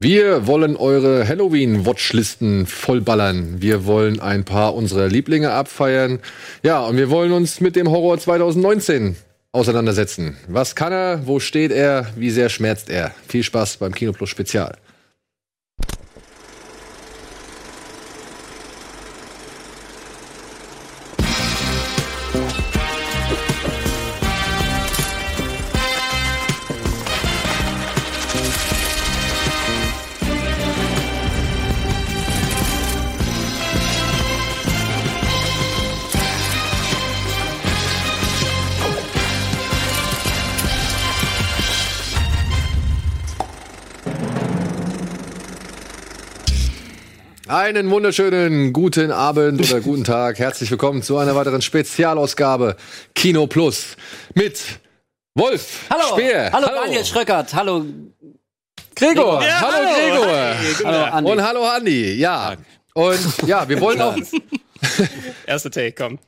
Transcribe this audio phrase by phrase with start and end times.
[0.00, 3.60] Wir wollen eure Halloween-Watchlisten vollballern.
[3.60, 6.20] Wir wollen ein paar unserer Lieblinge abfeiern.
[6.62, 9.16] Ja, und wir wollen uns mit dem Horror 2019
[9.50, 10.36] auseinandersetzen.
[10.46, 11.26] Was kann er?
[11.26, 12.06] Wo steht er?
[12.14, 13.12] Wie sehr schmerzt er?
[13.26, 14.76] Viel Spaß beim Kino Plus Spezial.
[47.68, 50.38] Einen wunderschönen guten Abend oder guten Tag.
[50.38, 52.76] Herzlich willkommen zu einer weiteren Spezialausgabe
[53.14, 53.98] Kino Plus
[54.32, 54.58] mit
[55.34, 56.50] Wolf Hallo, Speer.
[56.50, 57.84] hallo, Daniel Schröckert, hallo.
[58.96, 59.42] Gregor.
[59.42, 60.22] Ja, hallo, hallo.
[60.22, 60.34] Gregor.
[60.34, 60.56] Hi.
[60.82, 61.30] Hallo, Andi.
[61.30, 62.12] Und hallo Andi.
[62.14, 62.56] Ja.
[62.94, 64.16] Und ja, wir wollen auch.
[65.46, 66.18] Erster Take, komm.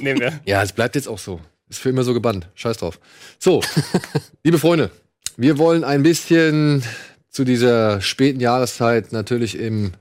[0.00, 0.40] Nehmen wir.
[0.46, 1.40] Ja, es bleibt jetzt auch so.
[1.68, 2.48] Ist für immer so gebannt.
[2.54, 3.00] Scheiß drauf.
[3.38, 3.60] So,
[4.44, 4.90] liebe Freunde,
[5.36, 6.82] wir wollen ein bisschen
[7.28, 9.92] zu dieser späten Jahreszeit natürlich im,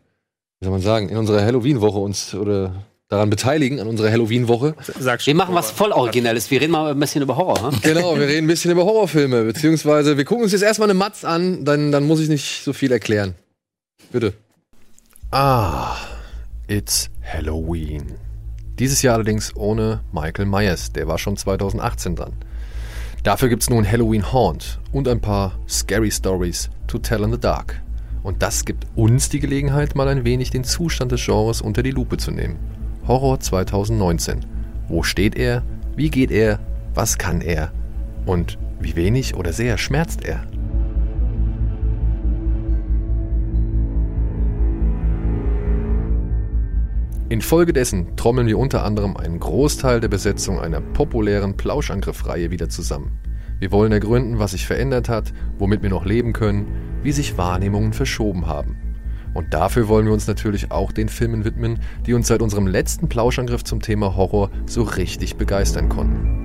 [0.59, 4.75] wie soll man sagen, in unserer Halloween-Woche uns oder daran beteiligen, an unserer Halloween-Woche.
[5.00, 5.34] Sag schon.
[5.34, 6.50] Wir machen was voll Originelles.
[6.50, 7.72] Wir reden mal ein bisschen über Horror.
[7.72, 7.80] Hm?
[7.81, 11.23] Genau, wir reden ein bisschen über Horrorfilme, beziehungsweise wir gucken uns jetzt erstmal eine Matz
[11.23, 13.36] an, dann, dann muss ich nicht so viel erklären.
[14.11, 14.33] Bitte.
[15.31, 15.95] Ah,
[16.67, 18.14] it's Halloween.
[18.80, 22.33] Dieses Jahr allerdings ohne Michael Myers, der war schon 2018 dran.
[23.23, 27.81] Dafür gibt's nun Halloween Haunt und ein paar Scary Stories to tell in the dark.
[28.26, 31.92] Und das gibt uns die Gelegenheit, mal ein wenig den Zustand des Genres unter die
[31.92, 32.58] Lupe zu nehmen.
[33.08, 34.40] Horror 2019.
[34.88, 35.62] Wo steht er?
[35.95, 36.59] Wie geht er?
[36.95, 37.72] Was kann er?
[38.26, 40.44] Und wie wenig oder sehr schmerzt er?
[47.30, 53.20] Infolgedessen trommeln wir unter anderem einen Großteil der Besetzung einer populären Plauschangriffreihe wieder zusammen.
[53.60, 57.93] Wir wollen ergründen, was sich verändert hat, womit wir noch leben können, wie sich Wahrnehmungen
[57.93, 58.76] verschoben haben.
[59.36, 63.10] Und dafür wollen wir uns natürlich auch den Filmen widmen, die uns seit unserem letzten
[63.10, 66.42] Plauschangriff zum Thema Horror so richtig begeistern konnten.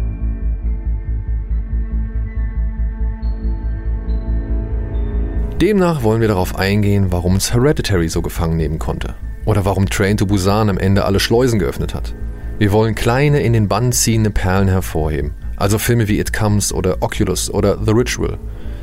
[5.60, 9.14] Demnach wollen wir darauf eingehen, warum uns Hereditary so gefangen nehmen konnte.
[9.46, 12.14] Oder warum Train to Busan am Ende alle Schleusen geöffnet hat.
[12.58, 15.32] Wir wollen kleine, in den Bann ziehende Perlen hervorheben.
[15.56, 18.38] Also Filme wie It Comes oder Oculus oder The Ritual.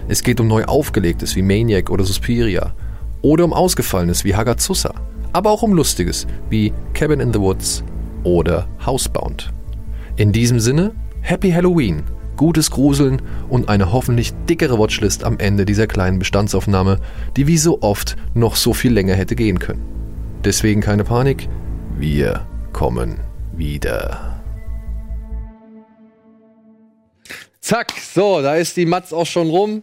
[0.07, 2.73] Es geht um neu aufgelegtes wie Maniac oder Suspiria.
[3.21, 4.93] Oder um ausgefallenes wie Hagazusa.
[5.33, 7.83] Aber auch um lustiges wie Cabin in the Woods
[8.23, 9.51] oder Housebound.
[10.15, 12.03] In diesem Sinne, Happy Halloween,
[12.37, 16.99] gutes Gruseln und eine hoffentlich dickere Watchlist am Ende dieser kleinen Bestandsaufnahme,
[17.35, 19.83] die wie so oft noch so viel länger hätte gehen können.
[20.45, 21.49] Deswegen keine Panik,
[21.97, 23.17] wir kommen
[23.53, 24.36] wieder.
[27.67, 29.81] Zack, so, da ist die Matz auch schon rum.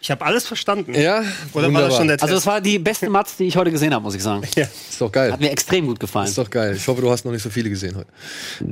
[0.00, 0.94] Ich habe alles verstanden.
[0.94, 2.22] Ja, Oder war das schon der Test?
[2.22, 4.42] Also es war die beste Matz, die ich heute gesehen habe, muss ich sagen.
[4.42, 5.32] Ist doch geil.
[5.32, 6.28] Hat mir extrem gut gefallen.
[6.28, 6.74] Ist doch geil.
[6.74, 8.08] Ich hoffe, du hast noch nicht so viele gesehen heute.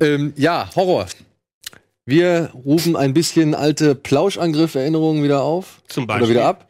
[0.03, 1.05] Ähm, ja, Horror.
[2.07, 5.83] Wir rufen ein bisschen alte Plauschangriff-Erinnerungen wieder auf.
[5.89, 6.31] Zum Oder Beispiel.
[6.31, 6.67] wieder ab.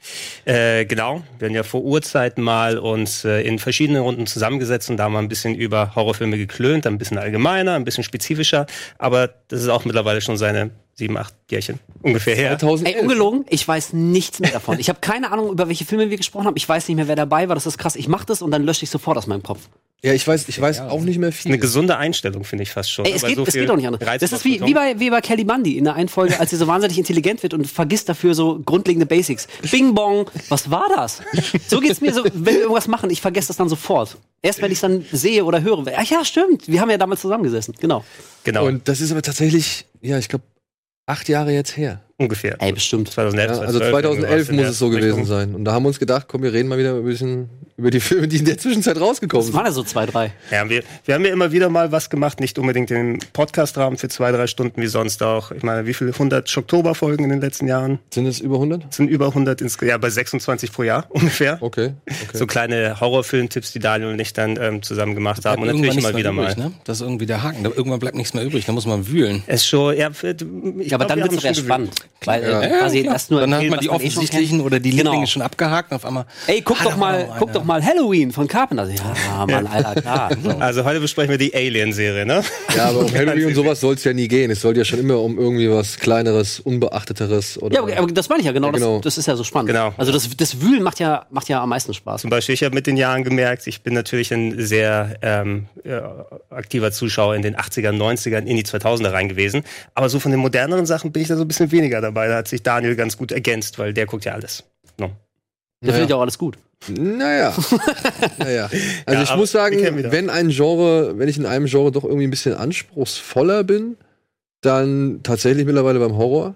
[0.46, 1.22] Äh, genau.
[1.38, 5.20] Wir haben ja vor Urzeiten mal uns äh, in verschiedenen Runden zusammengesetzt und da mal
[5.20, 8.66] ein bisschen über Horrorfilme geklönt, ein bisschen allgemeiner, ein bisschen spezifischer.
[8.98, 12.58] Aber das ist auch mittlerweile schon seine sieben, acht Jährchen ungefähr her.
[12.58, 12.96] 2011.
[12.96, 14.78] Ey, ungelogen, ich weiß nichts mehr davon.
[14.78, 16.56] Ich habe keine Ahnung, über welche Filme wir gesprochen haben.
[16.56, 17.54] Ich weiß nicht mehr, wer dabei war.
[17.54, 17.96] Das ist krass.
[17.96, 19.60] Ich mache das und dann lösche ich sofort aus meinem Kopf.
[20.04, 21.50] Ja, ich weiß, ich weiß auch nicht mehr viel.
[21.50, 23.06] Eine gesunde Einstellung, finde ich fast schon.
[23.06, 24.02] Ey, es Weil geht, so es geht doch nicht anders.
[24.20, 26.56] Das ist wie, wie, bei, wie bei Kelly Bundy in der einen Folge, als sie
[26.56, 29.48] so wahnsinnig intelligent wird und vergisst dafür so grundlegende Basics.
[29.70, 31.22] Bing bong, was war das?
[31.68, 34.18] So geht's mir so, wenn wir irgendwas machen, ich vergesse das dann sofort.
[34.42, 37.74] Erst wenn ich dann sehe oder höre, ach ja, stimmt, wir haben ja damals zusammengesessen.
[37.80, 38.04] Genau.
[38.44, 40.44] Genau, Und das ist aber tatsächlich, ja, ich glaube,
[41.06, 42.03] acht Jahre jetzt her.
[42.18, 42.56] Ungefähr.
[42.60, 43.10] Ey, bestimmt.
[43.10, 45.26] 2011, Ja, also 2012 2011 irgendwas in muss es so gewesen Richtung.
[45.26, 45.54] sein.
[45.54, 47.98] Und da haben wir uns gedacht, komm, wir reden mal wieder ein bisschen über die
[47.98, 49.56] Filme, die in der Zwischenzeit rausgekommen Das sind.
[49.56, 50.32] waren ja so zwei, drei.
[50.52, 54.08] Ja, wir, wir haben ja immer wieder mal was gemacht, nicht unbedingt im Podcast-Rahmen für
[54.08, 55.50] zwei, drei Stunden wie sonst auch.
[55.50, 57.98] Ich meine, wie viele 100 Schocktober-Folgen in den letzten Jahren?
[58.12, 58.84] Sind es über 100?
[58.84, 61.58] Das sind über 100 insgesamt, ja, bei 26 pro Jahr ungefähr.
[61.60, 62.38] Okay, okay.
[62.38, 65.62] So kleine Horrorfilm-Tipps, die Daniel und ich dann ähm, zusammen gemacht haben.
[65.62, 66.52] Und natürlich immer wieder mehr mal.
[66.52, 66.72] übrig, ne?
[66.84, 67.64] Das ist irgendwie der Haken.
[67.64, 68.64] Da, irgendwann bleibt nichts mehr übrig.
[68.66, 69.42] Da muss man wühlen.
[69.48, 71.92] Es schon, ja, ich Ja, aber glaub, dann wir wird es spannend.
[72.24, 72.78] Weil äh, Ja.
[72.78, 73.12] quasi klar.
[73.14, 75.10] das nur Dann hat man die offensichtlichen oder die Genau.
[75.10, 76.24] Lieblinge schon abgehakt und auf einmal.
[76.46, 78.88] Ey, guck Ah, doch mal, guck doch mal Halloween von Carpenter.
[78.88, 80.30] Ja, Mann, Alter, klar.
[80.42, 80.50] So.
[80.50, 82.42] Also heute besprechen wir die Alien-Serie, ne?
[82.74, 84.50] Ja, aber um Halloween und sowas soll es ja nie gehen.
[84.50, 87.74] Es soll ja schon immer um irgendwie was Kleineres, Unbeachteteres oder.
[87.74, 88.94] Ja, aber, aber das meine ich ja genau, Ja, genau.
[88.96, 89.68] Das, das ist ja so spannend.
[89.68, 89.92] Genau.
[89.96, 92.22] Also das, das Wühlen macht ja, macht ja am meisten Spaß.
[92.22, 96.00] Zum Beispiel, ich habe mit den Jahren gemerkt, ich bin natürlich ein sehr ähm, äh,
[96.50, 99.62] aktiver Zuschauer in den 80ern, 90ern, in die 2000er rein gewesen.
[99.94, 102.28] Aber so von den moderneren Sachen bin ich da so ein bisschen weniger dabei.
[102.28, 104.64] Da hat sich Daniel ganz gut ergänzt, weil der guckt ja alles.
[104.98, 105.10] No.
[105.82, 106.56] Der findet ja auch alles gut.
[106.88, 107.54] Naja.
[108.38, 108.70] naja.
[109.06, 109.76] Also Ja, ich muss sagen,
[110.10, 113.96] wenn ein Genre, wenn ich in einem Genre doch irgendwie ein bisschen anspruchsvoller bin,
[114.60, 116.54] dann tatsächlich mittlerweile beim Horror.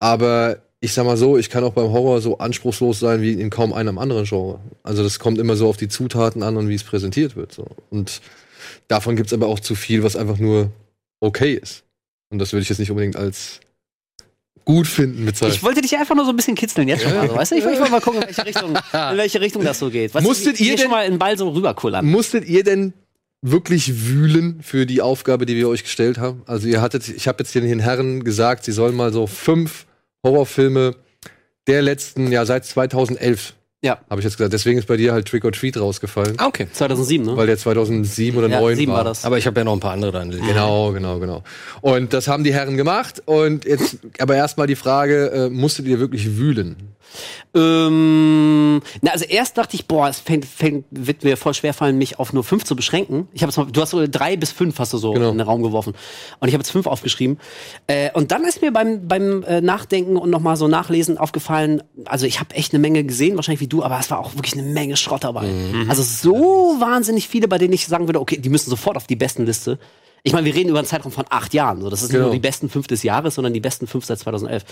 [0.00, 3.50] Aber ich sag mal so, ich kann auch beim Horror so anspruchslos sein wie in
[3.50, 4.60] kaum einem anderen Genre.
[4.82, 7.52] Also das kommt immer so auf die Zutaten an und wie es präsentiert wird.
[7.52, 7.66] So.
[7.90, 8.20] Und
[8.88, 10.70] davon gibt's aber auch zu viel, was einfach nur
[11.20, 11.84] okay ist.
[12.30, 13.60] Und das würde ich jetzt nicht unbedingt als
[14.64, 15.54] gut finden bezeichnen.
[15.56, 17.28] Ich wollte dich einfach nur so ein bisschen kitzeln jetzt schon mal.
[17.28, 17.56] So, weißt du?
[17.56, 18.70] Ich wollte mal gucken, in welche Richtung,
[19.10, 20.14] in welche Richtung das so geht.
[20.14, 22.06] Weißt Musstet ihr hier schon denn- mal einen Ball so rüberkullern?
[22.06, 22.92] Musstet ihr denn
[23.42, 26.42] wirklich wühlen für die Aufgabe, die wir euch gestellt haben?
[26.46, 29.84] Also ihr hattet, ich habe jetzt den Herren gesagt, sie sollen mal so fünf
[30.24, 30.94] Horrorfilme
[31.66, 33.98] der letzten, ja seit 2011, Ja.
[34.08, 34.52] habe ich jetzt gesagt.
[34.52, 36.66] Deswegen ist bei dir halt Trick or Treat rausgefallen, Ah, okay.
[36.72, 37.36] 2007, ne?
[37.36, 38.98] weil der 2007 oder ja, 2009 sieben war.
[38.98, 39.24] war das.
[39.26, 40.30] Aber ich habe ja noch ein paar andere dann.
[40.30, 41.42] Genau, genau, genau.
[41.82, 43.22] Und das haben die Herren gemacht.
[43.26, 46.76] Und jetzt aber erstmal die Frage, äh, musstet ihr wirklich wühlen?
[47.54, 51.96] Ähm, na, also erst dachte ich, boah, es fängt, fängt, wird mir voll schwer fallen,
[51.98, 53.28] mich auf nur fünf zu beschränken.
[53.32, 55.30] Ich habe jetzt mal, du hast so drei bis fünf hast du so Genau.
[55.30, 55.94] in den Raum geworfen.
[56.40, 57.38] Und ich habe jetzt fünf aufgeschrieben.
[57.86, 62.26] Äh, und dann ist mir beim, beim äh, Nachdenken und nochmal so Nachlesen aufgefallen, also
[62.26, 64.62] ich habe echt eine Menge gesehen, wahrscheinlich wie du, aber es war auch wirklich eine
[64.62, 65.48] Menge Schrott dabei.
[65.88, 66.34] Also so
[66.80, 69.78] wahnsinnig viele, bei denen ich sagen würde, okay, die müssen sofort auf die besten Liste.
[70.26, 71.82] Ich meine, wir reden über einen Zeitraum von acht Jahren.
[71.82, 72.24] So, das ist nicht Genau.
[72.28, 74.64] nur die besten fünf des Jahres, sondern die besten fünf seit 2011.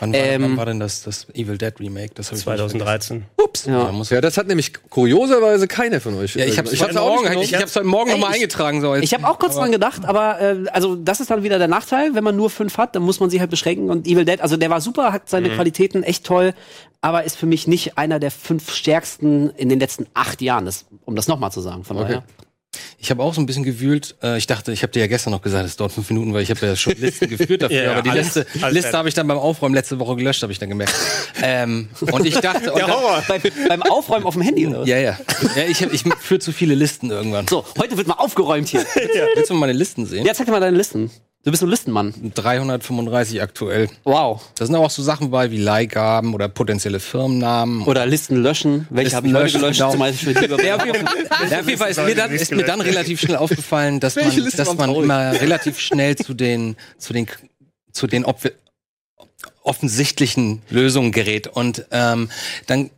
[0.00, 2.12] Wann war, Ähm, wann war denn das, das Evil Dead Remake?
[2.14, 3.20] Das hab ich nicht 2013.
[3.20, 3.26] vergessen.
[3.36, 3.66] Ups.
[3.66, 3.92] Ja.
[4.16, 6.34] Ja, das hat nämlich kurioserweise keiner von euch.
[6.36, 8.08] ja ich habe ich es hab's heute auch Morgen, nicht ich, ich hab's heute Morgen
[8.08, 8.80] Ey, nochmal ich- eingetragen.
[8.80, 11.68] So Ich habe auch kurz dran gedacht, aber äh, also das ist dann wieder der
[11.68, 13.90] Nachteil, wenn man nur fünf hat, dann muss man sich halt beschränken.
[13.90, 16.54] Und Evil Dead, also der war super, hat seine Qualitäten echt toll,
[17.02, 20.86] aber ist für mich nicht einer der fünf stärksten in den letzten acht Jahren, das,
[21.04, 21.84] um das nochmal zu sagen.
[21.84, 22.06] Von Okay.
[22.06, 22.24] daher.
[22.98, 24.14] Ich habe auch so ein bisschen gewühlt.
[24.22, 26.42] Äh, ich dachte, ich habe dir ja gestern noch gesagt, es dauert fünf Minuten, weil
[26.42, 27.74] ich habe ja schon Listen geführt dafür.
[27.84, 30.42] Ja, aber die alles- Liste, alles Liste habe ich dann beim Aufräumen letzte Woche gelöscht,
[30.42, 30.94] habe ich dann gemerkt.
[31.42, 32.90] ähm, und ich dachte, und dann.
[33.28, 34.86] Bei, beim Aufräumen auf dem Handy, oder?
[34.86, 35.18] ja, ja,
[35.56, 37.46] ja, ich, hab- ich führe zu viele Listen irgendwann.
[37.48, 38.84] So, heute wird mal aufgeräumt hier.
[39.34, 40.24] Willst du mal meine Listen sehen?
[40.24, 41.10] Ja, zeig dir mal deine Listen.
[41.44, 42.14] Du bist so ein Listenmann.
[42.34, 43.90] 335 aktuell.
[44.04, 44.40] Wow.
[44.54, 47.82] Da sind aber auch so Sachen bei wie Leihgaben oder potenzielle Firmennamen.
[47.82, 48.86] Oder Listen löschen.
[48.88, 49.78] Welche habe ich heute gelöscht?
[49.78, 49.90] genau.
[49.90, 50.32] Zum Beispiel
[50.64, 53.36] Ja, auf jeden Fall, auf jeden Fall ist, mir dann, ist mir dann relativ schnell
[53.36, 55.04] aufgefallen, dass Welche man, dass man traurig?
[55.04, 57.26] immer relativ schnell zu den, zu den,
[57.92, 58.40] zu den ob
[59.62, 61.46] offensichtlichen Lösungen gerät.
[61.46, 62.30] Und ähm,
[62.66, 62.88] dann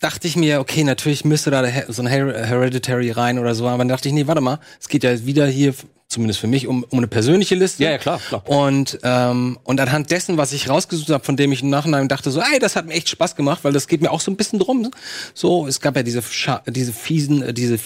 [0.00, 3.78] dachte ich mir, okay, natürlich müsste da so ein Her Hereditary rein oder so, aber
[3.78, 5.74] dann dachte ich, nee, warte mal, es geht ja wieder hier,
[6.08, 7.82] zumindest für mich, um, um eine persönliche Liste.
[7.82, 8.48] Ja, ja, klar, klar.
[8.48, 12.30] Und, ähm, und anhand dessen, was ich rausgesucht habe, von dem ich im Nachhinein dachte,
[12.30, 14.36] so, ey, das hat mir echt Spaß gemacht, weil das geht mir auch so ein
[14.36, 14.90] bisschen drum.
[15.34, 17.78] So, es gab ja diese, Scha diese fiesen, äh, diese,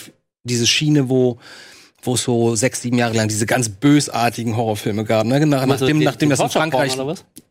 [0.42, 1.38] diese Schiene, wo
[2.02, 5.44] wo es so sechs, sieben Jahre lang diese ganz bösartigen Horrorfilme gab, ne?
[5.47, 6.97] Nach, nachdem, den- nachdem den das in Frankreich.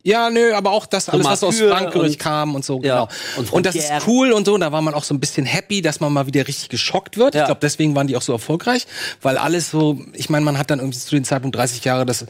[0.02, 3.08] Ja, nö, aber auch das alles, was aus Frankreich und- kam und so, Ja, genau.
[3.36, 5.82] und Und, das ist cool und so, da war man auch so ein bisschen happy,
[5.82, 7.34] dass man mal wieder richtig geschockt wird.
[7.34, 7.42] Ja.
[7.42, 8.86] Ich glaube, deswegen waren die auch so erfolgreich,
[9.20, 12.24] weil alles so, ich meine, man hat dann irgendwie zu dem Zeitpunkt 30 Jahre das,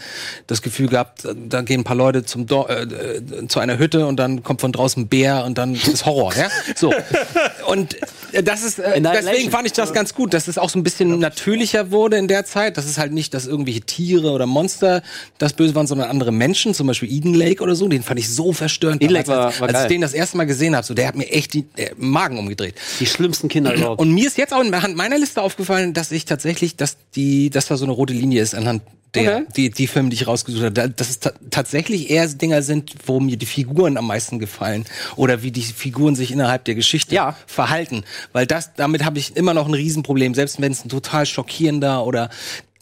[0.49, 4.07] das Gefühl gehabt, da gehen ein paar Leute zum Dor äh, äh, zu einer Hütte
[4.07, 6.49] und dann kommt von draußen ein Bär und dann ist Horror, ja?
[6.75, 6.93] So.
[7.67, 7.97] Und
[8.33, 10.83] äh, das ist, äh, deswegen fand ich das ganz gut, dass es auch so ein
[10.83, 12.76] bisschen natürlicher wurde in der Zeit.
[12.76, 15.02] Das ist halt nicht, dass irgendwelche Tiere oder Monster
[15.38, 17.88] das Böse waren, sondern andere Menschen, zum Beispiel Eden Lake oder so.
[17.88, 19.02] Den fand ich so verstörend.
[19.02, 19.83] Eden Lake damals, war- als, war als geil.
[19.87, 22.38] ich den das erste Mal gesehen habe, so der hat mir echt die äh, Magen
[22.38, 22.75] umgedreht.
[23.00, 24.00] Die schlimmsten Kinder überhaupt.
[24.00, 27.67] Und mir ist jetzt auch anhand meiner Liste aufgefallen, dass ich tatsächlich, dass die, dass
[27.67, 28.83] da so eine rote Linie ist anhand
[29.14, 29.47] der, Okay.
[29.57, 32.93] die, die Filme, die ich rausgesucht habe, da- dass es ta tatsächlich eher Dinger sind,
[33.07, 34.85] wo mir die Figuren am meisten gefallen
[35.17, 37.35] oder wie die Figuren sich innerhalb der Geschichte Ja.
[37.49, 38.05] verhalten.
[38.33, 42.00] Weil das, damit habe ich immer noch ein Riesenproblem, selbst wenn es ein total schockierender
[42.07, 42.30] oder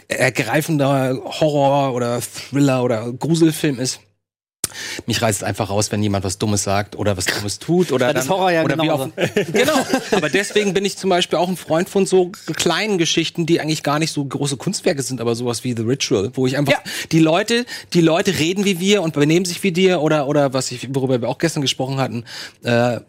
[0.08, 4.00] ergreifender Horror oder Thriller oder Gruselfilm ist.
[5.06, 8.12] Mich reißt es einfach raus, wenn jemand was Dummes sagt oder was Dummes tut oder
[8.12, 9.04] Das dann- Horror ja oder wie genauso.
[9.04, 9.10] auf,
[9.52, 9.86] genau.
[10.10, 13.82] Aber deswegen bin ich zum Beispiel auch ein Freund von so kleinen Geschichten, die eigentlich
[13.82, 16.80] gar nicht so große Kunstwerke sind, aber sowas wie The Ritual, wo ich einfach Ja.
[17.12, 20.70] die Leute, die Leute reden wie wir und benehmen sich wie dir oder oder was
[20.70, 22.24] ich worüber wir auch gestern gesprochen hatten.
[22.62, 23.00] Äh,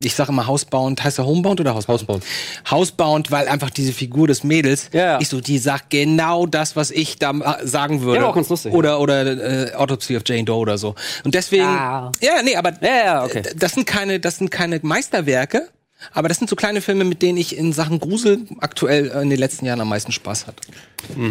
[0.00, 2.00] ich sage immer Housebound, heißt er Homebound oder Housebound?
[2.02, 2.24] Housebound.
[2.70, 5.18] Housebound, weil einfach diese Figur des Mädels, Ja.
[5.20, 8.20] ich so, die sagt genau das, was ich da sagen würde.
[8.20, 8.72] Ja, auch ganz lustig.
[8.72, 10.94] Oder oder äh, Autopsy of Jane Doe oder so.
[11.24, 12.12] Und deswegen, Ah.
[12.20, 13.42] ja, nee, aber Ja, ja, okay.
[13.56, 15.68] das sind keine, das sind keine Meisterwerke.
[16.12, 19.30] Aber das sind so kleine Filme, mit denen ich in Sachen Grusel aktuell äh, in
[19.30, 20.62] den letzten Jahren am meisten Spaß hatte.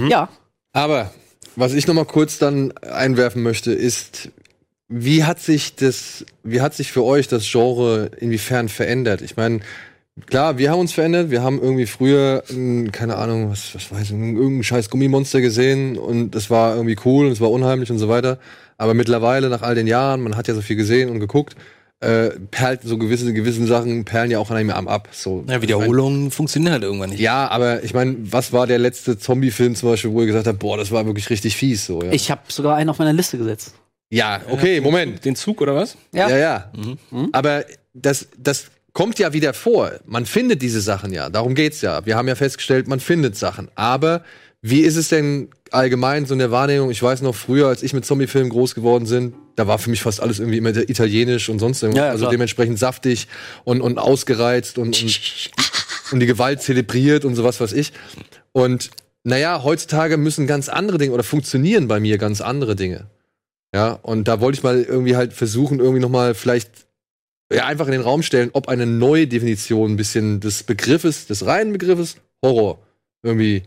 [0.10, 0.28] Ja.
[0.74, 1.12] Aber
[1.56, 4.28] was ich noch mal kurz dann einwerfen möchte, ist,
[4.90, 9.22] wie hat sich das, wie hat sich für euch das Genre inwiefern verändert?
[9.22, 9.60] Ich meine,
[10.26, 11.30] klar, wir haben uns verändert.
[11.30, 12.44] Wir haben irgendwie früher,
[12.92, 17.26] keine Ahnung, was, was weiß ich, irgendein scheiß Gummimonster gesehen und das war irgendwie cool
[17.28, 18.40] und es war unheimlich und so weiter.
[18.78, 21.56] Aber mittlerweile, nach all den Jahren, man hat ja so viel gesehen und geguckt,
[22.00, 25.10] äh, perlt so gewisse, gewisse Sachen perlen ja auch an einem Arm ab.
[25.12, 27.20] So, Ja, Wiederholungen funktionieren halt irgendwann nicht.
[27.20, 30.60] Ja, aber ich meine, was war der letzte Zombie-Film zum Beispiel, wo ihr gesagt habt,
[30.60, 32.12] boah, das war wirklich richtig fies, so, ja?
[32.12, 33.74] Ich habe sogar einen auf meiner Liste gesetzt.
[34.10, 35.26] Ja, okay, Moment.
[35.26, 35.98] Den Zug oder was?
[36.14, 36.30] Ja.
[36.30, 36.72] Ja, ja.
[37.34, 39.92] Aber das, das kommt ja wieder vor.
[40.06, 41.30] Man findet diese Sachen ja.
[41.30, 42.06] Darum geht's ja.
[42.06, 43.70] Wir haben ja festgestellt, man findet Sachen.
[43.76, 44.24] Aber
[44.62, 46.90] wie ist es denn allgemein so in der Wahrnehmung?
[46.90, 50.02] Ich weiß noch früher, als ich mit Zombie-Filmen groß geworden bin, da war für mich
[50.02, 52.00] fast alles irgendwie immer italienisch und sonst irgendwas.
[52.00, 52.32] Ja, ja, also klar.
[52.32, 53.28] dementsprechend saftig
[53.66, 55.50] und, und ausgereizt und, und,
[56.12, 57.94] und die Gewalt zelebriert und sowas weiß ich.
[58.52, 58.90] Und
[59.24, 63.08] naja, heutzutage müssen ganz andere Dinge oder funktionieren bei mir ganz andere Dinge.
[63.74, 66.88] Ja, und da wollte ich mal irgendwie halt versuchen, irgendwie nochmal vielleicht
[67.52, 71.46] ja, einfach in den Raum stellen, ob eine neue Definition ein bisschen des Begriffes, des
[71.46, 72.80] reinen Begriffes Horror
[73.24, 73.64] irgendwie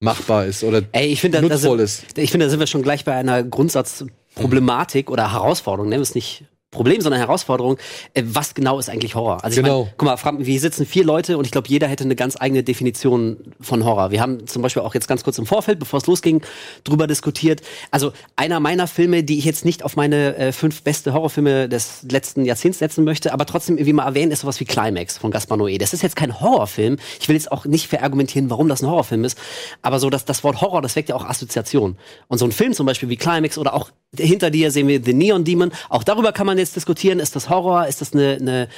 [0.00, 2.04] machbar ist oder Ey, ich finde, da, da, sind- ist.
[2.18, 5.88] ich finde, da sind wir schon gleich bei einer Grundsatzproblematik oder Herausforderung.
[5.90, 7.78] Nennen wir es nicht Problem, sondern Herausforderung.
[8.14, 9.42] Äh, was genau ist eigentlich Horror?
[9.42, 9.84] Also ich Genau.
[9.84, 12.36] mein, guck mal, Frank, wir sitzen vier Leute und ich glaube, jeder hätte eine ganz
[12.40, 14.12] eigene Definition von Horror.
[14.12, 16.42] Wir haben zum Beispiel auch jetzt ganz kurz im Vorfeld, bevor es losging,
[16.84, 17.62] drüber diskutiert.
[17.90, 22.04] Also einer meiner Filme, die ich jetzt nicht auf meine äh, fünf beste Horrorfilme des
[22.08, 25.58] letzten Jahrzehnts setzen möchte, aber trotzdem irgendwie mal erwähnen, ist sowas wie Climax von Gaspar
[25.58, 25.76] Noé.
[25.78, 26.98] Das ist jetzt kein Horrorfilm.
[27.20, 29.36] Ich will jetzt auch nicht verargumentieren, warum das ein Horrorfilm ist,
[29.82, 31.96] aber so dass das Wort Horror, das weckt ja auch Assoziationen.
[32.28, 35.14] Und so ein Film zum Beispiel wie Climax oder auch hinter dir sehen wir The
[35.14, 35.70] Neon Demon.
[35.88, 37.18] Auch darüber kann man jetzt diskutieren.
[37.18, 37.86] Ist das Horror?
[37.86, 38.68] Ist das eine, eine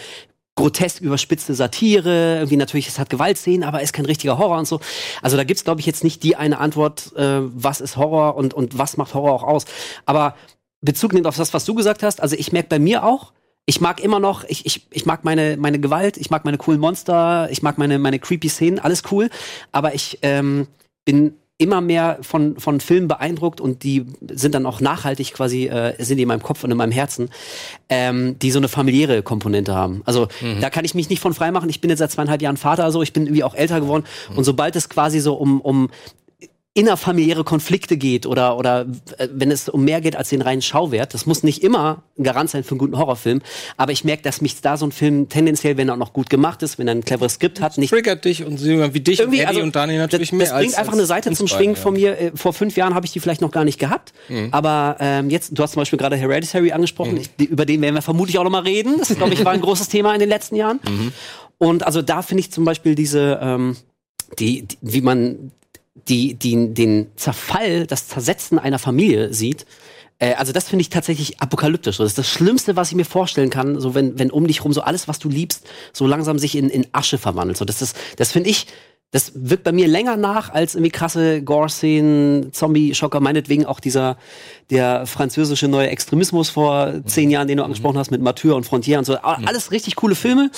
[0.56, 2.36] grotesk überspitzte Satire?
[2.36, 4.80] Irgendwie natürlich, es hat Gewaltszenen, aber ist kein richtiger Horror und so.
[5.20, 8.54] Also da gibt's glaube ich, jetzt nicht die eine Antwort, äh, was ist Horror und,
[8.54, 9.64] und was macht Horror auch aus.
[10.06, 10.34] Aber
[10.80, 12.20] Bezug nimmt auf das, was du gesagt hast.
[12.20, 13.32] Also ich merke bei mir auch,
[13.64, 16.80] ich mag immer noch, ich, ich, ich mag meine, meine Gewalt, ich mag meine coolen
[16.80, 19.30] Monster, ich mag meine, meine creepy Szenen, alles cool.
[19.70, 20.66] Aber ich ähm,
[21.04, 25.94] bin immer mehr von, von Filmen beeindruckt und die sind dann auch nachhaltig quasi, äh,
[26.02, 27.30] sind in meinem Kopf und in meinem Herzen,
[27.88, 30.02] ähm, die so eine familiäre Komponente haben.
[30.04, 30.28] Also
[30.60, 31.70] da kann ich mich nicht von frei machen.
[31.70, 34.04] Ich bin jetzt seit zweieinhalb Jahren Vater, also ich bin irgendwie auch älter geworden.
[34.34, 35.90] Und sobald es quasi so um, um
[36.74, 38.86] innerfamiliäre Konflikte geht oder oder
[39.18, 42.24] äh, wenn es um mehr geht als den reinen Schauwert, das muss nicht immer ein
[42.24, 43.42] Garant sein für einen guten Horrorfilm,
[43.76, 46.30] aber ich merke, dass mich da so ein Film tendenziell, wenn er auch noch gut
[46.30, 49.34] gemacht ist, wenn er ein cleveres Skript hat, nicht Triggert dich und wie dich und
[49.34, 51.74] Eddie und Daniel natürlich das, mehr das bringt als, einfach als eine Seite zum Schwingen
[51.74, 51.80] ja.
[51.80, 52.18] von mir.
[52.18, 54.14] Äh, Vor fünf Jahren habe ich die vielleicht noch gar nicht gehabt,
[54.50, 57.94] aber ähm, jetzt, du hast zum Beispiel gerade Hereditary angesprochen, ich, die, über den werden
[57.94, 58.96] wir vermutlich auch noch mal reden.
[58.98, 60.80] Das glaube ich war ein großes Thema in den letzten Jahren.
[61.58, 63.76] Und also da finde ich zum Beispiel diese, ähm,
[64.38, 65.52] die, die, wie man
[65.94, 69.66] die, die, den Zerfall, das Zersetzen einer Familie sieht.
[70.18, 71.98] Äh, also das finde ich tatsächlich apokalyptisch.
[71.98, 74.72] Das ist das Schlimmste, was ich mir vorstellen kann, so wenn, wenn um dich rum
[74.72, 77.58] so alles, was du liebst, so langsam sich in, in Asche verwandelt.
[77.58, 78.66] So, das ist, das finde ich,
[79.12, 84.16] das wirkt bei mir länger nach als irgendwie krasse Gore-Szenen, Zombie-Schocker, meinetwegen auch dieser,
[84.70, 88.98] der französische neue Extremismus vor zehn Jahren, den du angesprochen hast, mit Mathieu und Frontier
[88.98, 89.16] und so.
[89.16, 90.50] Alles richtig coole Filme.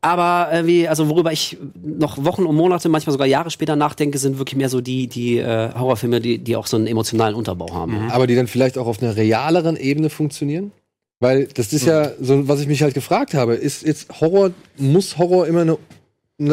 [0.00, 4.38] Aber irgendwie, also worüber ich noch Wochen und Monate, manchmal sogar Jahre später nachdenke, sind
[4.38, 8.10] wirklich mehr so die, die äh, Horrorfilme, die, die auch so einen emotionalen Unterbau haben.
[8.10, 10.72] Aber die dann vielleicht auch auf einer realeren Ebene funktionieren?
[11.20, 15.18] Weil das ist ja so, was ich mich halt gefragt habe, ist jetzt Horror, muss
[15.18, 15.78] Horror immer eine,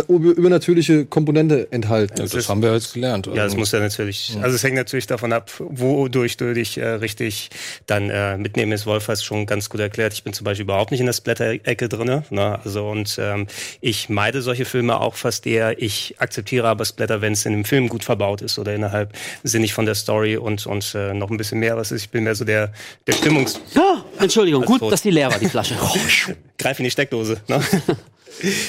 [0.07, 2.17] übernatürliche Komponente enthalten?
[2.17, 3.27] Ja, das haben wir jetzt gelernt.
[3.33, 6.85] Ja, es muss ja natürlich, also es hängt natürlich davon ab, wodurch du dich äh,
[6.85, 7.49] richtig
[7.87, 8.85] dann äh, mitnehmen ist.
[8.85, 10.13] Wolf hat es schon ganz gut erklärt.
[10.13, 12.23] Ich bin zum Beispiel überhaupt nicht in der Splatter-Ecke drinne.
[12.29, 12.59] Ne?
[12.63, 13.47] Also und ähm,
[13.81, 15.81] ich meide solche Filme auch fast eher.
[15.81, 19.73] Ich akzeptiere aber Splatter, wenn es in dem Film gut verbaut ist oder innerhalb sinnig
[19.73, 22.03] von der Story und und äh, noch ein bisschen mehr was ist.
[22.03, 22.71] Ich bin mehr so der
[23.07, 24.91] der Stimmungs Ah, Entschuldigung, gut, tot.
[24.91, 25.75] dass die leer war, die Flasche.
[26.57, 27.37] greif in die Steckdose.
[27.47, 27.61] Ne?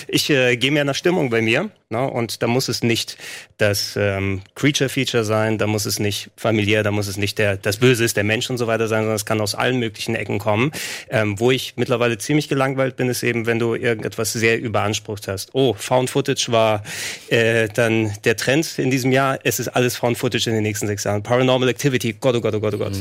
[0.08, 1.70] Ich äh, gehe mehr nach Stimmung bei mir.
[1.92, 2.08] Ne?
[2.08, 3.16] Und da muss es nicht
[3.58, 7.78] das ähm, Creature-Feature sein, da muss es nicht familiär, da muss es nicht der, das
[7.78, 10.38] Böse ist der Mensch und so weiter sein, sondern es kann aus allen möglichen Ecken
[10.38, 10.70] kommen.
[11.08, 15.50] Ähm, wo ich mittlerweile ziemlich gelangweilt bin, ist eben, wenn du irgendetwas sehr überansprucht hast.
[15.52, 16.84] Oh, Found Footage war
[17.28, 19.40] äh, dann der Trend in diesem Jahr.
[19.42, 21.24] Es ist alles Found Footage in den nächsten sechs Jahren.
[21.24, 22.92] Paranormal Activity, Gott, oh Gott, oh Gott, oh Gott.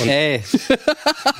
[0.00, 0.42] Und Ey.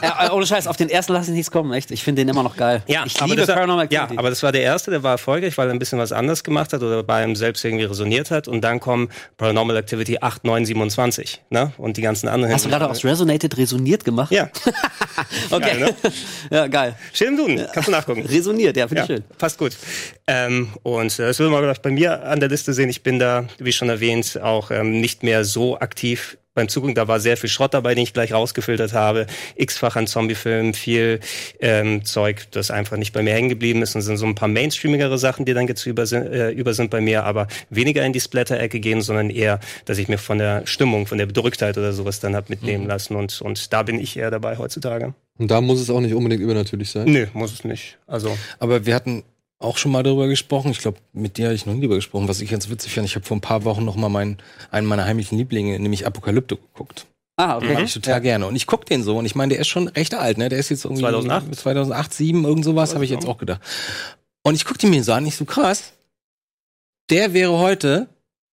[0.02, 1.90] ja, ohne Scheiß, auf den ersten lasse ich nichts kommen, echt.
[1.90, 2.82] Ich finde den immer noch geil.
[2.88, 4.18] Ja, ich liebe war, Paranormal Ja, Activity.
[4.18, 6.72] aber das war der erste, der war erfolgreich, weil er ein bisschen was anders gemacht
[6.72, 8.48] hat oder bei einem selbst irgendwie resoniert hat.
[8.48, 11.72] Und dann kommen Paranormal Activity 8, 9, 27, ne?
[11.78, 12.52] Und die ganzen anderen.
[12.54, 14.32] Hast du gerade aus Resonated resoniert gemacht?
[14.32, 14.48] Ja.
[15.50, 15.70] Okay.
[15.70, 15.94] Geil, ne?
[16.50, 16.94] Ja, geil.
[17.12, 18.24] Steht im Duden, kannst du nachgucken.
[18.24, 19.24] Resoniert, ja, finde Ja, ich schön.
[19.36, 19.76] passt gut.
[20.26, 22.88] Ähm, und äh, das würde man bei mir an der Liste sehen.
[22.88, 26.94] Ich bin da, wie schon erwähnt, auch ähm, nicht mehr so aktiv beim Zugucken.
[26.94, 29.26] Da war sehr viel Schrott dabei, den ich gleich rausgefiltert habe.
[29.56, 31.20] X-fach an Zombiefilmen, viel
[31.58, 33.94] ähm, Zeug, das einfach nicht bei mir hängen geblieben ist.
[33.94, 36.90] Und sind so ein paar mainstreamigere Sachen, die dann jetzt über sind, äh, über sind
[36.90, 40.66] bei mir, aber weniger in die Splatter-Ecke gehen, sondern eher, dass ich mir von der
[40.66, 43.16] Stimmung, von der Bedrücktheit oder sowas dann hab mitnehmen lassen.
[43.16, 45.14] Und, und da bin ich eher dabei heutzutage.
[45.38, 47.10] Und da muss es auch nicht unbedingt übernatürlich sein.
[47.10, 47.98] Nö, muss es nicht.
[48.06, 49.24] Also Aber wir hatten
[49.60, 50.70] auch schon mal darüber gesprochen.
[50.70, 53.06] Ich glaube, mit dir habe ich noch nie darüber gesprochen, was ich ganz witzig fand.
[53.06, 54.38] Ich habe vor ein paar Wochen noch mal meinen,
[54.70, 57.06] einen meiner heimlichen Lieblinge, nämlich Apokalypto, geguckt.
[57.36, 57.74] Ah, okay.
[57.74, 58.46] Mag ich total gerne.
[58.46, 60.48] Und ich guck den so und ich meine, der ist schon recht alt, ne?
[60.48, 61.54] Der ist jetzt irgendwie 2008?
[61.54, 63.60] 2008, 7, irgend sowas, habe ich jetzt auch gedacht.
[64.42, 65.92] Und ich guck den mir so an, nicht so krass.
[67.10, 68.08] Der wäre heute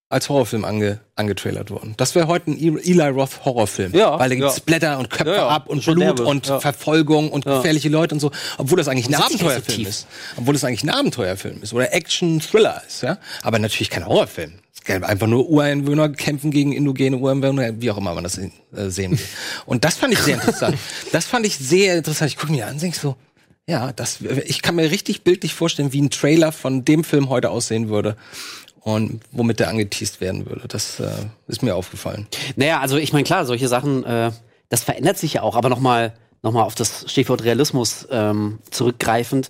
[0.09, 1.93] als Horrorfilm ange, angetrailert worden.
[1.97, 3.93] Das wäre heute ein E- Eli Roth Horrorfilm.
[3.93, 4.63] Ja, Weil da gibt's ja.
[4.65, 6.23] Blätter und Köpfe Ja, ab und Blut derbe.
[6.25, 6.45] und.
[6.47, 8.31] Verfolgung und gefährliche Leute und so.
[8.57, 10.07] Obwohl das eigentlich ein so Abenteuerfilm ist.
[10.37, 13.17] Obwohl es eigentlich ein Abenteuerfilm ist oder Action-Thriller ist, ja.
[13.41, 14.53] Aber natürlich kein Horrorfilm.
[14.87, 18.49] Einfach nur Ureinwohner kämpfen gegen indogene Ureinwohner, wie auch immer man das äh,
[18.87, 19.25] sehen will.
[19.65, 20.77] Und das fand ich sehr interessant.
[21.11, 22.31] Das fand ich sehr interessant.
[22.31, 23.17] Ich gucke mir an und denk so,
[23.67, 27.49] ja, das, ich kann mir richtig bildlich vorstellen, wie ein Trailer von dem Film heute
[27.49, 28.15] aussehen würde
[28.87, 30.65] und womit der angeteased werden würde.
[30.69, 31.09] Das äh,
[31.47, 32.25] ist mir aufgefallen.
[32.55, 34.31] Naja, also ich meine, klar, solche Sachen, äh,
[34.69, 39.49] das verändert sich ja auch, aber nochmal noch mal auf das Stichwort Realismus ähm, zurückgreifend.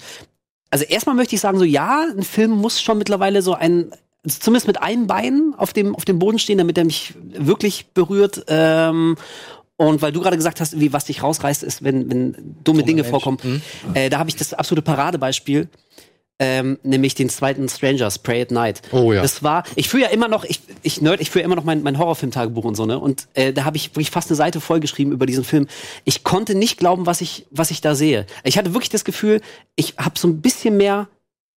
[0.71, 3.91] Also erstmal möchte ich sagen, so ja, ein Film muss schon mittlerweile so ein,
[4.25, 7.89] also zumindest mit einem Bein auf dem, auf dem Boden stehen, damit er mich wirklich
[7.93, 8.43] berührt.
[8.47, 9.17] Ähm,
[9.75, 13.03] und weil du gerade gesagt hast, wie was dich rausreißt, ist, wenn, wenn dumme Dinge
[13.03, 13.37] vorkommen.
[13.93, 15.69] Äh, da habe ich das absolute Paradebeispiel.
[16.39, 18.83] Ähm, nämlich den zweiten Strangers, Pray at Night.
[18.91, 19.23] Oh ja.
[19.23, 21.81] Das war, ich führe ja immer noch, ich, ich nerd, ich führe immer noch mein,
[21.81, 22.99] mein Horrorfilm-Tagebuch und so, ne?
[22.99, 25.67] Und äh, da habe ich wirklich fast eine Seite vollgeschrieben über diesen Film.
[26.03, 28.27] Ich konnte nicht glauben, was ich, was ich da sehe.
[28.43, 29.41] Ich hatte wirklich das Gefühl,
[29.75, 31.07] ich habe so ein bisschen mehr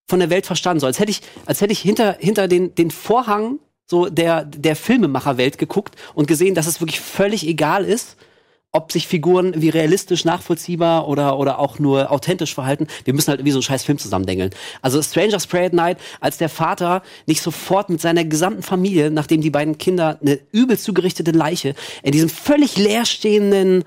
[0.09, 0.81] von der Welt verstanden.
[0.81, 4.77] So als hätte ich, als hätte ich hinter, hinter den, den Vorhang so der, der
[4.77, 8.17] Filmemacherwelt geguckt und gesehen, dass es wirklich völlig egal ist,
[8.73, 12.87] ob sich Figuren wie realistisch, nachvollziehbar oder, oder auch nur authentisch verhalten.
[13.05, 14.51] Wir müssen halt wie so einen scheiß Film zusammendengeln.
[14.81, 19.41] Also Strangers Pray at Night, als der Vater nicht sofort mit seiner gesamten Familie, nachdem
[19.41, 23.85] die beiden Kinder eine übel zugerichtete Leiche in diesem völlig leerstehenden,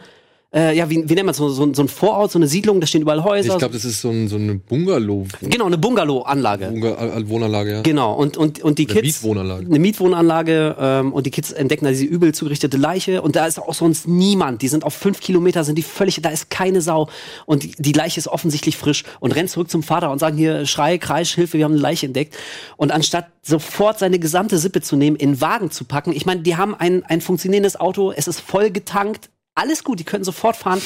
[0.56, 2.88] äh, ja, wie, wie nennt man so, so, so ein Vorort, so eine Siedlung, da
[2.88, 3.54] stehen überall Häuser.
[3.54, 5.26] Ich glaube, das ist so, ein, so eine Bungalow.
[5.42, 6.68] genau, eine Bungalow-Anlage.
[6.68, 7.82] Bunga- Wohnanlage, ja.
[7.82, 9.22] Genau, und, und, und die Eine Kids.
[9.24, 9.66] Mietwohnanlage.
[9.66, 13.60] Eine Mietwohnanlage, ähm, und die Kids entdecken da diese übel zugerichtete Leiche und da ist
[13.60, 14.62] auch sonst niemand.
[14.62, 17.10] Die sind auf fünf Kilometer, sind die völlig, da ist keine Sau.
[17.46, 20.66] Und die, die Leiche ist offensichtlich frisch und rennt zurück zum Vater und sagen hier,
[20.66, 22.36] Schrei, Kreisch, Hilfe, wir haben eine Leiche entdeckt.
[22.78, 26.56] Und anstatt sofort seine gesamte Sippe zu nehmen, in Wagen zu packen, ich meine, die
[26.58, 30.82] haben ein, ein funktionierendes Auto, es ist voll getankt, alles gut, die können sofort fahren.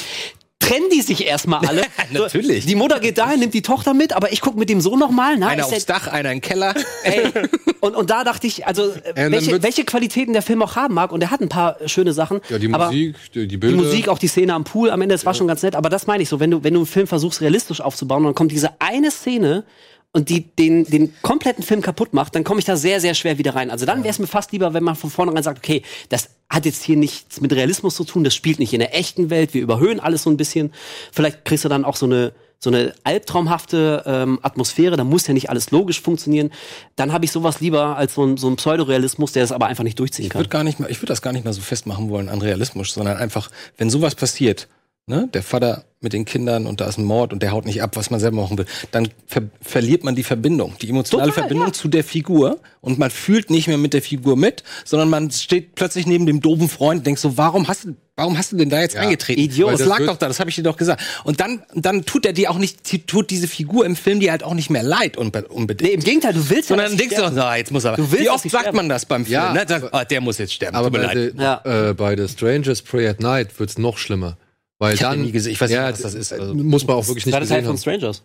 [0.60, 1.84] Trennen die sich erstmal alle.
[2.12, 2.66] Natürlich.
[2.66, 5.12] Die Mutter geht dahin, nimmt die Tochter mit, aber ich gucke mit dem Sohn noch
[5.12, 5.38] mal.
[5.38, 6.74] Na, Einer der- aufs Dach, einer im Keller.
[7.04, 7.32] Ey,
[7.80, 11.22] und, und da dachte ich, also welche, welche Qualitäten der Film auch haben mag, und
[11.22, 12.42] er hat ein paar schöne Sachen.
[12.50, 13.78] Ja, die Musik, die, die die Bilder.
[13.78, 16.08] Musik, auch die Szene am Pool am Ende, das war schon ganz nett, aber das
[16.08, 18.52] meine ich so, wenn du, wenn du einen Film versuchst, realistisch aufzubauen, und dann kommt
[18.52, 19.64] diese eine Szene
[20.12, 23.38] und die den, den kompletten Film kaputt macht, dann komme ich da sehr, sehr schwer
[23.38, 23.70] wieder rein.
[23.70, 26.66] Also dann wäre es mir fast lieber, wenn man von vornherein sagt, okay, das hat
[26.66, 29.62] jetzt hier nichts mit Realismus zu tun, das spielt nicht in der echten Welt, wir
[29.62, 30.72] überhöhen alles so ein bisschen.
[31.12, 35.34] Vielleicht kriegst du dann auch so eine so eine albtraumhafte ähm, Atmosphäre, da muss ja
[35.36, 36.50] nicht alles logisch funktionieren.
[36.96, 39.84] Dann habe ich sowas lieber als so ein, so ein Pseudorealismus, der das aber einfach
[39.84, 40.40] nicht durchziehen Ich kann.
[40.40, 42.94] würde gar nicht mal, ich würde das gar nicht mal so festmachen wollen an Realismus,
[42.94, 44.68] sondern einfach, wenn sowas passiert,
[45.08, 47.82] ne, der Vater mit den Kindern und da ist ein Mord und der haut nicht
[47.82, 51.44] ab, was man selber machen will, dann ver verliert man die Verbindung, die emotionale Total,
[51.44, 51.74] Verbindung ja.
[51.74, 55.74] zu der Figur und man fühlt nicht mehr mit der Figur mit, sondern man steht
[55.74, 58.72] plötzlich neben dem doofen Freund und denkt so, warum hast du Warum hast du denn
[58.72, 59.40] da jetzt Ja, eingetreten?
[59.40, 59.74] Idiot.
[59.74, 61.04] Das das lag doch da, das habe ich dir doch gesagt.
[61.24, 64.42] Und dann, dann tut er dir auch nicht, tut diese Figur im Film dir halt
[64.42, 65.88] auch nicht mehr leid unbe- unbedingt.
[65.88, 67.36] Nee, im Gegenteil, du willst Sondern ja, dann denkst du, sterben.
[67.36, 67.96] na, jetzt muss er.
[67.96, 68.76] Du willst, Wie oft sagt sterben.
[68.76, 69.34] man das beim Film?
[69.34, 69.66] Ja, ne?
[69.68, 70.76] Sagt, ah, der muss jetzt sterben.
[70.76, 71.34] Aber Tut mir bei, leid.
[71.38, 71.90] The, Ja.
[71.90, 74.36] äh, bei The Strangers Pray at Night wird's noch schlimmer.
[74.80, 75.54] Weil Ich dann, nie gesehen.
[75.54, 76.34] Ich weiß nicht, ja, was das ist.
[76.34, 77.78] Also- muss man auch wirklich nicht Teil gesehen von haben.
[77.78, 78.24] Strangers.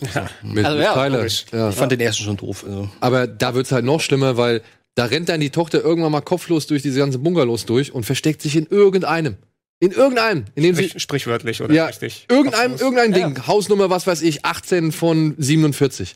[0.42, 1.16] Mit, Also mit ja, Tyler.
[1.18, 1.44] logisch.
[1.52, 1.70] Ja.
[1.70, 2.64] Ich fand den ersten schon doof.
[2.66, 2.90] Also.
[3.00, 4.60] Aber da wird's halt noch schlimmer, weil
[4.96, 8.42] da rennt dann die Tochter irgendwann mal kopflos durch diese ganzen Bungalows durch und versteckt
[8.42, 9.36] sich in irgendeinem.
[9.80, 10.44] In irgendeinem.
[10.56, 12.26] In dem sie, Sprich, sprichwörtlich oder ja, richtig.
[12.28, 12.80] irgendeinem, Kopflos.
[12.92, 13.46] irgendein Ding.
[13.46, 16.14] Hausnummer, was weiß ich, 18 von 47.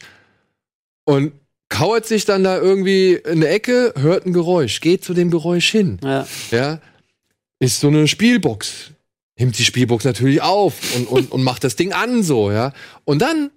[1.05, 1.33] Und
[1.68, 5.70] kauert sich dann da irgendwie in eine Ecke, hört ein Geräusch, geht zu dem Geräusch
[5.70, 5.98] hin.
[6.03, 6.27] Ja.
[6.51, 6.81] ja,
[7.61, 8.90] ist so eine Spielbox.
[9.38, 12.72] Nimmt die Spielbox natürlich auf und, und, und macht das Ding an, so, ja.
[13.05, 13.51] Und dann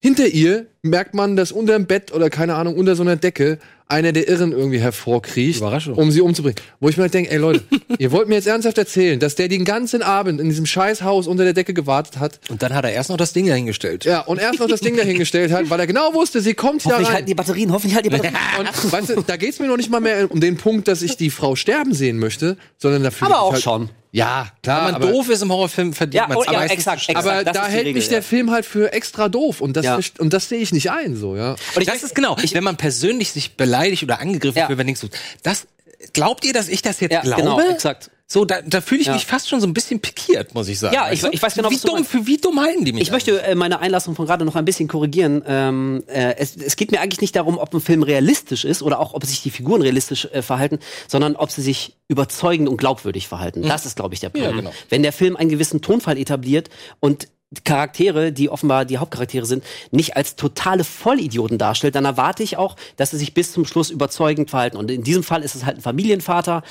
[0.00, 3.58] hinter ihr merkt man, dass unter dem Bett oder keine Ahnung, unter so einer Decke
[3.88, 6.56] einer der Irren irgendwie hervorkriecht, um sie umzubringen.
[6.80, 7.62] Wo ich mir halt denke, ey Leute,
[7.98, 11.44] ihr wollt mir jetzt ernsthaft erzählen, dass der den ganzen Abend in diesem Scheißhaus unter
[11.44, 14.04] der Decke gewartet hat Und dann hat er erst noch das Ding dahingestellt.
[14.04, 16.92] ja, und erst noch das Ding dahingestellt hat, weil er genau wusste, sie kommt hier
[16.92, 17.14] Hoffentlich rein.
[17.14, 18.38] halten die Batterien, hoffentlich halten die Batterien.
[18.82, 21.16] Und weißt du, da geht's mir noch nicht mal mehr um den Punkt, dass ich
[21.16, 23.28] die Frau sterben sehen möchte, sondern dafür.
[23.28, 23.90] Aber auch schon.
[24.16, 24.78] Ja, klar.
[24.86, 26.46] Wenn man aber, doof ist im Horrorfilm, verdient Ja, man oh, es.
[26.46, 27.18] ja, meistens exakt, exakt.
[27.26, 28.22] aber das da hält Regel, mich der ja.
[28.22, 29.98] Film halt für extra doof und das, Ja.
[30.18, 31.50] und das sehe ich nicht ein, so, ja.
[31.74, 34.66] Und ich das ist genau, wenn man persönlich sich beleidigt oder angegriffen Ja.
[34.66, 35.08] fühlt, wenn denkst du,
[35.42, 35.66] das
[36.14, 37.42] glaubt ihr, dass ich das jetzt Ja, glaube?
[37.42, 38.10] genau, exakt.
[38.28, 39.12] So, da, da fühle ich Ja.
[39.14, 40.92] mich fast schon so ein bisschen pikiert, muss ich sagen.
[40.94, 43.02] Ja, ich- ich weiß genau, wie dumm, für wie dumm halten die mich?
[43.02, 45.44] Ich möchte äh, meine Einlassung von gerade noch ein bisschen korrigieren.
[45.46, 48.98] Ähm, äh, es, es geht mir eigentlich nicht darum, ob ein Film realistisch ist oder
[48.98, 53.28] auch, ob sich die Figuren realistisch äh, verhalten, sondern ob sie sich überzeugend und glaubwürdig
[53.28, 53.62] verhalten.
[53.62, 54.44] Das ist, glaube ich, der Punkt.
[54.44, 54.72] Ja, genau.
[54.88, 57.28] Wenn der Film einen gewissen Tonfall etabliert und
[57.64, 62.74] Charaktere, die offenbar die Hauptcharaktere sind, nicht als totale Vollidioten darstellt, dann erwarte ich auch,
[62.96, 64.76] dass sie sich bis zum Schluss überzeugend verhalten.
[64.76, 66.62] Und in diesem Fall ist es halt ein Familienvater.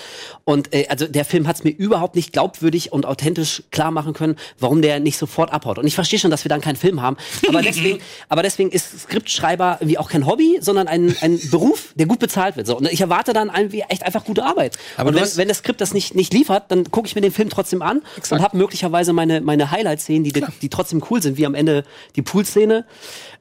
[0.43, 4.13] Und äh, also der Film hat es mir überhaupt nicht glaubwürdig und authentisch klar machen
[4.13, 5.79] können, warum der nicht sofort abhaut.
[5.79, 7.15] Und ich verstehe schon, dass wir dann keinen Film haben.
[7.47, 12.05] Aber deswegen, aber deswegen ist Skriptschreiber wie auch kein Hobby, sondern ein, ein Beruf, der
[12.05, 12.67] gut bezahlt wird.
[12.67, 14.77] So, und ich erwarte dann irgendwie echt einfach gute Arbeit.
[14.97, 17.21] Aber und wenn, hast- wenn das Skript das nicht, nicht liefert, dann gucke ich mir
[17.21, 21.37] den Film trotzdem an und habe möglicherweise meine, meine Highlight-Szenen, die, die trotzdem cool sind,
[21.37, 21.83] wie am Ende
[22.15, 22.85] die Pool-Szene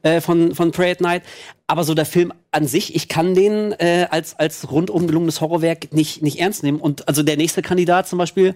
[0.02, 1.22] äh, von, von Pray at Night.
[1.66, 5.92] Aber so der Film an sich, ich kann den äh, als, als rundum gelungenes Horrorwerk
[5.92, 6.80] nicht, nicht ernst nehmen.
[6.80, 8.54] Und also der nächste Kandidat zum Beispiel,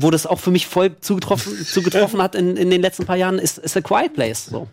[0.00, 3.40] wo das auch für mich voll zugetroffen, zugetroffen hat in, in den letzten paar Jahren,
[3.40, 4.46] ist, ist A Quiet Place.
[4.46, 4.68] So.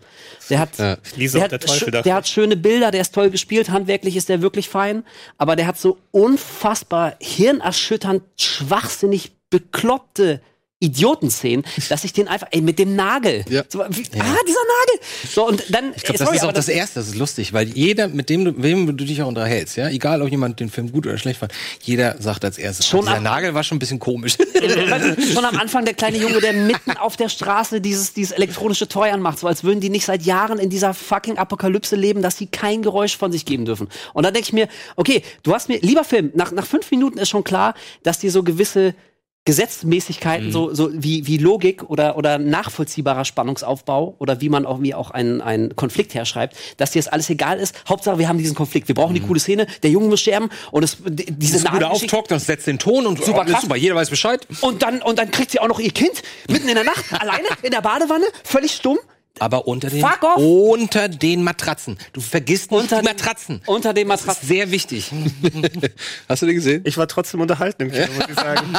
[0.48, 0.96] Der hat, Ja.
[0.96, 4.28] Der, und der hat, Teufel der hat schöne Bilder, der ist toll gespielt, handwerklich ist
[4.28, 5.02] der wirklich fein,
[5.36, 10.40] aber der hat so unfassbar hirnerschütternd, schwachsinnig bekloppte
[10.78, 13.44] Idiotenszenen, dass ich den einfach, ey, mit dem Nagel.
[13.48, 13.62] Ja.
[13.68, 15.00] So, wie, Ah, dieser Nagel!
[15.32, 18.08] So, und dann, Ich glaube, das ist auch das Erste, das ist lustig, weil jeder,
[18.08, 21.06] mit dem du, wem du dich auch unterhältst, ja, egal ob jemand den Film gut
[21.06, 23.98] oder schlecht fand, jeder sagt als erstes, Schon dieser ab- Nagel war schon ein bisschen
[23.98, 24.36] komisch.
[25.32, 29.10] Schon am Anfang der kleine Junge, der mitten auf der Straße dieses, dieses elektronische Toy
[29.10, 32.46] anmacht, so als würden die nicht seit Jahren in dieser fucking Apokalypse leben, dass sie
[32.46, 33.88] kein Geräusch von sich geben dürfen.
[34.12, 37.18] Und dann denke ich mir, okay, du hast mir, lieber Film, nach, nach fünf Minuten
[37.18, 38.94] ist schon klar, dass dir so gewisse
[39.46, 44.94] Gesetzmäßigkeiten, so, so wie, wie Logik oder, oder nachvollziehbarer Spannungsaufbau oder wie man auch, wie
[44.94, 47.74] auch einen, einen Konflikt herschreibt, dass dir das alles egal ist.
[47.88, 48.88] Hauptsache, wir haben diesen Konflikt.
[48.88, 51.86] Wir brauchen die coole Szene, der Junge muss sterben und es, d- diese Diese gute
[52.32, 53.62] und setzt den Ton und Super krass.
[53.62, 54.46] super, jeder weiß Bescheid.
[54.60, 57.46] und dann, und dann kriegt sie auch noch ihr Kind mitten in der Nacht alleine
[57.62, 58.98] in der Badewanne, völlig stumm.
[59.38, 60.36] Aber unter den, Fuck off!
[60.38, 61.98] unter den Matratzen.
[62.12, 63.60] Du vergisst nicht Unter die den- Matratzen.
[63.66, 64.48] unter den Das ist Matratzen.
[64.48, 65.10] sehr wichtig.
[66.28, 66.82] Hast du den gesehen?
[66.86, 68.72] Ich war trotzdem unterhalten im Kino, muss ich sagen.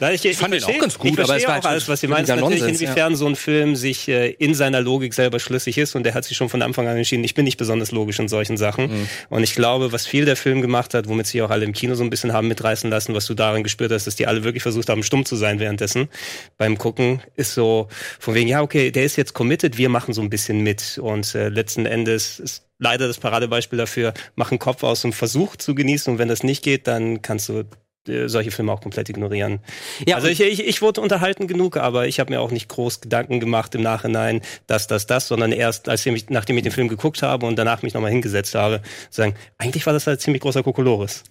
[0.00, 1.88] Nein, ich, ich, fand den verstehe- auch ganz gut, ich aber es war auch alles,
[1.88, 2.28] was ihr meint.
[2.28, 6.04] Natürlich, Nonsens, inwiefern so ein Film sich äh, in seiner Logik selber schlüssig ist und
[6.04, 8.56] der hat sich schon von Anfang an entschieden, ich bin nicht besonders logisch in solchen
[8.56, 8.86] Sachen.
[8.90, 9.08] Mhm.
[9.28, 11.94] Und ich glaube, was viel der Film gemacht hat, womit sich auch alle im Kino
[11.94, 14.62] so ein bisschen haben mitreißen lassen, was du darin gespürt hast, dass die alle wirklich
[14.62, 16.08] versucht haben, stumm zu sein währenddessen
[16.56, 20.20] beim Gucken, ist so von wegen, ja, okay, der ist jetzt committed, wir machen so
[20.20, 20.98] ein bisschen mit.
[20.98, 25.56] Und äh, letzten Endes ist leider das Paradebeispiel dafür, mach einen Kopf aus und versuch
[25.56, 26.12] zu genießen.
[26.12, 27.64] Und wenn das nicht geht, dann kannst du
[28.08, 29.60] äh, solche Filme auch komplett ignorieren.
[30.06, 33.00] Ja, also ich, ich, ich wurde unterhalten genug, aber ich habe mir auch nicht groß
[33.00, 36.72] Gedanken gemacht im Nachhinein, dass das, das, sondern erst, als ich, mich- nachdem ich den
[36.72, 38.80] Film geguckt habe und danach mich nochmal hingesetzt habe,
[39.10, 41.24] sagen, eigentlich war das halt ziemlich großer Kokolores.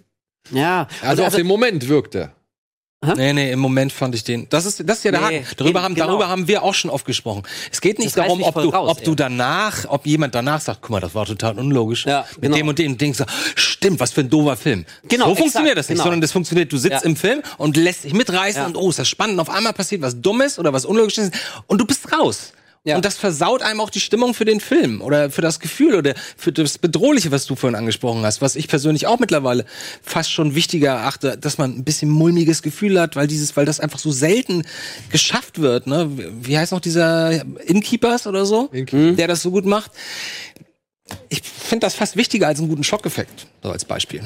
[0.51, 0.87] Ja.
[1.01, 2.15] Also, auf den Moment wirkt
[3.01, 3.15] er.
[3.15, 4.47] Nee, nee, im Moment fand ich den.
[4.49, 5.47] Das ist, das ist ja der Nee, Haken.
[5.57, 6.07] Darüber eben, haben, genau.
[6.07, 7.43] darüber haben wir auch schon oft gesprochen.
[7.71, 10.81] Es geht nicht Das darum, ob du, raus, ob du danach, ob jemand danach sagt,
[10.81, 12.05] guck mal, das war total unlogisch.
[12.05, 12.55] Ja, Mit genau.
[12.57, 14.85] dem und dem Ding sagt, stimmt, was für ein doofer Film.
[15.07, 16.03] Genau, So exakt, funktioniert das nicht, genau.
[16.05, 17.07] sondern das funktioniert, du sitzt Ja.
[17.09, 18.67] im Film und lässt dich mitreißen Ja.
[18.67, 21.29] und oh, ist das spannend, auf einmal passiert was Dummes oder was Unlogisches
[21.67, 22.53] und du bist raus.
[22.87, 22.95] Ja.
[22.95, 26.13] Und das versaut einem auch die Stimmung für den Film oder für das Gefühl oder
[26.37, 29.65] für das Bedrohliche, was du vorhin angesprochen hast, was ich persönlich auch mittlerweile
[30.01, 33.81] fast schon wichtiger erachte, dass man ein bisschen mulmiges Gefühl hat, weil dieses, weil das
[33.81, 34.63] einfach so selten
[35.09, 35.85] geschafft wird.
[35.85, 36.09] Ne?
[36.41, 39.91] Wie heißt noch dieser Innkeepers oder so, der das so gut macht?
[41.27, 44.21] Ich finde das fast wichtiger als einen guten Schockeffekt, so als Beispiel.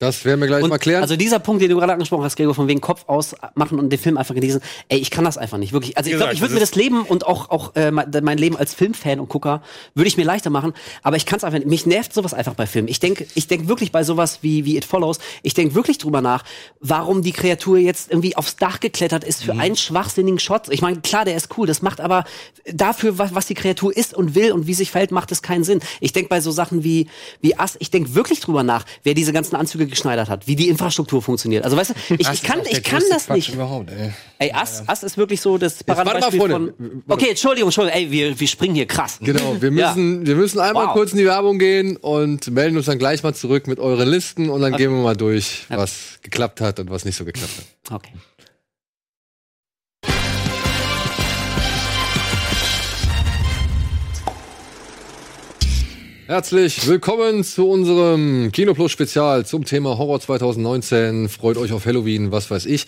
[0.00, 1.02] Das werden wir gleich Und mal klären.
[1.02, 3.98] Also dieser Punkt, den du gerade angesprochen hast, Gregor, von wegen Kopf ausmachen und den
[3.98, 5.98] Film einfach genießen, ey, ich kann das einfach nicht, wirklich.
[5.98, 8.72] Also ich glaube, ich würde mir das Leben und auch, auch äh, mein Leben als
[8.72, 9.60] Filmfan und Gucker,
[9.94, 11.68] würde ich mir leichter machen, aber ich kann es einfach nicht.
[11.68, 12.88] Mich nervt sowas einfach bei Filmen.
[12.88, 16.22] Ich denke ich denk wirklich bei sowas wie, wie It Follows, ich denke wirklich drüber
[16.22, 16.44] nach,
[16.80, 20.70] warum die Kreatur jetzt irgendwie aufs Dach geklettert ist für einen schwachsinnigen Shot.
[20.70, 22.24] Ich meine, klar, der ist cool, das macht aber
[22.72, 25.62] dafür, was, was die Kreatur ist und will und wie sich verhält, macht es keinen
[25.64, 25.80] Sinn.
[26.00, 27.08] Ich denke bei so Sachen wie,
[27.42, 30.68] wie Ass, ich denke wirklich drüber nach, wer diese ganzen Anzüge geschneidert hat, wie die
[30.68, 31.64] Infrastruktur funktioniert.
[31.64, 33.52] Also weißt du, ich, ich kann, ich kann das nicht.
[33.52, 34.10] Überhaupt, ey.
[34.38, 36.74] Ey, Ass, Ass ist wirklich so das Paradebeispiel Freunde.
[36.78, 37.02] von.
[37.08, 39.18] Okay, Entschuldigung, Entschuldigung, ey, wir, wir springen hier krass.
[39.20, 39.88] Genau, wir Ja.
[39.94, 40.92] müssen, wir müssen einmal Wow.
[40.94, 44.48] kurz in die Werbung gehen und melden uns dann gleich mal zurück mit euren Listen
[44.48, 47.52] und dann gehen wir mal durch, was geklappt hat und was nicht so geklappt
[47.88, 47.94] hat.
[47.96, 48.12] Okay.
[56.30, 61.28] Herzlich willkommen zu unserem Kino Plus Spezial zum Thema Horror 2019.
[61.28, 62.86] Freut euch auf Halloween, was weiß ich.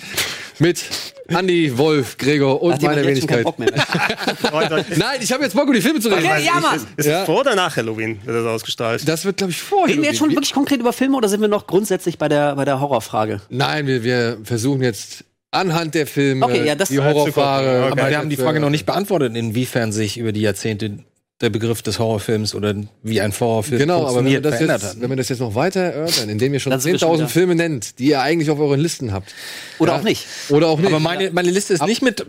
[0.61, 0.85] Mit
[1.27, 3.43] Andy, Wolf, Gregor und Hat keinen Wenigkeit.
[3.43, 3.73] Bock mehr?
[4.97, 6.25] Nein, ich habe jetzt Bock, über die Filme zu reden.
[6.25, 6.77] Okay, ja, Mann.
[6.77, 7.23] Ist, ist Ja.
[7.23, 9.09] es vor oder nach Halloween wird das ausgestrahlt?
[9.09, 9.89] Das wird, glaube ich, vorher.
[9.89, 12.55] Reden wir jetzt schon wirklich konkret über Filme oder sind wir noch grundsätzlich bei der,
[12.55, 13.41] bei der Horrorfrage?
[13.51, 17.87] Nein, wir, wir versuchen jetzt anhand der Filme Okay, ja, das- die Horrorfrage.
[17.91, 17.93] Okay.
[18.01, 19.33] Aber wir haben die Frage noch nicht beantwortet.
[19.33, 21.01] beantwortet, inwiefern sich über die Jahrzehnte
[21.43, 24.95] der Begriff des Horrorfilms oder wie ein Horrorfilm Genau, aber wenn wir, funktioniert, das jetzt,
[24.97, 25.01] hat.
[25.03, 27.19] wenn wir das jetzt noch weiter erörtern, indem ihr schon Dann sind wir schon 10.000
[27.19, 29.35] wieder- Filme nennt, die ihr eigentlich auf euren Listen habt.
[29.79, 29.99] Oder Ja.
[29.99, 30.25] auch nicht?
[30.51, 30.87] Oder auch nicht.
[30.89, 32.25] Aber meine, meine Liste ist nicht mit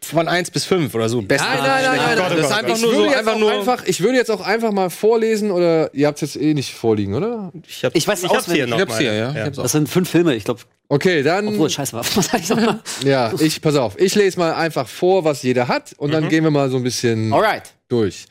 [0.00, 1.20] von 1 bis 5 oder so.
[1.20, 2.18] Nein, nein, nein, nein.
[2.18, 4.30] Das ist einfach ich nur würde so, jetzt einfach auch nur einfach- ich würde jetzt
[4.30, 7.52] auch einfach mal vorlesen oder ihr habt es jetzt eh nicht vorliegen, oder?
[7.66, 9.30] Ich, hab, Ich weiß nicht ich hab's hier noch Ich hab's hier, ja.
[9.48, 9.62] Auch.
[9.62, 10.60] Das sind fünf Filme, ich glaube.
[10.86, 12.80] Okay, dann Obwohl, scheiße, was sag ich nochmal?
[13.04, 16.44] ja, ich pass auf, ich lese mal einfach vor, was jeder hat und dann gehen
[16.44, 17.62] wir mal so ein bisschen Alright.
[17.94, 18.26] Durch.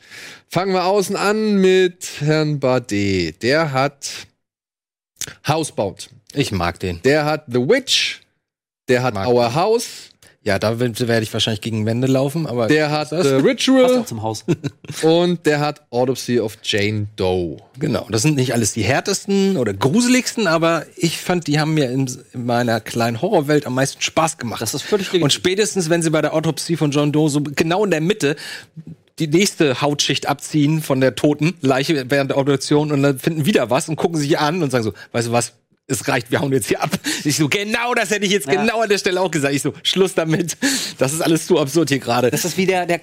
[0.48, 3.42] Fangen wir außen an mit Herrn Bardet.
[3.42, 4.10] Der hat
[5.48, 6.10] Housebound.
[6.34, 7.00] Ich mag den.
[7.02, 8.20] Der hat The Witch.
[8.88, 10.10] Der hat Mag Our House.
[10.42, 13.26] Ja, da werde ich wahrscheinlich gegen Wände laufen, aber Der hat das?
[13.26, 13.98] The Passt Ritual.
[14.00, 14.44] auch zum Haus.
[15.02, 17.56] und der hat Autopsy of Jane Doe.
[17.78, 21.90] Genau, das sind nicht alles die härtesten oder gruseligsten, aber ich fand, die haben mir
[21.90, 24.60] in, in meiner kleinen Horrorwelt am meisten Spaß gemacht.
[24.60, 25.22] Das ist völlig legitim.
[25.22, 28.36] Und spätestens, wenn sie bei der Autopsie von John Doe so genau in der Mitte
[29.18, 33.70] die nächste Hautschicht abziehen von der toten Leiche während der Obduktion und dann finden wieder
[33.70, 35.52] was und gucken sich an und sagen so, weißt du was,
[35.86, 36.90] es reicht, wir hauen jetzt hier ab.
[37.24, 38.62] Ich so, genau das hätte ich jetzt Ja.
[38.62, 39.54] genau an der Stelle auch gesagt.
[39.54, 40.56] Ich so, Schluss damit.
[40.98, 42.30] Das ist alles zu absurd hier gerade.
[42.30, 43.00] Das ist wie der, der,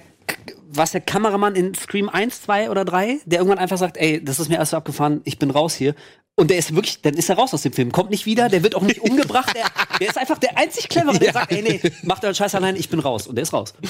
[0.68, 4.40] was der Kameramann in Scream 1, 2 oder 3, der irgendwann einfach sagt, ey, das
[4.40, 5.94] ist mir erst so abgefahren, ich bin raus hier.
[6.34, 8.62] Und der ist wirklich, dann ist er raus aus dem Film, kommt nicht wieder, der
[8.62, 9.64] wird auch nicht umgebracht, der,
[10.00, 11.32] der ist einfach der einzig Clevere, der Ja.
[11.34, 13.26] sagt, ey, nee, macht euren Scheiß allein, ich bin raus.
[13.26, 13.74] Und der ist raus.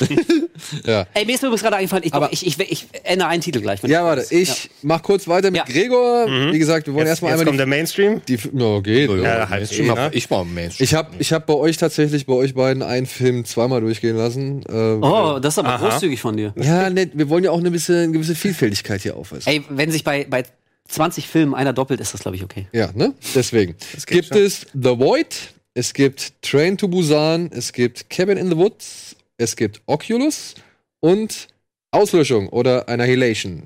[0.84, 1.06] Ja.
[1.14, 3.82] ey, mir ist übrigens gerade eingefallen, ich, Aber- ich, ich, ich ändere einen Titel gleich.
[3.82, 5.64] Ja, ich- warte, ich mach kurz weiter mit Ja.
[5.64, 6.26] Gregor.
[6.52, 8.22] Wie gesagt, wir wollen Jetzt, erstmal jetzt einmal kommt der Mainstream.
[8.28, 9.10] die, die no, geht.
[9.10, 10.10] Ja, halt Mainstream eh, hab ne?
[10.12, 10.84] ich war Mainstream.
[10.84, 14.62] Ich habe ich hab bei euch tatsächlich, bei euch beiden, einen Film zweimal durchgehen lassen.
[14.68, 14.72] Äh,
[15.04, 15.88] Oh, das ist aber Aha.
[15.88, 16.52] großzügig von dir.
[16.56, 17.10] Ja, nett.
[17.14, 19.48] Wir wollen ja auch eine gewisse, eine gewisse Vielfältigkeit hier aufweisen.
[19.50, 20.44] Ey, wenn sich bei, bei
[20.92, 22.66] 20 Filmen einer doppelt, ist das, glaube ich, okay.
[22.72, 23.14] Ja, ne?
[23.34, 23.74] Deswegen.
[23.96, 24.36] Es gibt schon.
[24.38, 25.34] es The Void,
[25.74, 30.54] es gibt Train to Busan, es gibt Cabin in the Woods, es gibt Oculus
[31.00, 31.48] und
[31.90, 33.64] Auslöschung oder Annihilation.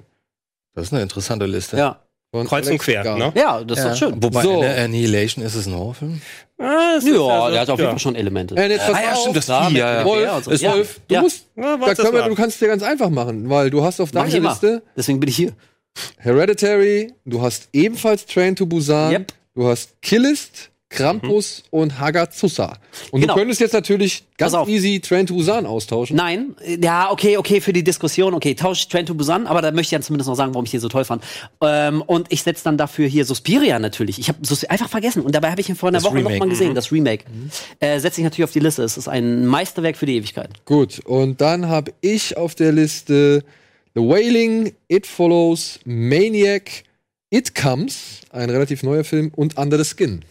[0.74, 1.76] Das ist eine interessante Liste.
[1.76, 2.00] Ja.
[2.32, 3.32] von Kreuz und quer, ne?
[3.34, 4.22] Ja, das ist doch schön.
[4.22, 4.60] Wobei So.
[4.60, 6.20] Annihilation ist es ein Horrorfilm?
[6.58, 7.90] Ah, ist Ja, also- der hat auf jeden ja.
[7.90, 8.54] Fall schon Elemente.
[8.56, 9.20] Äh, jetzt pass Ah ja, auf.
[9.20, 9.68] stimmt, das ja.
[9.70, 10.50] dem Wolf, so.
[10.50, 10.72] ist Ja.
[10.74, 11.00] Wolf.
[11.08, 11.20] Du Ja.
[11.22, 14.00] musst, Ja, da können wir, du kannst es dir ganz einfach machen, weil du hast
[14.00, 14.50] auf Mach ich deiner immer.
[14.50, 15.52] Liste Deswegen bin ich hier.
[16.18, 19.32] Hereditary, du hast ebenfalls Train to Busan, Yep.
[19.54, 22.78] du hast Killist, Krampus und Hagazusa.
[23.11, 23.35] Und Genau.
[23.35, 26.16] du könntest jetzt natürlich ganz easy Train to Busan austauschen.
[26.16, 29.82] Nein, ja, okay, okay, für die Diskussion, okay, tausch Train to Busan, aber da möchte
[29.82, 31.24] ich dann zumindest noch sagen, warum ich den so toll fand.
[31.61, 34.18] Ähm, und ich setze dann dafür hier Suspiria natürlich.
[34.20, 36.38] Ich habe einfach vergessen und dabei habe ich ihn vor einer Das Woche noch Remake.
[36.38, 37.24] mal gesehen, das Remake.
[37.80, 38.85] Äh, setze ich natürlich auf die Liste.
[38.85, 40.50] Es ist ein Meisterwerk für die Ewigkeit.
[40.66, 43.44] Gut, und dann habe ich auf der Liste
[43.96, 46.85] The Wailing, It Follows, Maniac,
[47.30, 50.22] It Comes, ein relativ neuer Film, und Under the Skin.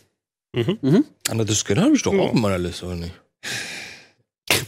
[0.55, 3.13] Under the Skin habe ich doch auch in meiner Liste, oder nicht?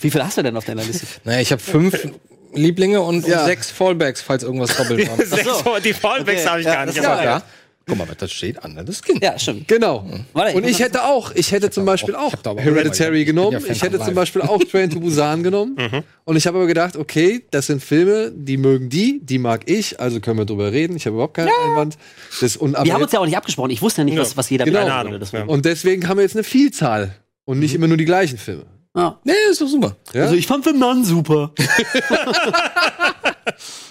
[0.02, 1.06] Wie viel hast du denn auf deiner Liste?
[1.24, 2.08] Naja, ich habe fünf
[2.54, 3.42] Lieblinge und, Ja.
[3.42, 5.24] und sechs Fallbacks, falls irgendwas doppelt war.
[5.26, 5.78] Sechs, so.
[5.80, 7.04] Die Fallbacks Okay, habe ich ja, gar das nicht.
[7.06, 7.44] ja.
[7.88, 8.62] Guck mal, was da steht.
[8.66, 9.18] Under the Skin.
[9.22, 9.66] Ja, stimmt.
[9.70, 10.06] Genau.
[10.34, 13.62] Warte, ich und ich das- hätte auch, ich hätte zum Beispiel auch- auch Hereditary genommen.
[13.66, 14.14] ja Ich hätte zum.
[14.14, 15.78] Beispiel auch Train to Busan genommen.
[16.26, 20.00] Und ich habe aber gedacht, okay, das sind Filme, die mögen die, die mag ich,
[20.02, 20.98] also können wir drüber reden.
[20.98, 21.98] Ich habe überhaupt keinen Einwand.
[22.42, 23.70] Das, und, Wir haben uns ja auch nicht abgesprochen.
[23.72, 24.86] Ich wusste ja nicht, was, was jeder Genau.
[24.86, 25.18] Ahnung.
[25.48, 28.66] und deswegen haben wir jetzt eine Vielzahl und nicht immer nur die gleichen Filme.
[28.96, 29.20] Ja.
[29.24, 29.96] Nee, ist doch super.
[30.14, 30.24] Ja?
[30.24, 31.54] Also ich fand The Nun super.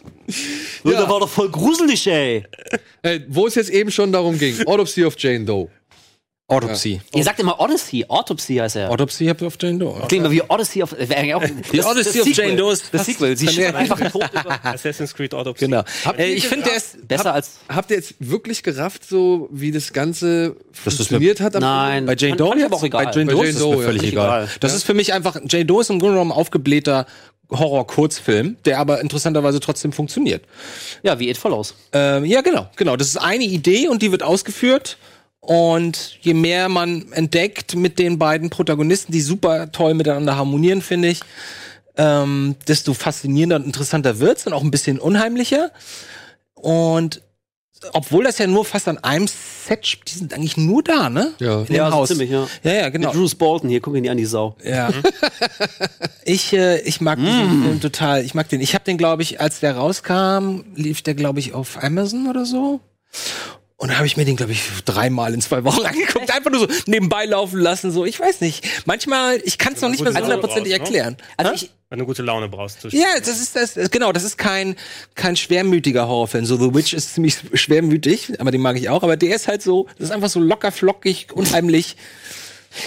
[0.85, 0.91] ja.
[0.91, 2.45] Der war doch voll gruselig, ey.
[3.03, 5.69] Äh, wo es jetzt eben schon darum ging, Autopsy of Jane Doe.
[6.49, 7.01] Autopsy.
[7.13, 8.05] Ihr sagt immer Odyssey.
[8.07, 8.89] Autopsy heißt er.
[8.93, 10.01] Autopsy hab ich auf Jane Doe.
[10.07, 10.93] Klingt mal wie Odyssey of.
[10.97, 13.37] Eigentlich auch, Die Odyssey of Jane Doe ist Das Sequel.
[13.37, 14.61] Sie wär- einfach tot über.
[14.65, 15.65] Assassin's Creed Autopsy.
[15.65, 15.83] Genau.
[16.05, 17.55] Habt Äh, ihr ich finde, der ist Besser als.
[17.69, 21.57] Habt ihr jetzt wirklich gerafft, so wie das Ganze Das ist funktioniert hat?
[21.57, 22.07] am Nein.
[22.07, 22.67] bei Jane Doe jetzt?
[22.67, 23.07] aber auch egal.
[23.07, 23.83] Bei Jane Doe ist es mir ja.
[23.83, 24.43] völlig egal.
[24.45, 24.49] egal.
[24.61, 27.07] Das ist für mich einfach, Jane Doe ist im Grunde genommen ein aufgeblähter
[27.51, 30.45] Horror-Kurzfilm, der aber interessanterweise trotzdem funktioniert.
[31.03, 31.75] Ja, wie It Follows.
[31.93, 32.97] Ähm, ja, genau, genau.
[32.97, 34.99] Das ist eine Idee und die wird ausgeführt.
[35.41, 41.09] Und je mehr man entdeckt mit den beiden Protagonisten, die super toll miteinander harmonieren, finde
[41.09, 41.21] ich,
[41.97, 45.71] ähm, desto faszinierender und interessanter wird's und auch ein bisschen unheimlicher.
[46.55, 47.23] Und
[47.93, 51.33] obwohl das ja nur fast an einem Set spielt, die sind eigentlich nur da, ne?
[51.39, 51.61] Ja.
[51.61, 52.09] In dem Ja, so Haus.
[52.09, 52.47] ziemlich, ja.
[52.63, 53.09] Ja, ja, genau.
[53.09, 54.57] Mit Bruce Bolton hier, guck ihn dir an, die Sau.
[54.65, 54.91] Ja.
[56.25, 58.25] ich, äh, ich mag diesen Film total.
[58.25, 58.61] Ich mag den.
[58.61, 62.45] Ich habe den, glaube ich, als der rauskam, lief der, glaube ich, auf Amazon oder
[62.47, 62.81] so.
[63.79, 66.31] Und da habe ich mir den, glaube ich, dreimal in zwei Wochen angeguckt.
[66.31, 67.91] Einfach nur so nebenbei laufen lassen.
[67.91, 68.67] So, ich weiß nicht.
[68.87, 70.79] Manchmal, ich kann es noch nicht so Laune hundertprozentig ne?
[70.79, 71.17] erklären.
[71.37, 72.85] Also ich, Wenn du gute Laune brauchst.
[72.91, 74.77] Ja, das ist das, genau, das ist kein,
[75.15, 76.47] kein schwermütiger Horrorfilm.
[76.47, 79.03] So The Witch ist ziemlich schwermütig, aber den mag ich auch.
[79.03, 81.97] Aber der ist halt so, das ist einfach so locker, flockig, unheimlich.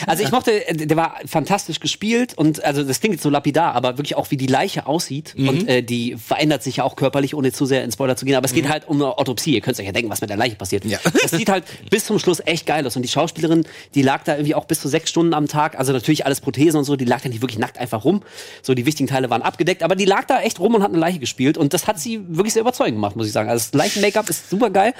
[0.07, 3.75] Also ich mochte, äh, der war fantastisch gespielt und also das klingt jetzt so lapidar,
[3.75, 5.47] aber wirklich auch wie die Leiche aussieht Mhm.
[5.49, 8.35] und äh, die verändert sich ja auch körperlich, ohne zu sehr in Spoiler zu gehen.
[8.35, 9.53] Aber es geht halt um eine Autopsie.
[9.55, 10.85] Ihr könnt euch ja denken, was mit der Leiche passiert.
[10.85, 10.91] Mhm.
[10.91, 10.99] Ja.
[11.21, 14.33] Das sieht halt bis zum Schluss echt geil aus und die Schauspielerin, die lag da
[14.35, 15.77] irgendwie auch bis zu sechs Stunden am Tag.
[15.77, 16.95] Also natürlich alles Prothesen und so.
[16.95, 18.21] Die lag da nicht wirklich nackt einfach rum.
[18.63, 20.97] So die wichtigen Teile waren abgedeckt, aber die lag da echt rum und hat eine
[20.99, 23.49] Leiche gespielt und das hat sie wirklich sehr überzeugend gemacht, muss ich sagen.
[23.49, 24.93] Also das Leichen-Make-up ist super geil.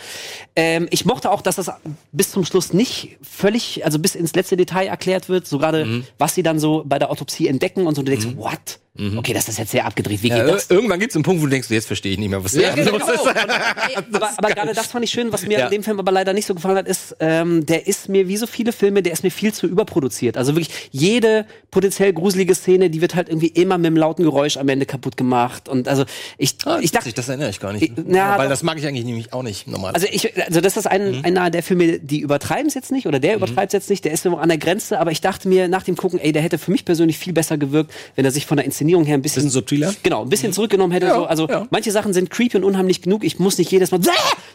[0.56, 1.72] Ähm, ich mochte auch, dass das
[2.12, 5.48] bis zum Schluss nicht völlig, also bis ins letzte Detail erklärt wird.
[5.48, 6.04] So gerade, Mhm.
[6.18, 8.02] was sie dann so bei der Autopsie entdecken und so.
[8.02, 8.80] Du denkst, what?
[9.18, 10.22] Okay, das ist jetzt sehr abgedreht.
[10.24, 10.70] Wie geht Ja, das?
[10.70, 12.74] irgendwann gibt es einen Punkt, wo du denkst, jetzt verstehe ich nicht mehr, was da
[12.76, 12.92] genau.
[12.98, 13.26] los ist.
[13.28, 15.66] Ey, aber aber gerade das fand ich schön, was mir Ja.
[15.66, 18.38] an dem Film aber leider nicht so gefallen hat, ist, ähm, der ist mir wie
[18.38, 20.36] so viele Filme, der ist mir viel zu überproduziert.
[20.38, 24.58] Also wirklich jede potenziell gruselige Szene, die wird halt irgendwie immer mit einem lauten Geräusch
[24.58, 25.70] am Ende kaputt gemacht.
[25.70, 26.04] Und also
[26.38, 27.84] ich, Ah, ich dachte, das erinnere ich gar nicht.
[27.84, 28.50] Ich- na, weil doch.
[28.54, 29.94] das mag ich eigentlich nämlich auch nicht normal.
[29.94, 33.20] also ich, also das ist ein, einer der Filme, die übertreiben es jetzt nicht oder
[33.20, 35.84] der übertreibt es jetzt nicht, der ist an der Grenze, aber ich dachte mir nach
[35.84, 38.58] dem Gucken, ey, der hätte für mich persönlich viel besser gewirkt, wenn er sich von
[38.58, 39.94] der Inszenierung her ein bisschen, Bisschen subtiler?
[40.04, 41.08] Genau, ein bisschen zurückgenommen hätte.
[41.08, 41.26] Ja, so.
[41.26, 41.68] Also ja.
[41.72, 44.00] manche Sachen sind creepy und unheimlich genug, ich muss nicht jedes Mal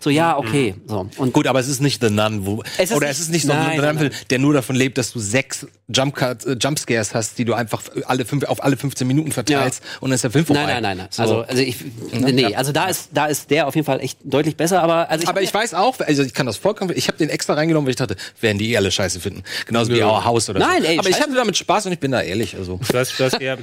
[0.00, 0.74] so, ja, okay.
[0.86, 1.08] So.
[1.16, 3.30] Und Gut, aber es ist nicht The Nun, wo, Es ist oder nicht- es ist
[3.30, 7.14] nicht so ein Nein, Nun, der nur davon lebt, dass du sechs Jump äh, Jumpscares
[7.14, 10.30] hast, die du einfach alle fünf, auf alle 15 Minuten verteilst und dann ist der
[10.30, 10.64] Film vorbei.
[10.64, 11.08] Nein, nein, nein, nein.
[11.10, 11.22] So.
[11.22, 11.76] Also, also ich,
[12.12, 15.26] nee, also da ist, da ist der auf jeden Fall echt deutlich besser, aber also
[15.26, 17.90] aber ich weiß auch, also ich kann das vollkommen, ich habe den extra reingenommen, weil
[17.92, 19.42] ich dachte, werden die eh alle scheiße finden.
[19.66, 20.88] Genauso wie Our House oder Nein, so.
[20.88, 21.28] ey, aber ich scheiße.
[21.28, 22.56] hatte damit Spaß und ich bin da ehrlich.
[22.56, 22.80] Also.
[22.90, 23.58] Du hast, du hast eher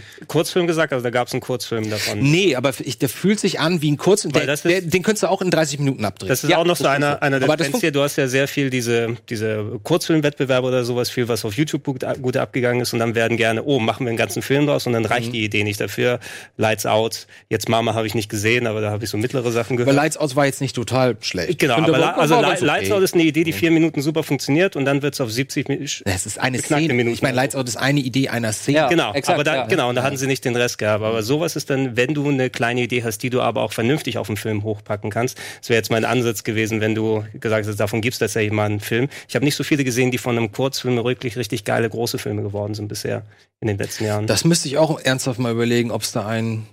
[0.51, 2.19] Kurzfilm gesagt, also da gab es einen Kurzfilm davon.
[2.19, 4.69] Nee, aber ich, der fühlt sich an wie ein Kurz und Weil der, das ist-
[4.71, 6.27] der, den könntest du auch in 30 Minuten abdrehen.
[6.27, 7.91] Das ist Ja, auch noch das so einer, einer der Aber das Trends hier.
[7.93, 12.03] Du hast ja sehr viel diese, diese Kurzfilmwettbewerbe oder sowas, viel, was auf YouTube gut,
[12.21, 12.91] gut abgegangen ist.
[12.91, 14.87] Und dann werden gerne, oh, machen wir einen ganzen Film draus.
[14.87, 15.33] Und dann reicht Mhm.
[15.33, 16.19] die Idee nicht dafür.
[16.57, 17.27] Lights Out.
[17.49, 19.95] Jetzt Mama habe ich nicht gesehen, aber da habe ich so mittlere Sachen aber gehört.
[19.95, 21.59] Lights Out war jetzt nicht total schlecht.
[21.59, 22.65] Genau, aber La- also war Li- ganz okay.
[22.67, 25.31] Lights Out ist eine Idee, die vier Minuten super funktioniert und dann wird es auf
[25.31, 25.87] 70 Minuten.
[26.05, 26.93] Es ist eine Szene.
[26.93, 27.13] Minuten.
[27.13, 28.77] Ich meine, Lights Out ist eine Idee einer Szene.
[28.77, 28.87] Ja.
[28.89, 29.65] Genau, exakt, aber da, ja.
[29.67, 31.03] genau, und da hatten sie nicht den Rest gehabt.
[31.03, 34.17] Aber sowas ist dann, wenn du eine kleine Idee hast, die du aber auch vernünftig
[34.17, 35.37] auf den Film hochpacken kannst.
[35.59, 38.79] Das wäre jetzt mein Ansatz gewesen, wenn du gesagt hast, davon gibt's tatsächlich mal einen
[38.79, 39.07] Film.
[39.27, 42.41] Ich habe nicht so viele gesehen, die von einem Kurzfilm wirklich richtig geile große Filme
[42.41, 43.23] geworden sind bisher
[43.59, 44.27] in den letzten Jahren.
[44.27, 46.67] Das müsste ich auch ernsthaft mal überlegen, ob es da einen.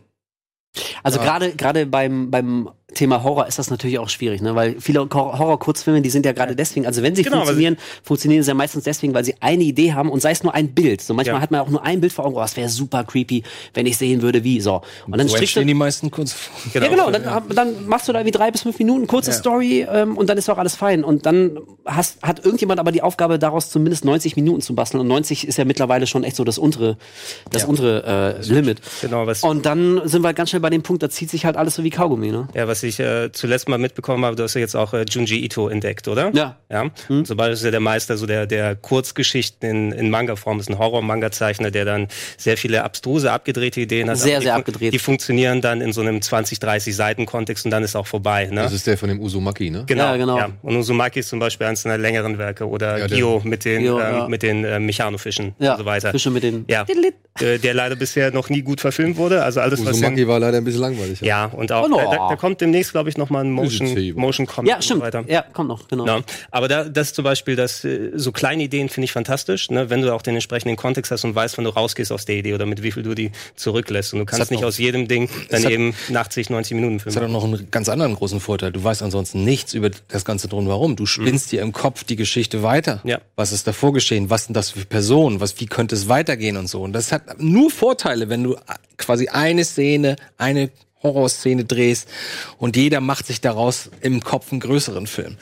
[1.02, 1.24] Also Ja.
[1.24, 4.54] gerade gerade beim beim Thema Horror ist das natürlich auch schwierig, ne?
[4.54, 8.42] weil viele Hor- Horror-Kurzfilme, die sind ja gerade deswegen, also wenn sie Genau, funktionieren, funktionieren
[8.42, 11.02] sie ja meistens deswegen, weil sie eine Idee haben und sei es nur ein Bild.
[11.02, 11.42] So manchmal Ja.
[11.42, 13.42] hat man auch nur ein Bild vor Augen, oh, das wäre super creepy,
[13.74, 14.60] wenn ich sehen würde, wie.
[14.62, 14.80] So.
[15.06, 16.36] Und dann So strickst du die meisten Kunst.
[16.74, 17.10] Ja, genau.
[17.10, 17.24] Dann,
[17.54, 20.48] dann machst du da wie drei bis fünf Minuten, kurze Story ähm, und dann ist
[20.48, 21.04] auch alles fein.
[21.04, 25.00] Und dann hast, hat irgendjemand aber die Aufgabe, daraus zumindest 90 Minuten zu basteln.
[25.02, 26.96] Und 90 ist ja mittlerweile schon echt so das untere,
[27.50, 28.80] das untere äh, Limit.
[29.02, 31.56] Genau, was- Und dann sind wir ganz schnell bei dem Punkt, da zieht sich halt
[31.56, 32.48] alles so wie Kaugummi, ne?
[32.54, 35.44] Ja, was ich äh, zuletzt mal mitbekommen habe, du hast ja jetzt auch äh, Junji
[35.44, 36.30] Ito entdeckt, oder?
[36.34, 36.56] Ja.
[36.70, 36.90] Ja.
[37.08, 37.24] Hm.
[37.24, 40.78] Zum Beispiel ist ja der Meister so der, der Kurzgeschichten in, in Manga-Form, ist ein
[40.78, 44.18] Horror-Manga-Zeichner, der dann sehr viele abstruse, abgedrehte Ideen hat.
[44.18, 44.92] Sehr, die sehr fun- abgedreht.
[44.92, 48.46] Die funktionieren dann in so einem 20, 30 Seiten-Kontext und dann ist auch vorbei.
[48.46, 48.62] Ne?
[48.62, 49.84] Das ist der von dem Uzumaki, ne?
[49.86, 50.38] Genau, Ja, genau.
[50.62, 53.98] Und Uzumaki ist zum Beispiel eines seiner längeren Werke oder Ja, Gio mit den, Gio,
[54.00, 54.28] ja.
[54.28, 56.10] mit den äh, Mechanofischen Ja, und so weiter.
[56.10, 56.64] Fische mit den.
[56.68, 56.84] Ja,
[57.40, 59.42] äh, der leider bisher noch nie gut verfilmt wurde.
[59.42, 61.20] Also alles, was in, Uzumaki war leider ein bisschen langweilig.
[61.20, 61.96] ja, und auch, Oh, no.
[61.98, 64.84] da, da, da kommt demnächst, glaube ich, noch mal ein Motion, Motion Comic Ja, und
[64.84, 65.00] stimmt.
[65.00, 65.24] so weiter.
[65.28, 66.06] Ja, kommt noch, genau.
[66.06, 69.90] Ja, aber da, das zum Beispiel, das, äh, so kleine Ideen finde ich fantastisch, ne?
[69.90, 72.54] wenn du auch den entsprechenden Kontext hast und weißt, wenn du rausgehst aus der Idee
[72.54, 74.12] oder mit wie viel du die zurücklässt.
[74.12, 77.14] Und du kannst nicht noch- aus jedem Ding dann hat- eben 80, 90 Minuten Das
[77.14, 77.16] filmen.
[77.16, 78.72] hat auch noch einen ganz anderen großen Vorteil.
[78.72, 80.96] Du weißt ansonsten nichts über das Ganze drum und warum.
[80.96, 83.00] Du spinnst dir im Kopf die Geschichte weiter.
[83.04, 83.20] Ja.
[83.36, 84.30] Was ist davor geschehen?
[84.30, 85.40] Was sind das für Personen?
[85.40, 86.82] Was, wie könnte es weitergehen und so?
[86.82, 88.56] Und das hat nur Vorteile, wenn du
[88.96, 90.70] quasi eine Szene, eine
[91.02, 92.08] Horrorszene drehst
[92.58, 95.36] und jeder macht sich daraus im Kopf einen größeren Film.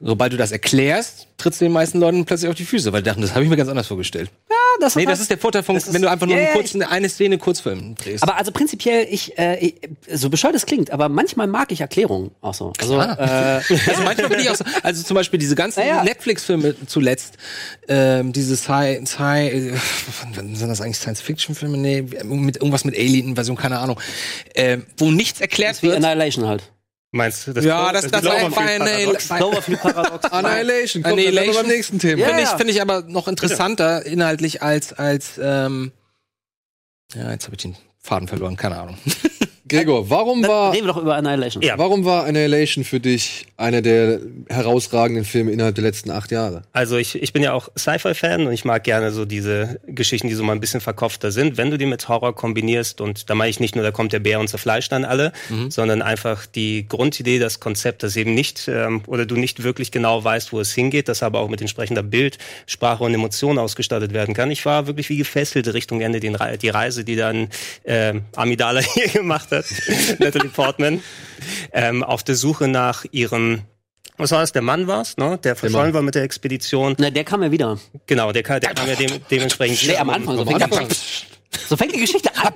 [0.00, 3.06] Sobald du das erklärst, trittst du den meisten Leuten plötzlich auf die Füße, weil die
[3.10, 4.30] dachten, das habe ich mir ganz anders vorgestellt.
[4.80, 6.54] das Nee, das ist der Vorteil von, ist- wenn du einfach nur Ja, einen ja,
[6.54, 8.22] kurzen, eine Szene Kurzfilm drehst.
[8.22, 9.74] Aber also prinzipiell, ich, äh, ich,
[10.12, 12.72] so bescheuert es klingt, aber manchmal mag ich Erklärungen auch so.
[12.78, 13.04] Also, äh,
[13.88, 16.04] Also manchmal bin ich auch so, also zum Beispiel diese ganzen Ja, ja.
[16.04, 17.34] Netflix-Filme zuletzt,
[17.88, 19.74] ähm, diese Sci, Sci, äh,
[20.54, 21.76] sind das eigentlich Science-Fiction-Filme?
[21.78, 23.98] Nee, mit irgendwas mit Alien-Invasion, keine Ahnung.
[24.54, 25.96] Ähm, wo nichts erklärt wie wird.
[25.96, 26.62] Annihilation halt.
[27.14, 27.52] Meinst du?
[27.52, 29.28] Das Ja, das, das war bei Paradox?
[29.28, 30.24] bei- Cloverfield-Paradox.
[30.32, 31.12] Annihilation, kommt Annihilation.
[31.12, 31.54] Annihilation.
[31.62, 32.20] beim nächsten Thema.
[32.22, 32.56] Ja, Finde ich, ja.
[32.56, 35.92] finde ich aber noch interessanter inhaltlich als, als, ähm,
[37.14, 38.96] ja, jetzt habe ich den Faden verloren, keine Ahnung.
[39.72, 41.62] Gregor, warum Dann war, reden wir doch über Annihilation.
[41.62, 41.78] Ja.
[41.78, 46.62] warum war Annihilation für dich einer der herausragenden Filme innerhalb der letzten acht Jahre?
[46.72, 50.34] Also ich, ich bin ja auch Sci-Fi-Fan und ich mag gerne so diese Geschichten, die
[50.34, 51.56] so mal ein bisschen verkopfter sind.
[51.56, 54.20] Wenn du die mit Horror kombinierst, und da meine ich nicht nur, da kommt der
[54.20, 55.32] Bär und zerfleischt dann alle,
[55.68, 60.22] sondern einfach die Grundidee, das Konzept, dass eben nicht, ähm, oder du nicht wirklich genau
[60.22, 64.34] weißt, wo es hingeht, das aber auch mit entsprechender Bild, Sprache und Emotion ausgestattet werden
[64.34, 64.50] kann.
[64.50, 67.48] Ich war wirklich wie gefesselt Richtung Ende den, die Reise, die dann
[67.84, 69.61] ähm, Amidala hier gemacht hat,
[70.18, 71.02] Natalie Portman,
[71.72, 73.62] ähm, auf der Suche nach ihrem
[74.18, 74.52] was war das?
[74.52, 75.38] Der Mann war's, ne?
[75.42, 76.94] Der verschollen war mit der Expedition.
[76.98, 77.78] Na, der kam ja wieder.
[78.06, 79.84] Genau, der, kam- der kam ja dem, dementsprechend.
[79.88, 80.36] Nee, am Anfang.
[80.36, 80.86] So Am Anfang.
[81.68, 82.52] So fängt die Geschichte an.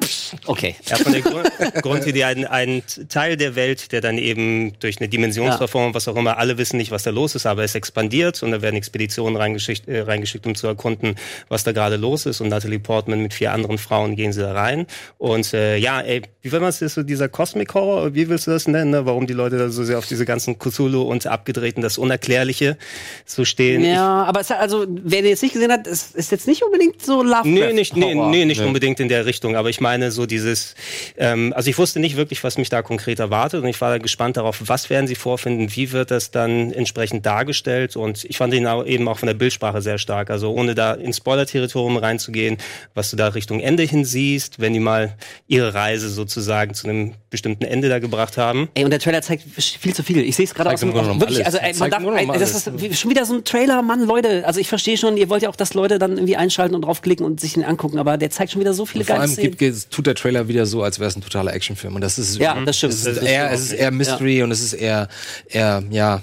[0.46, 0.74] Okay.
[0.86, 1.50] Ja, von der Grund,
[1.82, 6.38] Grundidee ein, ein Teil der Welt, der dann eben durch eine Dimensionsverformung, was auch immer,
[6.38, 9.88] alle wissen nicht, was da los ist, aber es expandiert und da werden Expeditionen reingeschickt,
[9.88, 11.16] äh, reingeschickt, um zu erkunden,
[11.48, 12.40] was da gerade los ist.
[12.40, 14.86] Und Natalie Portman mit vier anderen Frauen gehen sie da rein.
[15.18, 18.50] Und äh, ja, ey, wie will man es so dieser Cosmic Horror, wie willst du
[18.50, 18.90] das nennen?
[18.90, 19.06] Ne?
[19.06, 22.76] Warum die Leute da so sehr auf diese ganzen Cthulhu und abgedrehten, das Unerklärliche
[23.24, 23.84] so stehen?
[23.84, 27.04] Ja, aber es, also, wer den jetzt nicht gesehen hat, ist, ist jetzt nicht unbedingt
[27.04, 27.44] so Lovecraft.
[27.44, 30.74] Nee, nicht, nee, nee, nicht unbedingt in der Richtung, aber ich meine so dieses,
[31.16, 34.36] ähm, also ich wusste nicht wirklich, was mich da konkret erwartet und ich war gespannt
[34.36, 38.66] darauf, was werden sie vorfinden, wie wird das dann entsprechend dargestellt und ich fand ihn
[38.66, 42.58] auch eben auch von der Bildsprache sehr stark, also ohne da ins Spoiler-Territorium reinzugehen,
[42.94, 45.14] was du da Richtung Ende hin siehst, wenn die mal
[45.48, 48.68] ihre Reise sozusagen zu einem bestimmten Ende da gebracht haben.
[48.74, 50.18] Ey, und der Trailer zeigt viel zu viel.
[50.18, 51.46] Ich sehe es gerade aus wirklich, alles.
[51.46, 54.46] also ey, man darf, ey, das ist schon wieder so ein Trailer, Mann, Leute.
[54.46, 57.24] Also ich verstehe schon, ihr wollt ja auch, dass Leute dann irgendwie einschalten und draufklicken
[57.24, 59.50] und sich den angucken, aber der zeigt schon wieder so viele Vor geile allem Szenen.
[59.56, 61.94] gibt, es- tut der Trailer wieder so, als wäre es ein totaler Actionfilm.
[61.94, 62.92] Und das ist, Ja, das stimmt.
[62.92, 65.08] Es Das ist, eher, auch es ist eher Mystery und es ist eher,
[65.48, 66.22] eher, ja,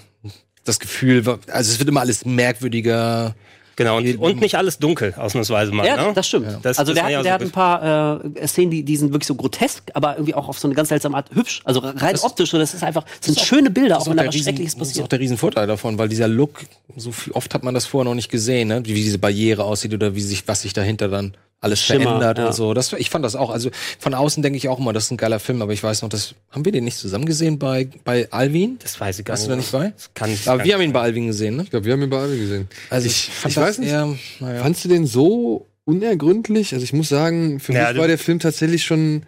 [0.66, 3.36] das Gefühl, also es wird immer alles merkwürdiger.
[3.76, 5.84] Genau, und, und nicht alles dunkel, ausnahmsweise mal.
[5.88, 6.12] Ja, ne?
[6.14, 6.46] das stimmt.
[6.62, 8.96] Das- also das der, hat, ja der so hat ein paar äh, Szenen, die, die
[8.98, 11.62] sind wirklich so grotesk, aber irgendwie auch auf so eine ganz seltsame Art hübsch.
[11.66, 14.28] Also rein optisch, so, das ist einfach, das sind schöne Bilder, auch Das wenn da
[14.28, 15.12] was Riesen- Schreckliches Das ist auch passiert.
[15.14, 16.62] der Riesenvorteil davon, weil dieser Look,
[16.98, 18.86] so viel, oft hat man das vorher noch nicht gesehen, ne?
[18.86, 21.34] wie diese Barriere aussieht oder wie sich, was sich dahinter dann
[21.64, 22.48] alles Schimmer, verändert ja.
[22.48, 22.74] und so.
[22.74, 25.18] Das, ich fand das auch, also von außen denke ich auch immer, das ist ein
[25.18, 28.28] geiler Film, aber ich weiß noch, das haben wir den nicht zusammen gesehen bei, bei
[28.32, 28.78] Alvin?
[28.84, 29.74] Das weiß ich gar Warst du nicht.
[29.74, 29.94] da nicht bei?
[29.96, 31.64] Das kann, Aber kann, wir haben ihn bei Alvin gesehen, ne?
[31.64, 32.68] Ich glaube, wir haben ihn bei alle gesehen.
[32.90, 33.90] Also ich, fand ich das weiß nicht.
[33.90, 34.62] Eher, naja.
[34.62, 36.74] Fandst du den so unergründlich?
[36.74, 39.24] Also ich muss sagen, für Ja, mich du- war der Film tatsächlich schon,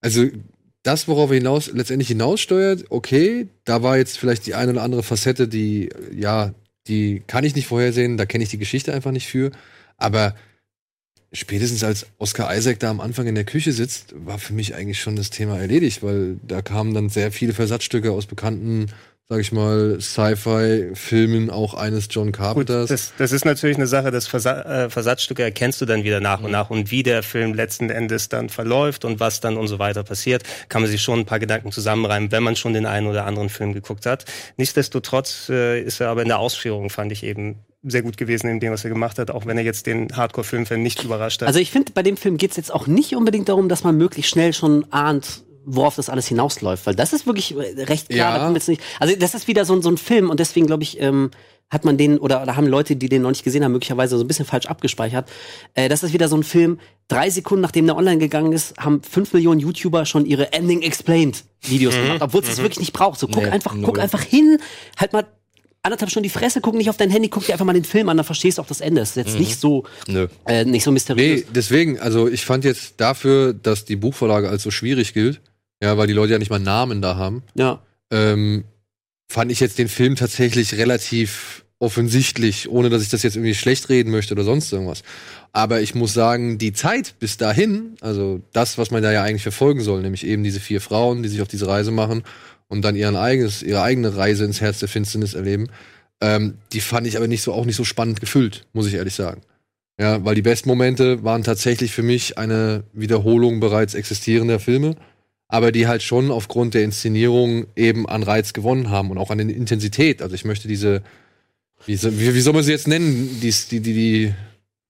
[0.00, 0.24] also
[0.82, 5.02] das, worauf er hinaus, letztendlich hinaussteuert, okay, da war jetzt vielleicht die eine oder andere
[5.02, 6.52] Facette, die, ja,
[6.88, 9.50] die kann ich nicht vorhersehen, da kenne ich die Geschichte einfach nicht für,
[9.98, 10.34] aber
[11.32, 15.00] spätestens als Oscar Isaac da am Anfang in der Küche sitzt, war für mich eigentlich
[15.00, 18.86] schon das Thema erledigt, weil da kamen dann sehr viele Versatzstücke aus bekannten,
[19.28, 22.88] sag ich mal, Sci-Fi-Filmen, auch eines John Gut, Carpenters.
[22.88, 26.40] das, das ist natürlich eine Sache, das Versa äh, Versatzstücke erkennst du dann wieder nach
[26.40, 29.78] und nach und wie der Film letzten Endes dann verläuft und was dann und so
[29.78, 33.06] weiter passiert, kann man sich schon ein paar Gedanken zusammenreimen, wenn man schon den einen
[33.06, 34.24] oder anderen Film geguckt hat.
[34.56, 38.60] Nichtsdestotrotz äh, ist er aber in der Ausführung, fand ich eben sehr gut gewesen in
[38.60, 41.48] dem, was er gemacht hat, auch wenn er jetzt den Hardcore-Filmfan nicht überrascht hat.
[41.48, 43.96] Also ich finde, bei dem Film geht es jetzt auch nicht unbedingt darum, dass man
[43.96, 48.36] möglichst schnell schon ahnt, worauf das alles hinausläuft, weil das ist wirklich äh, recht klar.
[48.38, 48.38] Ja.
[48.38, 51.00] Da nicht, also das ist wieder so, ein- so ein Film und deswegen glaube ich,
[51.00, 51.30] ähm,
[51.70, 54.24] hat man den oder, oder haben Leute, die den noch nicht gesehen haben, möglicherweise so
[54.24, 55.30] ein bisschen falsch abgespeichert.
[55.74, 59.02] Äh, das ist wieder so ein Film, drei Sekunden nachdem der online gegangen ist, haben
[59.02, 63.20] fünf Millionen YouTuber schon ihre Ending Explained Videos gemacht, obwohl es es wirklich nicht braucht.
[63.20, 63.84] So guck Nee, einfach, null.
[63.84, 64.58] guck einfach hin,
[64.98, 65.26] halt mal
[65.82, 68.08] anderthalb Stunden die Fresse, guck nicht auf dein Handy, guck dir einfach mal den Film
[68.08, 69.00] an, dann verstehst du auch das Ende.
[69.00, 70.28] Das ist jetzt nicht so, Nö.
[70.46, 71.40] äh, nicht so mysteriös.
[71.40, 75.40] Nee, deswegen, also ich fand jetzt dafür, dass die Buchvorlage als so schwierig gilt,
[75.82, 77.80] ja, weil die Leute ja nicht mal Namen da haben, Ja.
[78.10, 78.64] ähm,
[79.30, 83.88] fand ich jetzt den Film tatsächlich relativ offensichtlich, ohne dass ich das jetzt irgendwie schlecht
[83.88, 85.02] reden möchte oder sonst irgendwas.
[85.52, 89.42] Aber ich muss sagen, die Zeit bis dahin, also das, was man da ja eigentlich
[89.42, 92.22] verfolgen soll, nämlich eben diese vier Frauen, die sich auf diese Reise machen
[92.70, 95.66] und dann ihren eigenes, ihre eigene Reise ins Herz der Finsternis erleben,
[96.22, 99.14] ähm, die fand ich aber nicht so, auch nicht so spannend gefüllt, muss ich ehrlich
[99.14, 99.42] sagen.
[99.98, 104.96] Ja, weil die besten Momente waren tatsächlich für mich eine Wiederholung bereits existierender Filme,
[105.48, 109.38] aber die halt schon aufgrund der Inszenierung eben an Reiz gewonnen haben und auch an
[109.38, 110.22] der Intensität.
[110.22, 111.02] Also ich möchte diese,
[111.86, 114.34] wie, wie, wie soll man sie jetzt nennen, die, die, die, die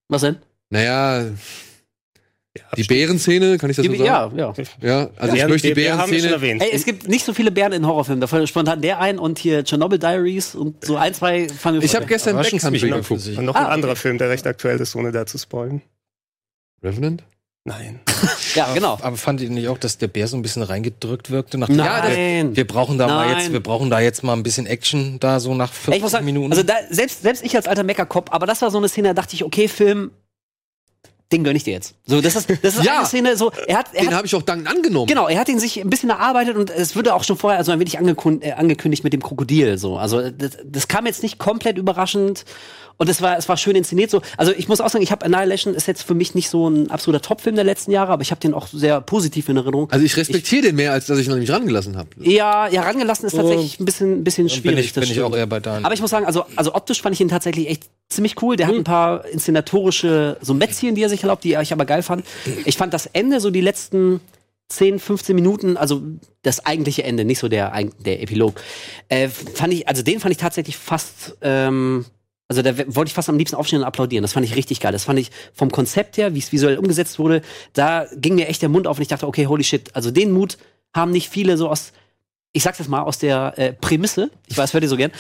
[0.09, 0.37] Was denn?
[0.69, 1.25] Naja,
[2.77, 4.05] die Bärenszene, kann ich das so sagen?
[4.05, 4.53] ja, ja.
[4.81, 6.35] Ja, also ich Bären- möchte die wir- wir haben es schon Bärenszene.
[6.35, 6.63] erwähnt.
[6.63, 8.21] Ey, es gibt nicht so viele Bären in Horrorfilmen.
[8.21, 11.85] Da fällt spontan der ein und hier Chernobyl Diaries und so ein, zwei fangen wir
[11.85, 13.39] Ich habe gestern Überraschend Back Country mich noch geguckt.
[13.39, 13.75] Und noch Ah, ein okay.
[13.75, 15.81] anderer Film, der recht aktuell ist, ohne da zu spoilen.
[16.83, 17.23] Revenant?
[17.65, 18.01] Nein.
[18.57, 18.99] Ja, genau.
[19.01, 21.57] Aber fand ihr nicht auch, dass der Bär so ein bisschen reingedrückt wirkte?
[21.57, 22.57] Nach dem- Nein.
[22.57, 23.39] Wir brauchen da mal Nein.
[23.39, 26.03] jetzt, wir brauchen da jetzt mal ein bisschen Action da so nach Ey, 40 ich
[26.03, 26.51] muss sagen, Minuten.
[26.53, 29.15] also da, selbst, selbst ich als alter Meckerkopf, aber das war so eine Szene, da
[29.15, 30.11] dachte ich, okay, Film,
[31.33, 31.95] den gönn ich dir jetzt.
[32.07, 32.99] So, das ist, das ist Ja.
[32.99, 35.07] eine Szene, so, er hat, er Den habe ich auch dankend angenommen.
[35.07, 37.71] Genau, er hat ihn sich ein bisschen erarbeitet und es wurde auch schon vorher also
[37.73, 39.79] ein wenig angekündigt, äh, angekündigt mit dem Krokodil.
[39.79, 42.45] So, also das, das kam jetzt nicht komplett überraschend
[42.97, 44.11] und es war es war schön inszeniert.
[44.11, 46.69] So, also ich muss auch sagen, ich habe Annihilation ist jetzt für mich nicht so
[46.69, 49.91] ein absoluter Topfilm der letzten Jahre, aber ich habe den auch sehr positiv in Erinnerung.
[49.91, 52.09] Also ich respektiere den mehr, als dass ich noch nicht rangelassen habe.
[52.21, 54.87] ja, ja, rangelassen ist tatsächlich ein bisschen ein bisschen bin schwierig.
[54.87, 55.85] ich, bin ich auch eher bei Dan.
[55.85, 58.57] Aber ich muss sagen, also, also optisch fand ich ihn tatsächlich echt ziemlich cool.
[58.57, 62.03] Der hat ein paar inszenatorische so Mätzchen, die er sich erlaubt, die ich aber geil
[62.03, 62.25] fand.
[62.65, 64.21] Ich fand das Ende, so die letzten
[64.71, 66.03] 10, 15 Minuten, also
[66.43, 67.73] das eigentliche Ende, nicht so der,
[68.05, 68.61] der Epilog,
[69.09, 72.07] äh, fand ich, also den fand ich tatsächlich fast, ähm,
[72.51, 74.23] also da wollte ich fast am liebsten aufstehen und applaudieren.
[74.23, 74.91] Das fand ich richtig geil.
[74.91, 77.43] Das fand ich vom Konzept her, wie es visuell umgesetzt wurde,
[77.75, 80.33] da ging mir echt der Mund auf und ich dachte, okay, holy shit, also den
[80.33, 80.59] Mut
[80.93, 81.93] haben nicht viele so aus,
[82.53, 84.33] ich sag's jetzt mal, aus der äh, Prämisse.
[84.49, 85.13] Ich weiß, hört ihr so gern.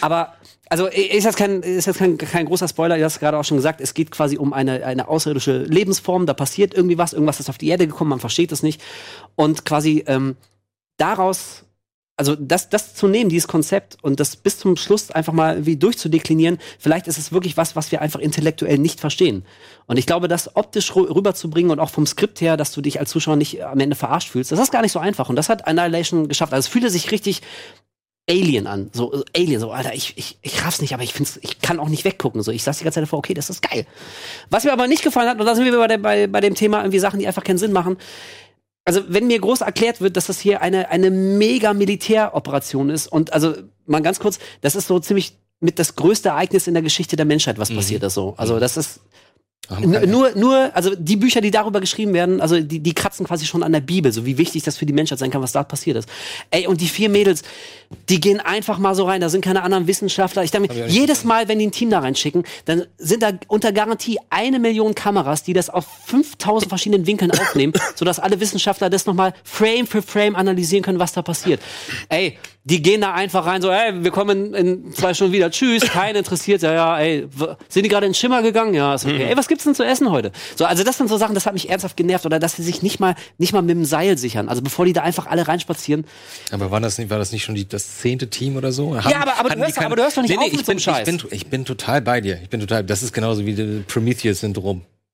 [0.00, 0.32] Aber,
[0.70, 3.58] also, ist jetzt kein, ist jetzt kein, kein großer Spoiler, ihr hast gerade auch schon
[3.58, 7.50] gesagt, es geht quasi um eine, eine außerirdische Lebensform, da passiert irgendwie was, irgendwas ist
[7.50, 8.80] auf die Erde gekommen, man versteht es nicht.
[9.36, 10.36] Und quasi ähm,
[10.96, 11.64] daraus,
[12.18, 15.76] also das, das zu nehmen, dieses Konzept und das bis zum Schluss einfach mal wie
[15.76, 19.44] durchzudeklinieren, vielleicht ist es wirklich was, was wir einfach intellektuell nicht verstehen.
[19.86, 23.00] Und ich glaube, das optisch rü- rüberzubringen und auch vom Skript her, dass du dich
[23.00, 25.28] als Zuschauer nicht am Ende verarscht fühlst, das ist gar nicht so einfach.
[25.28, 26.52] Und das hat Annihilation geschafft.
[26.52, 27.42] Also es fühlte sich richtig
[28.28, 28.90] Alien an.
[28.92, 31.78] So, so Alien, so, Alter, ich, ich, ich raff's nicht, aber ich find's, ich kann
[31.78, 32.42] auch nicht weggucken.
[32.42, 33.86] So, ich saß die ganze Zeit davor, okay, das ist geil.
[34.50, 36.80] Was mir aber nicht gefallen hat, und da sind wir bei, bei, bei dem Thema
[36.80, 37.96] irgendwie Sachen, die einfach keinen Sinn machen.
[38.88, 43.34] Also, wenn mir groß erklärt wird, dass das hier eine, eine mega Militäroperation ist, und
[43.34, 47.14] also mal ganz kurz, das ist so ziemlich mit das größte Ereignis in der Geschichte
[47.14, 48.32] der Menschheit, was passiert ist so.
[48.38, 49.00] Also, das ist
[49.80, 53.62] Nur, nur, also die Bücher, die darüber geschrieben werden, also die, die kratzen quasi schon
[53.62, 55.98] an der Bibel, so wie wichtig das für die Menschheit sein kann, was da passiert
[55.98, 56.08] ist.
[56.50, 57.42] Ey, und die vier Mädels,
[58.08, 60.42] die gehen einfach mal so rein, da sind keine anderen Wissenschaftler.
[60.42, 63.72] Ich denke mir, jedes Mal, wenn die ein Team da reinschicken, dann sind da unter
[63.72, 69.04] Garantie eine Million Kameras, die das auf 5000 verschiedenen Winkeln aufnehmen, sodass alle Wissenschaftler das
[69.04, 71.60] nochmal Frame für Frame analysieren können, was da passiert.
[72.08, 75.82] Ey, die gehen da einfach rein, so, ey, wir kommen in zwei Stunden wieder, tschüss,
[75.84, 77.26] keinen interessiert, ja, ja, ey,
[77.68, 78.74] sind die gerade in Schimmer gegangen?
[78.74, 79.22] Ja, ist okay.
[79.30, 80.32] Ey, was gibt's denn zu essen heute?
[80.54, 82.82] So, also das sind so Sachen, das hat mich ernsthaft genervt, oder dass sie sich
[82.82, 86.04] nicht mal, nicht mal mit dem Seil sichern, also bevor die da einfach alle reinspazieren.
[86.50, 88.94] Aber war das nicht, war das nicht schon die, das zehnte Team oder so?
[89.22, 90.82] aber- aber du hörst- aber du hörst doch nicht auf ich mit so einem bin,
[90.82, 91.08] Scheiß.
[91.08, 92.38] Ich bin, ich bin total bei dir.
[92.42, 93.86] Ich bin total, das ist genauso wie das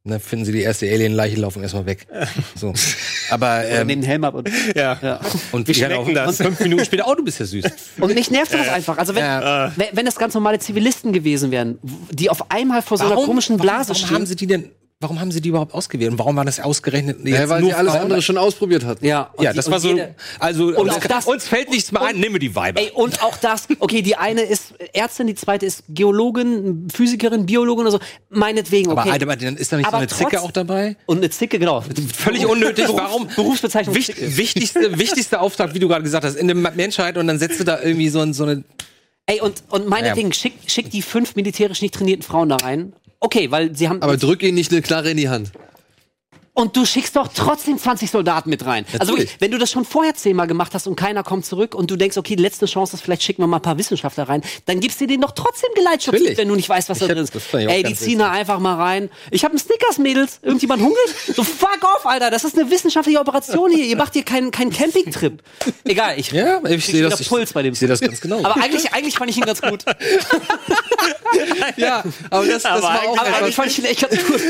[0.05, 0.11] Prometheus-Syndrom.
[0.11, 2.07] Ne, finden sie die erste Alien-Leiche, laufen erstmal weg.
[2.55, 2.73] So.
[3.31, 4.99] Aber, Ähm, ähm, nehmen den Helm ab und, Ja.
[5.03, 5.21] ja.
[5.53, 6.41] und die schmecken auch- das?
[6.41, 7.65] Und fünf Minuten später, oh, du bist ja süß.
[8.01, 8.99] Und mich nervt das einfach.
[8.99, 9.73] Also wenn, Ja.
[9.93, 11.79] wenn, das ganz normale Zivilisten gewesen wären,
[12.11, 14.05] die auf einmal vor so einer komischen Blase warum, stehen.
[14.11, 14.71] warum haben sie die denn,
[15.05, 16.11] warum haben sie die überhaupt ausgewählt?
[16.13, 19.05] Und warum war das ausgerechnet jetzt Ja, weil nur sie alles andere schon ausprobiert hatten.
[19.07, 22.03] ja, Ja, die- das war so, jede- also, Und uns, das- uns fällt nichts mehr
[22.03, 22.81] ein, nimm mir die Weiber.
[22.81, 27.83] Ey, und auch das, okay, die eine ist Ärztin, die zweite ist Geologin, Physikerin, Biologin
[27.87, 27.99] oder so.
[28.31, 29.01] Meinetwegen, okay.
[29.01, 30.97] Aber Alter, aber dann ist da nicht Aber so eine Zicke trotz- auch dabei?
[31.07, 31.83] Und eine Zicke, genau.
[32.15, 32.87] Völlig unnötig.
[32.89, 33.29] Warum?
[33.35, 34.37] Berufsbezeichnung Wicht, Zicke.
[34.37, 37.65] wichtigste, wichtigste Auftrag, wie du gerade gesagt hast, in der Menschheit und dann setzt du
[37.65, 38.65] da irgendwie so, ein- so eine.
[39.27, 42.93] Ey, und, und meinetwegen, schick, schick die fünf militärisch nicht trainierten Frauen da rein.
[43.25, 44.03] Okay, weil sie haben.
[44.03, 45.51] Aber drück ihnen nicht eine Knarre in die Hand.
[46.57, 48.85] Und du schickst doch trotzdem 20 Soldaten mit rein.
[48.93, 49.19] Also Natürlich.
[49.33, 51.97] wirklich, wenn du das schon vorher zehnmal gemacht hast und keiner kommt zurück und du
[51.97, 54.79] denkst, okay, die letzte Chance ist, vielleicht schicken wir mal ein paar Wissenschaftler rein, dann
[54.79, 56.39] gibst du denen doch trotzdem Geleitschutz, Natürlich.
[56.39, 57.35] wenn du nicht weißt, was da hätte- drin ist.
[57.35, 59.11] ich Ey, die ziehen da einfach mal rein.
[59.33, 60.39] Ich habe einen Snickers, Mädels.
[60.43, 61.05] Irgendjemand hungrig?
[61.35, 62.31] So fuck off, Alter.
[62.31, 63.87] Das ist eine wissenschaftliche Operation hier.
[63.87, 65.43] Ihr macht hier keinen keinen Campingtrip.
[65.85, 67.19] Egal, ich Ja, ich sehe das.
[67.19, 67.73] Ich, Puls bei dem.
[67.73, 68.39] ich sehe das ganz genau.
[68.45, 69.85] Aber eigentlich, eigentlich fand ich ihn ganz gut.
[71.77, 74.41] Ja, aber das, das Aber war auch Aber eigentlich fand ich ihn echt ganz gut.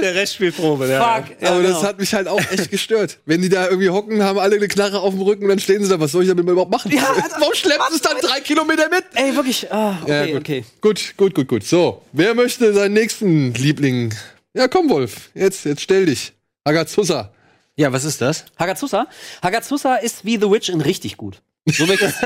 [0.00, 0.86] Der Restspielprobe.
[0.88, 1.14] Ja.
[1.16, 1.31] Fuck.
[1.40, 1.74] Ja, aber genau.
[1.74, 3.18] das hat mich halt auch echt gestört.
[3.26, 5.82] Wenn die da irgendwie hocken, haben alle eine Knarre auf dem Rücken und dann stehen
[5.82, 6.92] sie da, was soll ich damit überhaupt machen?
[6.92, 7.02] Ja,
[7.38, 9.04] Warum schleppen sie es dann drei Kilometer mit?
[9.14, 9.72] Ey, wirklich.
[9.72, 10.40] Ah, okay, Ja, gut.
[10.40, 10.64] okay.
[10.80, 11.64] Gut, gut, gut, gut.
[11.64, 14.14] So, wer möchte seinen nächsten Liebling?
[14.54, 15.30] Ja, komm, Wolf.
[15.34, 16.32] Jetzt, jetzt stell dich.
[16.64, 17.32] Agazusa.
[17.76, 18.44] ja, was ist das?
[18.58, 19.06] Hagazusa?
[19.42, 21.40] Hagazusa ist wie The Witch in richtig gut.
[21.66, 22.20] So will ich das.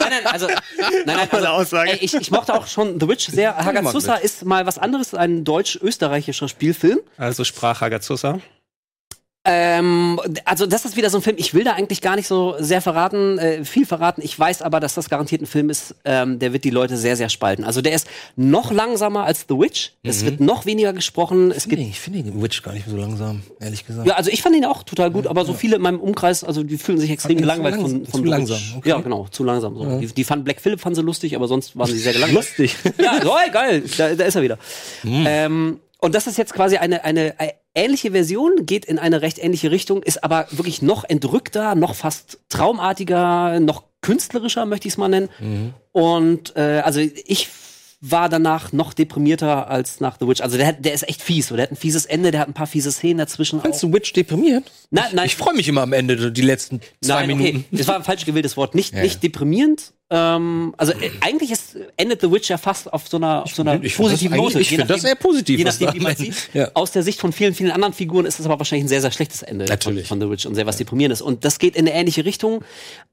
[0.00, 0.58] nein, nein, also, nein,
[1.06, 3.56] nein, also ey, ich, ich mochte auch schon The Witch sehr.
[3.56, 6.98] Hagazusa ist mal was anderes, ein deutsch-österreichischer Spielfilm.
[7.16, 8.40] Also sprach Hagazusa.
[9.44, 12.54] Ähm, also das ist wieder so ein Film, ich will da eigentlich gar nicht so
[12.60, 14.22] sehr verraten, äh, viel verraten.
[14.22, 17.16] Ich weiß aber, dass das garantiert ein Film ist, ähm, der wird die Leute sehr,
[17.16, 17.64] sehr spalten.
[17.64, 19.92] Also der ist noch langsamer als The Witch.
[20.04, 21.52] Es wird noch weniger gesprochen.
[21.56, 21.64] Ich
[21.98, 24.06] finde den Witch gar nicht so langsam, ehrlich gesagt.
[24.06, 26.62] ja, also ich fand ihn auch total gut, aber so viele in meinem Umkreis, also
[26.62, 28.74] die fühlen sich extrem gelangweilt von, von zu The langsam, Witch.
[28.76, 28.88] okay.
[28.90, 29.76] Ja, genau, zu langsam.
[29.76, 29.98] So.
[29.98, 32.36] Die, die fanden Black Phillip fanden sie lustig, aber sonst waren sie sehr gelangweilt.
[32.36, 32.76] Lustig.
[33.02, 34.58] Ja, so, geil, da, da ist er wieder.
[35.02, 35.24] Hm.
[35.26, 39.38] Ähm, und das ist jetzt quasi eine, eine äh, ähnliche Version, geht in eine recht
[39.38, 44.98] ähnliche Richtung, ist aber wirklich noch entrückter, noch fast traumartiger, noch künstlerischer, möchte ich es
[44.98, 45.28] mal nennen.
[45.40, 45.74] Mhm.
[45.92, 47.48] Und äh, also ich
[48.04, 50.40] war danach noch deprimierter als nach The Witch.
[50.40, 51.46] Also der, hat- der ist echt fies.
[51.46, 51.54] So.
[51.54, 53.60] Der hat ein fieses Ende, der hat ein paar fiese Szenen dazwischen.
[53.60, 54.72] Findest du Witch deprimiert?
[54.90, 55.26] Nein, nein.
[55.26, 57.56] Ich freue mich immer am Ende, die letzten zwei Nein, Minuten.
[57.58, 57.64] okay.
[57.78, 58.74] Das war ein falsch gewähltes Wort.
[58.74, 59.92] Nicht, Ja, nicht deprimierend.
[60.14, 63.62] Ähm, also äh, eigentlich ist, endet The Witch ja fast auf so einer, auf so
[63.62, 64.60] einer ich das positiven Note.
[64.60, 66.34] ich Je find das eher positiv, Je nachdem, wie man sieht.
[66.52, 66.70] Ja.
[66.74, 69.10] Aus der Sicht von vielen, vielen anderen Figuren ist es aber wahrscheinlich ein sehr, sehr
[69.10, 70.06] schlechtes Ende Natürlich.
[70.06, 71.22] Von, von The Witch und sehr was deprimierendes.
[71.22, 72.62] Und das geht in eine ähnliche Richtung,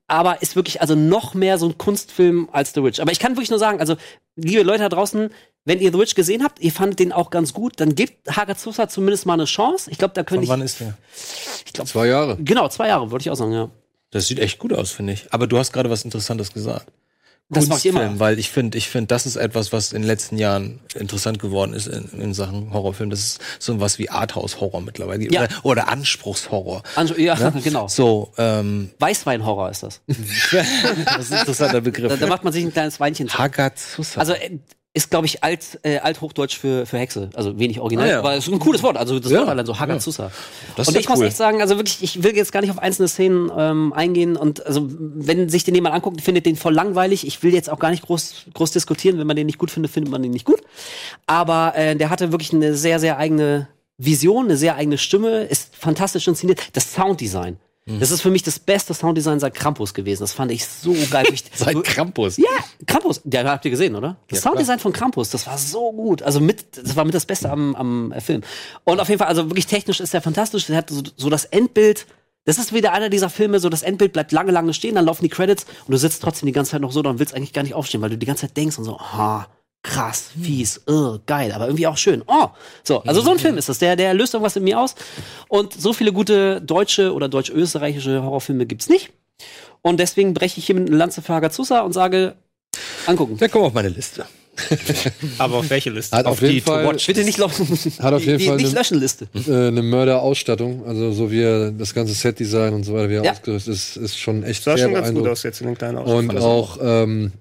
[0.08, 3.00] aber ist wirklich also noch mehr so ein Kunstfilm als The Witch.
[3.00, 3.96] Aber ich kann wirklich nur sagen, also
[4.36, 5.30] liebe Leute da draußen,
[5.64, 8.90] wenn ihr The Witch gesehen habt, ihr fandet den auch ganz gut, dann gebt Hagazusa
[8.90, 9.90] zumindest mal eine Chance.
[9.90, 10.98] Ich glaube, da könnte ich, wann ist der?
[11.86, 12.38] Zwei Jahre.
[12.42, 13.70] genau, zwei Jahre, würde ich auch sagen, ja.
[14.12, 15.28] Das sieht echt gut aus, finde ich.
[15.32, 16.88] Aber du hast gerade was Interessantes gesagt.
[17.52, 18.02] Das mach ich immer.
[18.02, 21.40] Kunstfilm, Weil ich finde, ich finde, das ist etwas, was in den letzten Jahren interessant
[21.40, 23.10] geworden ist in, in Sachen Horrorfilm.
[23.10, 25.24] Das ist so was wie Arthouse-Horror mittlerweile.
[25.32, 25.44] Ja.
[25.44, 26.84] Oder, oder Anspruchshorror.
[26.96, 27.88] Also, ja, genau.
[27.88, 30.02] So, ähm, Weißweinhorror ist das.
[30.08, 32.10] das ist ein interessanter Begriff.
[32.10, 33.38] Da, da macht man sich ein kleines Weinchen zu.
[33.40, 34.20] Hagazusa.
[34.20, 34.60] Also äh,
[35.04, 37.30] ist, glaube ich, alt, äh, althochdeutsch für, für Hexe.
[37.34, 38.20] Also wenig original, Ah, ja.
[38.20, 38.98] aber es ist ein cooles Wort.
[38.98, 39.40] Also das Ja.
[39.40, 40.32] Wort allein so Hagazusa.
[40.76, 41.26] Das ist Und ja ich muss cool.
[41.26, 44.36] echt sagen, also wirklich, ich will jetzt gar nicht auf einzelne Szenen ähm, eingehen.
[44.38, 47.26] Und also wenn sich den jemand anguckt, findet den voll langweilig.
[47.26, 49.18] Ich will jetzt auch gar nicht groß, groß diskutieren.
[49.18, 50.62] Wenn man den nicht gut findet, findet man den nicht gut.
[51.28, 55.76] Aber äh, der hatte wirklich eine sehr, sehr eigene Vision, eine sehr eigene Stimme, ist
[55.76, 56.62] fantastisch inszeniert.
[56.74, 57.58] Das Sounddesign.
[57.90, 58.00] Mhm.
[58.00, 60.22] Das ist für mich das beste Sounddesign seit Krampus gewesen.
[60.22, 61.26] Das fand ich so geil.
[61.54, 62.38] Seit Krampus.
[62.38, 62.46] ja,
[62.86, 64.18] Krampus, ja, habt ihr gesehen, oder?
[64.30, 66.22] Das Sounddesign von Krampus, das war so gut.
[66.22, 68.42] Also mit, das war mit das Beste am, am äh, Film.
[68.84, 70.68] Und auf jeden Fall, also wirklich technisch ist der fantastisch.
[70.68, 72.06] Der hat so, so das Endbild.
[72.46, 75.24] Das ist wieder einer dieser Filme, so das Endbild bleibt lange, lange stehen, dann laufen
[75.24, 77.54] die Credits und du sitzt trotzdem die ganze Zeit noch so da und willst eigentlich
[77.54, 79.46] gar nicht aufstehen, weil du die ganze Zeit denkst und so, ah,
[79.84, 82.22] krass, fies, uh, geil, aber irgendwie auch schön.
[82.28, 82.48] Oh,
[82.84, 83.80] so, also so ein Film ist das.
[83.80, 84.96] Der, der löst irgendwas in mir aus.
[85.48, 89.12] Und so viele gute deutsche oder deutsch-österreichische Horrorfilme gibt's nicht.
[89.82, 92.36] Und deswegen breche ich hier mit einer Lanze für Hagazusa und sage,
[93.06, 93.38] angucken.
[93.38, 94.26] Der kommt auf meine Liste.
[95.38, 96.18] Aber auf welche Liste?
[96.18, 96.94] Hat auf jeden die Fall-.
[97.08, 97.66] Bitte nicht laufen.
[98.00, 99.28] Hat auf jeden die, Fall die nicht eine- löschen Liste.
[99.48, 103.24] äh, eine Mörderausstattung, also so wie er das ganze Setdesign und so weiter, wie er
[103.24, 103.32] Ja.
[103.32, 105.98] ausgerüstet ist, ist schon echt Sah sehr schon ganz gut aus jetzt in den kleinen
[106.00, 106.30] Ausschnitten.
[106.38, 107.32] Und auch ähm,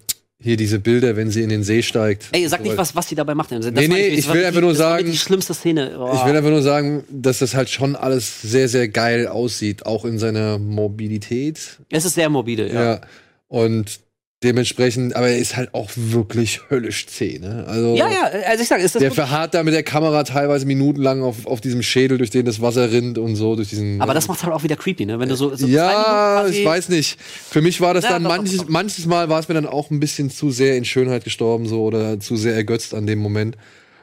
[0.41, 2.27] hier diese Bilder, wenn sie in den See steigt.
[2.33, 3.51] Ey, sag So nicht, was, was die dabei macht.
[3.51, 5.99] Das Nee, nee, ich war will einfach nur sagen- Die schlimmste Szene.
[5.99, 6.13] Oh.
[6.15, 10.05] Ich will einfach nur sagen, dass das halt schon alles sehr, sehr geil aussieht, auch
[10.05, 11.79] in seiner Mobilität.
[11.91, 12.83] es ist sehr morbide, ja.
[12.85, 13.01] Ja.
[13.49, 14.01] Und
[14.43, 17.65] dementsprechend, aber er ist halt auch wirklich höllisch zäh, ne?
[17.67, 20.65] Also Ja, ja, also ich sag, ist das der verharrt da mit der Kamera teilweise
[20.65, 24.01] minutenlang auf, auf diesem Schädel, durch den das Wasser rinnt und so, durch diesen.
[24.01, 25.19] aber das macht halt auch wieder creepy, ne?
[25.19, 27.19] Wenn du so, so ja, ich weiß nicht.
[27.21, 28.69] Für mich war das Ja, dann doch, doch, manches, doch.
[28.69, 31.83] manches Mal war es mir dann auch ein bisschen zu sehr in Schönheit gestorben, so
[31.83, 33.57] oder zu sehr ergötzt an dem Moment.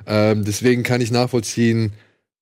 [0.05, 1.93] Ähm, deswegen kann ich nachvollziehen,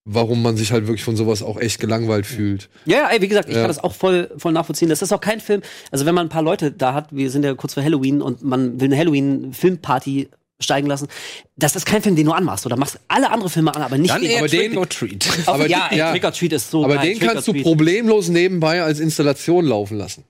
[0.05, 2.69] warum man sich halt wirklich von sowas auch echt gelangweilt fühlt.
[2.85, 3.61] Ja, ja, ey, wie gesagt, ich Ja.
[3.61, 4.89] kann das auch voll, voll nachvollziehen.
[4.89, 5.61] Das ist auch kein Film.
[5.91, 8.43] Also wenn man ein paar Leute da hat, wir sind ja kurz vor Halloween und
[8.43, 10.29] man will eine Halloween-Filmparty
[10.59, 11.07] steigen lassen,
[11.57, 12.65] das ist kein Film, den du anmachst.
[12.65, 14.37] Oder machst alle andere Filme an, aber nicht Dann den.
[14.37, 15.27] aber den- Trick or Treat.
[15.47, 16.11] Aber ja, ja.
[16.11, 17.09] Trick or Treat ist so Aber geil.
[17.15, 20.23] den kannst du problemlos nebenbei als Installation laufen lassen.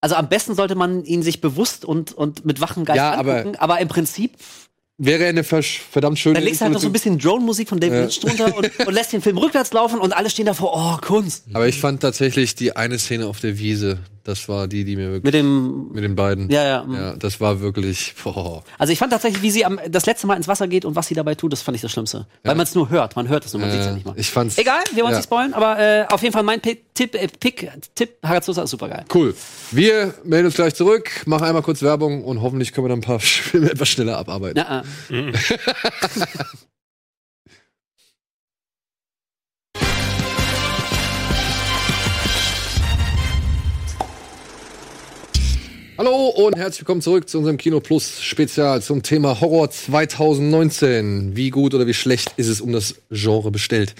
[0.00, 3.36] Also am besten sollte man ihn sich bewusst und, und mit wachem Geist Ja, aber-
[3.38, 3.56] angucken.
[3.58, 4.32] Aber, im Prinzip,
[5.02, 7.94] Wäre eine verdammt schöne dann legst du halt noch so ein bisschen Drone-Musik von David
[7.94, 8.00] Ja.
[8.02, 11.44] Lynch drunter und, und lässt den Film rückwärts laufen und alle stehen davor, oh, Kunst.
[11.54, 15.08] Aber ich fand tatsächlich die eine Szene auf der Wiese, das war die, die mir
[15.12, 16.50] wirklich Mit dem, mit den beiden.
[16.50, 16.86] ja, ja.
[16.92, 18.14] Ja, das war wirklich.
[18.22, 18.62] Boah.
[18.78, 21.06] Also ich fand tatsächlich, wie sie am, das letzte Mal ins Wasser geht und was
[21.08, 22.26] sie dabei tut, das fand ich das Schlimmste.
[22.42, 24.06] Weil man es nur hört, man hört es nur, man sieht es ja Äh, nicht
[24.06, 24.14] mal.
[24.16, 24.58] ich fand's.
[24.58, 25.18] Egal, wir wollen es ja.
[25.18, 28.70] nicht spoilen, aber äh, auf jeden Fall mein Pi- Tipp, äh, Pick, Tipp, Hagazusa ist
[28.70, 29.04] super geil.
[29.14, 29.34] Cool.
[29.70, 33.02] Wir melden uns gleich zurück, machen einmal kurz Werbung und hoffentlich können wir dann ein
[33.02, 34.58] paar Filme etwas schneller abarbeiten.
[34.58, 35.32] Ja, äh.
[46.00, 51.36] Hallo und herzlich willkommen zurück zu unserem Kino Plus Spezial zum Thema Horror 2019.
[51.36, 53.94] Wie gut oder wie schlecht ist es um das Genre bestellt?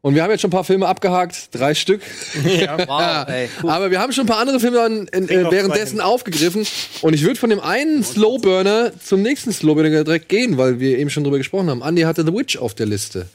[0.00, 2.02] Und wir haben jetzt schon ein paar Filme abgehakt, drei Stück.
[2.86, 3.68] Wow, ey, cool.
[3.70, 6.64] Aber wir haben schon ein paar andere Filme dann in, äh, währenddessen aufgegriffen.
[7.02, 11.10] Und ich würde von dem einen Slowburner zum nächsten Slowburner direkt gehen, weil wir eben
[11.10, 11.82] schon drüber gesprochen haben.
[11.82, 13.26] Andy hatte The Witch auf der Liste.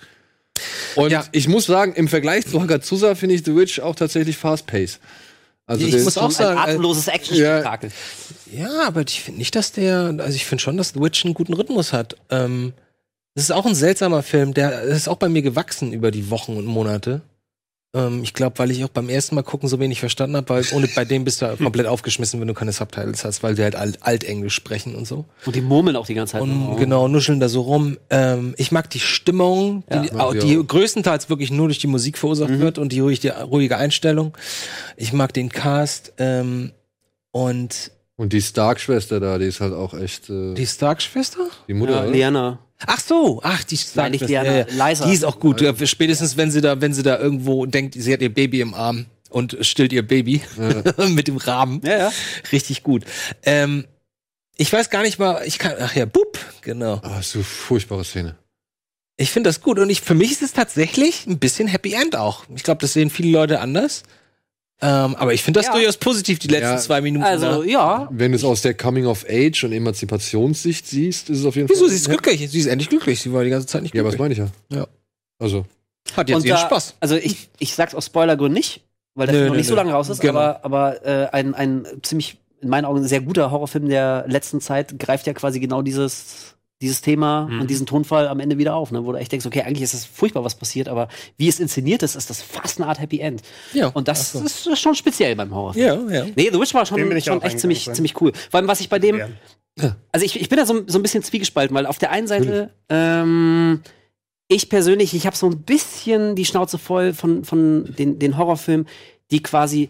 [0.95, 1.25] Und Ja.
[1.33, 4.99] ich muss sagen, im Vergleich zu Hagazusa finde ich The Witch auch tatsächlich fast pace.
[5.67, 7.91] Also Ich der- muss auch sagen, ein äh, atemloses Action-Spektakel.
[8.51, 11.33] Ja, aber ich finde nicht, dass der, also ich finde schon, dass The Witch einen
[11.33, 12.15] guten Rhythmus hat.
[12.29, 12.73] Ähm,
[13.33, 16.55] das ist auch ein seltsamer Film, der ist auch bei mir gewachsen über die Wochen
[16.55, 17.21] und Monate.
[17.95, 20.65] Ähm, ich glaube, weil ich auch beim ersten Mal gucken so wenig verstanden habe, weil
[20.73, 23.75] ohne bei dem bist du komplett aufgeschmissen, wenn du keine Subtitles hast, weil die halt
[23.77, 25.23] alt, Altenglisch sprechen und so.
[25.45, 26.41] Und die murmeln auch die ganze Zeit.
[26.41, 26.75] Und Oh.
[26.75, 27.97] genau, nuscheln da so rum.
[28.09, 30.19] Ähm, ich mag die Stimmung, die, Ja.
[30.19, 30.41] auch, Ja.
[30.41, 32.59] die größtenteils wirklich nur durch die Musik verursacht Mhm.
[32.59, 34.35] wird und die ruhige, ruhige Einstellung.
[34.97, 36.71] Ich mag den Cast ähm,
[37.31, 41.47] und und die Stark-Schwester da, die ist halt auch echt äh, die Stark-Schwester?
[41.67, 41.93] die Mutter.
[41.93, 42.11] Ja, oder?
[42.11, 42.59] Liana.
[42.85, 44.27] Ach so, ach, die Nein, Stark-Schwester.
[44.27, 45.05] Diana, Liza.
[45.05, 45.61] Die ist auch gut.
[45.61, 48.73] Ja, spätestens, wenn sie da, wenn sie da irgendwo denkt, sie hat ihr Baby im
[48.73, 50.41] Arm und stillt ihr Baby
[51.09, 51.81] mit dem Rahmen.
[51.83, 52.11] Ja, ja.
[52.51, 53.03] Richtig gut.
[53.43, 53.85] Ähm,
[54.57, 57.01] ich weiß gar nicht mal, ich kann, ach ja, Bub, genau.
[57.03, 58.35] Ah, so furchtbare Szene.
[59.17, 62.15] Ich finde das gut und ich, für mich ist es tatsächlich ein bisschen Happy End
[62.15, 62.45] auch.
[62.53, 64.03] Ich glaube, das sehen viele Leute anders.
[64.81, 65.73] Ähm, aber ich finde das Ja.
[65.73, 66.77] durchaus positiv, die letzten Ja.
[66.77, 67.23] zwei Minuten.
[67.23, 67.71] Also, ne?
[67.71, 68.07] ja.
[68.11, 71.81] Wenn du es aus der Coming-of-Age und Emanzipationssicht siehst, ist es auf jeden Wieso?
[71.81, 71.89] Fall.
[71.89, 72.49] Sie ist glücklich.
[72.51, 73.21] Sie ist endlich glücklich.
[73.21, 74.37] Sie war die ganze Zeit nicht Ja, was glücklich.
[74.39, 74.77] meine ich ja.
[74.79, 74.87] Ja.
[75.39, 75.65] Also,
[76.15, 76.95] Hat jetzt Und ihren da- Spaß.
[76.99, 78.81] Also ich, ich sag's aus Spoilergründen nicht,
[79.15, 80.39] weil der Nö, Film noch nö, nicht so lange raus ist, Genau.
[80.39, 84.99] aber, aber äh, ein, ein ziemlich, in meinen Augen, sehr guter Horrorfilm der letzten Zeit
[84.99, 86.54] greift ja quasi genau dieses,
[86.85, 87.61] dieses Thema Mhm.
[87.61, 89.03] und diesen Tonfall am Ende wieder auf, ne?
[89.05, 91.07] wo du echt denkst, okay, eigentlich ist es furchtbar, was passiert, aber
[91.37, 93.41] wie es inszeniert ist, ist das fast eine Art Happy End.
[93.73, 93.87] Ja.
[93.87, 94.39] Und das so.
[94.39, 96.09] ist schon speziell beim Horrorfilm.
[96.09, 96.25] Ja, ja.
[96.35, 98.31] Nee, The Witch war schon, schon echt ziemlich, ziemlich cool.
[98.49, 99.95] Vor allem, was ich bei dem, Ja.
[100.11, 102.71] also ich, ich bin da so, so ein bisschen zwiegespalten, weil auf der einen Seite,
[102.89, 103.81] ähm,
[104.47, 108.87] ich persönlich, ich habe so ein bisschen die Schnauze voll von, von den, den Horrorfilmen,
[109.31, 109.89] die quasi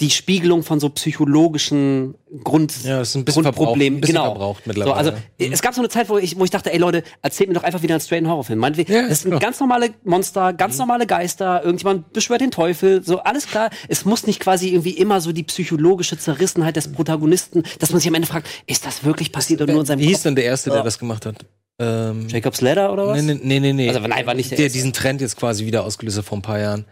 [0.00, 2.14] die Spiegelung von so psychologischen
[2.44, 4.24] Grund, Ja, ist ein bisschen Grundproblem, verbraucht, ein bisschen genau.
[4.32, 4.96] verbraucht so, mittlerweile.
[4.96, 7.54] also es gab so eine Zeit, wo ich, wo ich dachte, ey Leute, erzählt mir
[7.54, 8.58] doch einfach wieder einen straighten Horrorfilm.
[8.58, 9.40] Meinetwegen, Ja, das sind klar.
[9.40, 10.78] ganz normale Monster, ganz Mhm.
[10.80, 13.70] normale Geister, irgendjemand beschwört den Teufel, so alles klar.
[13.88, 18.08] Es muss nicht quasi irgendwie immer so die psychologische Zerrissenheit des Protagonisten, dass man sich
[18.08, 20.44] am Ende fragt, ist das wirklich passiert oder nur in seinem Wie hieß denn der
[20.44, 20.84] Erste, der Ja.
[20.84, 21.46] das gemacht hat?
[21.80, 23.22] Ähm, Jacob's Ladder oder was?
[23.22, 23.88] nee, nee, nee, nee.
[23.88, 26.42] Also, nein, war nicht der der diesen Trend jetzt quasi wieder ausgelöst hat vor ein
[26.42, 26.84] paar Jahren.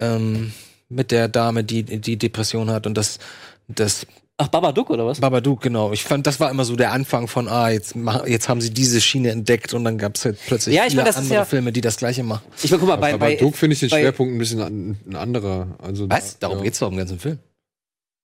[0.00, 0.52] Ähm,
[0.88, 3.18] mit der Dame, die die Depression hat und das
[3.68, 4.06] das
[4.38, 5.18] Ach, Babadook oder was?
[5.18, 5.92] Babadook, genau.
[5.92, 7.94] Ich fand, das war immer so der Anfang von, ah, jetzt,
[8.26, 11.04] jetzt haben sie diese Schiene entdeckt und dann gab es halt plötzlich Ja, ich viele
[11.04, 12.42] das ist andere ja- Filme, die das gleiche machen.
[12.62, 14.98] Ich meine, guck mal, bei, aber bei, Duke finde ich den Schwerpunkt ein bisschen an,
[15.08, 15.68] ein anderer.
[15.78, 16.38] Also, Was?
[16.38, 16.64] Darum ja.
[16.64, 17.38] geht's doch im ganzen Film.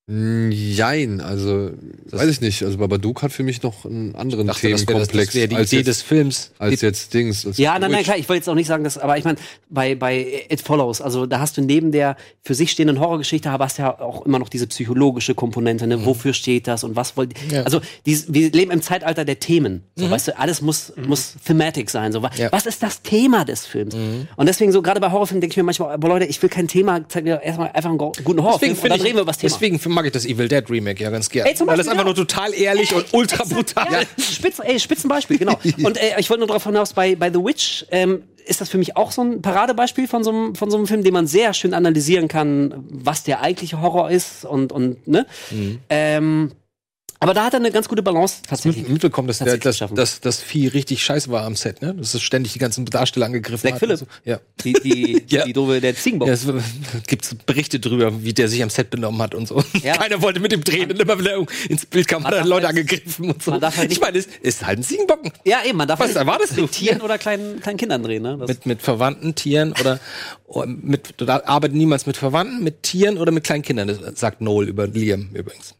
[0.09, 1.71] Mm, Jein, also
[2.11, 2.65] weiß ich nicht.
[2.65, 5.47] Also Babadook hat für mich noch einen anderen Ich dachte, das das, Themenkomplex das wär
[5.47, 6.51] die als, Idee jetzt, des Films.
[6.59, 7.47] als Die- jetzt Dings.
[7.47, 9.39] als Ja, nein, nein, klar, ich wollte jetzt auch nicht sagen, dass, aber ich meine,
[9.71, 13.65] bei, bei It Follows, also da hast du neben der für sich stehenden Horrorgeschichte, aber
[13.65, 16.05] hast ja auch immer noch diese psychologische Komponente, ne?
[16.05, 17.63] Wofür steht das und was wollt Ja.
[17.63, 19.85] Also, dies, wir leben im Zeitalter der Themen.
[19.95, 22.11] So, weißt du, alles muss, muss thematic sein.
[22.11, 22.51] So, Ja.
[22.51, 23.95] was ist das Thema des Films?
[23.95, 26.67] Und deswegen, so gerade bei Horrorfilmen denke ich mir manchmal, boah, Leute, ich will kein
[26.67, 29.53] Thema, zeig mir erstmal einfach einen guten Horrorfilm und dann reden wir über das Thema.
[29.53, 31.51] deswegen mag ich das Evil Dead Remake ja ganz gerne.
[31.51, 32.07] Ey, Weil das einfach ja.
[32.07, 35.59] nur total ehrlich und ultra brutal Ja, Spitz, ey, Spitzenbeispiel, genau.
[35.85, 38.79] Und äh, ich wollte nur darauf hinaus, bei, bei The Witch ähm, ist das für
[38.79, 41.55] mich auch so ein Paradebeispiel von so, einem, von so einem Film, den man sehr
[41.55, 45.27] schön analysieren kann, was der eigentliche Horror ist und, und ne?
[45.89, 46.53] Ähm,
[47.23, 48.83] aber da hat er eine ganz gute Balance tatsächlich.
[48.85, 51.95] mit, mitbekommen, dass, der, dass, dass das Vieh richtig scheiße war am Set, ne?
[51.95, 53.79] Dass es ständig die ganzen Darsteller angegriffen Black hat.
[53.81, 53.99] Phillip.
[53.99, 54.07] So.
[54.25, 54.41] Ja.
[54.65, 55.45] Die, die, Ja.
[55.45, 56.29] die doofe, der Ziegenbock.
[56.29, 56.47] Ja, es
[57.07, 59.63] gibt Berichte drüber, wie der sich am Set benommen hat und so.
[59.83, 59.97] Ja.
[59.99, 61.37] Keiner wollte mit ihm drehen und immer wieder
[61.69, 63.51] ins Bild kam, hat er Leute halt- angegriffen und so.
[63.53, 65.33] man darf halt ich meine, es ist halt ein Ziegenbocken.
[65.45, 66.63] Ja, eben, man darf Was nicht erwartest du?
[66.63, 68.37] mit Tieren oder kleinen, kleinen Kindern drehen, ne?
[68.39, 70.01] Das, Mit, mit Verwandten, Tieren oder
[70.67, 73.89] mit, da arbeitet niemals mit Verwandten, mit Tieren oder mit kleinen Kindern.
[73.89, 75.75] Das sagt Noel über Liam übrigens.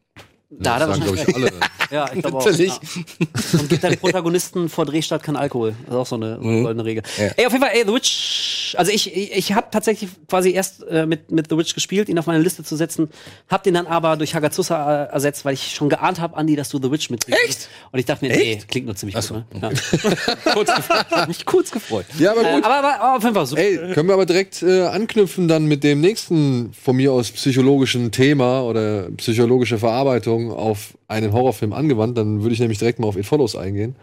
[0.59, 1.51] Da Das sagen, glaube ich, alle.
[1.91, 2.45] Ja, ich glaube auch.
[2.47, 2.73] Natürlich.
[2.73, 3.61] Ja.
[3.61, 5.75] Und gibt deinen Protagonisten vor Drehstart kein Alkohol.
[5.87, 7.03] Das ist auch so eine goldene Regel.
[7.19, 7.23] Mhm.
[7.25, 7.31] Ja.
[7.37, 8.75] Ey, auf jeden Fall, ey, The Witch.
[8.79, 12.19] Also ich, ich, ich habe tatsächlich quasi erst äh, mit, mit The Witch gespielt, ihn
[12.19, 13.11] auf meine Liste zu setzen.
[13.51, 16.71] Hab den dann aber durch Hagazusa äh, ersetzt, weil ich schon geahnt habe, Andi, dass
[16.71, 17.43] du The Witch mitbringst.
[17.47, 17.69] Echt?
[17.91, 19.63] Und ich dachte mir, nee, klingt nur ziemlich so, gut.
[19.63, 19.71] Ne?
[19.73, 20.53] Ja.
[20.55, 21.07] kurz gefreut.
[21.11, 22.07] Hab mich kurz gefreut.
[22.19, 22.65] Ja, aber Äh, gut.
[22.65, 23.61] aber, aber, aber auf jeden Fall super.
[23.63, 28.11] Ey, können wir aber direkt äh, anknüpfen dann mit dem nächsten von mir aus psychologischen
[28.11, 32.17] Thema oder psychologische Verarbeitung auf einen Horrorfilm angewandt.
[32.19, 33.97] Dann würde ich nämlich direkt mal auf It Follows eingehen.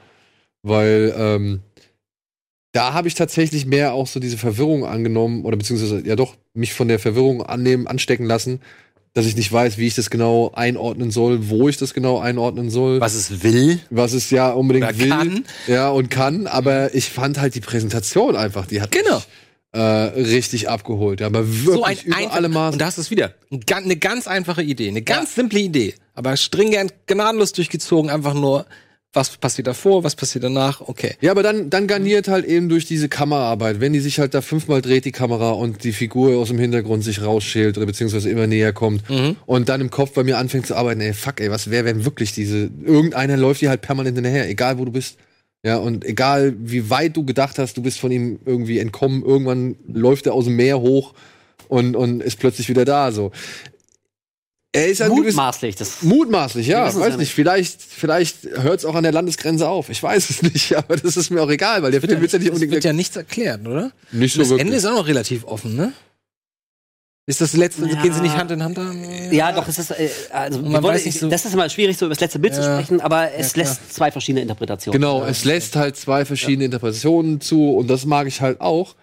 [0.63, 1.61] Weil ähm,
[2.71, 6.73] da habe ich tatsächlich mehr auch so diese Verwirrung angenommen oder beziehungsweise ja doch mich
[6.73, 8.61] von der Verwirrung annehmen, anstecken lassen,
[9.13, 12.69] dass ich nicht weiß, wie ich das genau einordnen soll, wo ich das genau einordnen
[12.69, 13.79] soll Was es will.
[13.89, 15.09] was es ja unbedingt will.
[15.09, 15.45] kann.
[15.67, 19.15] Ja, und kann, aber ich fand halt die Präsentation einfach, die hat Genau.
[19.15, 19.27] mich,
[19.71, 21.19] äh, richtig abgeholt.
[21.21, 22.73] Ja, aber wirklich So ein über alle Maßen.
[22.73, 23.33] Und da hast du es wieder.
[23.71, 28.65] Eine ganz einfache Idee, eine ganz simple Idee, aber stringent, gnadenlos durchgezogen, einfach nur
[29.11, 31.15] was passiert davor, was passiert danach, okay.
[31.19, 34.41] Ja, aber dann, dann garniert halt eben durch diese Kameraarbeit, wenn die sich halt da
[34.41, 38.45] fünfmal dreht, die Kamera, und die Figur aus dem Hintergrund sich rausschält oder beziehungsweise immer
[38.45, 39.03] näher kommt
[39.47, 42.05] und dann im Kopf bei mir anfängt zu arbeiten, ey, fuck, ey, was wäre, wenn
[42.05, 45.17] wirklich diese, irgendeiner läuft dir halt permanent hinterher, egal wo du bist.
[45.65, 49.75] Ja, und egal wie weit du gedacht hast, du bist von ihm irgendwie entkommen, irgendwann
[49.87, 51.13] läuft er aus dem Meer hoch
[51.67, 53.31] und, und ist plötzlich wieder da, so.
[54.71, 55.75] Er ist ein gewiss- Mutmaßlich.
[55.75, 56.85] Das Mutmaßlich, ja.
[56.85, 57.33] Weiß ja nicht.
[57.33, 59.89] Vielleicht, vielleicht hört es auch an der Landesgrenze auf.
[59.89, 62.37] Ich weiß es nicht, aber das ist mir auch egal, weil der Film wird ja
[62.37, 63.91] nicht es unbedingt wird ja nichts erklärt, oder?
[64.11, 64.65] nicht so das wirklich.
[64.67, 65.91] Ende ist auch noch relativ offen, ne?
[67.29, 68.01] Ist das letzte, Ja.
[68.01, 68.79] gehen sie nicht Hand in Hand?
[69.31, 71.95] Ja, doch, es ist, äh, also, man wollen- weiß nicht so- das ist immer schwierig,
[71.95, 72.81] so über das letzte Bild zu Ja.
[72.81, 73.67] sprechen, aber es klar.
[73.67, 74.99] lässt zwei verschiedene Interpretationen.
[74.99, 78.95] Genau, es lässt halt zwei verschiedene Interpretationen zu und das mag ich halt auch.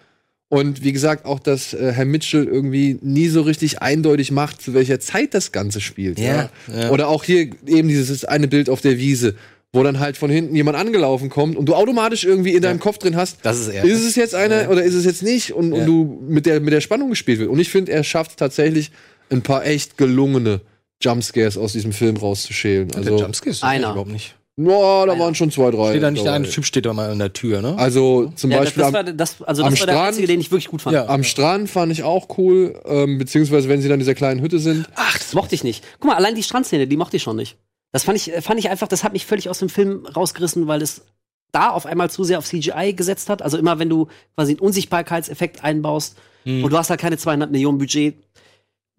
[0.49, 4.73] Und wie gesagt, auch, dass äh, Herr Mitchell irgendwie nie so richtig eindeutig macht, zu
[4.73, 6.19] welcher Zeit das Ganze spielt.
[6.19, 6.89] Ja, ja.
[6.89, 9.35] Oder auch hier eben dieses eine Bild auf der Wiese,
[9.73, 12.97] wo dann halt von hinten jemand angelaufen kommt und du automatisch irgendwie in deinem Kopf
[12.97, 13.83] drin hast, Das ist er.
[13.83, 15.79] ist es jetzt einer oder ist es jetzt nicht und, Ja.
[15.81, 17.49] und du mit der, mit der Spannung gespielt wird.
[17.49, 18.91] Und ich finde, er schafft tatsächlich
[19.29, 20.61] ein paar echt gelungene
[21.01, 22.87] Jumpscares aus diesem Film rauszuschälen.
[22.87, 23.91] der Also, Jumpscare ist Einer.
[23.91, 24.35] überhaupt nicht.
[24.55, 24.65] ja,
[25.05, 25.19] da Einer.
[25.21, 25.89] waren schon zwei, drei.
[25.91, 27.75] Steht da nicht der eine Typ steht da mal an der Tür, ne?
[27.77, 30.27] Also zum Ja, Beispiel das am, war, das, also am das war der Strand- einzige,
[30.27, 30.95] den ich wirklich gut fand.
[30.95, 31.07] Ja.
[31.07, 34.57] am Strand fand ich auch cool, ähm, beziehungsweise wenn sie dann in dieser kleinen Hütte
[34.59, 34.87] sind.
[34.95, 35.83] Ach, das mochte ich nicht.
[35.99, 37.57] Guck mal, allein die Strandszene, die mochte ich schon nicht.
[37.91, 40.81] Das fand ich, fand ich einfach, das hat mich völlig aus dem Film rausgerissen, weil
[40.81, 41.05] es
[41.51, 43.41] da auf einmal zu sehr auf CGI gesetzt hat.
[43.41, 46.63] Also immer, wenn du quasi einen Unsichtbarkeitseffekt einbaust Hm.
[46.63, 48.15] und du hast halt keine 200 Millionen Budget,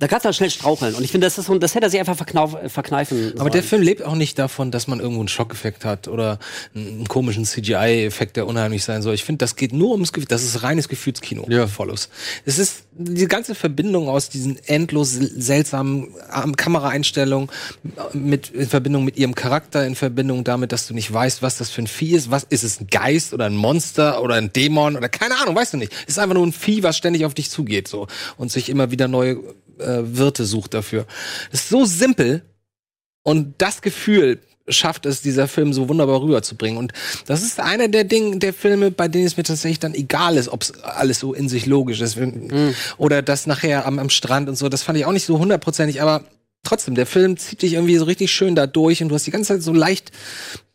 [0.01, 0.95] da kannst du halt schnell straucheln.
[0.95, 3.65] Und ich finde, das ist so, das hätte er sich einfach äh, verkneifen Aber der.
[3.65, 6.39] Film lebt auch nicht davon, dass man irgendwo einen Schockeffekt hat oder
[6.73, 9.15] einen komischen CGI-Effekt, der unheimlich sein soll.
[9.15, 10.29] Ich finde, das geht nur ums Gefühl.
[10.29, 11.47] Das ist reines Gefühlskino.
[11.49, 11.67] Ja.
[11.67, 12.11] Follows.
[12.45, 17.51] Es ist die ganze Verbindung aus diesen endlos seltsamen ähm, Kameraeinstellungen
[18.13, 21.71] mit, in Verbindung mit ihrem Charakter, in Verbindung damit, dass du nicht weißt, was das
[21.71, 22.31] für ein Vieh ist.
[22.31, 22.81] Was ist es?
[22.81, 25.93] Ein Geist oder ein Monster oder ein Dämon oder keine Ahnung, weißt du nicht.
[26.07, 28.07] Es ist einfach nur ein Vieh, was ständig auf dich zugeht, so.
[28.37, 29.39] Und sich immer wieder neue
[29.79, 31.07] äh, Wirte sucht dafür.
[31.51, 32.43] Es ist so simpel,
[33.23, 36.79] und das Gefühl schafft es, dieser Film so wunderbar rüberzubringen.
[36.79, 36.93] Und
[37.27, 40.49] das ist einer der Dinge, der Filme, bei denen es mir tatsächlich dann egal ist,
[40.49, 42.19] ob es alles so in sich logisch ist.
[42.97, 44.69] Oder das nachher am, am Strand und so.
[44.69, 46.25] Das fand ich auch nicht so hundertprozentig, aber
[46.69, 49.31] trotzdem, der Film zieht dich irgendwie so richtig schön da durch und du hast die
[49.31, 50.13] ganze Zeit so leicht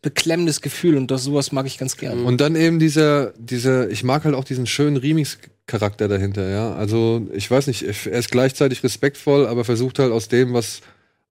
[0.02, 2.26] beklemmendes Gefühl und das sowas mag ich ganz gern.
[2.26, 6.74] Und dann eben dieser, dieser, ich mag halt auch diesen schönen Remix-Charakter dahinter, ja.
[6.74, 10.82] Also, ich weiß nicht, er ist gleichzeitig respektvoll, aber versucht halt aus dem, was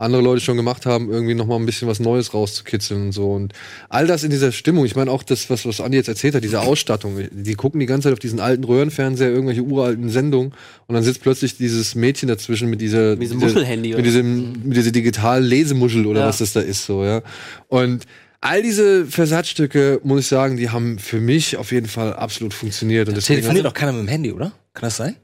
[0.02, 3.32] andere Leute schon gemacht haben, irgendwie noch mal ein bisschen was Neues rauszukitzeln und so.
[3.32, 3.52] Und
[3.88, 6.44] all das in dieser Stimmung, ich meine auch das, was, was Andi jetzt erzählt hat,
[6.44, 10.52] diese Ausstattung, die gucken die ganze Zeit auf diesen alten Röhrenfernseher, irgendwelche uralten Sendungen
[10.86, 14.52] und dann sitzt plötzlich dieses Mädchen dazwischen mit dieser, Mit diesem Muschelhandy mit oder diesem,
[14.64, 16.26] mit dieser digitalen Lesemuschel oder Ja.
[16.26, 17.22] was das da ist, so, ja.
[17.68, 18.04] Und
[18.40, 23.08] all diese Versatzstücke, muss ich sagen, die haben für mich auf jeden Fall absolut funktioniert.
[23.08, 24.52] Und deswegen, Telefoniert doch keiner mit dem Handy, oder?
[24.74, 25.16] Kann das sein?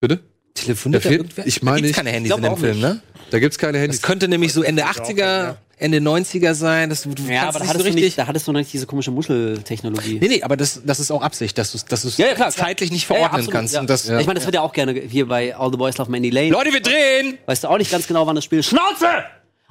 [0.00, 0.20] bitte?
[0.56, 1.46] Telefoniert Da da fehlt- irgendwer?
[1.46, 3.00] ich Da meine, gibt's ich- keine Handys in dem Film, ne?
[3.30, 4.02] Da gibt's keine Das Handys.
[4.02, 6.88] könnte nämlich so Ende Ja, 80er, Ende 90er sein.
[6.90, 8.04] Das, du Ja, aber da nicht hattest, so du richtig.
[8.04, 10.18] nicht, da hattest du noch nicht diese komische Muscheltechnologie.
[10.20, 12.50] Nee, nee, aber das, das ist auch Absicht, dass du dass du's Ja, ja, klar,
[12.50, 13.74] zeitlich nicht Ja, ja, verordnen absolut, kannst.
[13.74, 13.80] ja.
[13.80, 16.10] Und das, Ich meine, das wird ja auch gerne hier bei All the Boys Love
[16.10, 16.50] Mandy Lane.
[16.50, 17.38] Leute, wir drehen!
[17.46, 18.66] Weißt du auch nicht ganz genau, wann das Spiel ist.
[18.66, 19.06] Schnauze!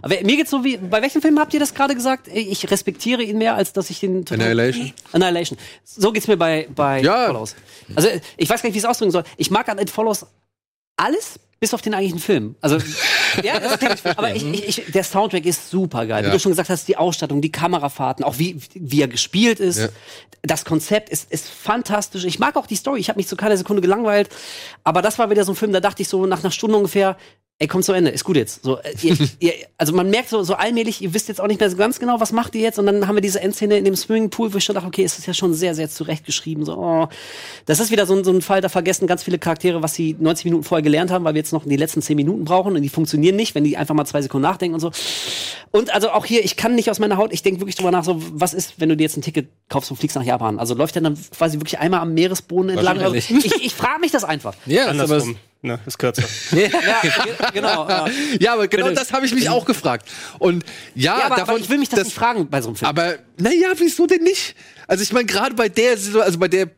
[0.02, 2.28] Aber mir geht's so wie, bei welchem Film habt ihr das gerade gesagt?
[2.28, 4.94] Ich respektiere ihn mehr, als dass ich den total- Annihilation.
[5.14, 5.58] Annihilation.
[5.86, 7.28] So geht's mir bei, bei Ja.
[7.28, 7.56] Follows.
[7.96, 9.24] Also, ich weiß gar nicht, wie ich es ausdrücken soll.
[9.38, 10.26] Ich mag an It Follows
[10.98, 12.56] alles, bis auf den eigentlichen Film.
[12.62, 12.78] Also,
[13.44, 16.24] ja, das kann ich, aber ich, ich, ich, der Soundtrack ist super geil.
[16.24, 16.34] Wie Ja.
[16.34, 19.80] du schon gesagt hast, die Ausstattung, die Kamerafahrten, auch wie, wie er gespielt ist.
[19.80, 19.88] Ja.
[20.42, 22.24] Das Konzept ist, ist fantastisch.
[22.26, 23.00] Ich mag auch die Story.
[23.00, 24.30] Ich habe mich zu keiner Sekunde gelangweilt.
[24.84, 27.18] Aber das war wieder so ein Film, da dachte ich so nach einer Stunde ungefähr,
[27.58, 28.64] ey, kommt zu Ende, ist gut jetzt.
[28.64, 31.60] So, äh, ihr, ihr, also man merkt so, so allmählich, ihr wisst jetzt auch nicht
[31.62, 32.80] mehr so ganz genau, was macht ihr jetzt.
[32.80, 35.18] Und dann haben wir diese Endszene in dem Swimmingpool, wo ich schon dachte, okay, es
[35.18, 36.66] ist ja schon sehr, sehr zurechtgeschrieben.
[36.66, 37.08] So, oh.
[37.66, 40.16] Das ist wieder so, ein- so ein Fall, da vergessen ganz viele Charaktere, was sie
[40.20, 42.82] 90 Minuten vorher gelernt haben, weil wir jetzt noch die letzten 10 Minuten brauchen und
[42.82, 44.92] die funktionieren nicht, wenn die einfach mal zwei Sekunden nachdenken und so.
[45.72, 48.04] Und also auch hier, ich kann nicht aus meiner Haut, ich denke wirklich drüber nach,
[48.04, 50.60] so, was ist, wenn du dir jetzt ein Ticket kaufst und fliegst nach Japan?
[50.60, 53.00] Also läuft der dann quasi wirklich einmal am Meeresboden entlang?
[53.00, 53.30] Also, ich
[53.62, 54.56] ich frage mich das einfach.
[54.66, 55.38] Ja, Andersrum.
[55.66, 56.24] Ne, ist kürzer.
[56.52, 57.12] Ja, ge-
[57.54, 57.90] genau.
[57.90, 58.06] Ja.
[58.40, 60.08] Ja, aber genau das habe ich mich auch gefragt.
[60.38, 60.64] Und
[60.94, 62.88] ja, Ja, aber, davon, aber ich will mich das, nicht fragen bei so einem Film.
[62.90, 64.56] Aber naja, wieso denn nicht?
[64.88, 65.92] Also ich meine, gerade bei der,
[66.22, 66.70] also bei der,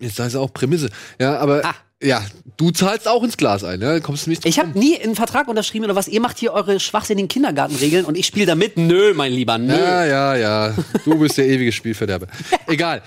[0.00, 0.90] jetzt heißt es auch Prämisse,
[1.20, 1.74] ja, aber Ah.
[2.02, 2.24] ja,
[2.56, 5.46] du zahlst auch ins Glas ein, ja, kommst du nicht ich habe nie einen Vertrag
[5.46, 6.08] unterschrieben oder was.
[6.08, 8.76] Ihr macht hier eure schwachsinnigen Kindergartenregeln und ich spiele da mit.
[8.76, 9.72] Nö, mein Lieber, nö.
[9.76, 10.74] Ja, ja, ja.
[11.04, 12.26] Du bist der ewige Spielverderber.
[12.66, 13.02] Egal.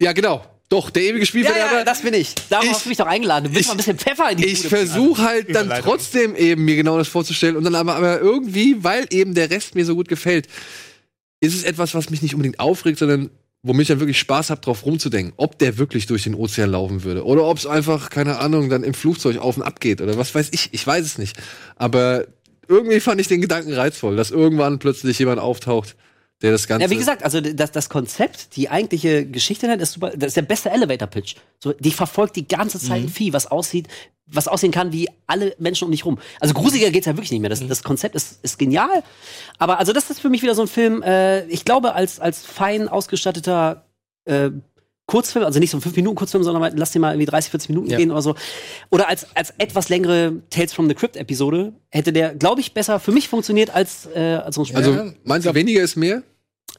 [0.00, 0.44] Ja, genau.
[0.70, 1.78] Doch, der ewige Ja, Spielverderber.
[1.78, 2.34] ja, das bin ich.
[2.48, 3.44] Darauf Ich- hast du mich doch eingeladen.
[3.44, 6.64] Du willst ich- mal ein bisschen Pfeffer in die ich versuche halt dann trotzdem eben
[6.64, 9.94] mir genau das vorzustellen und dann aber, aber irgendwie, weil eben der Rest mir so
[9.94, 10.48] gut gefällt,
[11.40, 13.30] ist es etwas, was mich nicht unbedingt aufregt, sondern
[13.62, 17.04] womit ich dann wirklich Spaß habe, drauf rumzudenken, ob der wirklich durch den Ozean laufen
[17.04, 17.24] würde.
[17.24, 20.00] Oder ob es einfach, keine Ahnung, dann im Flugzeug auf und ab geht.
[20.00, 20.70] Oder was weiß ich.
[20.72, 21.36] Ich weiß es nicht.
[21.76, 22.26] Aber
[22.68, 25.96] irgendwie fand ich den Gedanken reizvoll, dass irgendwann plötzlich jemand auftaucht,
[26.42, 26.84] der das Ganze.
[26.84, 30.36] Ja, wie gesagt, also das, das Konzept, die eigentliche Geschichte, das ist, super, das ist
[30.36, 31.36] der beste Elevator-Pitch.
[31.58, 33.88] So, die verfolgt die ganze Zeit ein Vieh, was aussieht,
[34.26, 36.18] was aussehen kann wie alle Menschen um dich rum.
[36.40, 37.50] Also gruseliger geht's ja wirklich nicht mehr.
[37.50, 39.02] Das, das Konzept ist, ist genial.
[39.58, 42.44] Aber also das ist für mich wieder so ein Film, äh, ich glaube, als, als
[42.44, 43.84] fein ausgestatteter
[44.24, 44.50] äh,
[45.06, 47.98] Kurzfilm, also nicht so ein 5-Minuten-Kurzfilm, sondern lass dir mal irgendwie 30, 40 Minuten Ja.
[47.98, 48.34] gehen oder so.
[48.90, 53.12] Oder als, als etwas längere Tales from the Crypt-Episode hätte der, glaube ich, besser für
[53.12, 54.78] mich funktioniert als, äh, als so ein Spiel.
[54.78, 56.22] also, meinst du, weniger ist mehr?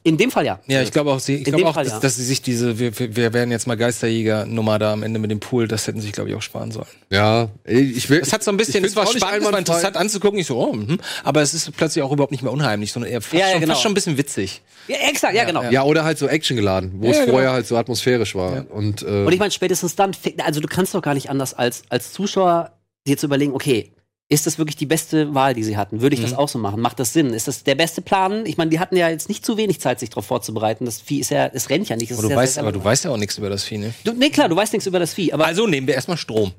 [0.06, 0.60] In dem Fall ja.
[0.68, 1.98] Ja, ich glaube auch, sie, ich dem auch, Fall, dass, ja.
[1.98, 5.40] dass sie sich diese, wir, wir werden jetzt mal Geisterjäger-Nummer da am Ende mit dem
[5.40, 6.86] Pool, das hätten sie sich, glaube ich, auch sparen sollen.
[7.10, 8.20] Ja, ich will.
[8.20, 10.38] Es hat so ein bisschen, es war spannend, es war interessant anzugucken.
[10.38, 11.00] Ich so, oh, mhm.
[11.24, 13.60] aber es ist plötzlich auch überhaupt nicht mehr unheimlich, sondern eher fast, Ja, ja, schon,
[13.62, 13.72] genau.
[13.72, 14.62] fast schon ein bisschen witzig.
[14.86, 15.64] Ja, exakt, ja, genau.
[15.70, 17.32] Ja, oder halt so actiongeladen, wo es Ja, genau.
[17.32, 18.70] vorher halt so atmosphärisch war.
[18.70, 20.12] Und, äh, Und ich meine, spätestens dann,
[20.44, 22.70] also du kannst doch gar nicht anders als, als Zuschauer
[23.08, 23.90] dir zu überlegen, okay,
[24.28, 26.00] ist das wirklich die beste Wahl, die sie hatten?
[26.00, 26.36] Würde ich das Mhm.
[26.38, 26.80] auch so machen?
[26.80, 27.32] Macht das Sinn?
[27.32, 28.44] Ist das der beste Plan?
[28.44, 30.84] Ich meine, die hatten ja jetzt nicht zu wenig Zeit, sich darauf vorzubereiten.
[30.84, 32.10] Das Vieh ist ja, es rennt ja nicht.
[32.10, 33.94] Aber ist du ja weißt, aber du weißt ja auch nichts über das Vieh, ne?
[34.02, 36.52] Du, nee, klar, du weißt nichts über das Vieh, aber Also nehmen wir erstmal Strom.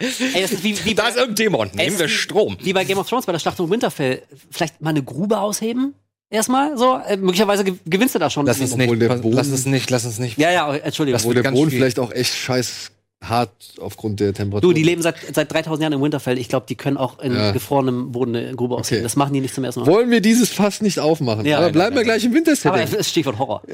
[0.00, 1.70] ey, das ist wie, wie, da ist irgendein Dämon.
[1.74, 2.56] Nehmen wir Strom.
[2.60, 4.22] wie bei Game of Thrones bei der Schlachtung Winterfell.
[4.50, 5.94] Vielleicht mal eine Grube ausheben?
[6.30, 6.98] Erstmal so?
[7.06, 8.46] Äh, möglicherweise ge- gewinnst du da schon.
[8.46, 10.38] Lass uns nicht, lass uns nicht, lass uns nicht.
[10.38, 11.18] Ja, ja, Entschuldigung.
[11.18, 11.74] Das wo wird der Boden schwierig.
[11.94, 12.90] vielleicht auch echt scheiß
[13.22, 13.50] hart
[13.80, 14.70] aufgrund der Temperatur.
[14.70, 16.38] Du, die leben seit, seit 3000 Jahren in Winterfell.
[16.38, 17.52] Ich glaube, die können auch in Ja.
[17.52, 18.98] gefrorenem Boden eine Grube ausheben.
[18.98, 19.02] Okay.
[19.04, 19.86] Das machen die nicht zum ersten Mal.
[19.86, 21.46] Wollen wir dieses Fass nicht aufmachen?
[21.46, 21.56] Ja.
[21.58, 22.98] Aber Nein, bleiben wir gleich im Aber Wintersetting.
[22.98, 23.62] es Stichwort Horror.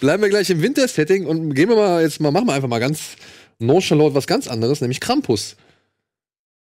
[0.00, 2.78] Bleiben wir gleich im Wintersetting und gehen wir mal jetzt mal, machen wir einfach mal
[2.80, 3.00] ganz
[3.58, 5.56] nonchalant was ganz anderes, nämlich Krampus.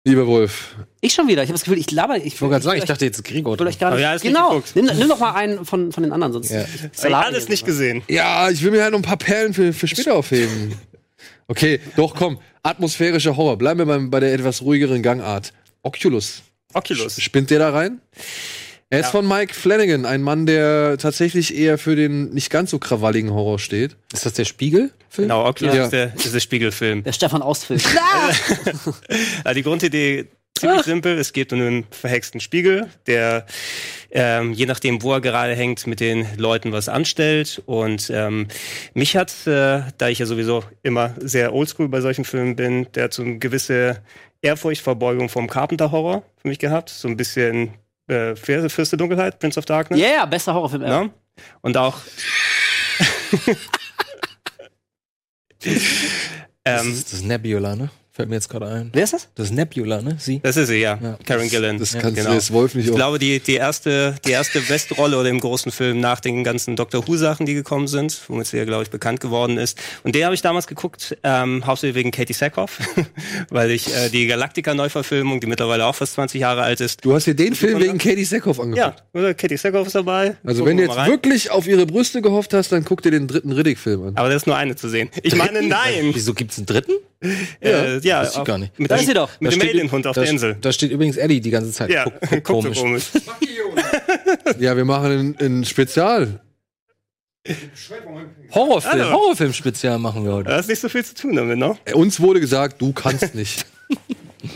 [0.08, 0.76] Lieber Wolf.
[1.02, 1.42] Ich schon wieder.
[1.42, 2.18] Ich habe das Gefühl, ich laber.
[2.18, 3.58] Ich Ich wollte gerade sagen, ich dachte jetzt Gregor.
[3.58, 4.02] gar Aber nicht.
[4.02, 4.62] ja, genau.
[4.76, 6.52] Nimm, nimm doch mal einen von, von den anderen, sonst.
[6.52, 6.60] Ja.
[6.62, 8.04] Hab ich Salat alles nicht gesehen.
[8.08, 10.76] Ja, ich will mir halt noch ein paar Perlen für, für später aufheben.
[11.48, 12.40] Okay, doch, komm.
[12.62, 13.58] Atmosphärischer Horror.
[13.58, 15.54] Bleiben wir beim, bei der etwas ruhigeren Gangart.
[15.82, 16.44] Oculus.
[16.74, 17.20] Oculus.
[17.20, 18.00] Spinnt der da rein?
[18.96, 19.12] Er ist Ja.
[19.12, 23.60] von Mike Flanagan, ein Mann, der tatsächlich eher für den nicht ganz so krawalligen Horror
[23.60, 23.96] steht.
[24.14, 24.92] Ist das der Spiegel?
[25.16, 25.84] Genau, Oculus Ja.
[25.86, 27.04] ist, der, ist der Spiegelfilm.
[27.04, 27.80] Der Stefan Ausfilm.
[29.44, 30.26] Also die Grundidee
[30.58, 31.18] ziemlich simpel.
[31.18, 33.46] Es geht um einen verhexten Spiegel, der
[34.12, 37.62] ähm, je nachdem, wo er gerade hängt, mit den Leuten was anstellt.
[37.66, 38.48] Und ähm,
[38.94, 43.06] mich hat, äh, da ich ja sowieso immer sehr oldschool bei solchen Filmen bin, der
[43.06, 44.02] hat so eine gewisse
[44.42, 46.90] Ehrfurchtverbeugung vom Carpenter-Horror für mich gehabt.
[46.90, 47.72] So ein bisschen
[48.08, 50.00] äh, Fürst der Dunkelheit, Prince of Darkness.
[50.00, 51.04] Ja, yeah, bester Horrorfilm ever.
[51.04, 51.10] Ja?
[51.62, 51.98] Und auch.
[56.66, 57.90] Das ähm, ist das ist Nebula, ne?
[58.16, 58.92] Fällt mir jetzt gerade ein.
[58.94, 59.28] Wer ist das?
[59.36, 60.16] Das ist Nebula, ne?
[60.18, 60.40] Sie?
[60.42, 60.98] das ist sie, ja.
[61.04, 61.18] Ja.
[61.26, 61.78] Karen Gillan.
[61.78, 62.30] Das Ja, kannst genau.
[62.30, 62.96] du jetzt Wolf nicht Ich auch.
[62.96, 66.78] glaube, die, die erste, die erste beste Rolle oder im großen Film nach den ganzen
[66.78, 69.78] Doctor Who-Sachen, die gekommen sind, womit sie ja, glaube ich, bekannt geworden ist.
[70.04, 72.80] Und den habe ich damals geguckt, ähm, hauptsächlich wegen Katie Sackhoff,
[73.50, 77.04] weil ich äh, die Galactica-Neuverfilmung, die mittlerweile auch fast 20 Jahre alt ist.
[77.04, 78.96] Du hast dir den Film wegen Katie Sackhoff angeguckt.
[79.14, 80.38] Ja, oder Katie Sackhoff ist dabei.
[80.46, 83.12] Also Gucken wenn du wir jetzt wirklich auf ihre Brüste gehofft hast, dann guck dir
[83.12, 84.16] den dritten Riddick-Film an.
[84.16, 85.10] Aber da ist nur eine zu sehen.
[85.22, 86.12] Ich meine, nein.
[86.14, 86.94] Wieso gibt's einen dritten?
[87.60, 88.80] Äh, ja, wusste ich auf- gar nicht.
[88.80, 89.30] Mit Da dem, ist sie doch.
[89.40, 90.58] Mit dem steht- Alienhund auf der Insel.
[90.62, 91.90] Da steht übrigens Eddie die ganze Zeit.
[91.90, 92.82] Ja, Guck, guck, guckt so komisch.
[92.82, 93.06] komisch.
[94.60, 96.40] Ja, wir machen ein, ein Spezial.
[98.54, 99.12] Horrorfilm, Hallo.
[99.12, 100.50] Horrorfilm-Spezial machen wir heute.
[100.50, 101.78] Da ist nicht so viel zu tun damit, ne?
[101.86, 103.66] Äh, Uns wurde gesagt, du kannst nicht.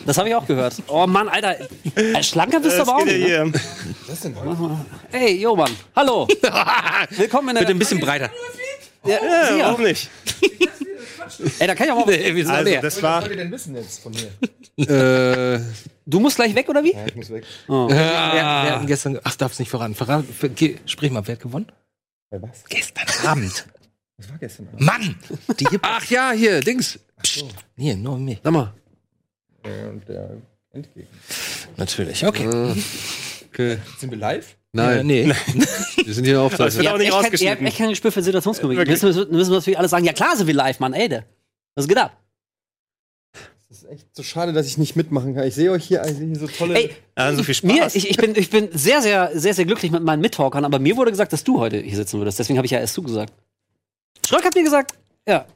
[0.05, 0.75] Das habe ich auch gehört.
[0.87, 1.55] Oh Mann, Alter.
[1.95, 3.55] Äh, Schlanker bist du Das aber auch geht ja nicht.
[3.55, 3.61] Ne?
[5.11, 5.19] hier.
[5.19, 5.71] Ey, jo, Mann.
[5.95, 6.27] Hallo.
[7.17, 7.61] Willkommen in der.
[7.61, 8.29] Bitte ein bisschen breiter.
[9.05, 9.63] Ja, Ja, sicher.
[9.65, 10.09] warum nicht?
[11.59, 12.13] Ey, da kann ich auch mal.
[12.13, 12.81] Sind Also, leer.
[12.81, 13.27] das war.
[13.27, 14.85] denn wissen jetzt von mir?
[14.89, 15.59] äh,
[16.05, 16.95] Du musst gleich weg, oder wie?
[17.05, 17.43] Ich muss weg.
[17.67, 17.87] Oh.
[17.87, 19.69] Wir, wir hatten gestern, ach, darf's nicht.
[19.69, 21.67] Verrat, ver, geh, sprich mal, wer hat gewonnen?
[22.31, 22.63] Bei was?
[22.67, 23.65] Gestern Abend.
[24.17, 24.67] Was war gestern?
[24.69, 24.81] Abend?
[24.81, 25.15] Mann!
[25.59, 26.97] Die ach ja, hier, Dings.
[27.77, 28.39] Hier, nur mich.
[28.43, 28.73] Sag mal.
[29.63, 30.37] Äh, und der
[30.71, 31.07] Endgegner.
[31.77, 32.73] Natürlich, okay.
[33.51, 33.77] Okay.
[33.99, 34.55] Sind wir live?
[34.71, 35.25] Nein, Äh, nee.
[36.05, 37.65] wir sind hier auf Das wird Ihr auch habt nicht echt kein, ihr habt rausgeschnitten.
[37.67, 38.77] echt kein Gespür für Situationskomik.
[38.77, 39.01] Wirklich.
[39.01, 41.09] Müssen, wir- müssen wir natürlich alle sagen, ja klar sind wir live, Mann, ey.
[41.09, 41.23] der-
[41.75, 42.15] Was geht ab?
[43.67, 45.43] Das ist echt so schade, dass ich nicht mitmachen kann.
[45.47, 46.75] Ich sehe euch hier, ich sehe hier so tolle.
[46.75, 47.95] Ey, Ja, so viel mir, Spaß.
[47.95, 50.97] ich, ich, bin, ich bin sehr, sehr, sehr, sehr glücklich mit meinen Mittalkern, aber mir
[50.97, 52.39] wurde gesagt, dass du heute hier sitzen würdest.
[52.39, 53.31] Deswegen habe ich ja erst zugesagt.
[54.27, 54.93] Schröck hat mir gesagt,
[55.27, 55.45] ja.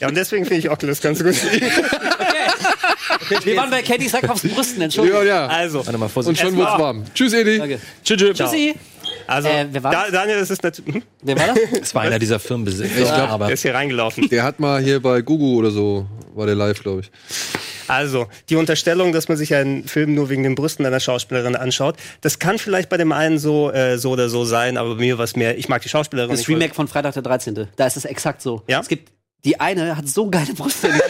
[0.00, 1.34] Ja, und deswegen finde ich Oculus ganz gut.
[3.44, 5.20] Wir waren bei Katie Sackhoffs Brüsten, Entschuldigung.
[5.22, 5.46] Ja, ja.
[5.46, 6.40] Also, Warte mal, Und Vorsicht.
[6.40, 7.04] schon wird's warm.
[7.14, 7.58] Tschüss, Edi.
[7.58, 7.80] Danke.
[8.04, 8.36] Tschüss.
[8.36, 8.74] Tschüssi.
[9.26, 10.12] also Äh, wer war da, das?
[10.12, 10.94] Daniel, das ist natürlich.
[10.94, 11.02] Hm?
[11.22, 11.56] Wer war das?
[11.80, 12.94] Das war einer dieser Firmenbesitzer.
[13.04, 14.28] glaub, aber Der ist hier reingelaufen.
[14.28, 17.10] Der hat mal hier bei Gugu oder so, war der live, glaube ich.
[17.88, 21.94] Also, die Unterstellung, dass man sich einen Film nur wegen den Brüsten einer Schauspielerin anschaut,
[22.20, 25.18] das kann vielleicht bei dem einen so, äh, so oder so sein, aber bei mir
[25.18, 26.30] was mehr, ich mag die Schauspielerin.
[26.32, 27.68] Das ich Remake von Freitag der 13.
[27.76, 28.62] Da ist es exakt so.
[28.66, 28.80] Ja?
[28.80, 29.12] Es gibt
[29.44, 30.88] die eine hat so geile Brüste.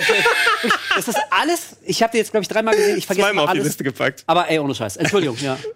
[0.96, 1.76] das ist alles.
[1.84, 2.98] Ich habe die jetzt glaube ich dreimal gesehen.
[2.98, 3.68] Ich vergesse zweimal mal auf die alles.
[3.68, 4.24] Liste gepackt.
[4.26, 4.96] Aber ey, ohne Scheiß.
[4.96, 5.58] Entschuldigung, ja.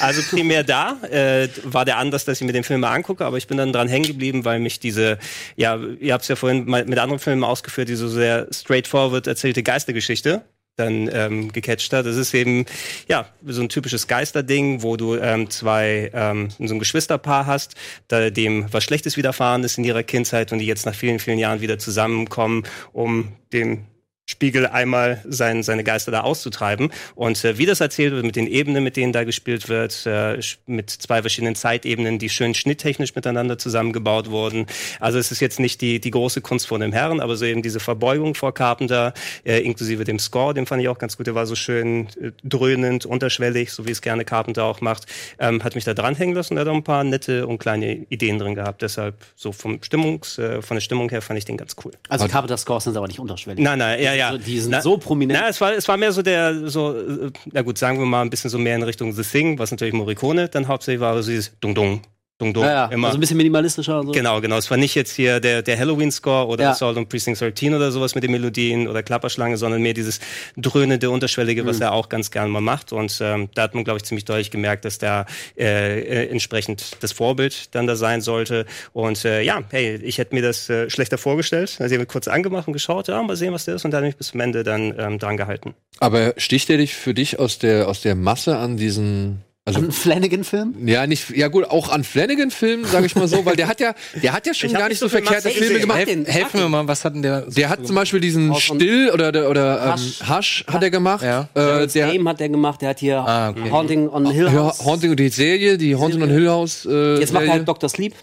[0.00, 3.38] Also primär da äh, war der Anlass, dass ich mir den Film mal angucke, aber
[3.38, 5.18] ich bin dann dran hängen geblieben, weil mich diese,
[5.56, 9.64] ja, ihr habt es ja vorhin mit anderen Filmen ausgeführt, diese so sehr straightforward erzählte
[9.64, 10.42] Geistergeschichte
[10.76, 12.06] dann ähm, gecatcht hat.
[12.06, 12.64] Das ist eben
[13.06, 17.74] ja so ein typisches Geisterding, wo du ähm, zwei ähm, so ein Geschwisterpaar hast,
[18.08, 21.38] da dem was Schlechtes widerfahren ist in ihrer Kindheit und die jetzt nach vielen vielen
[21.38, 23.86] Jahren wieder zusammenkommen, um dem
[24.26, 26.92] Spiegel einmal sein, seine Geister da auszutreiben.
[27.16, 30.38] Und äh, wie das erzählt wird mit den Ebenen, mit denen da gespielt wird, äh,
[30.66, 34.66] mit zwei verschiedenen Zeitebenen, die schön schnitttechnisch miteinander zusammengebaut wurden.
[35.00, 37.62] Also es ist jetzt nicht die, die große Kunst von dem Herrn, aber so eben
[37.62, 39.12] diese Verbeugung vor Carpenter,
[39.44, 41.26] äh, inklusive dem Score, den fand ich auch ganz gut.
[41.26, 45.06] Der war so schön äh, dröhnend, unterschwellig, so wie es gerne Carpenter auch macht.
[45.40, 48.38] Ähm, hat mich da dranhängen lassen und hat auch ein paar nette und kleine Ideen
[48.38, 48.82] drin gehabt.
[48.82, 51.90] Deshalb so vom Stimmungs, äh, von der Stimmung her fand ich den ganz cool.
[52.08, 53.62] Also Carpenter Scores sind aber nicht unterschwellig.
[53.62, 54.28] Nein, nein, ja, ja.
[54.30, 55.40] Also, die sind Na, so prominent.
[55.40, 58.22] Na, es war, es war mehr so der, so, äh, na gut, sagen wir mal
[58.22, 61.30] ein bisschen so mehr in Richtung The Thing, was natürlich Morricone dann hauptsächlich war, also
[61.30, 62.02] dieses Dung Dung,
[62.42, 62.86] Dung Dung, ja, ja.
[62.86, 63.08] immer.
[63.08, 64.12] Also ein bisschen minimalistischer und so.
[64.12, 64.56] Genau, genau.
[64.56, 66.70] Es war nicht jetzt hier der, der Halloween-Score oder Ja.
[66.72, 70.20] Assault on Precinct 13 oder sowas mit den Melodien oder Klapperschlange, sondern mehr dieses
[70.56, 71.66] dröhnende, unterschwellige, Mhm.
[71.68, 72.92] was er auch ganz gerne mal macht.
[72.92, 75.26] Und ähm, da hat man, glaube ich, ziemlich deutlich gemerkt, dass da
[75.56, 78.66] äh, äh, entsprechend das Vorbild dann da sein sollte.
[78.92, 81.76] Und äh, ja, hey, ich hätte mir das äh, schlechter vorgestellt.
[81.80, 83.84] Also ich habe kurz angemacht und geschaut, ja, mal sehen, was der ist.
[83.84, 85.74] Und dann habe ich bis zum Ende dann ähm, dran gehalten.
[85.98, 89.42] Aber sticht der dich für dich aus der, aus der Masse an diesen.
[89.64, 90.88] Also, Ein Flanagan-Film?
[90.88, 93.94] ja, nicht, ja gut, auch an Flanagan-Filmen, sage ich mal so, weil der hat ja,
[94.20, 95.80] der hat ja schon gar nicht so so verkehrte Filme gesehen.
[95.82, 95.98] gemacht.
[96.06, 97.42] Helf- Helfen wir mal, was hat denn der?
[97.42, 100.28] Der hat zum Beispiel diesen Haus Still oder, der- oder ähm, Hush.
[100.28, 101.22] Hush hat er gemacht.
[101.22, 101.48] Ja.
[101.54, 103.70] Äh, der Game hat der gemacht, der hat hier Ah, okay.
[103.70, 104.84] Haunting on Hill ja, House.
[104.84, 106.84] Haunting und die Serie, die Haunting on Hill House.
[106.84, 107.88] Äh, Jetzt macht er halt Dr.
[107.88, 108.14] Sleep.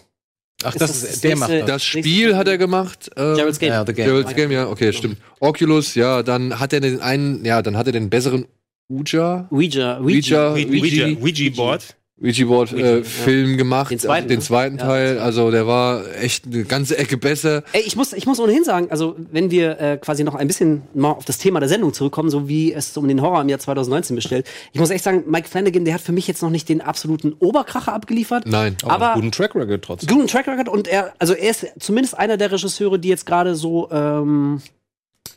[0.62, 1.64] Ach, Ist das das ist, der macht das.
[1.66, 3.08] Das Spiel hat er gemacht.
[3.16, 3.70] Äh, Gerald's Game.
[3.70, 4.04] Ja, The Game.
[4.04, 5.16] Gerald's Game, ja, okay, stimmt.
[5.40, 8.44] Oculus, ja, dann hat er den einen, ja, dann hat er den besseren
[8.90, 9.46] Ouija.
[9.50, 11.96] Ouija, Ouija, Ouija, Ouija, Ouija Board.
[12.22, 13.04] Ouija Board äh, ja.
[13.04, 14.44] Film gemacht, Den zweiten, den ne?
[14.44, 14.78] zweiten.
[14.78, 17.62] Teil, also der war echt eine ganze Ecke besser.
[17.72, 20.82] Ey, ich muss, ich muss ohnehin sagen, also wenn wir äh, quasi noch ein bisschen
[20.92, 23.58] mal auf das Thema der Sendung zurückkommen, so wie es um den Horror im Jahr
[23.58, 26.68] 2019 bestellt, ich muss echt sagen, Mike Flanagan, der hat für mich jetzt noch nicht
[26.68, 28.44] den absoluten Oberkracher abgeliefert.
[28.46, 28.76] Nein.
[28.84, 30.14] aber guten Track Record trotzdem.
[30.14, 33.54] guten Track Record und er, also er ist zumindest einer der Regisseure, die jetzt gerade
[33.54, 34.60] so ähm,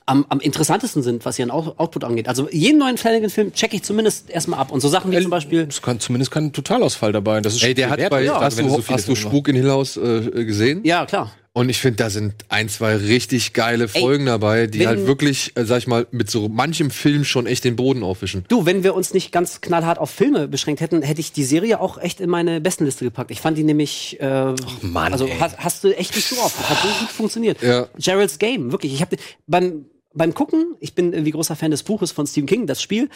[0.06, 2.28] am, am interessantesten sind, was ihren Out Output angeht.
[2.28, 4.72] Also jeden neuen Flanagan-Film checke ich zumindest erstmal ab.
[4.72, 5.66] Und so Sachen wie zum Beispiel.
[5.70, 7.42] Es kann zumindest kein Totalausfall dabei.
[7.42, 9.56] Das ist Ey, der hat wert, bei, gerade hast, du, so hast du Spuk in
[9.56, 10.82] Hill House äh, gesehen?
[10.84, 11.32] Ja, klar.
[11.56, 15.52] Und ich finde, da sind ein, zwei richtig geile Folgen dabei, die wenn- halt wirklich,
[15.56, 18.44] äh, sag ich mal, mit so manchem Film schon echt den Boden aufwischen.
[18.48, 21.80] Du, wenn wir uns nicht ganz knallhart auf Filme beschränkt hätten, hätte ich die Serie
[21.80, 23.30] auch echt in meine Bestenliste gepackt.
[23.30, 25.38] Ich fand die nämlich, äh, Mann, also ey.
[25.40, 26.58] hast, hast du echt nicht so oft.
[26.70, 27.62] Hat so gut funktioniert.
[27.62, 27.88] Ja.
[28.00, 28.92] Gerald's Game, wirklich.
[28.92, 32.68] Ich habe beim beim Gucken, ich bin irgendwie großer Fan des Buches von Stephen King,
[32.68, 33.10] das Spiel.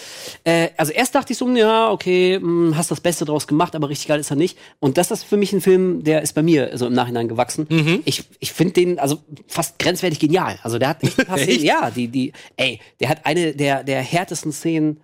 [0.44, 3.90] Äh, also erst dachte ich so, ja, okay, mh, hast das Beste draus gemacht, aber
[3.90, 4.58] richtig geil ist er nicht.
[4.80, 8.02] Und das ist für mich ein Film, der ist bei mir so im Nachhinein gewachsen.
[8.06, 10.60] Ich, ich finde den also fast grenzwertig genial.
[10.64, 13.84] Also der hat echt ein paar Szenen, ja, die, die, ey, der hat eine der,
[13.84, 15.02] der härtesten Szenen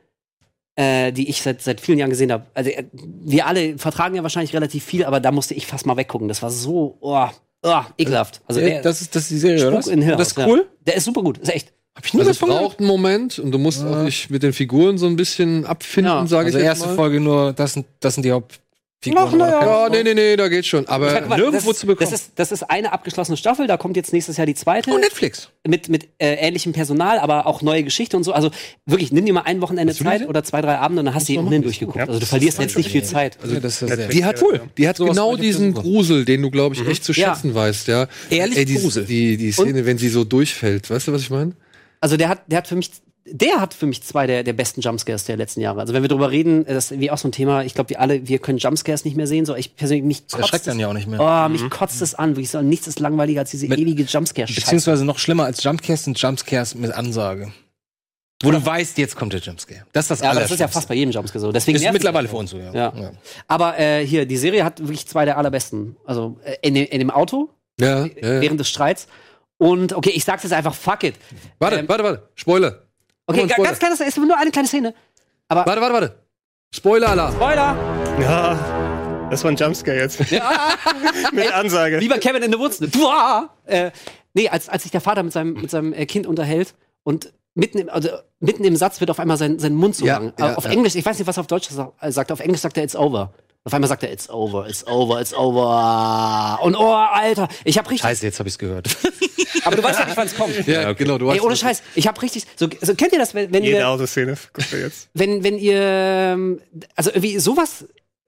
[0.75, 2.45] äh, die ich seit, seit vielen Jahren gesehen habe.
[2.53, 5.97] Also äh, wir alle vertragen ja wahrscheinlich relativ viel, aber da musste ich fast mal
[5.97, 6.27] weggucken.
[6.27, 7.27] Das war so, oh,
[7.63, 8.41] oh ekelhaft.
[8.47, 9.81] Also Der, der, das, ist, das ist die Serie, oder?
[9.81, 10.59] Spuk in Und das ist cool?
[10.59, 10.77] Ja.
[10.87, 11.73] Der ist super gut, ist echt.
[11.95, 14.53] Hab ich nie Also es braucht einen Moment und du musst auch dich mit den
[14.53, 16.95] Figuren so ein bisschen abfinden, Ja, sage Also ich jetzt erste mal.
[16.95, 18.59] Folge nur, das sind, das sind die Hauptfiguren.
[19.27, 19.83] Ach, na ja.
[19.83, 20.87] Ja, nee, nee, nee, da geht's schon.
[20.87, 22.09] Aber mal, nirgendwo das, zu bekommen.
[22.09, 24.89] Das ist, das ist eine abgeschlossene Staffel, da kommt jetzt nächstes Jahr die zweite.
[24.91, 25.49] Oh, Netflix.
[25.67, 28.33] mit, mit äh, ähnlichem Personal, aber auch neue Geschichte und so.
[28.33, 28.49] Also
[28.87, 31.33] wirklich, nimm dir mal ein Wochenende Zeit oder zwei, drei Abende und dann hast du
[31.33, 31.99] die ohnehin durchgeguckt.
[32.07, 33.37] Also du verlierst jetzt nicht viel Zeit.
[33.39, 34.61] Also, das ist ja sehr die hat, Cool.
[34.79, 35.75] die hat genau diesen.
[35.75, 37.35] Grusel, den du, glaube ich, echt zu Ja.
[37.35, 38.07] schätzen weißt, ja.
[38.31, 39.05] Ehrlich Ey, die, Grusel.
[39.05, 41.51] Die, die Szene, wenn sie so durchfällt, weißt du, was ich meine?
[42.03, 42.91] Also der hat, der hat für mich,
[43.25, 45.79] der hat für mich zwei der, der besten Jumpscares der letzten Jahre.
[45.79, 48.01] Also wenn wir drüber reden, das ist irgendwie auch so ein Thema, ich glaube, wir
[48.01, 49.45] alle, wir können Jumpscares nicht mehr sehen.
[49.45, 51.19] So, ich persönlich, mich Das erschreckt dann ja auch nicht mehr.
[51.21, 52.31] Oh, mich kotzt es an.
[52.31, 54.59] Wirklich so, nichts ist langweiliger als diese Mit- ewige Jumpscare-Scheiße.
[54.59, 57.53] Beziehungsweise noch schlimmer als Jumpscares sind Jumpscares mit Ansage.
[58.43, 59.83] Wo du weißt, jetzt kommt der Jumpscare.
[59.93, 61.53] Das ist das Ja, aber das ist ja fast bei jedem Jumpscare so.
[61.53, 62.73] Deswegen Ist mittlerweile für uns so, ja.
[62.73, 62.91] Ja.
[63.47, 65.95] Aber äh, hier, die Serie hat wirklich zwei der allerbesten.
[66.03, 68.41] Also äh, in, dem- in dem Auto, Ja, ja, ja.
[68.41, 69.07] während des Streits.
[69.63, 71.15] Und okay, ich sag's jetzt einfach, fuck it.
[71.59, 72.29] Warte, Ähm, warte, warte.
[72.35, 72.81] Spoiler.
[73.27, 73.63] Okay, Spoiler.
[73.69, 74.93] ganz kleines, es ist nur eine kleine Szene.
[75.47, 76.15] Warte, warte, warte.
[76.75, 77.33] Spoiler-Alarm.
[77.35, 77.75] Spoiler!
[78.19, 80.19] Ja, das war ein Jumpscare jetzt.
[81.31, 82.01] Mit Ansage.
[82.01, 82.81] Wie bei Kevin in the Woods.
[83.65, 83.91] Äh,
[84.33, 86.73] nee, als, als sich der Vater mit seinem, mit seinem äh, Kind unterhält
[87.03, 88.09] und mitten im, also,
[88.39, 90.33] mitten im Satz wird auf einmal sein, sein Mund so Ja, lang.
[90.37, 90.71] ja, auf ja.
[90.71, 91.69] Englisch, ich weiß nicht, was er auf Deutsch
[92.01, 92.31] äh, sagt.
[92.31, 93.31] Auf Englisch sagt er, it's over.
[93.65, 96.59] Auf einmal sagt er, it's over, it's over, it's over.
[96.63, 98.01] Und oh, Alter, ich hab richtig.
[98.01, 98.97] Scheiße, jetzt habe ich's gehört.
[99.65, 100.67] Aber du weißt ja nicht, wann es kommt.
[100.67, 102.45] Ja, genau, du hast Ey, ohne Scheiß, ich hab richtig.
[102.55, 105.09] So, so kennt ihr das, wenn, wenn Jede ihr, Autoszene guckt ihr jetzt.
[105.13, 106.61] wenn, wenn ihr, ähm,
[106.95, 107.85] also irgendwie sowas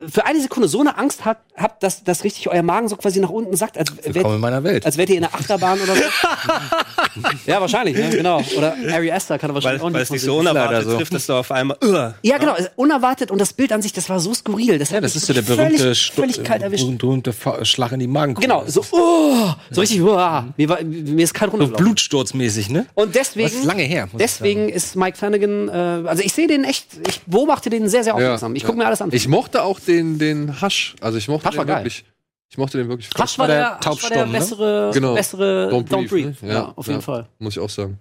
[0.10, 3.22] für eine Sekunde so eine Angst habt, habt dass, dass richtig euer Magen so quasi
[3.22, 4.86] nach unten sagt, als wärt, in meiner Welt.
[4.86, 6.02] als wärt ihr in einer Achterbahn oder so.
[7.48, 8.10] ja, wahrscheinlich, ne?
[8.10, 8.42] genau.
[8.58, 10.02] Oder Ari Aster kann er Weil, wahrscheinlich auch weil nicht.
[10.04, 10.98] es dich so unerwartet so.
[10.98, 11.78] trifft, dass du auf einmal.
[11.82, 14.78] Uh, Ja, genau, unerwartet und das Bild an sich, das war so skurril.
[14.80, 16.84] Das Ja, das ist so der völlig- berühmte, völlig kalt erwischt.
[16.84, 18.46] berühmte, berühmte Fa- Schlag in die Magengrube.
[18.46, 21.86] Genau, so, oh, so richtig, uah, mir, war, mir ist kalt So runtergelaufen.
[21.86, 22.86] blutsturzmäßig, ne?
[22.96, 24.04] Und deswegen, lange her.
[24.12, 27.88] muss ich deswegen ist Mike Flanagan, äh, also ich sehe den echt, ich beobachte den
[27.88, 28.56] sehr, sehr aufmerksam.
[28.56, 29.10] ich gucke mir alles an.
[29.14, 30.96] Ich mochte auch den, den Hasch.
[31.02, 31.84] Also ich mochte Hasch war den geil.
[31.84, 32.06] wirklich.
[32.50, 33.10] Ich mochte den wirklich.
[33.18, 34.32] Hasch war der Hasch war der ne?
[34.32, 35.16] bessere, Genau.
[35.16, 36.46] bessere Don't Don't, Breathe, Breathe.
[36.46, 36.48] ne?
[36.48, 37.06] Ja, Ja, auf jeden ja.
[37.06, 37.28] Fall.
[37.40, 38.00] Muss ich auch sagen.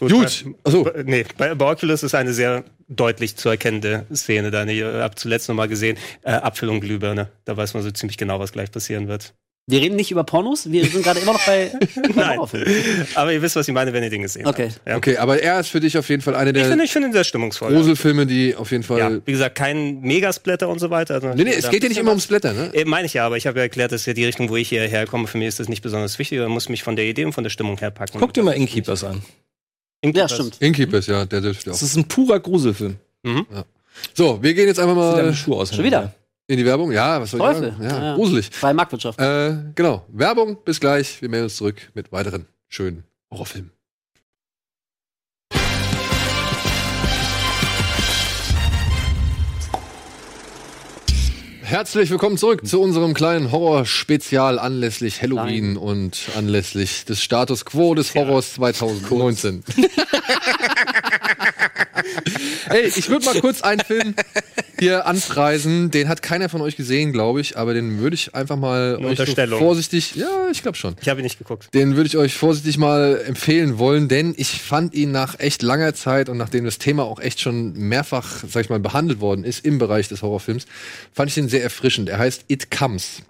[0.00, 0.44] Gut, Gut.
[0.44, 0.84] Bei, Achso.
[0.84, 4.50] bei- nee, bei, bei Oculus ist eine sehr deutlich zu erkennende Szene.
[4.50, 7.30] Da ich habe zuletzt noch mal gesehen, äh, Apfel und Glühbirne.
[7.44, 9.34] Da weiß man so ziemlich genau, was gleich passieren wird.
[9.68, 11.72] Wir reden nicht über Pornos, wir sind gerade immer noch bei,
[12.14, 12.36] Nein.
[12.38, 12.72] Horrorfilmen.
[13.16, 14.68] Aber ihr wisst, was ich meine, wenn ihr den gesehen Okay.
[14.70, 14.80] habt.
[14.86, 14.96] Ja.
[14.96, 17.08] Okay, aber er ist für dich auf jeden Fall eine Ich finde, der ich finde
[17.08, 17.72] ihn sehr stimmungsvoll.
[17.72, 18.98] Gruselfilme, die auf jeden Fall.
[19.00, 21.14] Ja, wie gesagt, kein Megasplatter und so weiter.
[21.14, 22.70] Also Nee, nee, es geht ja nicht immer ums Blätter, ne?
[22.74, 24.68] Äh, Meine ich ja, aber ich habe ja erklärt, dass ja die Richtung, wo ich
[24.68, 26.38] hierher komme, für mich ist das nicht besonders wichtig.
[26.38, 28.20] Man muss mich von der Idee und von der Stimmung her packen.
[28.20, 29.20] Guck dir mal Innkeepers an.
[30.04, 30.58] Ja, stimmt.
[30.60, 31.74] Innkeepers, ja, der dürfte auch.
[31.74, 32.98] Das ist ein purer Gruselfilm.
[34.14, 35.74] So, wir gehen jetzt einfach Sieht mal Schuhe aus.
[35.74, 36.14] Schon wieder.
[36.48, 36.92] In die Werbung.
[36.92, 37.70] Ja, was soll ich Teufel.
[37.72, 37.84] sagen?
[37.84, 38.50] Ja, Ja, gruselig.
[38.52, 39.20] Freie Marktwirtschaft.
[39.20, 40.04] Äh, genau.
[40.08, 41.20] Werbung, bis gleich.
[41.20, 43.72] Wir melden uns zurück mit weiteren schönen Horrorfilmen.
[51.62, 58.14] Herzlich willkommen zurück zu unserem kleinen Horror-Spezial anlässlich Halloween und anlässlich des Status Quo des
[58.14, 59.64] Horrors 2019.
[62.70, 64.14] Ey, ich würde mal kurz einen Film
[64.78, 65.90] hier anpreisen.
[65.90, 69.08] Den hat keiner von euch gesehen, glaube ich, aber den würde ich einfach mal Eine
[69.08, 70.96] euch so vorsichtig, ja, ich glaube schon.
[71.00, 71.72] Ich habe ihn nicht geguckt.
[71.74, 75.94] Den würde ich euch vorsichtig mal empfehlen wollen, denn ich fand ihn nach echt langer
[75.94, 79.64] Zeit und nachdem das Thema auch echt schon mehrfach, sag ich mal, behandelt worden ist
[79.64, 80.66] im Bereich des Horrorfilms,
[81.12, 82.08] fand ich den sehr erfrischend.
[82.08, 83.22] Er heißt It Comes.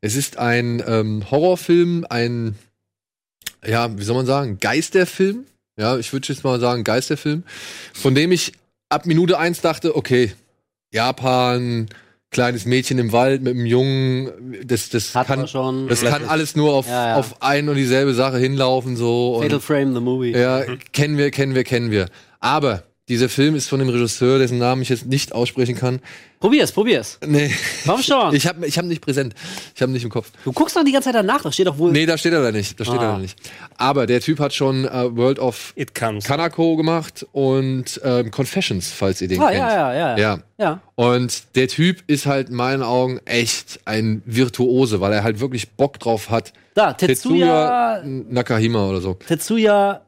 [0.00, 2.56] Es ist ein ähm, Horrorfilm, ein,
[3.66, 5.44] ja, wie soll man sagen, Geisterfilm.
[5.78, 7.44] Ja, ich würde jetzt mal sagen, Geisterfilm,
[7.94, 8.52] von dem ich
[8.88, 10.32] ab Minute eins dachte, okay,
[10.92, 11.88] Japan,
[12.30, 15.88] kleines Mädchen im Wald mit einem Jungen, das, das Hat kann, schon.
[15.88, 17.16] das kann alles nur auf, Ja, ja.
[17.16, 19.38] auf ein und dieselbe Sache hinlaufen, so.
[19.40, 20.32] Fatal Und, Frame, the movie.
[20.32, 22.06] ja, kennen wir, kennen wir, kennen wir.
[22.40, 26.00] Aber dieser Film ist von dem Regisseur, dessen Namen ich jetzt nicht aussprechen kann.
[26.40, 27.18] Probier's, probier's.
[27.26, 27.50] Nee.
[27.84, 28.32] Komm schon.
[28.34, 29.34] Ich habe ich hab nicht präsent.
[29.74, 30.30] Ich habe nicht im Kopf.
[30.44, 31.90] du guckst doch die ganze Zeit danach, da steht doch wohl.
[31.90, 32.78] Nee, da steht er da nicht.
[32.78, 33.12] Da steht er Ah.
[33.12, 33.36] da nicht.
[33.76, 36.24] Aber der Typ hat schon äh, World of It comes.
[36.24, 39.58] Kanako gemacht und ähm, Confessions, falls ihr den ah, kennt.
[39.58, 40.18] ja, ja, ja, ja.
[40.18, 40.38] Ja.
[40.58, 40.80] Ja.
[40.94, 45.70] Und der Typ ist halt in meinen Augen echt ein Virtuose, weil er halt wirklich
[45.70, 46.52] Bock drauf hat.
[46.74, 49.14] Da, Tetsuya, Nakahima oder so.
[49.14, 50.02] Tetsuya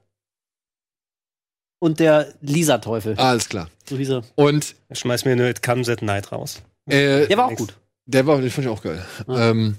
[1.81, 3.17] und der Lisa-Teufel.
[3.17, 3.69] Alles klar.
[3.89, 4.23] So hieß er.
[4.37, 6.63] Und Schmeiß mir nur It comes at night raus.
[6.89, 7.75] äh, Der war auch gut.
[8.07, 9.05] der war, den fand ich auch geil.
[9.27, 9.51] Ah.
[9.51, 9.77] Ähm,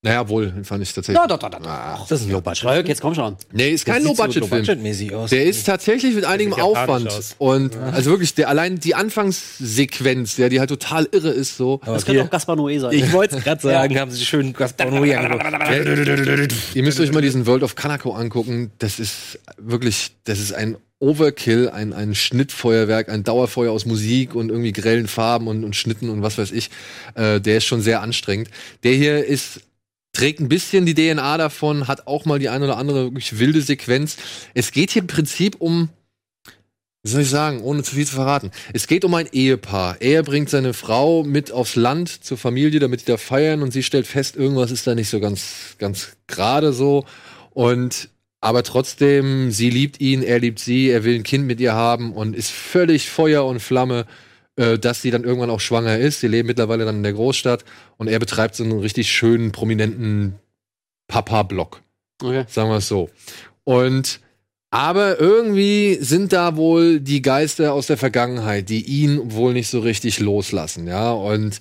[0.00, 1.20] naja, wohl, den fand ich tatsächlich.
[1.20, 1.66] Ja, doch, doch, doch.
[1.66, 2.06] Ah.
[2.08, 2.86] Das ist ein Low-Budget.
[2.86, 3.36] Jetzt komm schon.
[3.50, 5.14] Nee, ist kein sieht so Low-Budget-Film.
[5.14, 5.30] Aus.
[5.30, 7.08] Der ist tatsächlich mit einigem Aufwand.
[7.08, 7.34] aus.
[7.38, 11.80] Und also wirklich, der allein die Anfangssequenz, ja, die halt total irre ist so.
[11.84, 12.92] Das könnte auch Gaspar Noé sein.
[12.92, 16.54] Ich wollte es gerade sagen, haben sie schön Gaspar Noé angeguckt.
[16.74, 18.70] Ihr müsst euch mal diesen World of Kanako angucken.
[18.78, 24.50] Das ist wirklich, das ist ein Overkill, ein, ein Schnittfeuerwerk, ein Dauerfeuer aus Musik und
[24.50, 26.70] irgendwie grellen Farben und, und Schnitten und was weiß ich.
[27.14, 28.48] Äh, der ist schon sehr anstrengend.
[28.82, 29.60] Der hier ist
[30.18, 33.62] trägt ein bisschen die DNA davon, hat auch mal die eine oder andere wirklich wilde
[33.62, 34.16] Sequenz.
[34.52, 35.90] Es geht hier im Prinzip um,
[37.04, 38.50] wie soll ich sagen, ohne zu viel zu verraten.
[38.72, 40.00] Es geht um ein Ehepaar.
[40.00, 43.84] Er bringt seine Frau mit aufs Land zur Familie, damit die da feiern und sie
[43.84, 47.04] stellt fest, irgendwas ist da nicht so ganz, ganz gerade so.
[47.50, 51.74] Und aber trotzdem, sie liebt ihn, er liebt sie, er will ein Kind mit ihr
[51.74, 54.06] haben und ist völlig Feuer und Flamme,
[54.58, 56.20] äh, dass sie dann irgendwann auch schwanger ist.
[56.20, 57.64] Sie leben mittlerweile dann in der Großstadt
[57.96, 60.34] und er betreibt so einen richtig schönen, prominenten
[61.06, 61.80] Papa-Block.
[62.20, 62.44] Okay.
[62.48, 63.08] Sagen wir es so.
[63.62, 64.20] Und
[64.70, 69.80] aber irgendwie sind da wohl die Geister aus der Vergangenheit, die ihn wohl nicht so
[69.80, 71.12] richtig loslassen, ja.
[71.12, 71.60] Und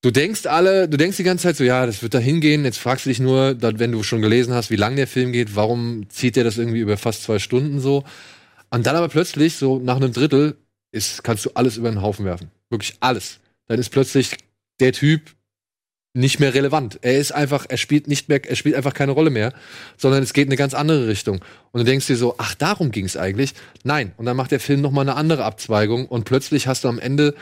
[0.00, 2.64] du denkst alle, du denkst die ganze Zeit so, ja, das wird da hingehen.
[2.64, 5.54] Jetzt fragst du dich nur, wenn du schon gelesen hast, wie lang der Film geht,
[5.54, 8.04] warum zieht der das irgendwie über fast zwei Stunden so?
[8.70, 10.56] Und dann aber plötzlich, so nach einem Drittel,
[10.92, 12.50] ist, kannst du alles über den Haufen werfen.
[12.70, 13.40] Wirklich alles.
[13.66, 14.36] Dann ist plötzlich
[14.80, 15.34] der Typ
[16.14, 16.98] nicht mehr relevant.
[17.00, 19.54] Er ist einfach, er spielt nicht mehr, er spielt einfach keine Rolle mehr,
[19.96, 21.40] sondern es geht in eine ganz andere Richtung.
[21.72, 23.54] Und du denkst dir so, ach, darum ging es eigentlich.
[23.82, 24.12] Nein.
[24.18, 26.98] Und dann macht der Film noch mal eine andere Abzweigung und plötzlich hast du am
[26.98, 27.34] Ende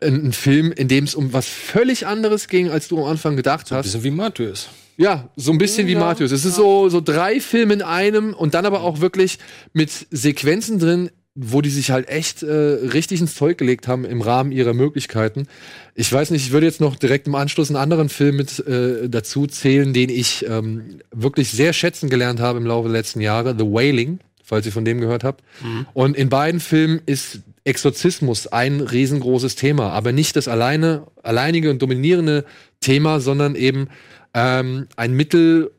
[0.00, 3.70] einen Film, in dem es um was völlig anderes ging, als du am Anfang gedacht
[3.70, 3.84] hast.
[3.84, 4.68] Bisschen wie Matthäus.
[4.98, 6.32] Ja, so ein bisschen wie Matthäus.
[6.32, 9.38] Es ist so, so drei Filme in einem und dann aber auch wirklich
[9.74, 14.22] mit Sequenzen drin, wo die sich halt echt äh, richtig ins Zeug gelegt haben im
[14.22, 15.46] Rahmen ihrer Möglichkeiten.
[15.94, 19.08] Ich weiß nicht, ich würde jetzt noch direkt im Anschluss einen anderen Film mit äh,
[19.08, 23.54] dazu zählen, den ich ähm, wirklich sehr schätzen gelernt habe im Laufe der letzten Jahre,
[23.56, 25.44] The Wailing, falls ihr von dem gehört habt.
[25.92, 31.82] Und in beiden Filmen ist Exorzismus ein riesengroßes Thema, aber nicht das alleine, alleinige und
[31.82, 32.44] dominierende
[32.80, 33.88] Thema, sondern eben
[34.32, 35.72] ähm, ein Mittel,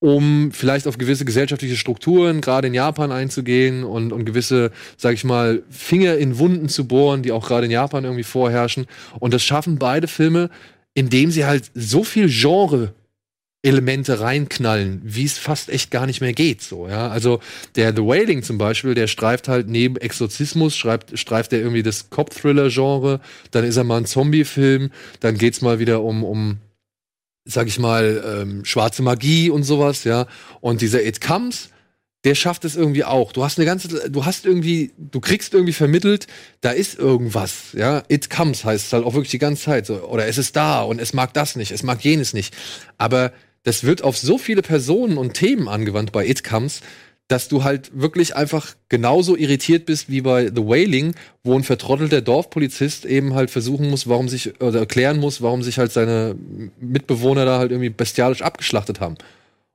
[0.00, 5.24] um vielleicht auf gewisse gesellschaftliche Strukturen, gerade in Japan einzugehen und, und gewisse, sag ich
[5.24, 8.86] mal, Finger in Wunden zu bohren, die auch gerade in Japan irgendwie vorherrschen.
[9.20, 10.48] Und das schaffen beide Filme,
[10.94, 12.94] indem sie halt so viel Genre
[13.62, 16.62] Elemente reinknallen, wie es fast echt gar nicht mehr geht.
[16.62, 17.08] So, ja.
[17.08, 17.40] Also
[17.76, 22.08] der The Wailing zum Beispiel, der streift halt neben Exorzismus, schreibt, streift er irgendwie das
[22.08, 23.20] Cop-Thriller-Genre,
[23.50, 24.90] dann ist er mal ein Zombie-Film,
[25.20, 26.56] dann geht's mal wieder um, um
[27.50, 30.26] sag ich mal, ähm, schwarze Magie und sowas, ja.
[30.60, 31.70] Und dieser It Comes,
[32.24, 33.32] der schafft es irgendwie auch.
[33.32, 36.26] Du hast eine ganze, du hast irgendwie, du kriegst irgendwie vermittelt,
[36.60, 38.02] da ist irgendwas, ja.
[38.08, 40.02] It comes heißt es halt auch wirklich die ganze Zeit so.
[40.02, 42.54] Oder es ist da und es mag das nicht, es mag jenes nicht.
[42.98, 43.32] Aber
[43.62, 46.80] das wird auf so viele Personen und Themen angewandt bei It Comes,
[47.30, 52.20] dass du halt wirklich einfach genauso irritiert bist wie bei The Wailing, wo ein vertrottelter
[52.22, 56.34] Dorfpolizist eben halt versuchen muss, warum sich, oder erklären muss, warum sich halt seine
[56.80, 59.14] Mitbewohner da halt irgendwie bestialisch abgeschlachtet haben.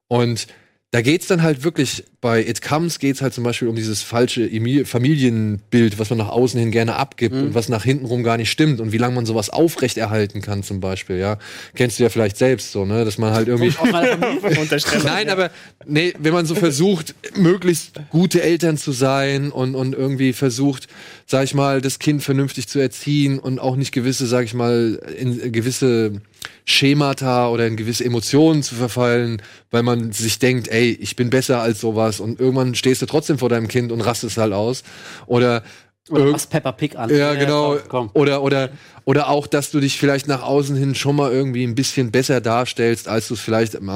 [0.10, 0.48] Und
[0.96, 4.50] da geht's dann halt wirklich, bei It Comes geht's halt zum Beispiel um dieses falsche
[4.86, 8.50] Familienbild, was man nach außen hin gerne abgibt und was nach hinten rum gar nicht
[8.50, 11.38] stimmt und wie lange man sowas aufrechterhalten kann zum Beispiel, ja.
[11.76, 13.74] Kennst du ja vielleicht selbst so, ne, dass man halt irgendwie...
[15.04, 15.52] Nein, aber
[15.86, 20.88] nee, wenn man so versucht, möglichst gute Eltern zu sein und, und irgendwie versucht,
[21.26, 24.98] sag ich mal, das Kind vernünftig zu erziehen und auch nicht gewisse, sag ich mal,
[25.20, 26.22] in gewisse
[26.66, 29.42] Schemata oder in gewisse Emotionen zu verfallen,
[29.72, 33.38] weil man sich denkt, ey, ich bin besser als sowas und irgendwann stehst du trotzdem
[33.38, 34.84] vor deinem Kind und rastest halt aus.
[35.28, 35.64] Oder
[36.10, 37.10] Oder machst Peppa Pig an.
[37.10, 37.78] ja, genau.
[37.88, 38.12] Komm.
[38.14, 38.70] Oder, oder,
[39.06, 42.42] oder auch, dass du dich vielleicht nach außen hin schon mal irgendwie ein bisschen besser
[42.42, 43.90] darstellst, als du es vielleicht im,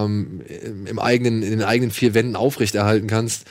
[0.47, 3.45] im, im eigenen, in den eigenen vier Wänden aufrechterhalten kannst.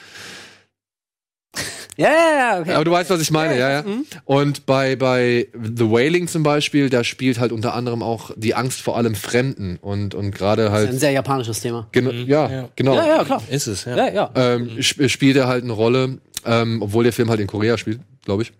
[2.00, 2.72] Ja, ja, ja, okay.
[2.74, 3.84] Aber du weißt, was ich meine, ja, ja.
[4.24, 8.80] Und bei, bei The Wailing zum Beispiel, da spielt halt unter anderem auch die Angst
[8.82, 11.88] vor allem Fremden und, und gerade Das ist ein halt, sehr japanisches Thema.
[11.92, 12.68] geno- ja, Ja.
[12.76, 12.94] genau.
[12.94, 13.42] Ja, ja, klar.
[13.50, 13.96] Ist es, ja.
[13.96, 14.30] Ja, ja.
[14.36, 17.98] ähm, sp spielt er halt eine Rolle, ähm, obwohl der Film halt in Korea spielt,
[18.24, 18.52] glaube ich.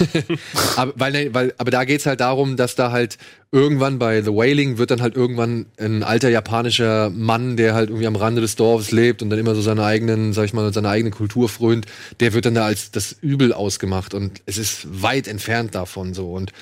[0.76, 3.18] aber, weil, weil, aber da geht's halt darum, dass da halt
[3.50, 8.06] irgendwann bei The Wailing wird dann halt irgendwann ein alter japanischer Mann, der halt irgendwie
[8.06, 10.88] am Rande des Dorfes lebt und dann immer so seine eigenen, sag ich mal, seine
[10.88, 11.86] eigene Kultur frönt,
[12.20, 16.32] der wird dann da als das Übel ausgemacht und es ist weit entfernt davon so.
[16.32, 16.52] Und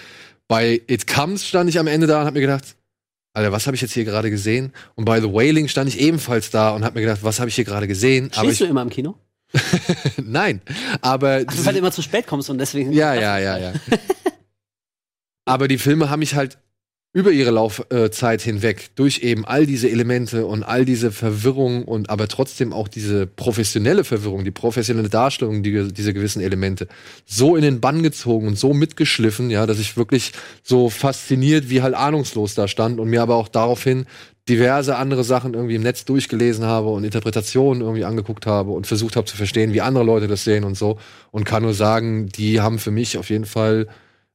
[0.48, 2.76] bei It Comes stand ich am Ende da und hab mir gedacht,
[3.32, 4.72] Alter, was habe ich jetzt hier gerade gesehen?
[4.96, 7.54] Und bei The Wailing stand ich ebenfalls da und hab mir gedacht, was habe ich
[7.54, 8.30] hier gerade gesehen?
[8.32, 9.14] Aber Stehst ich, du immer im Kino?
[10.16, 10.60] nein,
[11.00, 12.92] aber Ach, weil du immer zu spät kommst und deswegen.
[12.92, 13.72] ja, ja, ja, ja.
[15.44, 16.58] aber die Filme haben mich halt
[17.12, 22.28] über ihre Laufzeit hinweg durch eben all diese Elemente und all diese Verwirrung und aber
[22.28, 26.86] trotzdem auch diese professionelle Verwirrung, die professionelle Darstellung die, dieser gewissen Elemente
[27.26, 30.32] so in den Bann gezogen und so mitgeschliffen, ja, dass ich wirklich
[30.62, 34.06] so fasziniert wie halt ahnungslos da stand und mir aber auch daraufhin
[34.50, 39.16] diverse andere Sachen irgendwie im Netz durchgelesen habe und Interpretationen irgendwie angeguckt habe und versucht
[39.16, 40.98] habe zu verstehen, wie andere Leute das sehen und so
[41.30, 43.86] und kann nur sagen, die haben für mich auf jeden Fall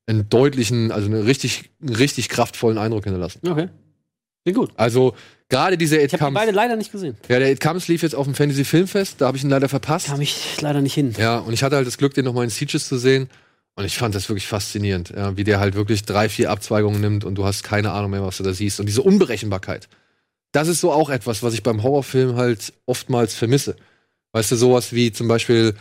[0.08, 3.42] einen deutlichen, also einen richtig, einen richtig kraftvollen Eindruck hinterlassen.
[3.48, 3.70] Okay.
[4.44, 4.72] Klingt gut.
[4.76, 5.16] Also
[5.50, 7.18] gerade dieser It Ich habe beide leider nicht gesehen.
[7.28, 9.68] ja, der It Comes lief jetzt auf dem Fantasy Filmfest, da habe ich ihn leider
[9.68, 10.08] verpasst.
[10.08, 11.14] Kam ich leider nicht hin.
[11.18, 13.30] Ja, und ich hatte halt das Glück, den nochmal in Sieges zu sehen.
[13.78, 17.26] Und ich fand das wirklich faszinierend, ja, wie der halt wirklich drei, vier Abzweigungen nimmt
[17.26, 18.80] und du hast keine Ahnung mehr, was du da siehst.
[18.80, 19.90] Und diese Unberechenbarkeit.
[20.56, 23.76] Das ist so auch etwas, was ich beim Horrorfilm halt oftmals vermisse.
[24.32, 25.74] Weißt du, sowas wie zum Beispiel,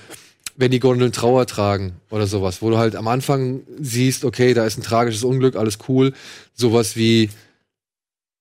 [0.56, 4.66] wenn die Gondeln Trauer tragen oder sowas, wo du halt am Anfang siehst, okay, da
[4.66, 6.12] ist ein tragisches Unglück, alles cool.
[6.55, 7.30] Sowas wie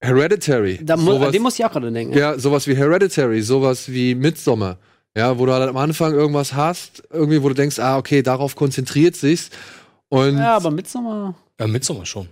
[0.02, 0.80] Hereditary.
[0.84, 2.18] Da mu sowas, an dem muss ich auch gerade denken.
[2.18, 4.78] ja, sowas wie Hereditary, sowas wie Midsommar.
[5.16, 8.56] Ja, wo du halt am Anfang irgendwas hast, irgendwie, wo du denkst, ah, okay, darauf
[8.56, 9.52] konzentriert sich's.
[10.10, 11.36] Und Ja, aber Midsommar.
[11.60, 12.28] Ja, Midsommar schon.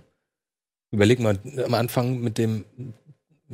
[0.90, 2.64] Überleg mal, am Anfang mit dem,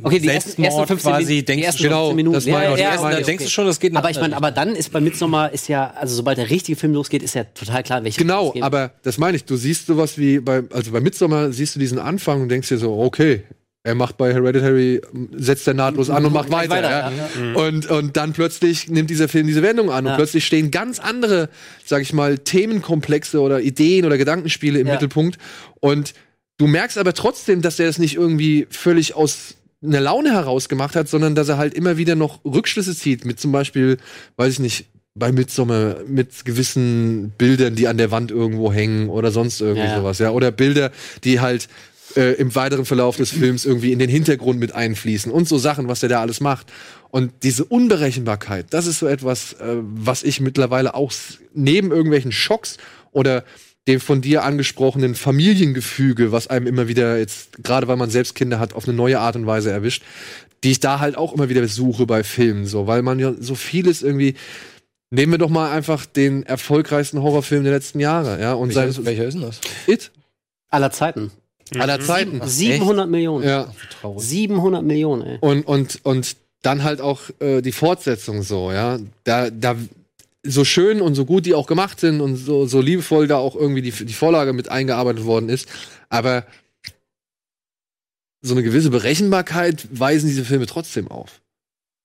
[0.02, 2.34] Okay, die ersten, ersten 15 quasi, Minuten, die denkst ersten genau, 15 Minuten.
[2.34, 4.20] das meine ich, die ersten- da okay, denkst du schon, das geht nach Aber ich
[4.20, 7.34] meine, aber dann ist bei Midsommar ist ja, also sobald der richtige Film losgeht, ist
[7.34, 9.44] ja total klar, welche Genau, aber das meine ich.
[9.44, 12.78] Du siehst sowas wie bei, also bei Midsommar siehst du diesen Anfang und denkst dir
[12.78, 13.42] so, okay,
[13.84, 15.00] er macht bei Hereditary,
[15.36, 16.70] setzt er nahtlos an und macht weiter.
[16.74, 17.54] weiter, ja.
[17.54, 20.16] Und, und dann plötzlich nimmt dieser Film diese Wendung an und Ja.
[20.16, 21.48] plötzlich stehen ganz andere,
[21.86, 24.92] sag ich mal, Themenkomplexe oder Ideen oder Gedankenspiele im Ja.
[24.94, 25.38] Mittelpunkt.
[25.80, 26.12] Und
[26.58, 30.96] du merkst aber trotzdem, dass er das nicht irgendwie völlig aus einer Laune heraus gemacht
[30.96, 33.98] hat, sondern dass er halt immer wieder noch Rückschlüsse zieht, mit zum Beispiel,
[34.36, 39.30] weiß ich nicht, bei Midsommar mit gewissen Bildern, die an der Wand irgendwo hängen oder
[39.30, 40.30] sonst irgendwie Ja, sowas, ja.
[40.30, 40.92] Oder Bilder,
[41.24, 41.68] die halt
[42.16, 45.88] äh, im weiteren Verlauf des Films irgendwie in den Hintergrund mit einfließen und so Sachen,
[45.88, 46.72] was der da alles macht.
[47.10, 51.12] Und diese Unberechenbarkeit, das ist so etwas, äh, was ich mittlerweile auch
[51.52, 52.76] neben irgendwelchen Schocks
[53.12, 53.44] oder
[53.88, 58.60] dem von dir angesprochenen Familiengefüge, was einem immer wieder jetzt, gerade weil man selbst Kinder
[58.60, 60.02] hat, auf eine neue Art und Weise erwischt,
[60.62, 63.54] die ich da halt auch immer wieder suche bei Filmen, so, weil man ja so
[63.54, 64.34] vieles irgendwie.
[65.10, 68.88] Nehmen wir doch mal einfach den erfolgreichsten Horrorfilm der letzten Jahre, ja, und welcher, sein
[68.90, 69.60] ist, welcher ist denn das?
[69.86, 70.10] It
[70.68, 71.30] aller Zeiten.
[71.78, 72.42] aller Zeiten.
[72.44, 73.48] 700 Millionen.
[73.48, 73.72] Ja.
[74.16, 75.38] 700 Millionen, ey.
[75.40, 78.98] Und, und, und dann halt auch äh, die Fortsetzung so, ja.
[79.24, 79.76] Da, da,
[80.44, 83.56] so schön und so gut die auch gemacht sind und so, so liebevoll da auch
[83.56, 85.68] irgendwie die, die Vorlage mit eingearbeitet worden ist.
[86.08, 86.46] Aber
[88.40, 91.40] so eine gewisse Berechenbarkeit weisen diese Filme trotzdem auf.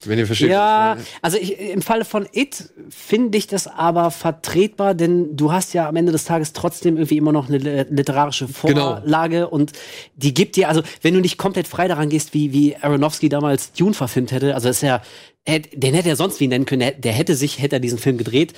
[0.05, 0.49] Wenn ihr versteht.
[0.49, 5.73] Ja, also ich, im Falle von It finde ich das aber vertretbar, denn du hast
[5.73, 8.95] ja am Ende des Tages trotzdem irgendwie immer noch eine li- literarische Genau.
[8.97, 9.72] Vorlage und
[10.15, 13.72] die gibt dir, also wenn du nicht komplett frei daran gehst, wie, wie Aronofsky damals
[13.72, 15.01] Dune verfilmt hätte, also das ist ja,
[15.48, 18.53] den hätte er sonst wie nennen können, der, hätte sich, hätte er diesen Film gedreht,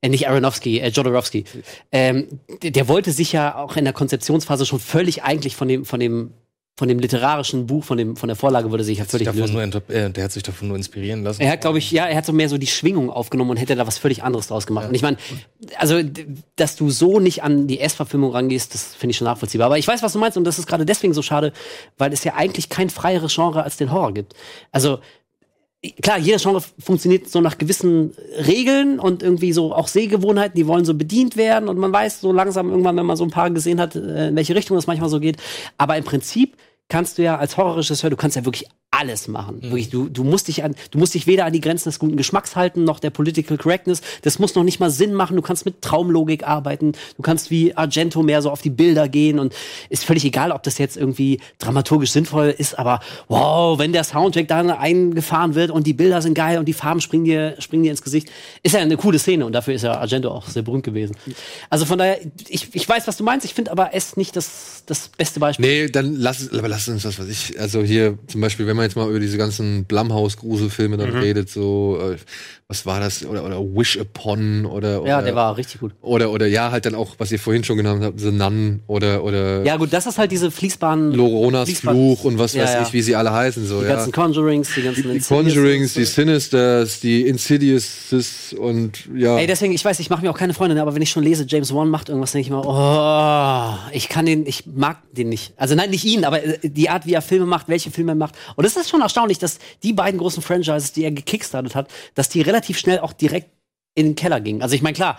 [0.00, 1.44] äh, nicht Aronofsky, äh, Jodorowsky,
[1.92, 5.84] ähm, der, der wollte sich ja auch in der Konzeptionsphase schon völlig eigentlich von dem,
[5.84, 6.32] von dem,
[6.78, 9.52] von dem literarischen Buch, von dem, von der Vorlage wollte sich ja völlig lösen.
[9.52, 11.42] nur äh, der hat sich davon nur inspirieren lassen.
[11.42, 13.76] Er hat, glaube ich, ja, er hat so mehr so die Schwingung aufgenommen und hätte
[13.76, 14.88] da was völlig anderes draus gemacht.
[14.88, 15.18] Und ich meine,
[15.76, 16.00] also,
[16.56, 19.66] dass du so nicht an die S-Verfilmung rangehst, das finde ich schon nachvollziehbar.
[19.66, 21.52] Aber ich weiß, was du meinst und das ist gerade deswegen so schade,
[21.98, 24.34] weil es ja eigentlich kein freieres Genre als den Horror gibt.
[24.72, 25.00] Also,
[26.02, 28.12] klar, jeder Genre funktioniert so nach gewissen
[28.46, 32.32] Regeln und irgendwie so auch Sehgewohnheiten, die wollen so bedient werden und man weiß so
[32.32, 35.08] langsam irgendwann, wenn man so ein paar gesehen hat, äh, in welche Richtung das manchmal
[35.08, 35.38] so geht.
[35.78, 36.56] Aber im Prinzip
[36.88, 39.62] kannst du ja als Horrorregisseur, du kannst ja wirklich alles machen.
[39.62, 42.16] Wirklich, du, du musst dich an, du musst dich weder an die Grenzen des guten
[42.16, 44.02] Geschmacks halten, noch der Political Correctness.
[44.22, 45.36] Das muss noch nicht mal Sinn machen.
[45.36, 46.92] Du kannst mit Traumlogik arbeiten.
[47.16, 49.54] Du kannst wie Argento mehr so auf die Bilder gehen und
[49.90, 54.48] ist völlig egal, ob das jetzt irgendwie dramaturgisch sinnvoll ist, aber wow, wenn der Soundtrack
[54.48, 57.90] dann eingefahren wird und die Bilder sind geil und die Farben springen dir, springen dir
[57.90, 58.28] ins Gesicht,
[58.62, 61.16] ist ja eine coole Szene und dafür ist ja Argento auch sehr berühmt gewesen.
[61.68, 62.18] Also von daher,
[62.48, 63.46] ich, ich weiß, was du meinst.
[63.46, 65.66] Ich finde aber es nicht das, das beste Beispiel.
[65.66, 68.79] Nee, dann lass, aber lass uns das, was ich, also hier zum Beispiel, wenn man
[68.82, 72.16] jetzt mal über diese ganzen Blumhouse-Gruselfilme dann redet, so, äh,
[72.68, 75.92] was war das, oder, oder Wish Upon, oder, Ja, oder, der war richtig gut.
[76.02, 79.24] oder, oder ja, halt dann auch, was ihr vorhin schon genannt habt, The Nun, oder,
[79.24, 81.12] oder Ja, gut, das ist halt diese fließbaren.
[81.12, 82.82] Loronas Fließband- Fluch und was Ja, weiß ja.
[82.82, 83.94] ich, wie sie alle heißen, so, Die ja.
[83.96, 86.04] ganzen Conjurings, die ganzen Die Conjurings, die.
[86.04, 89.36] Sinisters, die Insidiouses und ja.
[89.38, 91.22] Ey, deswegen, ich weiß, ich mache mir auch keine Freunde, ne, aber wenn ich schon
[91.24, 95.28] lese, James Wan macht irgendwas, denke ich mal, oh, ich kann den, ich mag den
[95.28, 95.52] nicht.
[95.56, 98.16] Also nein, nicht ihn, aber äh, die Art, wie er Filme macht, welche Filme er
[98.16, 98.34] macht.
[98.56, 102.28] Und es ist schon erstaunlich, dass die beiden großen Franchises, die er gekickstartet hat, dass
[102.28, 103.50] die relativ schnell auch direkt
[103.94, 104.62] in den Keller gingen.
[104.62, 105.18] Also ich meine, klar,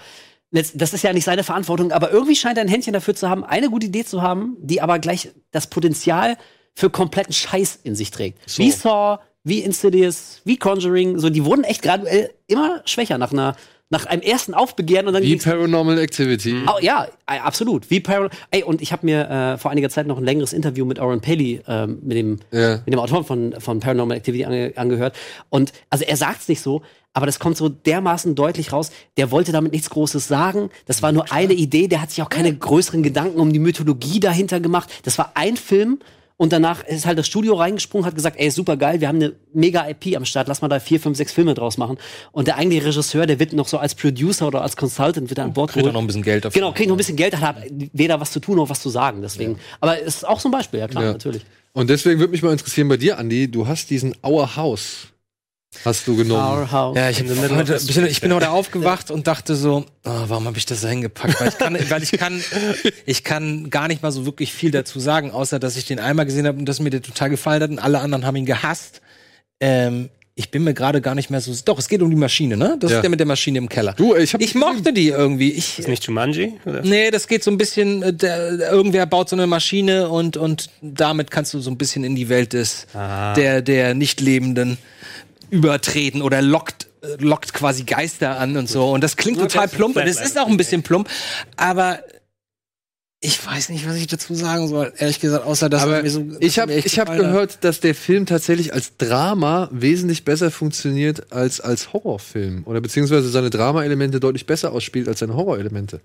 [0.52, 3.44] das ist ja nicht seine Verantwortung, aber irgendwie scheint er ein Händchen dafür zu haben,
[3.44, 6.38] eine gute Idee zu haben, die aber gleich das Potenzial
[6.73, 8.40] für kompletten Scheiß in sich trägt.
[8.57, 13.56] Wie Saw, wie Insidious, wie Conjuring, so die wurden echt graduell immer schwächer nach einer
[13.91, 16.55] nach einem ersten Aufbegehren und dann Wie Paranormal Activity.
[16.65, 17.89] Oh, ja, äh, absolut.
[17.91, 20.85] Wie Paral Ey, und ich habe mir äh, vor einiger Zeit noch ein längeres Interview
[20.85, 22.77] mit Oren Paley, ähm, mit, dem, Ja.
[22.85, 25.15] mit dem Autoren von, von Paranormal Activity ange angehört.
[25.49, 26.81] Und also er sagt's nicht so,
[27.13, 28.91] aber das kommt so dermaßen deutlich raus.
[29.18, 30.69] Der wollte damit nichts Großes sagen.
[30.85, 31.89] Das war nur eine Idee.
[31.89, 34.89] Der hat sich auch keine größeren Gedanken um die Mythologie dahinter gemacht.
[35.03, 35.99] Das war ein Film.
[36.41, 39.34] Und danach ist halt das Studio reingesprungen, hat gesagt, ey, super geil, wir haben eine
[39.53, 41.99] mega IP am Start, lass mal da vier, fünf, sechs Filme draus machen.
[42.31, 45.53] Und der eigentliche Regisseur, der wird noch so als Producer oder als Consultant wird an
[45.53, 45.93] Bord Kriegt er geholt.
[45.93, 46.59] noch ein bisschen Geld dafür.
[46.59, 47.61] Genau, kriegt noch ein bisschen Geld, hat aber
[47.93, 49.22] weder was zu tun noch was zu sagen.
[49.22, 49.59] Deswegen.
[49.81, 51.11] Aber es ist auch so ein Beispiel, ja klar, Ja.
[51.11, 51.43] natürlich.
[51.73, 55.09] Und deswegen würde mich mal interessieren bei dir, Andi, du hast diesen Our House.
[55.85, 56.60] Hast du genommen.
[56.60, 56.98] Our House.
[56.98, 60.81] Ja, ich, heute, ich bin heute aufgewacht und dachte so, oh, warum habe ich das
[60.81, 61.39] da hingepackt?
[61.39, 62.43] Weil ich kann, weil ich kann,
[63.06, 66.26] ich kann gar nicht mal so wirklich viel dazu sagen, außer dass ich den einmal
[66.26, 69.02] gesehen habe und dass mir der total gefallen hat und alle anderen haben ihn gehasst.
[69.61, 71.53] Ähm, ich bin mir gerade gar nicht mehr so.
[71.65, 72.76] Doch, es geht um die Maschine, ne?
[72.80, 72.98] Das Ja.
[72.98, 73.93] ist der mit der Maschine im Keller.
[73.93, 75.52] Du, ich hab ich mochte die irgendwie.
[75.52, 76.53] Ich, Ist nicht Jumanji?
[76.65, 76.81] Oder?
[76.81, 80.69] Nee, das geht so ein bisschen, äh, der, irgendwer baut so eine Maschine und, und
[80.81, 84.77] damit kannst du so ein bisschen in die Welt des, der, der Nicht-Lebenden
[85.52, 88.91] übertreten oder lockt, äh, lockt quasi Geister an und so.
[88.91, 91.07] Und das klingt total plump und es ist auch ein bisschen plump,
[91.57, 91.99] aber
[93.23, 96.10] ich weiß nicht, was ich dazu sagen soll, ehrlich gesagt, außer dass Aber er mir
[96.10, 97.32] so, dass ich habe ich hab gefallen hat.
[97.32, 102.64] gehört, dass der Film tatsächlich als Drama wesentlich besser funktioniert als als Horrorfilm.
[102.65, 106.02] Oder beziehungsweise seine Drama-Elemente deutlich besser ausspielt als seine Horror-Elemente.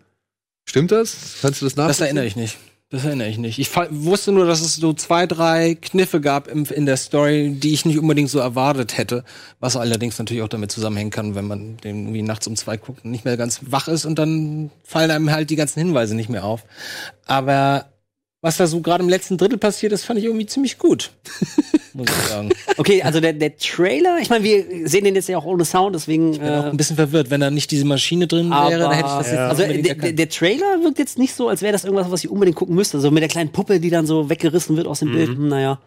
[0.69, 1.37] Stimmt das?
[1.41, 1.89] Kannst du das nachvollziehen?
[1.89, 2.59] Das erinnere ich nicht.
[2.89, 3.59] Das erinnere ich nicht.
[3.59, 7.75] Ich wusste nur, dass es so zwei, drei Kniffe gab im, in der Story, die
[7.75, 9.25] ich nicht unbedingt so erwartet hätte.
[9.59, 13.05] Was allerdings natürlich auch damit zusammenhängen kann, wenn man den irgendwie nachts um zwei guckt
[13.05, 16.29] und nicht mehr ganz wach ist und dann fallen einem halt die ganzen Hinweise nicht
[16.29, 16.65] mehr auf.
[17.27, 17.87] Aber
[18.47, 21.11] was da so gerade im letzten Drittel passiert ist, fand ich irgendwie ziemlich gut.
[21.95, 22.51] Muss ich sagen.
[22.77, 25.95] Okay, also der, der Trailer, ich meine, wir sehen den jetzt ja auch ohne Sound,
[25.97, 26.33] deswegen.
[26.35, 27.31] Ich bin auch Äh, ein bisschen verwirrt.
[27.31, 30.13] Wenn da nicht diese Maschine drin aber, wäre, dann hätte ich das jetzt also der,
[30.13, 33.01] der, Trailer wirkt jetzt nicht so, als wäre das irgendwas, was ich unbedingt gucken müsste.
[33.01, 35.29] So mit der kleinen Puppe, die dann so weggerissen wird aus dem Bild.
[35.31, 35.81] Hm, Naja.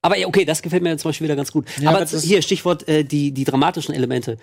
[0.00, 1.66] Aber ja, okay, das gefällt mir zum Beispiel wieder ganz gut.
[1.80, 4.36] Ja, aber ist- hier, Stichwort äh, die, die dramatischen Elemente.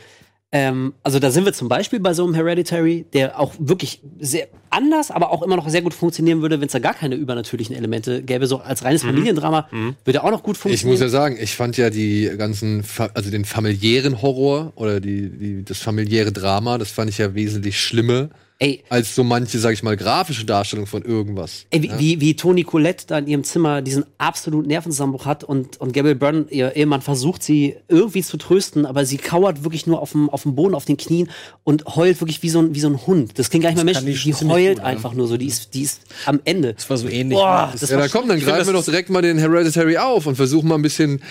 [0.51, 4.47] Ähm, also da sind wir zum Beispiel bei so einem Hereditary, der auch wirklich sehr
[4.69, 7.75] anders, aber auch immer noch sehr gut funktionieren würde, wenn es da gar keine übernatürlichen
[7.75, 8.47] Elemente gäbe.
[8.47, 9.67] So als reines Familiendrama
[10.05, 10.93] würde auch noch gut Ich funktionieren.
[10.93, 15.65] muss ja sagen, ich fand ja die ganzen, also den familiären Horror oder die, die,
[15.65, 19.83] das familiäre Drama, das fand ich ja wesentlich schlimmer Ey, als so manche, sag ich
[19.83, 21.65] mal, grafische Darstellung von irgendwas.
[21.71, 25.75] Ey, wie, wie, wie Toni Colette da in ihrem Zimmer diesen absoluten Nervenzusammenbruch hat und,
[25.81, 30.01] und Gabriel Byrne, ihr Ehemann, versucht sie irgendwie zu trösten, aber sie kauert wirklich nur
[30.01, 31.29] auf dem, auf dem Boden, auf den Knien
[31.65, 33.37] und heult wirklich wie so ein, wie so ein Hund.
[33.37, 34.23] Das klingt gar nicht mehr menschlich.
[34.23, 34.83] die heult gut, ja.
[34.85, 35.35] einfach nur so.
[35.35, 36.75] Die ist, die ist am Ende.
[36.75, 37.37] Das war so ähnlich.
[37.37, 40.27] Boah, Das- das Ja, dann komm, dann greifen wir doch direkt mal den Hereditary auf
[40.27, 41.21] und versuchen mal ein bisschen.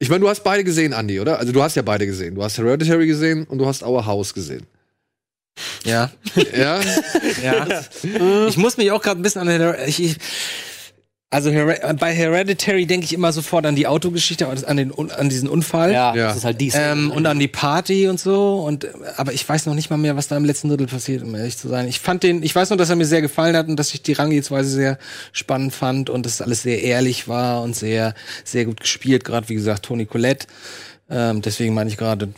[0.00, 1.38] Ich meine, du hast beide gesehen, Andy, oder?
[1.38, 2.34] Also du hast ja beide gesehen.
[2.34, 4.66] Du hast Hereditary gesehen und du hast Our House gesehen.
[5.84, 6.10] Ja.
[6.56, 6.80] Ja?
[7.42, 7.80] Ja.
[8.48, 10.16] ich muss mich auch gerade ein bisschen an Her ich, ich,
[11.30, 15.48] also Her bei Hereditary denke ich immer sofort an die Autogeschichte, an, den, an diesen
[15.48, 15.92] Unfall.
[15.92, 16.28] ja, Ja.
[16.28, 16.74] das ist halt dies.
[16.76, 18.86] Ähm, und an die Party und so und
[19.16, 21.56] aber ich weiß noch nicht mal mehr, was da im letzten Drittel passiert, um ehrlich
[21.58, 21.88] zu sein.
[21.88, 24.02] Ich fand den, ich weiß nur, dass er mir sehr gefallen hat und dass ich
[24.02, 24.98] die Rangehensweise sehr
[25.32, 28.14] spannend fand und dass alles sehr ehrlich war und sehr
[28.44, 30.46] sehr gut gespielt, gerade wie gesagt Toni Collette.
[31.10, 32.28] Ähm, deswegen meine ich gerade,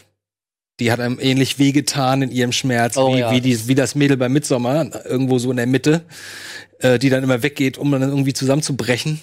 [0.80, 3.30] die hat einem ähnlich wehgetan in ihrem Schmerz, Oh wie, ja.
[3.32, 6.02] wie, die, wie das Mädel bei Midsommar, irgendwo so in der Mitte,
[6.80, 9.20] äh, die dann immer weggeht, um dann irgendwie zusammenzubrechen.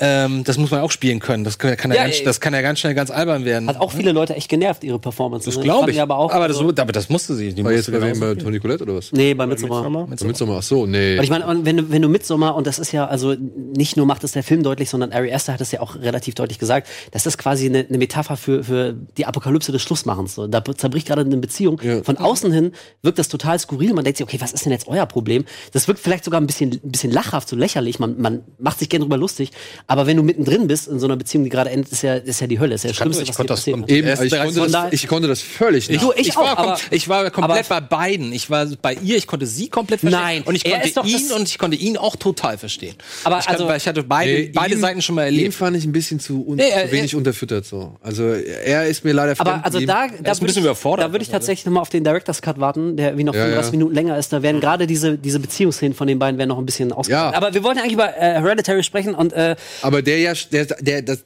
[0.00, 1.44] Ähm, das muss man auch spielen können.
[1.44, 3.68] Das kann, kann, ja, Ja, ganz, das kann ja ganz schnell ganz albern werden.
[3.68, 5.46] hat auch viele Leute echt genervt, ihre Performance.
[5.46, 5.62] Das ne?
[5.62, 6.00] glaube ich.
[6.00, 7.52] Aber, auch, aber, das, also, aber das musste sie.
[7.52, 9.12] Die Aber jetzt musste bei Bei Toni Colette oder was?
[9.12, 9.88] Nee, bei Midsommar.
[9.88, 11.16] Bei Midsommar, ach so, nee.
[11.16, 13.36] Und ich meine, wenn du, wenn du Midsommar, und das ist ja, also
[13.76, 16.34] nicht nur macht es der Film deutlich, sondern Ari Aster hat es ja auch relativ
[16.34, 20.34] deutlich gesagt, das ist quasi eine, eine Metapher für, für die Apokalypse des Schlussmachens.
[20.34, 20.48] So.
[20.48, 21.80] Da zerbricht gerade eine Beziehung.
[21.84, 22.02] Ja.
[22.02, 22.72] Von außen hin
[23.02, 23.94] wirkt das total skurril.
[23.94, 25.44] Man denkt sich, okay, was ist denn jetzt euer Problem?
[25.70, 28.00] Das wirkt vielleicht sogar ein bisschen, ein bisschen lachhaft, so lächerlich.
[28.00, 29.51] Man, man macht sich gerne drüber lustig.
[29.86, 32.40] Aber wenn du mittendrin bist in so einer Beziehung, die gerade endet, ist ja, ist
[32.40, 32.74] ja die Hölle.
[32.74, 33.84] Ist ja das Schlimmste, ich was dir kann.
[33.88, 36.02] Eben, ich konnte, das, da- ich konnte das völlig nicht.
[36.02, 38.32] Du, ich ich, auch, war, ich war komplett aber- bei beiden.
[38.32, 40.20] Ich war bei ihr, ich konnte sie komplett verstehen.
[40.20, 42.94] Nein, und ich er konnte ihn das- und ich konnte ihn auch total verstehen.
[43.24, 45.36] Aber ich, kann, also- weil ich hatte beide, Nee, beide ihn- Seiten schon mal Ihn
[45.38, 45.54] erlebt.
[45.54, 47.96] fand ich ein bisschen zu, un Nee, er- zu wenig er- unterfüttert so.
[48.00, 51.06] Also er ist mir leider Aber also da, da ist ein würde bisschen ich, überfordert,
[51.08, 51.38] da würde ich also.
[51.38, 53.78] tatsächlich nochmal auf den Director's Cut warten, der wie noch Ja, 35 ja.
[53.78, 54.32] Minuten länger ist.
[54.32, 57.32] Da werden gerade diese, diese Beziehungsszenen von den beiden werden noch ein bisschen ausgearbeitet.
[57.32, 57.36] Ja.
[57.46, 59.41] Aber wir wollten eigentlich über äh, Hereditary sprechen und äh,
[59.82, 61.24] Aber der ja, der, der, das,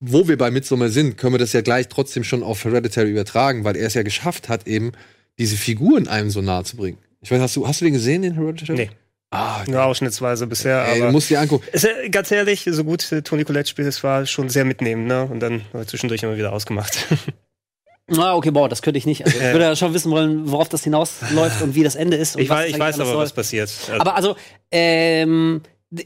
[0.00, 3.64] wo wir bei Midsommar sind, können wir das ja gleich trotzdem schon auf Hereditary übertragen,
[3.64, 4.92] weil er es ja geschafft hat, eben
[5.38, 6.98] diese Figuren einem so nahe zu bringen.
[7.20, 8.76] Ich weiß, hast du, hast du den gesehen, den Hereditary?
[8.76, 8.90] Nee.
[9.30, 11.12] Ah, Nur ausschnittsweise bisher, ey, du aber.
[11.12, 11.66] musst dir angucken.
[11.72, 15.06] Ist, ja, ganz ehrlich, so gut äh, Toni Collette spielt, es war schon sehr mitnehmend,
[15.06, 15.24] ne?
[15.24, 17.06] Und dann äh, zwischendurch immer wieder ausgemacht.
[18.18, 19.24] ah, okay, boah, das könnte ich nicht.
[19.24, 22.36] Also, ich würde ja schon wissen wollen, worauf das hinausläuft und wie das Ende ist.
[22.36, 23.22] Und ich was weiß, ich weiß aber, soll.
[23.22, 23.70] was passiert.
[23.70, 24.36] Also, Aber also,
[24.70, 25.62] ähm,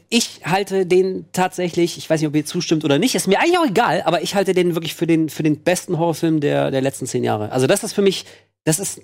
[0.09, 3.57] ich halte den tatsächlich, ich weiß nicht, ob ihr zustimmt oder nicht, ist mir eigentlich
[3.57, 6.81] auch egal, aber ich halte den wirklich für den, für den besten Horrorfilm der, der
[6.81, 7.51] letzten zehn Jahre.
[7.51, 8.25] Also das ist für mich,
[8.65, 9.01] das ist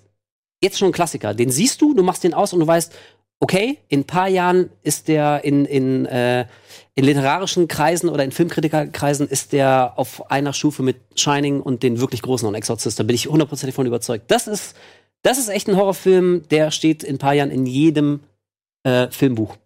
[0.62, 1.34] jetzt schon ein Klassiker.
[1.34, 2.94] Den siehst du, du machst den aus und du weißt,
[3.40, 6.46] okay, in ein paar Jahren ist der in, in, äh,
[6.96, 12.00] in literarischen Kreisen oder in Filmkritikerkreisen ist der auf einer Stufe mit Shining und den
[12.00, 13.00] wirklich großen und Exorcist.
[13.00, 14.32] Da bin ich hundertprozentig von überzeugt.
[14.32, 14.76] Das ist,
[15.22, 18.22] das ist echt ein Horrorfilm, der steht in ein paar Jahren in jedem
[18.84, 19.58] äh, Filmbuch.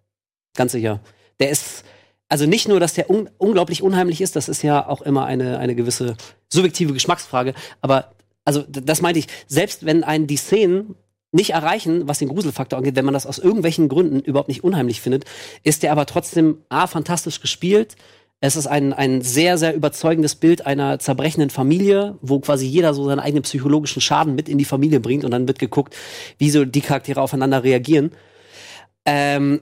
[0.57, 0.99] Ganz sicher.
[1.39, 1.85] Der ist,
[2.27, 5.59] also nicht nur, dass der un unglaublich unheimlich ist, das ist ja auch immer eine,
[5.59, 6.17] eine gewisse
[6.49, 8.11] subjektive Geschmacksfrage, aber
[8.43, 10.95] also das meinte ich, selbst wenn einen die Szenen
[11.31, 14.99] nicht erreichen, was den Gruselfaktor angeht, wenn man das aus irgendwelchen Gründen überhaupt nicht unheimlich
[14.99, 15.25] findet,
[15.63, 17.95] ist der aber trotzdem A, fantastisch gespielt,
[18.39, 23.05] Es ist ein, ein sehr, sehr überzeugendes Bild einer zerbrechenden Familie, wo quasi jeder so
[23.05, 25.95] seinen eigenen psychologischen Schaden mit in die Familie bringt und dann wird geguckt,
[26.37, 28.11] wie so die Charaktere aufeinander reagieren.
[29.05, 29.61] Ähm,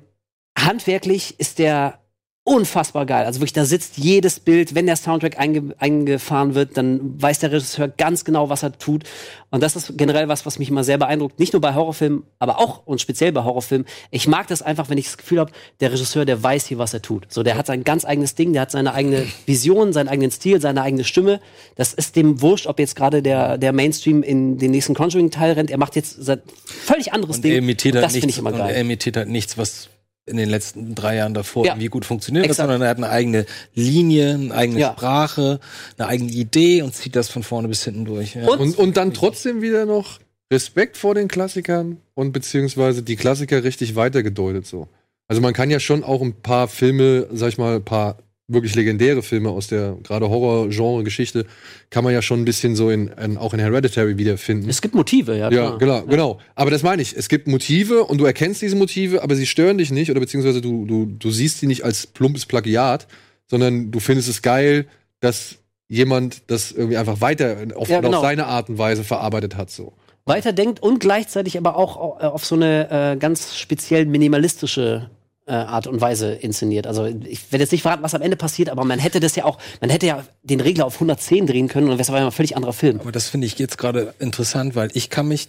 [0.58, 2.00] handwerklich ist der
[2.48, 3.26] unfassbar geil.
[3.26, 7.52] Also wirklich, da sitzt jedes Bild, wenn der Soundtrack einge eingefahren wird, dann weiß der
[7.52, 9.04] Regisseur ganz genau, was er tut.
[9.50, 11.40] Und das ist generell was, was mich immer sehr beeindruckt.
[11.40, 13.88] Nicht nur bei Horrorfilmen, aber auch und speziell bei Horrorfilmen.
[14.12, 16.94] Ich mag das einfach, wenn ich das Gefühl habe, der Regisseur, der weiß hier, was
[16.94, 17.26] er tut.
[17.34, 20.62] So, der hat sein ganz eigenes Ding, der hat seine eigene Vision, seinen eigenen Stil,
[20.62, 21.40] seine eigene Stimme.
[21.78, 25.72] Das ist dem wurscht, ob jetzt gerade der, der Mainstream in den nächsten Conjuring-Teil rennt.
[25.72, 27.54] Er macht jetzt sein völlig anderes Und Ding.
[27.54, 28.76] er imitiert Und halt das finde nichts, ich immer und geil.
[28.76, 29.90] er imitiert halt nichts, was
[30.28, 31.74] in den letzten drei Jahren davor Ja.
[31.74, 33.46] irgendwie gut funktioniert hat, sondern er hat eine eigene
[33.76, 34.94] Linie, eine eigene Ja.
[34.94, 35.60] Sprache,
[35.98, 38.36] eine eigene Idee und zieht das von vorne bis hinten durch.
[38.36, 38.48] Ja.
[38.48, 40.20] Und- Und, und dann trotzdem wieder noch
[40.52, 44.88] Respekt vor den Klassikern und beziehungsweise die Klassiker richtig weitergedeutet so.
[45.28, 48.76] Also man kann ja schon auch ein paar Filme, sag ich mal, ein paar wirklich
[48.76, 51.46] legendäre Filme aus der gerade Horror-Genre-Geschichte,
[51.90, 54.70] kann man ja schon ein bisschen so in, in auch in Hereditary wiederfinden.
[54.70, 55.50] Es gibt Motive, ja.
[55.50, 55.78] Ja, klar.
[55.78, 56.40] genau, genau.
[56.54, 57.16] Aber das meine ich.
[57.18, 60.62] Es gibt Motive und du erkennst diese Motive, aber sie stören dich nicht oder beziehungsweise
[60.62, 63.08] du, du, du siehst sie nicht als plumpes Plagiat,
[63.48, 64.86] sondern du findest es geil,
[65.22, 65.56] dass
[65.88, 68.18] jemand das irgendwie einfach weiter auf, Ja, genau.
[68.18, 69.70] auf seine Art und Weise verarbeitet hat.
[69.72, 69.94] So.
[70.26, 75.10] weiterdenkt und gleichzeitig aber auch äh, auf so eine äh, ganz speziell minimalistische
[75.52, 76.88] Art und Weise inszeniert.
[76.88, 79.46] Also ich werde jetzt nicht verraten, was am Ende passiert, aber man hätte das ja
[79.46, 82.32] auch, man hätte ja den Regler auf 110 drehen können und wäre es aber ein
[82.32, 83.00] völlig anderer Film.
[83.00, 85.48] Aber das finde ich jetzt gerade interessant, weil ich kann mich,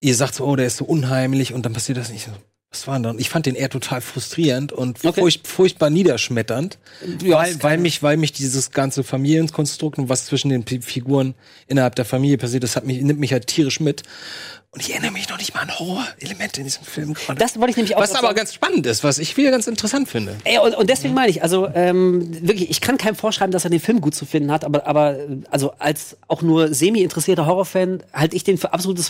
[0.00, 2.32] ihr sagt so, oh, der ist so unheimlich und dann passiert das nicht so.
[2.70, 3.18] Was war denn dann?
[3.18, 5.20] Ich fand den eher total frustrierend und Okay.
[5.22, 6.76] furcht, furchtbar niederschmetternd,
[7.22, 11.34] Ja, weil, weil mich, weil mich dieses ganze Familienkonstrukt und was zwischen den P- Figuren
[11.66, 14.02] innerhalb der Familie passiert, das hat mich, nimmt mich halt tierisch mit.
[14.70, 17.14] Und ich erinnere mich noch nicht mal an Horror-Elemente in diesem Film.
[17.14, 17.38] gerade.
[17.38, 18.36] Das wollte ich nämlich auch was aber sagen.
[18.36, 20.36] ganz spannend ist, was ich wieder ganz interessant finde.
[20.44, 23.70] Ey, und, und deswegen meine ich, also ähm, wirklich, ich kann keinem vorschreiben, dass er
[23.70, 25.16] den Film gut zu finden hat, aber, aber
[25.50, 29.08] also als auch nur semi-interessierter Horrorfan halte ich den für absolutes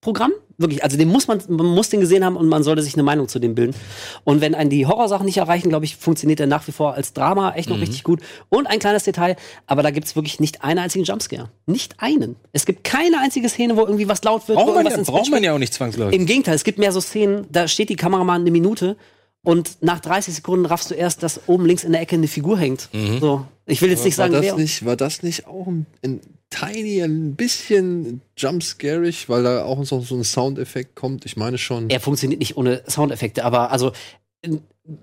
[0.00, 0.32] Pflichtprogramm.
[0.60, 3.04] Wirklich, also den muss man, man muss den gesehen haben und man sollte sich eine
[3.04, 3.76] Meinung zu dem bilden.
[4.24, 7.12] Und wenn einen die Horrorsachen nicht erreichen, glaube ich, funktioniert er nach wie vor als
[7.12, 8.20] Drama echt noch richtig gut.
[8.48, 11.50] Und ein kleines Detail, aber da gibt's wirklich nicht einen einzigen Jumpscare.
[11.66, 12.34] Nicht einen.
[12.52, 15.44] Es gibt keine einzige Szene, wo irgendwie was laut wird, Braucht man, ja, braucht man
[15.44, 16.18] ja auch nicht zwangsläufig.
[16.18, 18.96] im Gegenteil, es gibt mehr so Szenen, da steht die Kameramann eine Minute
[19.42, 22.58] und nach 30 Sekunden raffst du erst, dass oben links in der Ecke eine Figur
[22.58, 22.88] hängt.
[23.20, 24.56] So, ich will jetzt nicht war, sagen, das wer.
[24.56, 26.20] nicht, war das nicht auch ein, ein
[26.50, 31.24] tiny, ein bisschen jumpscarig, weil da auch so, so ein Soundeffekt kommt?
[31.24, 31.90] Ich meine schon.
[31.90, 33.92] Er funktioniert nicht ohne Soundeffekte, aber also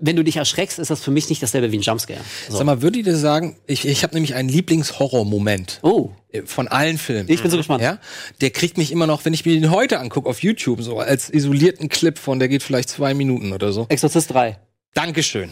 [0.00, 2.18] wenn du dich erschreckst, ist das für mich nicht dasselbe wie ein Jumpscare.
[2.48, 2.56] So.
[2.58, 6.98] Sag mal, würdet ihr sagen, ich, ich habe nämlich einen Lieblingshorror-Moment Oh, äh, von allen
[6.98, 7.28] Filmen.
[7.30, 7.82] ich bin so gespannt.
[7.82, 7.98] Ja,
[8.40, 11.30] der kriegt mich immer noch, wenn ich mir den heute angucke auf YouTube, so als
[11.32, 13.86] isolierten Clip von, der geht vielleicht zwei Minuten oder so.
[13.88, 14.58] Exorzist 3.
[14.94, 15.50] Dankeschön.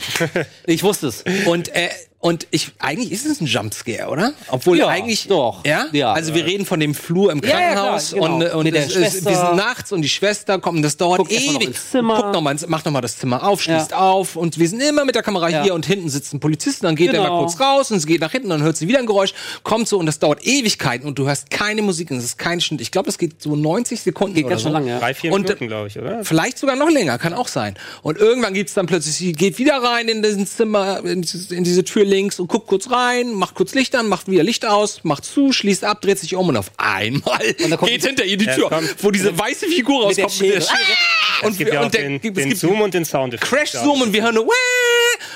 [0.67, 1.23] Ich wusste es.
[1.47, 1.91] Und äh,
[2.25, 4.33] und ich eigentlich ist es ein Jumpscare, oder?
[4.49, 5.63] Obwohl Ja, eigentlich doch.
[5.67, 5.89] Ja?
[5.93, 6.15] Ja.
[6.15, 8.35] also wir reden von dem Flur im Ja, ja, Krankenhaus klar, genau.
[8.47, 10.97] und und Mit der es, es, wir sind nachts und die Schwester kommt und das
[10.97, 11.69] dauert Guckt mal noch ewig.
[11.69, 12.17] ins Zimmer.
[12.17, 13.99] Guckt noch mal, macht noch mal das Zimmer auf, schließt Ja.
[13.99, 15.63] auf und wir sind immer mit der Kamera Ja.
[15.65, 17.29] hier und hinten sitzt ein Polizist, dann geht er Genau.
[17.35, 19.87] mal kurz raus und sie geht nach hinten, dann hört sie wieder ein Geräusch, kommt
[19.87, 22.81] so und das dauert Ewigkeiten und du hörst keine Musik und es ist kein Schnitt.
[22.81, 24.69] Ich glaube, das geht so 90 Sekunden Geht oder ganz so.
[24.69, 24.99] schön lang, ja.
[24.99, 26.25] Drei, vier Und- Minuten, glaube ich, oder?
[26.25, 27.75] Vielleicht sogar noch länger, kann auch sein.
[28.03, 31.65] Und irgendwann gibt's dann plötzlich, sie geht wieder rein in diesen Zimmer, in, dieses, in
[31.65, 35.01] diese Tür links und guckt kurz rein, macht kurz Licht an, macht wieder Licht aus,
[35.03, 38.47] macht zu, schließt ab, dreht sich um und auf einmal kommt- geht hinter ihr die
[38.47, 38.71] Tür,
[39.01, 40.77] wo diese weiße Figur Mit der rauskommt mit der Schere.
[40.77, 40.97] Schere.
[41.43, 43.41] Und Und, es gibt ja und der, den, es den Zoom und den Sound.
[43.41, 44.51] Crash-Zoom und wir hören nur Wäh!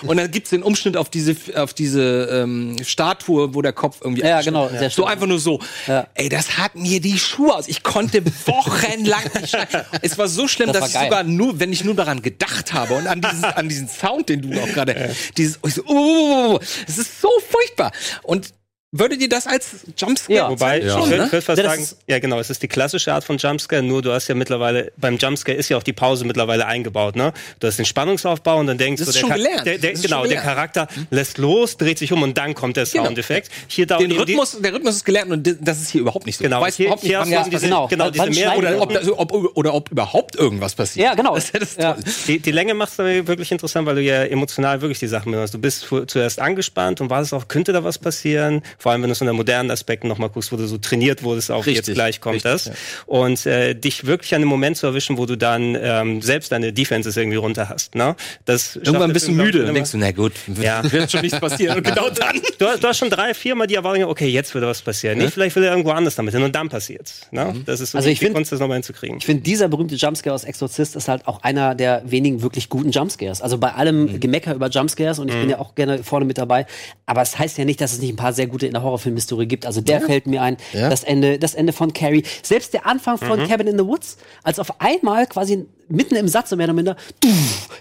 [0.03, 4.23] Und dann gibt's den Umschnitt auf diese auf diese ähm, Statue, wo der Kopf irgendwie
[4.23, 5.61] Ja, genau, sehr so einfach nur so.
[5.87, 6.07] Ja.
[6.15, 7.69] Ey, das hat mir die Schuhe aus.
[7.69, 9.57] Ich konnte wochenlang nicht.
[10.03, 11.05] Es war so schlimm, Das dass ich geil.
[11.05, 14.43] sogar nur, wenn ich nur daran gedacht habe und an diesen an diesen Sound, den
[14.43, 17.93] du auch gerade dieses ich so, oh, es ist so furchtbar
[18.23, 18.53] und
[18.91, 19.67] würdet ihr das als
[19.99, 20.49] Jumpscare Ja.
[20.51, 20.87] Wobei, Ja.
[20.87, 21.33] ich Schon, würde ne?
[21.33, 24.29] würd fast sagen, ja genau, es ist die klassische Art von Jumpscare, nur du hast
[24.29, 27.35] ja mittlerweile, beim Jumpscare ist ja auch die Pause mittlerweile eingebaut, ne?
[27.61, 30.25] Du hast den Spannungsaufbau und dann denkst Das du, der, der, der Das ist genau,
[30.25, 30.41] der.
[30.41, 33.05] Charakter lässt los, dreht sich um und dann kommt der Genau.
[33.05, 33.51] Soundeffekt.
[33.67, 36.25] Hier dauert den eben die- Rhythmus, der Rhythmus ist gelernt und das ist hier überhaupt
[36.25, 36.45] nicht so.
[36.45, 37.89] Genau, du weißt hier- überhaupt nicht, hier wann hast du was diese- genau.
[37.89, 41.05] genau, diese mehr- oder ob, das, ob, oder ob überhaupt irgendwas passiert.
[41.05, 41.35] Ja, genau.
[41.35, 41.97] Das ist ja das Ja.
[42.27, 45.53] Die, die Länge macht es wirklich interessant, weil du ja emotional wirklich die Sachen benutzt.
[45.53, 48.63] Du bist zuerst angespannt und wartest auf, könnte da was passieren?
[48.79, 51.51] Vor allem, wenn du es unter modernen Aspekten nochmal guckst, wo du so trainiert wurdest
[51.51, 52.65] auf Richtig, jetzt gleich kommt richtig, das.
[52.67, 52.73] ja.
[53.07, 56.73] Und äh, dich wirklich an einem Moment zu erwischen, wo du dann ähm, selbst deine
[56.73, 57.95] Defenses irgendwie runter hast.
[57.95, 58.15] Ne?
[58.45, 60.83] Das Irgendwann bist du müde und denkst du, na gut, wird, Ja.
[60.93, 61.79] wird schon nichts passieren.
[61.79, 62.41] Und genau dann.
[62.59, 65.19] Du, hast- du hast schon drei, viermal die Erwartung, okay, jetzt würde was passieren.
[65.19, 67.21] Nee, vielleicht will er irgendwo anders damit hin und dann passiert's.
[67.31, 67.55] Ne?
[67.67, 69.19] Das ist so Also die, ich find- Kunst, das nochmal hinzukriegen.
[69.19, 72.91] Ich finde, dieser berühmte Jumpscare aus Exorzist ist halt auch einer der wenigen wirklich guten
[72.91, 73.43] Jumpscares.
[73.43, 76.67] Also bei allem Gemecker über Jumpscares und ich bin ja auch gerne vorne mit dabei.
[77.07, 79.47] Aber es heißt ja nicht, dass es nicht ein paar sehr gute in der Horrorfilmhistorie
[79.47, 79.67] gibt.
[79.67, 80.57] Also der fällt mir ein.
[80.73, 80.89] Ja.
[80.89, 82.23] Das Ende, das Ende von Carrie.
[82.43, 86.51] Selbst der Anfang von Cabin in the Woods, als auf einmal quasi mitten im Satz
[86.51, 86.97] so mehr oder minder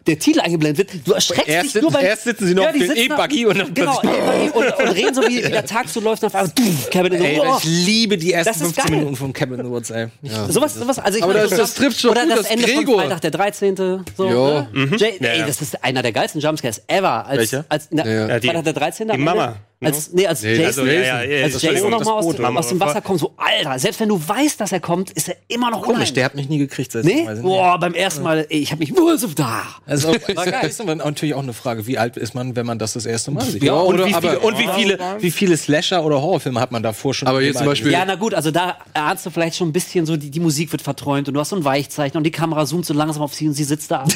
[0.06, 1.08] der Titel eingeblendet wird.
[1.08, 3.46] Du erschreckst Erst dich nur, sitzen- weil erst sitzen sie noch auf die dem E-Buggy
[3.46, 6.28] und dann genau, E-Buggy und, und reden so wie, wie der Tag so läuft und
[6.28, 7.64] auf einmal in the Ey, Woods.
[7.64, 8.96] ich liebe die ersten Das ist 15 geil.
[8.98, 10.08] Minuten von Cabin in the Woods, ey.
[10.50, 12.66] Sowas, sowas, also ich Aber meine, das- das trifft schon Oder gut, das das Ende
[12.66, 12.96] Gregor.
[12.96, 13.76] von Freitag der 13.
[13.76, 14.68] So, Ja.
[14.74, 14.96] ne?
[14.98, 15.48] Jay, Ja, ey, ja.
[15.48, 17.26] das ist einer der geilsten Jumpscares ever.
[17.26, 17.66] Als, Welcher?
[17.70, 18.40] als, na, Ja, ja.
[18.40, 19.08] Freitag der 13.
[19.10, 19.18] die.
[19.18, 19.56] Mama, ne?
[19.90, 22.80] Als, nee, als Nee, Jason, also, ja, ja, ja, als Jason nochmal aus, aus dem.
[22.80, 25.84] Wasser kommt, so, Alter, selbst wenn du weißt, dass er kommt, ist er immer noch
[25.84, 26.92] Komisch, der hat mich nie gekriegt.
[26.94, 27.28] seit Nee?
[27.44, 29.64] Boah, beim ersten Mal, ey, ich hab mich Wurz of da.
[29.86, 32.94] Also, das ist aber natürlich auch eine Frage, wie alt ist man, wenn man das
[32.94, 33.64] das erste Mal sieht?
[33.64, 36.72] Ja, und, oder wie viele, aber- und wie viele, wie viele Slasher oder Horrorfilme hat
[36.72, 37.28] man davor schon?
[37.28, 40.06] Aber jetzt zum Beispiel- Ja, na gut, also da erahnst du vielleicht schon ein bisschen
[40.06, 42.66] so, die, die Musik wird verträumt und du hast so ein Weichzeichen und die Kamera
[42.66, 44.04] zoomt so langsam auf sie und sie sitzt da.
[44.04, 44.14] und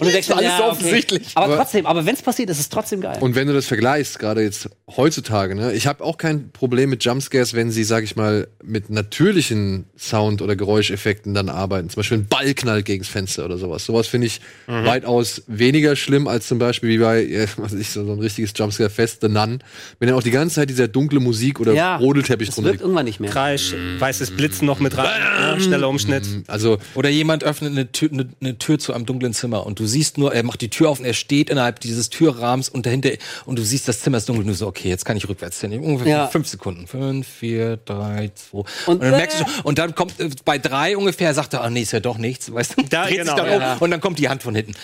[0.00, 0.72] du denkst, alles ja, so okay.
[0.72, 1.28] offensichtlich.
[1.34, 3.18] Aber, trotzdem, aber wenn es passiert, ist es trotzdem geil.
[3.20, 7.04] Und wenn du das vergleichst, gerade jetzt heutzutage, ne, ich habe auch kein Problem mit
[7.04, 11.90] Jumpscares, wenn sie, sag ich mal, mit natürlichen Sound- oder Geräuscheffekten dann arbeiten.
[11.90, 13.84] Zum Beispiel ein Ball knallt gegens Fenster oder sowas.
[13.84, 17.90] Sowas finde ich weitaus weniger schlimm als zum Beispiel wie bei, äh, was weiß ich,
[17.90, 19.62] so, so ein richtiges Jumpscare-Fest, The Nun.
[19.98, 22.74] Wenn dann auch die ganze Zeit dieser dunkle Musik oder ja, Rodelteppich das drunter wird
[22.74, 22.82] liegt.
[22.82, 23.30] irgendwann nicht mehr.
[23.30, 26.24] Kreisch, weißes Blitzen noch mit rein, schneller Umschnitt.
[26.46, 29.86] Also, Oder jemand öffnet eine Tür, eine, eine Tür zu einem dunklen Zimmer und du
[29.86, 33.10] siehst nur, er macht die Tür auf und er steht innerhalb dieses Türrahmens und dahinter
[33.46, 35.58] und du siehst, das Zimmer ist dunkel und du so, okay, jetzt kann ich rückwärts
[35.58, 35.80] zählen.
[35.80, 36.26] Ungefähr Ja.
[36.28, 36.86] fünf Sekunden.
[36.86, 38.58] Fünf, vier, drei, zwei.
[38.58, 41.54] Und, Und, dann äh, merkst du schon, und dann kommt äh, bei drei ungefähr, sagt
[41.54, 42.82] er, ah nee, ist ja doch nichts, weißt du?
[42.88, 43.74] Da, dreht genau, sich dann ja.
[43.74, 44.74] um und dann kommt die Hand von hinten.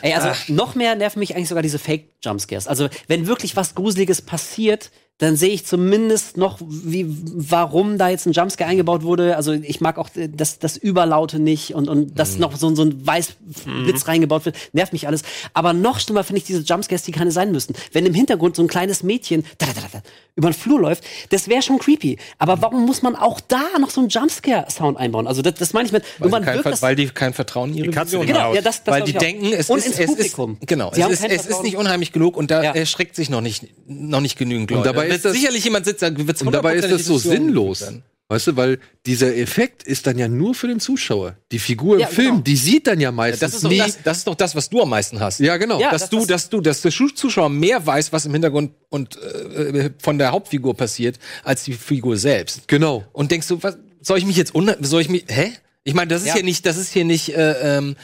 [0.00, 2.66] Ey, also noch mehr nerven mich eigentlich sogar diese Fake-Jumpscares.
[2.66, 8.26] Also wenn wirklich was Gruseliges passiert, dann sehe ich zumindest noch, wie, warum da jetzt
[8.26, 9.36] ein Jumpscare eingebaut wurde.
[9.36, 12.82] Also ich mag auch äh, das, das Überlaute nicht und, und dass noch so, so
[12.82, 14.56] ein Weißblitz reingebaut wird.
[14.72, 15.22] Nervt mich alles.
[15.54, 17.74] Aber noch schlimmer finde ich diese Jumpscares, die keine sein müssten.
[17.92, 20.02] Wenn im Hintergrund so ein kleines Mädchen da, da, da, da,
[20.34, 22.18] über den Flur läuft, das wäre schon creepy.
[22.38, 25.26] Aber warum muss man auch da noch so einen Jumpscare-Sound einbauen?
[25.28, 27.88] Also das, das meine ich mit, Weil, kein, das weil die kein Vertrauen in ihre
[27.88, 28.40] Die Katze Vision genau.
[28.40, 28.54] Haben.
[28.56, 30.36] ja, das, das weil die denken, es und ist, ins es ist
[30.66, 32.72] genau, Sie es ist, es ist nicht unheimlich genug und da Ja.
[32.72, 34.88] erschreckt sich noch nicht noch nicht genügend Und Leute.
[35.02, 37.84] Dabei wird das- sicherlich jemand sitzt, da wird's und dabei ist das so sinnlos.
[38.28, 41.36] Weißt du, weil dieser Effekt ist dann ja nur für den Zuschauer.
[41.50, 42.40] Die Figur im Ja, Film, genau.
[42.40, 43.76] die sieht dann ja meistens Das ist, doch nie.
[43.76, 45.38] das, das ist doch das, was du am meisten hast.
[45.40, 45.78] ja, genau.
[45.78, 48.72] Ja, dass das- du, das- dass du, dass der Zuschauer mehr weiß, was im Hintergrund
[48.88, 52.66] und äh, von der Hauptfigur passiert, als die Figur selbst.
[52.68, 53.04] Genau.
[53.12, 55.52] Und denkst du, was soll ich mich jetzt unter, soll ich mich, hä?
[55.84, 56.34] Ich meine, das ist Ja.
[56.34, 57.96] hier nicht, das ist hier nicht, äh, ähm,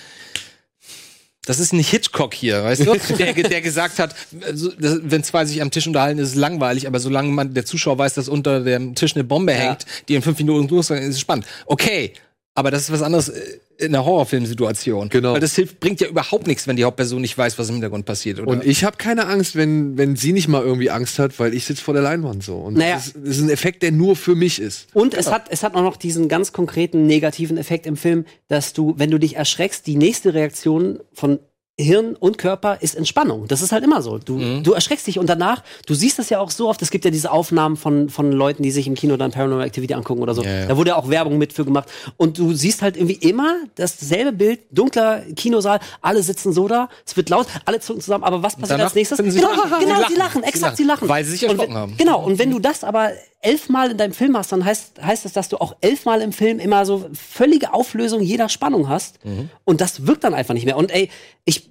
[1.48, 2.94] das ist nicht Hitchcock hier, weißt du?
[3.18, 7.30] Der, der gesagt hat, wenn zwei sich am Tisch unterhalten, ist es langweilig, aber solange
[7.30, 10.68] man der Zuschauer weiß, dass unter dem Tisch eine Bombe hängt, die in fünf Minuten
[10.68, 11.46] losgeht, ist es spannend.
[11.64, 12.12] Okay,
[12.59, 15.09] aber das ist was anderes äh, in einer Horrorfilmsituation.
[15.09, 15.35] Genau.
[15.35, 18.05] Weil das hilft, bringt ja überhaupt nichts, wenn die Hauptperson nicht weiß, was im Hintergrund
[18.05, 18.40] passiert.
[18.40, 18.48] Oder?
[18.48, 21.64] Und ich habe keine Angst, wenn, wenn sie nicht mal irgendwie Angst hat, weil ich
[21.64, 22.56] sitze vor der Leinwand so.
[22.56, 22.97] Und Naja.
[22.97, 24.89] das, ist, das ist ein Effekt, der nur für mich ist.
[24.94, 28.72] Und es hat, es hat auch noch diesen ganz konkreten negativen Effekt im Film, dass
[28.72, 31.39] du, wenn du dich erschreckst, die nächste Reaktion von
[31.80, 33.46] Hirn und Körper ist Entspannung.
[33.46, 34.18] Das ist halt immer so.
[34.18, 34.64] Du, Mhm.
[34.64, 37.10] du erschreckst dich und danach, du siehst das ja auch so oft, es gibt ja
[37.12, 40.42] diese Aufnahmen von, von Leuten, die sich im Kino dann Paranormal Activity angucken oder so.
[40.42, 40.66] Ja, ja.
[40.66, 41.88] Da wurde ja auch Werbung mit für gemacht.
[42.16, 47.16] Und du siehst halt irgendwie immer dasselbe Bild, dunkler Kinosaal, alle sitzen so da, es
[47.16, 49.18] wird laut, alle zucken zusammen, aber was passiert danach als nächstes?
[49.18, 49.70] genau, lachen.
[49.80, 50.42] genau, Sie sie lachen.
[50.42, 50.76] Sie exakt, lachen.
[50.76, 51.09] sie lachen.
[51.09, 51.96] Weil sie sich Und erschrocken wenn- haben.
[51.96, 53.10] Genau, und wenn du das aber
[53.40, 56.59] elfmal in deinem Film hast, dann heißt, heißt das, dass du auch elfmal im Film
[56.59, 59.19] immer so völlige Auflösung jeder Spannung hast.
[59.65, 60.77] Und das wirkt dann einfach nicht mehr.
[60.77, 61.09] Und ey,
[61.44, 61.70] ich,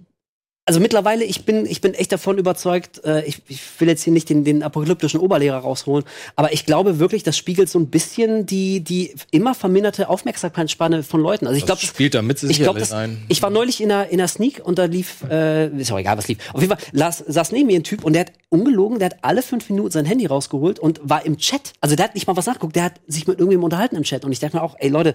[0.67, 4.11] also mittlerweile, ich bin, ich bin echt davon überzeugt, äh, ich, ich will jetzt hier
[4.11, 6.03] nicht den, den apokalyptischen Oberlehrer rausholen,
[6.35, 11.21] aber ich glaube wirklich, das spiegelt so ein bisschen die, die immer verminderte Aufmerksamkeitsspanne von
[11.21, 11.47] Leuten.
[11.47, 13.23] Also ich glaube, spielt da mit ich sicherlich rein.
[13.29, 16.17] ich war neulich in einer, in einer Sneak und da lief, äh, ist auch egal,
[16.17, 16.39] was lief.
[16.51, 19.17] Auf jeden Fall las, saß neben mir ein Typ und der hat ungelogen, der hat
[19.21, 21.73] alle fünf Minuten sein Handy rausgeholt und war im Chat.
[21.79, 24.25] Also der hat nicht mal was nachgeguckt, der hat sich mit irgendjemandem unterhalten im Chat.
[24.25, 25.13] Und ich dachte mir auch, ey Leute,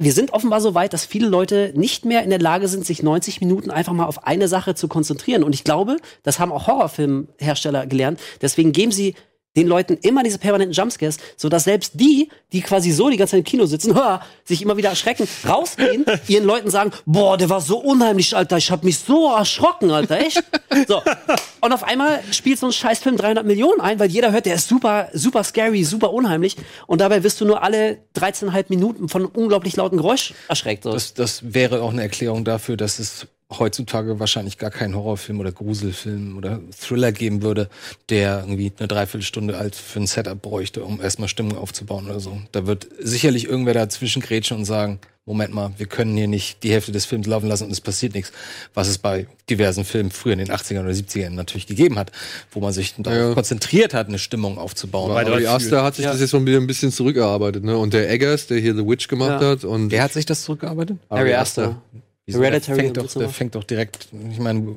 [0.00, 3.02] wir sind offenbar so weit, dass viele Leute nicht mehr in der Lage sind, sich
[3.02, 5.44] 90 Minuten einfach mal auf eine Sache zu konzentrieren.
[5.44, 8.18] Und ich glaube, das haben auch Horrorfilmhersteller gelernt.
[8.40, 9.14] Deswegen geben sie
[9.56, 13.40] den Leuten immer diese permanenten Jumpscares, sodass selbst die, die quasi so die ganze Zeit
[13.40, 17.60] im Kino sitzen, ha, sich immer wieder erschrecken, rausgehen, ihren Leuten sagen, boah, der war
[17.60, 20.42] so unheimlich, Alter, ich hab mich so erschrocken, Alter, echt?
[20.86, 21.02] So.
[21.60, 24.68] Und auf einmal spielt so ein Scheißfilm 300 Millionen ein, weil jeder hört, der ist
[24.68, 26.56] super, super scary, super unheimlich.
[26.86, 30.84] Und dabei wirst du nur alle 13,5 Minuten von einem unglaublich lauten Geräusch erschreckt.
[30.84, 30.92] So.
[30.92, 33.26] Das, das wäre auch eine Erklärung dafür, dass es
[33.58, 37.68] heutzutage wahrscheinlich gar keinen Horrorfilm oder Gruselfilm oder Thriller geben würde,
[38.08, 42.40] der irgendwie eine Dreiviertelstunde als für ein Setup bräuchte, um erstmal Stimmung aufzubauen oder so.
[42.52, 46.72] Da wird sicherlich irgendwer dazwischen grätschen und sagen, Moment mal, wir können hier nicht die
[46.72, 48.32] Hälfte des Films laufen lassen und es passiert nichts,
[48.74, 52.10] was es bei diversen Filmen früher in den 80ern oder 70ern natürlich gegeben hat,
[52.52, 53.34] wo man sich darauf Ja.
[53.34, 55.10] konzentriert hat, eine Stimmung aufzubauen.
[55.10, 57.76] Aber die Aster hat sich das jetzt mal wieder ein bisschen zurückgearbeitet, ne?
[57.76, 59.50] Und der Eggers, der hier The Witch gemacht Ja.
[59.50, 60.98] hat und Wer hat sich das zurückgearbeitet?
[61.10, 61.80] Harry Astor.
[62.34, 62.42] Wieso?
[62.44, 64.74] Hereditary der fängt, doch, der fängt doch direkt, ich meine,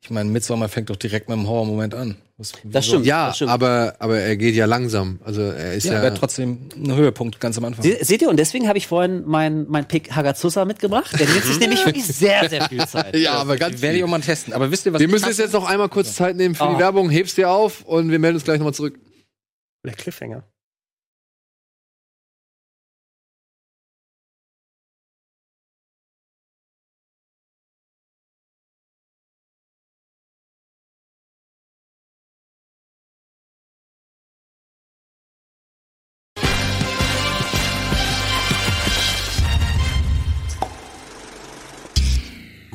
[0.00, 2.16] ich meine, Midsommar fängt doch direkt mit dem Horrormoment an.
[2.36, 3.04] Was, Das stimmt.
[3.04, 3.50] ja, das stimmt.
[3.50, 5.18] aber aber er geht ja langsam.
[5.24, 7.82] Also er ist Ja, ja, aber trotzdem ein Höhepunkt ganz am Anfang.
[7.84, 11.18] Se- Seht ihr, und deswegen habe ich vorhin mein, mein Pick Hagazusa mitgebracht.
[11.18, 13.16] Der nimmt sich nämlich wirklich sehr, sehr viel Zeit.
[13.16, 14.04] ja, aber ganz Werde ich viel.
[14.04, 14.52] auch mal testen.
[14.52, 16.74] Aber wisst ihr, was Wir müssen jetzt, noch einmal kurz Zeit nehmen für Ah.
[16.74, 17.10] die Werbung.
[17.10, 19.00] Hebst dir auf und wir melden uns gleich nochmal zurück.
[19.84, 20.44] Der Cliffhanger.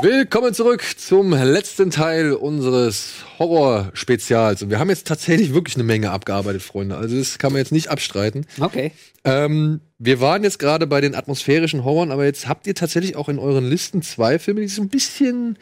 [0.08, 4.62] Willkommen zurück zum letzten Teil unseres Horror-Spezials.
[4.62, 6.98] Und wir haben jetzt tatsächlich wirklich eine Menge abgearbeitet, Freunde.
[6.98, 8.46] Also das kann man jetzt nicht abstreiten.
[8.60, 8.92] Okay.
[9.24, 13.30] Ähm, wir waren jetzt gerade bei den atmosphärischen Horroren, aber jetzt habt ihr tatsächlich auch
[13.30, 15.58] in euren Listen zwei Filme, die so ein bisschen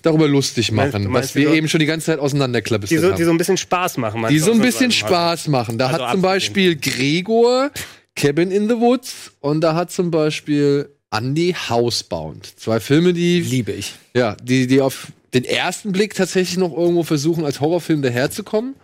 [0.00, 2.20] darüber lustig Meinst- machen, du meinst was wir die so- eben schon die ganze Zeit
[2.20, 3.24] auseinanderklappest Die so, die haben.
[3.26, 4.22] so ein bisschen Spaß machen.
[4.22, 5.76] meinst Die so ein aus bisschen Spaß machen.
[5.76, 6.22] Da Also hat zum.
[6.22, 7.70] Beispiel Gregor
[8.16, 12.58] Cabin in the Woods und da hat zum Beispiel Andy Housebound.
[12.58, 13.94] Zwei Filme, die Liebe ich.
[14.14, 18.74] ja, die, die auf den ersten Blick tatsächlich noch irgendwo versuchen, als Horrorfilm daherzukommen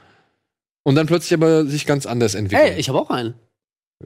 [0.83, 2.73] und dann plötzlich aber sich ganz anders entwickeln.
[2.73, 3.35] Hey, ich habe auch einen.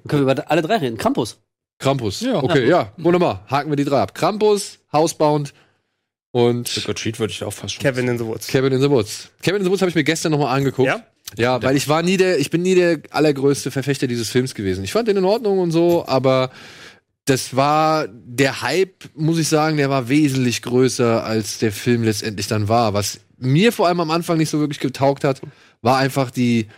[0.06, 0.98] Können wir über alle drei reden?
[0.98, 1.38] Krampus.
[1.78, 2.20] Krampus.
[2.20, 2.42] Ja.
[2.42, 3.44] okay, ja, wunderbar.
[3.48, 4.14] Haken wir die drei ab.
[4.14, 5.54] Krampus, Housebound
[6.32, 7.82] und Trick or Treat würde ich auch fast schon.
[7.82, 8.48] Kevin in the Woods.
[8.48, 9.30] Kevin in the Woods.
[9.42, 10.86] Kevin in the Woods habe ich mir gestern noch mal angeguckt.
[10.86, 11.04] Ja?
[11.36, 14.82] Ja, weil ich war nie der, ich bin nie der allergrößte Verfechter dieses Films gewesen.
[14.82, 16.50] Ich fand den in Ordnung und so, aber
[17.28, 22.46] das war der Hype, muss ich sagen, der war wesentlich größer als der Film letztendlich
[22.46, 22.94] dann war.
[22.94, 25.40] Was mir vor allem am Anfang nicht so wirklich getaugt hat,
[25.82, 26.68] war einfach die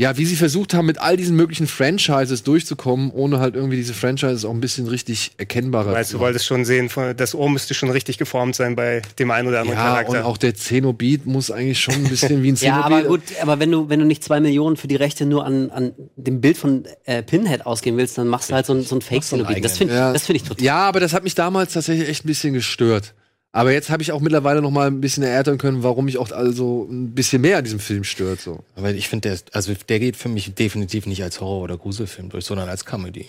[0.00, 3.92] ja, wie sie versucht haben, mit all diesen möglichen Franchises durchzukommen, ohne halt irgendwie diese
[3.92, 7.74] Franchises auch ein bisschen richtig erkennbarer Weißt zu du, wolltest schon sehen, das Ohr müsste
[7.74, 10.24] schon richtig geformt sein bei dem einen oder anderen Ja, und Charakter.
[10.24, 12.92] auch der Zenobit muss eigentlich schon ein bisschen wie ein Ja, Zenobit.
[12.92, 15.70] aber gut, aber wenn du, wenn du nicht zwei Millionen für die Rechte nur an,
[15.70, 18.94] an dem Bild von äh, Pinhead ausgeben willst, dann machst du halt so ein, so
[18.96, 19.62] ein fake so einen Zenobiten.
[19.62, 20.14] Das finde Ja.
[20.14, 20.64] das find ich total.
[20.64, 23.12] Ja, aber das hat mich damals tatsächlich echt ein bisschen gestört.
[23.52, 26.30] Aber jetzt habe ich auch mittlerweile noch mal ein bisschen erörtern können, warum mich auch
[26.30, 28.40] also ein bisschen mehr an diesem Film stört.
[28.40, 28.62] So.
[28.76, 31.76] Aber ich finde, der, ist- also der geht für mich definitiv nicht als Horror- oder
[31.76, 33.26] Gruselfilm durch, sondern als Comedy.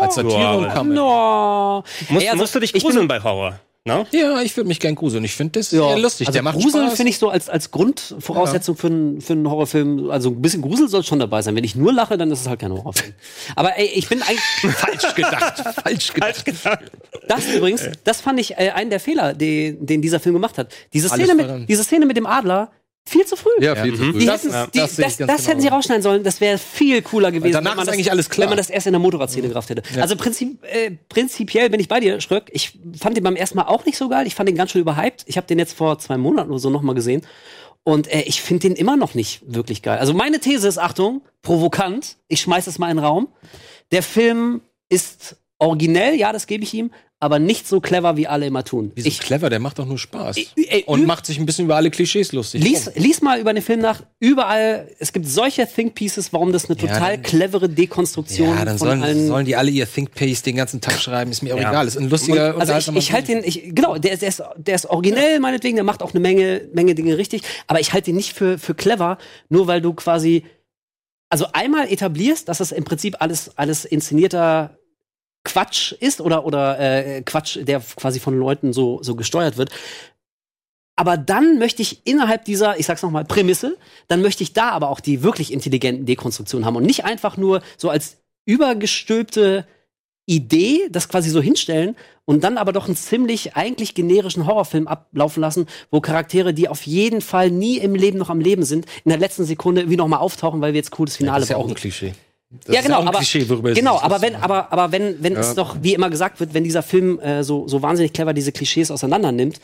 [0.00, 0.94] als Satire und Comedy.
[0.96, 1.82] No.
[2.10, 3.58] musst, Ey, also, musst du dich ich bin- gruseln bei Horror?
[3.84, 4.06] Ne?
[4.12, 5.24] Ja, ich würde mich gern gruseln.
[5.24, 6.26] Ich finde das Ja, sehr lustig.
[6.26, 6.96] Also der macht Grusel Spaß.
[6.96, 10.10] finde ich so als, als Grundvoraussetzung für, einen, für einen Horrorfilm.
[10.10, 11.56] Also ein bisschen Grusel soll schon dabei sein.
[11.56, 13.14] Wenn ich nur lache, dann ist es halt kein Horrorfilm.
[13.56, 14.42] Aber ey, ich bin eigentlich.
[14.76, 15.74] falsch gedacht.
[15.82, 16.44] falsch gedacht.
[17.28, 20.74] Das übrigens, das fand ich äh, einen der Fehler, den, den dieser Film gemacht hat.
[20.92, 22.70] Diese Alles Szene, mit, diese Szene mit dem Adler,
[23.08, 23.50] viel zu früh.
[23.60, 24.18] Ja, viel zu früh.
[24.20, 26.22] Die Das- hätten, ja, die, das das, das, ganz hätten sie rausschneiden sollen.
[26.22, 28.44] Das wäre viel cooler gewesen, danach wenn, man ist das, eigentlich alles klar.
[28.44, 29.82] wenn man das erst in der Motorradszene gerafft hätte.
[30.00, 32.50] Also prinzip, äh, prinzipiell bin ich bei dir, Schröck.
[32.52, 34.26] Ich fand den beim ersten Mal auch nicht so geil.
[34.26, 35.24] Ich fand den ganz schön überhyped.
[35.26, 37.22] Ich habe den jetzt vor zwei Monaten oder so nochmal gesehen.
[37.84, 39.98] Und äh, ich finde den immer noch nicht wirklich geil.
[39.98, 42.16] Also meine These ist, Achtung, provokant.
[42.28, 43.28] Ich schmeiß es mal in den Raum.
[43.92, 44.60] Der Film
[44.90, 46.90] ist originell, ja, das gebe ich ihm,
[47.20, 48.92] aber nicht so clever, wie alle immer tun.
[48.94, 50.36] Wieso Ich, clever, der macht doch nur Spaß.
[50.54, 52.62] ey, und üb- macht sich ein bisschen über alle Klischees lustig.
[52.62, 54.02] Lies, lies mal über den Film nach.
[54.20, 58.64] Überall, es gibt solche Think Pieces, warum das eine Ja, total dann- clevere Dekonstruktion ja,
[58.64, 59.26] dann von sollen, allen.
[59.26, 61.32] sollen die alle ihr Think Pace den ganzen Tag schreiben.
[61.32, 61.70] Ist mir auch Ja.
[61.70, 61.88] egal.
[61.88, 64.76] Ist ein lustiger also ich, ich halte den, ich, genau, der ist, der, ist, der
[64.76, 68.16] ist originell meinetwegen, der macht auch eine Menge, Menge Dinge richtig, aber ich halte ihn
[68.16, 69.18] nicht für, für clever,
[69.48, 70.44] nur weil du quasi,
[71.30, 74.78] also einmal etablierst, dass das im Prinzip alles, alles inszenierter
[75.48, 79.70] Quatsch ist oder, oder äh, Quatsch, der quasi von Leuten so, so gesteuert wird.
[80.94, 84.90] Aber dann möchte ich innerhalb dieser, ich sag's nochmal, Prämisse, dann möchte ich da aber
[84.90, 89.66] auch die wirklich intelligenten Dekonstruktionen haben und nicht einfach nur so als übergestülpte
[90.26, 91.96] Idee, das quasi so hinstellen
[92.26, 96.82] und dann aber doch einen ziemlich eigentlich generischen Horrorfilm ablaufen lassen, wo Charaktere, die auf
[96.82, 100.08] jeden Fall nie im Leben noch am Leben sind, in der letzten Sekunde wie noch
[100.08, 101.72] mal auftauchen, weil wir jetzt cooles Finale Das ist ja auch brauchen.
[101.72, 102.12] ein Klischee.
[102.66, 103.44] Ja, ist genau, aber, Klischee,
[103.74, 106.82] genau, aber wenn, aber, aber wenn, wenn es doch, wie immer gesagt wird, wenn dieser
[106.82, 109.60] Film äh, so, so wahnsinnig clever diese Klischees auseinander nimmt,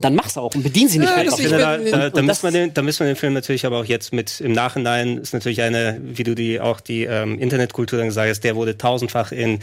[0.00, 2.40] dann mach's auch und bedien sie nicht Ja, ich finde, da, da, da, wir das-
[2.40, 5.60] den, da müssen wir den Film natürlich aber auch jetzt mit im Nachhinein ist natürlich
[5.60, 9.58] eine, wie du die auch die ähm, Internetkultur dann gesagt hast, der wurde tausendfach in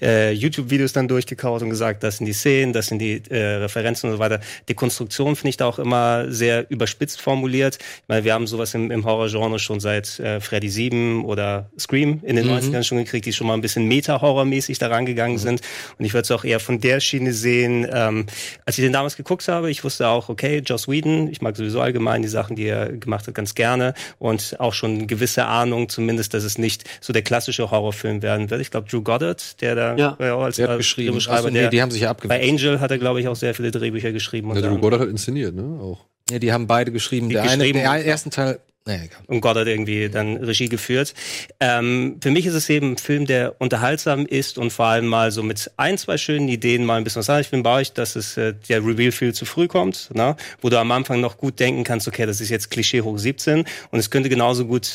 [0.00, 4.08] äh, YouTube-Videos dann durchgekaut und gesagt, das sind die Szenen, das sind die äh, Referenzen
[4.10, 4.38] und so weiter.
[4.68, 7.78] Die Konstruktion finde ich da auch immer sehr überspitzt formuliert.
[7.80, 12.20] Ich meine, wir haben sowas im, im Horrorgenre schon seit äh, Freddy 7 oder Scream
[12.22, 15.62] in den 90ern schon gekriegt, die schon mal ein bisschen Meta-Horror-mäßig da rangegangen sind.
[15.98, 17.88] Und ich würde es auch eher von der Schiene sehen.
[17.92, 18.26] Ähm,
[18.64, 21.80] als ich den damals geguckt habe, ich wusste auch, okay, Joss Whedon, ich mag sowieso
[21.80, 23.94] allgemein die Sachen, die er gemacht hat, ganz gerne.
[24.18, 28.50] Und auch schon eine gewisse Ahnung, zumindest, dass es nicht so der klassische Horrorfilm werden
[28.50, 28.60] wird.
[28.60, 30.16] Ich glaube, Drew Goddard, der da Ja.
[30.18, 31.08] äh, auch als Der geschrieben.
[31.08, 32.50] Drehbuchschreiber, Achso, nee, der, die haben sich ja bei abgewechselt.
[32.50, 34.48] Angel hat er, glaube ich, auch sehr viele Drehbücher geschrieben.
[34.48, 34.78] Der unter Drew.
[34.80, 35.78] Goddard hat inszeniert, ne?
[35.80, 36.04] Auch.
[36.30, 37.28] Ja, die haben beide geschrieben.
[37.28, 41.14] Die Der eine, geschrieben der und- ersten Teil, naja, und Goddard irgendwie dann Regie geführt.
[41.60, 45.30] Ähm, für mich ist es eben ein Film, der unterhaltsam ist und vor allem mal
[45.32, 47.44] so mit ein, zwei schönen Ideen mal ein bisschen was sagt.
[47.44, 50.34] Ich bin bei euch, dass es äh, der Reveal viel zu früh kommt, ne?
[50.62, 53.64] wo du am Anfang noch gut denken kannst, okay, das ist jetzt Klischee hoch 17
[53.90, 54.90] und es könnte genauso gut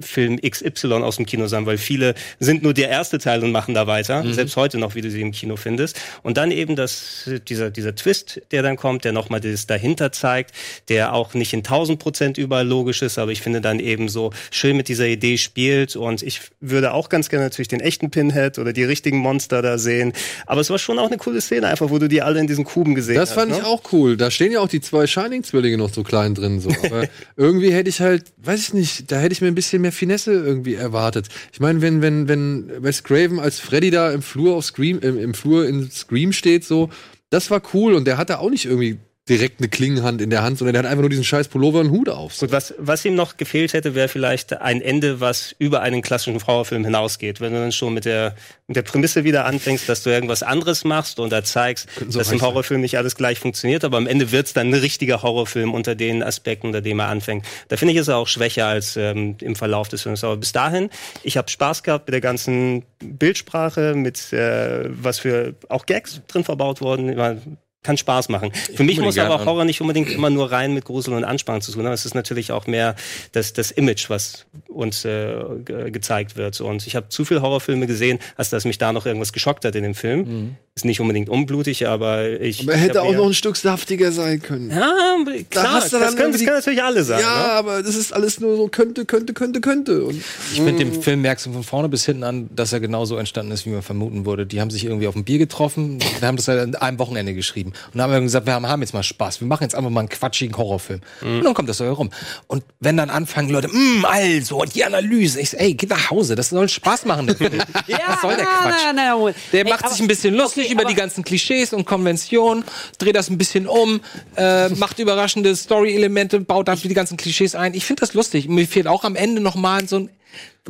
[0.00, 3.72] Film XY aus dem Kino sein, weil viele sind nur der erste Teil und machen
[3.72, 6.00] da weiter, selbst heute noch, wie du sie im Kino findest.
[6.24, 10.52] Und dann eben das, dieser, dieser Twist, der dann kommt, der nochmal das dahinter zeigt,
[10.88, 14.32] der auch nicht in 1000 Prozent überall logisch ist, aber ich finde dann eben so
[14.50, 18.58] schön mit dieser Idee spielt und ich würde auch ganz gerne natürlich den echten Pinhead
[18.58, 20.12] oder die richtigen Monster da sehen.
[20.46, 22.64] Aber es war schon auch eine coole Szene, einfach wo du die alle in diesen
[22.64, 23.36] Kuben gesehen Das hast.
[23.36, 23.58] fand ne?
[23.58, 24.16] ich auch cool.
[24.16, 26.60] Da stehen ja auch die zwei Shining-Zwillinge noch so klein drin.
[26.60, 26.70] So.
[26.84, 29.92] Aber irgendwie hätte ich halt, weiß ich nicht, da hätte ich mir ein bisschen mehr
[29.92, 31.28] Finesse irgendwie erwartet.
[31.52, 35.18] Ich meine, wenn, wenn, wenn Wes Craven als Freddy da im Flur auf Scream, im,
[35.18, 36.90] im Flur in Scream steht, so,
[37.30, 38.98] das war cool und der hatte auch nicht irgendwie
[39.28, 41.90] direkt eine Klingenhand in der Hand, sondern der hat einfach nur diesen scheiß Pullover und
[41.90, 42.38] Hut auf.
[42.38, 46.44] Gut, was, was ihm noch gefehlt hätte, wäre vielleicht ein Ende, was über einen klassischen
[46.46, 47.40] Horrorfilm hinausgeht.
[47.40, 48.34] Wenn du dann schon mit der,
[48.66, 52.38] mit der Prämisse wieder anfängst, dass du irgendwas anderes machst und da zeigst, dass im
[52.38, 52.40] sein.
[52.40, 56.22] Horrorfilm nicht alles gleich funktioniert, aber am Ende wird's dann ein richtiger Horrorfilm unter den
[56.22, 57.44] Aspekten, unter dem er anfängt.
[57.68, 60.24] Da finde ich, er auch schwächer als ähm, im Verlauf des Films.
[60.24, 60.90] Aber bis dahin,
[61.22, 66.44] ich habe Spaß gehabt mit der ganzen Bildsprache, mit äh, was für auch Gags drin
[66.44, 67.56] verbaut wurden.
[67.80, 68.50] Ich kann Spaß machen.
[68.74, 69.46] Für mich muss aber an.
[69.46, 71.92] Horror nicht unbedingt immer nur rein mit Grusel und Anspannung zu tun haben.
[71.92, 72.96] Es ist natürlich auch mehr
[73.32, 76.60] das, das Image, was uns äh, ge gezeigt wird.
[76.60, 79.76] Und ich habe zu viele Horrorfilme gesehen, als dass mich da noch irgendwas geschockt hat
[79.76, 80.18] in dem Film.
[80.20, 80.56] Mhm.
[80.74, 82.62] Ist nicht unbedingt unblutig, aber ich.
[82.62, 84.70] Aber er ich hätte auch noch ein Stück saftiger sein können.
[84.70, 85.16] Ja,
[85.50, 87.20] klar, hast du das, dann können, das können natürlich alle sein.
[87.20, 87.52] Ja, Ne?
[87.52, 90.04] aber das ist alles nur so könnte, könnte, könnte, könnte.
[90.04, 90.20] Und
[90.52, 93.52] Ich finde, dem Film merkst du von vorne bis hinten an, dass er genauso entstanden
[93.52, 94.46] ist, wie man vermuten würde.
[94.46, 97.34] Die haben sich irgendwie auf ein Bier getroffen, wir haben das halt an einem Wochenende
[97.34, 97.67] geschrieben.
[97.68, 100.00] Und dann haben wir gesagt, wir haben, jetzt mal Spaß, wir machen jetzt einfach mal
[100.00, 101.00] einen quatschigen Horrorfilm.
[101.22, 102.10] Und dann kommt das so herum.
[102.46, 106.10] Und wenn dann anfangen Leute, mm, also, und die Analyse, ich so, ey, geh nach
[106.10, 107.34] Hause, das soll Spaß machen.
[107.36, 107.52] Film.
[108.08, 108.74] Was soll der Quatsch?
[108.84, 109.32] Na, na, na.
[109.52, 112.64] Der Ey, macht aber- sich ein bisschen lustig okay, über die ganzen Klischees und Konventionen,
[112.98, 114.00] dreht das ein bisschen um,
[114.36, 117.74] äh, macht überraschende Story-Elemente, baut dafür die ganzen Klischees ein.
[117.74, 118.48] Ich finde das lustig.
[118.48, 120.10] Mir fehlt auch am Ende noch mal so ein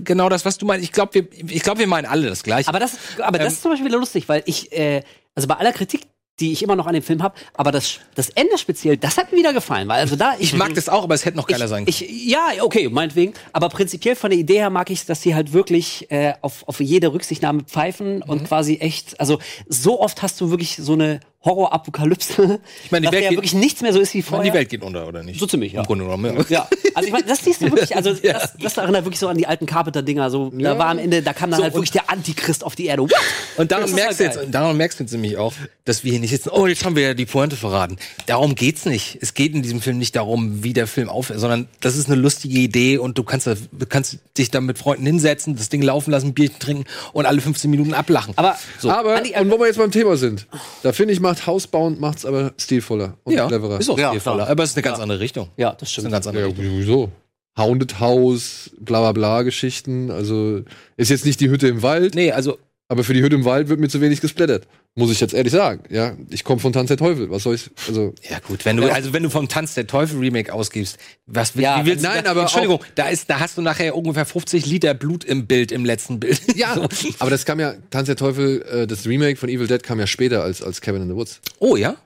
[0.04, 0.84] genau das, was du meinst.
[0.84, 2.68] Ich glaube, wir, ich glaube, wir meinen alle das Gleiche.
[2.68, 5.02] Aber das, aber das Ähm, ist zum Beispiel wieder lustig, weil ich, äh,
[5.34, 6.02] also bei aller Kritik,
[6.40, 9.32] die ich immer noch an dem Film habe, aber das, das Ende speziell, das hat
[9.32, 11.69] mir wieder gefallen, weil also da ich mag das auch, aber es hätte noch geiler
[11.69, 11.89] sein können.
[11.89, 13.35] Ich, ja, okay, meinetwegen.
[13.52, 16.81] Aber prinzipiell von der Idee her mag ich, dass sie halt wirklich äh, auf, auf
[16.81, 18.23] jede Rücksichtnahme pfeifen Mhm.
[18.27, 19.39] und quasi echt, also
[19.69, 23.39] so oft hast du wirklich so eine Horror-Apokalypse, Ich meine, die dass Welt ja geht-
[23.39, 24.52] wirklich nichts mehr so ist wie Ich meine, vorher.
[24.52, 25.39] die Welt geht unter, oder nicht?
[25.39, 25.81] So ziemlich, ja.
[25.81, 26.44] Im Grunde genommen, ja.
[26.59, 29.36] Ja, also ich meine, das siehst du wirklich, also das, das erinnert wirklich so an
[29.39, 30.31] die alten Carpenter-Dinger.
[30.31, 32.86] So, da war am Ende, da kam dann So, halt wirklich der Antichrist auf die
[32.86, 33.02] Erde.
[33.02, 33.12] What?
[33.56, 35.52] Und daran merkst, voll du jetzt, daran merkst du jetzt nämlich auch,
[35.85, 37.97] dass wir hier nicht sitzen, oh, jetzt haben wir ja die Pointe verraten.
[38.27, 39.19] Darum geht's nicht.
[39.20, 42.16] Es geht in diesem Film nicht darum, wie der Film aufhört, sondern das ist eine
[42.20, 43.56] lustige Idee und du kannst, du
[43.89, 47.70] kannst dich da mit Freunden hinsetzen, das Ding laufen lassen, Bierchen trinken und alle 15
[47.70, 48.35] Minuten ablachen.
[48.36, 48.90] Aber So.
[48.90, 50.47] aber, und wo wir jetzt beim Thema sind,
[50.82, 53.78] da finde ich, macht Housebound macht's aber stilvoller und ja, cleverer.
[53.80, 54.48] ist auch Ja, stilvoller, klar.
[54.50, 55.48] aber es ist eine ganz andere Richtung.
[55.56, 56.06] ja, das Das ist stimmt.
[56.06, 56.64] eine ganz andere Ja, Richtung.
[56.66, 57.10] sowieso.
[57.56, 60.10] Haunted House, bla bla bla Geschichten.
[60.12, 60.60] Also
[60.96, 62.56] ist jetzt nicht die Hütte im Wald, Nee, also
[62.89, 64.66] aber für die Hütte im Wald wird mir zu wenig gesplattert.
[64.94, 65.82] Muss ich jetzt ehrlich sagen.
[65.90, 67.31] Ja, ich komme von Tanz der Teufel.
[67.31, 67.70] Was soll ich?
[67.86, 70.97] Also Ja gut, wenn du also wenn du vom Tanz der Teufel Remake ausgibst,
[71.27, 73.94] was will- Ja, wie willst nein, du, aber Entschuldigung, da ist da hast du nachher
[73.94, 76.40] ungefähr 50 Liter Blut im Bild im letzten Bild.
[76.56, 77.10] ja, So.
[77.20, 80.06] aber das kam ja Tanz der Teufel, äh, das Remake von Evil Dead kam ja
[80.06, 81.40] später als als Cabin in the Woods.
[81.60, 81.97] Oh ja?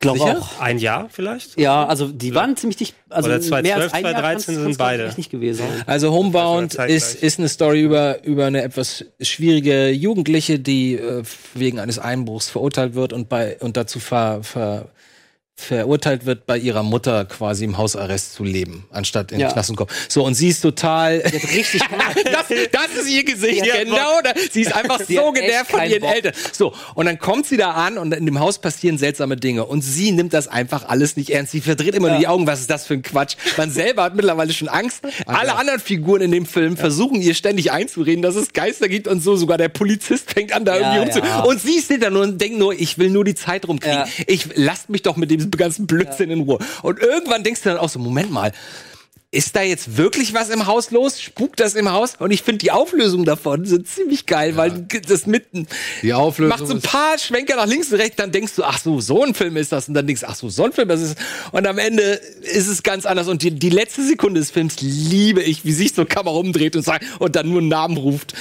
[0.00, 0.60] Glaube auch.
[0.60, 1.58] Ein Jahr vielleicht?
[1.58, 2.94] Ja, also die waren ziemlich dicht.
[3.08, 5.12] Also Oder mehr 2012, als ein Jahr 2013 kann's- sind beide.
[5.16, 5.64] nicht gewesen.
[5.86, 6.96] Also Homebound zeitgleich.
[6.96, 11.22] ist, ist eine Story über, über eine etwas schwierige Jugendliche, die äh,
[11.54, 14.88] wegen eines Einbruchs verurteilt wird und bei und dazu ver, ver,
[15.60, 19.48] verurteilt wird, bei ihrer Mutter quasi im Hausarrest zu leben, anstatt in Ja.
[19.48, 19.90] den Knast zu kommen.
[20.08, 21.16] So, und sie ist total.
[21.18, 21.80] Richtig
[22.24, 24.20] das, das ist ihr Gesicht, hat genau.
[24.22, 26.14] Da, sie ist einfach Die so genervt von ihren Bock.
[26.14, 26.32] Eltern.
[26.52, 29.66] So, und dann kommt sie da an und in dem Haus passieren seltsame Dinge.
[29.66, 31.52] Und sie nimmt das einfach alles nicht ernst.
[31.52, 32.46] Sie verdreht immer nur die Augen.
[32.46, 33.36] Was ist das für ein Quatsch?
[33.56, 35.00] Man selber hat mittlerweile schon Angst.
[35.26, 39.22] Alle anderen Figuren in dem Film versuchen ihr ständig einzureden, dass es Geister gibt und
[39.22, 39.36] so.
[39.36, 41.18] Sogar der Polizist fängt an, da Ja, irgendwie umzu.
[41.28, 41.40] ja.
[41.42, 43.98] Und sie steht da nur und denkt nur, ich will nur die Zeit rumkriegen.
[43.98, 44.06] Ja.
[44.26, 46.58] Ich lasst mich doch mit dem ganzen Blödsinn in Ruhe.
[46.82, 48.52] Und irgendwann denkst du dann auch so, Moment mal,
[49.30, 51.20] ist da jetzt wirklich was im Haus los?
[51.20, 52.14] Spukt das im Haus?
[52.18, 55.66] Und ich finde die Auflösung davon sind ziemlich geil, weil das mitten
[56.02, 58.78] Die Auflösung macht so ein paar Schwenker nach links und rechts, dann denkst du, ach
[58.78, 59.86] so, so ein Film ist das.
[59.86, 61.18] Und dann denkst du, ach so, so ein Film das ist
[61.52, 62.02] Und am Ende
[62.40, 63.28] ist es ganz anders.
[63.28, 66.82] Und die, die letzte Sekunde des Films liebe ich, wie sich so Kamera umdreht und
[66.82, 68.32] sagt, und dann nur einen Namen ruft.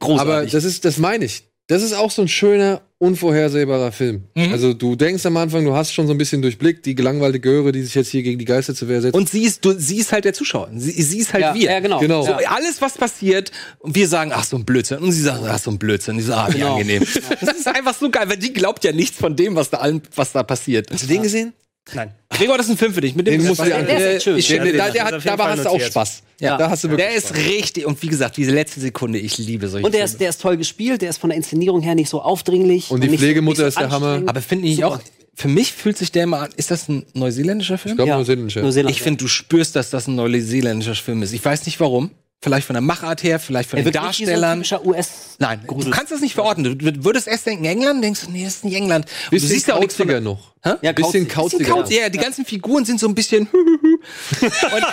[0.00, 0.20] Großartig.
[0.20, 1.44] Aber das ist, das meine ich.
[1.68, 4.24] Das ist auch so ein schöner, unvorhersehbarer Film.
[4.34, 4.52] Mhm.
[4.52, 7.72] Also du denkst am Anfang, du hast schon so ein bisschen durchblickt, die gelangweilte Göre,
[7.72, 9.14] die sich jetzt hier gegen die Geister zur Wehr setzt.
[9.14, 10.70] und sie ist, du, sie ist halt der Zuschauer.
[10.76, 11.70] Sie, sie ist halt Ja, wir.
[11.70, 11.98] ja, genau.
[12.00, 12.22] Genau.
[12.26, 14.98] So, alles, was passiert, und wir sagen, ach, so ein Blödsinn.
[14.98, 16.14] Und sie sagen, ach, so ein Blödsinn.
[16.14, 16.74] Und ich so, ah, wie Genau.
[16.74, 17.04] angenehm.
[17.40, 20.02] Das ist einfach so geil, weil die glaubt ja nichts von dem, was da, allen,
[20.14, 20.90] was da passiert.
[20.92, 21.52] Hast du den gesehen?
[21.94, 22.12] Nein.
[22.30, 23.14] Gregor, das ist ein Film für dich.
[23.16, 24.38] Mit dem Den musst du dir Der ist angucken.
[24.38, 24.76] Ich Der, der, den.
[24.76, 25.80] der ist hat, dabei hast du auch.
[25.80, 26.22] Spaß.
[26.40, 26.56] Ja.
[26.56, 29.68] Da hast du wirklich Der ist richtig, und wie gesagt, diese letzte Sekunde, ich liebe
[29.68, 30.18] solche Und der ist, Filme.
[30.20, 32.90] der ist toll gespielt, der ist von der Inszenierung her nicht so aufdringlich.
[32.90, 34.22] Und die so- Pflegemutter so ist der Hammer.
[34.26, 34.88] Aber finde ich Super.
[34.88, 35.00] auch,
[35.34, 37.92] für mich fühlt sich der immer an, ist das ein neuseeländischer Film?
[37.94, 38.62] Ich glaube, Ja, Neuseeländischer.
[38.62, 38.94] Neuseeland.
[38.94, 41.32] Ich finde, du spürst, dass das ein neuseeländischer Film ist.
[41.32, 42.10] Ich weiß nicht warum.
[42.44, 44.64] Vielleicht von der Machart her, vielleicht von Er den wirkt nicht so Darstellern.
[44.84, 45.36] US.
[45.38, 45.92] Nein, du Grusel.
[45.92, 46.64] kannst das nicht verorten.
[46.64, 49.04] Du würdest erst denken, England, denkst du, nee, das ist nicht England.
[49.06, 50.54] Und Bisschen du siehst ja auch nichts von kauziger der- noch.
[50.64, 50.86] Hä?
[50.86, 51.66] Ja, Bisschen kauzig.
[51.68, 52.02] kauziger.
[52.02, 53.46] Ja, die ganzen Figuren sind so ein bisschen.
[54.40, 54.84] Und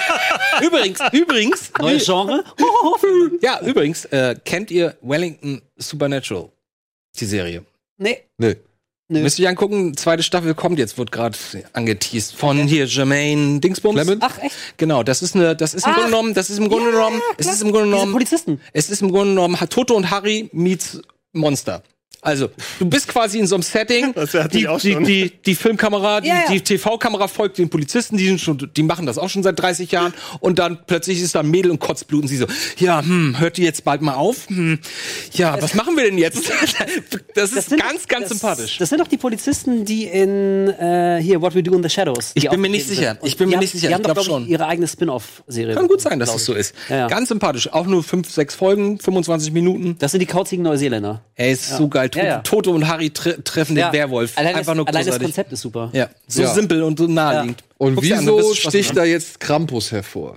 [0.62, 2.44] übrigens, übrigens, Neues Genre.
[3.42, 6.50] ja, übrigens, äh, kennt ihr Wellington Supernatural?
[7.20, 7.66] Die Serie.
[7.98, 8.20] nee.
[8.38, 8.58] Nee.
[9.12, 9.22] Nö.
[9.24, 11.36] Müsst ihr euch angucken, zweite Staffel kommt jetzt, wird gerade
[11.74, 13.96] angeteased von hier Jermaine Dingsbums.
[13.96, 14.22] Clement?
[14.24, 14.56] Ach, echt?
[14.78, 15.96] Genau, das ist eine, das ist im Ach.
[15.96, 18.62] Grunde genommen, das ist im Grunde genommen, es ist im Grunde Diese genommen, Polizisten.
[18.72, 21.02] es ist im Grunde genommen Toto und Harry meets
[21.34, 21.82] Monster.
[22.22, 24.14] Also, du bist quasi in so einem Setting.
[24.20, 28.42] Das die, die, die, die Filmkamera, die, Ja, die TV-Kamera folgt den Polizisten, die sind
[28.42, 30.14] schon, die machen das auch schon seit 30 Jahren.
[30.42, 32.46] Und dann plötzlich ist da ein Mädel und kotzt Blut und sie so,
[32.78, 34.48] ja, hm, hört die jetzt bald mal auf?
[34.50, 34.80] Hm,
[35.34, 36.52] ja, was machen wir denn jetzt?
[37.36, 38.78] Das ist sind- ganz, ganz das, sympathisch.
[38.78, 42.32] Das sind doch die Polizisten, die in äh, hier What We Do in the Shadows.
[42.34, 43.18] Ich bin mir nicht sicher.
[43.24, 43.88] Ich bin mir haben- nicht sicher.
[43.88, 44.52] Die haben Ich doch, glaub glaub ich, schon.
[44.52, 45.76] ihre eigene Spin-off-Serie.
[45.76, 46.74] Kann gut sein, dass das so ist.
[46.90, 47.08] Ja, ja.
[47.08, 47.72] Ganz sympathisch.
[47.72, 49.96] Auch nur fünf, sechs Folgen, 25 Minuten.
[50.00, 51.24] Das sind die kauzigen Neuseeländer.
[51.36, 52.09] Ey, ist so geil.
[52.16, 52.38] Ja, ja.
[52.40, 54.38] Toto und Harry tre treffen den Werwolf.
[54.38, 55.20] Allein, Einfach das, nur allein das.
[55.20, 55.90] Konzept ist super.
[55.94, 56.54] Ja, so Ja.
[56.54, 57.64] simpel und so naheliegend.
[57.78, 60.36] Und Guck's an, wieso Spaß sticht da jetzt Krampus hervor?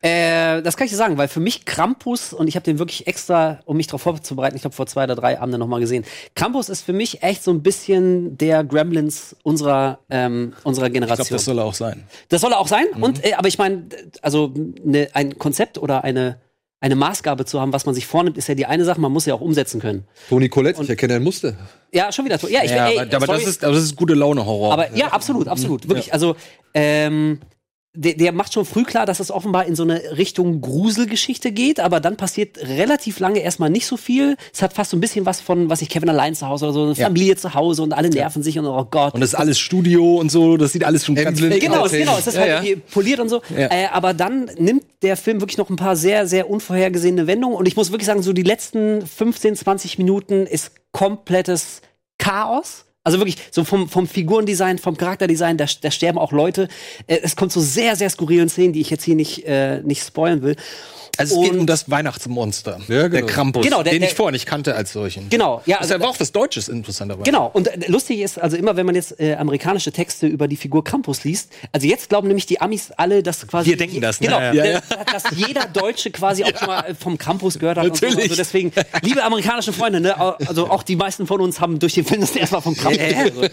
[0.00, 3.08] Äh, das kann ich dir sagen, weil für mich Krampus, und ich habe den wirklich
[3.08, 6.04] extra, um mich darauf vorzubereiten, ich glaube vor zwei oder drei Abenden nochmal gesehen.
[6.36, 11.16] Krampus ist für mich echt so ein bisschen der Gremlins unserer, ähm, unserer Ich Generation.
[11.26, 12.04] glaube, das soll er auch sein.
[12.28, 12.84] Das soll er auch sein.
[12.94, 13.02] Mhm.
[13.02, 13.86] Und äh, aber ich meine,
[14.22, 14.52] also
[14.84, 16.38] ne, ein Konzept oder eine
[16.80, 19.00] eine Maßgabe zu haben, was man sich vornimmt, ist ja die eine Sache.
[19.00, 20.04] Man muss ja auch umsetzen können.
[20.28, 21.54] Toni Collette, ich erkenne ein Muster.
[21.92, 22.38] Ja, schon wieder.
[22.48, 24.72] Ja, ich ja, ey, aber, aber das, ist, aber das ist gute Laune-Horror.
[24.72, 26.12] aber ja, absolut, absolut, wirklich.
[26.12, 26.36] Also
[26.74, 27.40] ähm,
[28.00, 31.80] der, der macht schon früh klar, dass es offenbar in so eine Richtung Gruselgeschichte geht,
[31.80, 34.36] aber dann passiert relativ lange erstmal nicht so viel.
[34.54, 36.72] Es hat fast so ein bisschen was von, was ich Kevin allein zu Hause oder
[36.74, 37.06] so, eine Ja.
[37.06, 39.14] Familie zu Hause und alle nerven sich und oh Gott.
[39.14, 41.92] und das ist alles Studio und so, das sieht alles schon ganz fake Genau, aus.
[41.92, 42.62] es, genau, es ist Ja, halt ja.
[42.62, 43.42] irgendwie poliert und so.
[43.56, 43.66] Ja.
[43.70, 47.56] Äh, aber dann nimmt der Film wirklich noch ein paar sehr, sehr unvorhergesehene Wendungen.
[47.56, 51.82] Und ich muss wirklich sagen, so die letzten 15, 20 Minuten ist komplettes
[52.18, 52.84] Chaos.
[53.08, 56.68] Also wirklich, so vom, vom Figurendesign, vom Charakterdesign, da, da sterben auch Leute.
[57.06, 60.04] Äh, es kommt zu sehr, sehr skurrilen Szenen, die ich jetzt hier nicht, äh, nicht
[60.04, 60.56] spoilen will.
[61.16, 62.78] Also es geht Und- um das Weihnachtsmonster.
[62.86, 63.08] Ja, genau.
[63.08, 65.28] Der Krampus, Genau, der- den der- ich vorher nicht kannte als solchen.
[65.30, 65.78] Genau, ja.
[65.78, 67.24] Das ist aber auch was Deutsches interessanterweise.
[67.24, 70.54] Genau, und äh, lustig ist, also immer wenn man jetzt äh, amerikanische Texte über die
[70.54, 73.70] Figur Krampus liest, also jetzt glauben nämlich die Amis alle, dass quasi.
[73.70, 74.28] Wir denken das, ne?
[74.28, 74.64] Genau, Ja, ja.
[74.64, 74.80] äh,
[75.12, 77.86] dass jeder Deutsche quasi auch schon mal äh, vom Krampus gehört hat.
[77.86, 78.06] Und so.
[78.06, 78.30] Natürlich.
[78.30, 78.72] Also deswegen,
[79.02, 82.36] liebe amerikanische Freunde, ne, also auch die meisten von uns haben durch den Film das
[82.36, 82.97] erstmal vom Krampus gehört.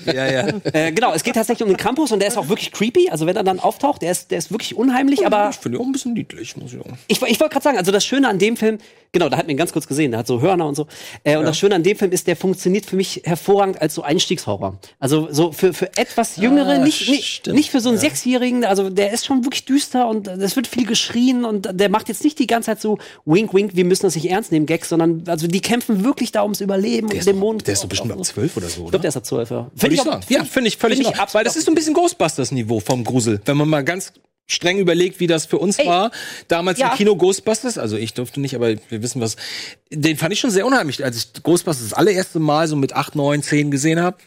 [0.06, 0.48] Ja, ja.
[0.74, 3.10] Äh, genau, es geht tatsächlich um den Krampus und der ist auch wirklich creepy.
[3.10, 5.82] Also wenn er dann auftaucht, der ist, der ist wirklich unheimlich, aber Ich finde ihn
[5.82, 6.98] auch ein bisschen niedlich, muss ich sagen.
[7.08, 8.80] ich, ich wollte gerade sagen, also das Schöne an dem Film,
[9.16, 10.88] genau, da hat man ihn ganz kurz gesehen, der hat so Hörner und so.
[11.24, 14.02] Äh, und das Schöne an dem Film ist, der funktioniert für mich hervorragend als so
[14.04, 14.78] Einstiegshorror.
[15.00, 17.56] Also so für, für etwas Jüngere, nicht, nicht, stimmt.
[17.56, 20.86] nicht für so einen Sechsjährigen, also der ist schon wirklich düster und es wird viel
[20.86, 24.16] geschrien und der macht jetzt nicht die ganze Zeit so wink, wink, wir müssen das
[24.16, 27.60] nicht ernst nehmen, Gags, sondern also die kämpfen wirklich da ums Überleben Der und Dämonen.
[27.60, 28.90] der ist so bestimmt ab 12 oder so, Ich oder?
[28.92, 29.56] glaube, der ist ab 12, ja.
[29.58, 30.22] Würde Find ich sagen.
[30.30, 31.34] Ja, finde ich völlig find in ich Ordnung.
[31.36, 33.40] Weil das ist so ein bisschen Ghostbusters-Niveau vom Grusel.
[33.46, 34.12] Wenn man mal ganz
[34.48, 35.88] streng überlegt, wie das für uns Ey.
[35.88, 36.12] war.
[36.48, 36.90] Damals Ja.
[36.92, 39.36] im Kino Ghostbusters, also ich durfte nicht, aber wir wissen was.
[39.92, 43.16] Den fand ich schon sehr unheimlich, als ich Ghostbusters das allererste Mal so mit 8,
[43.16, 44.18] 9, 10 gesehen habe.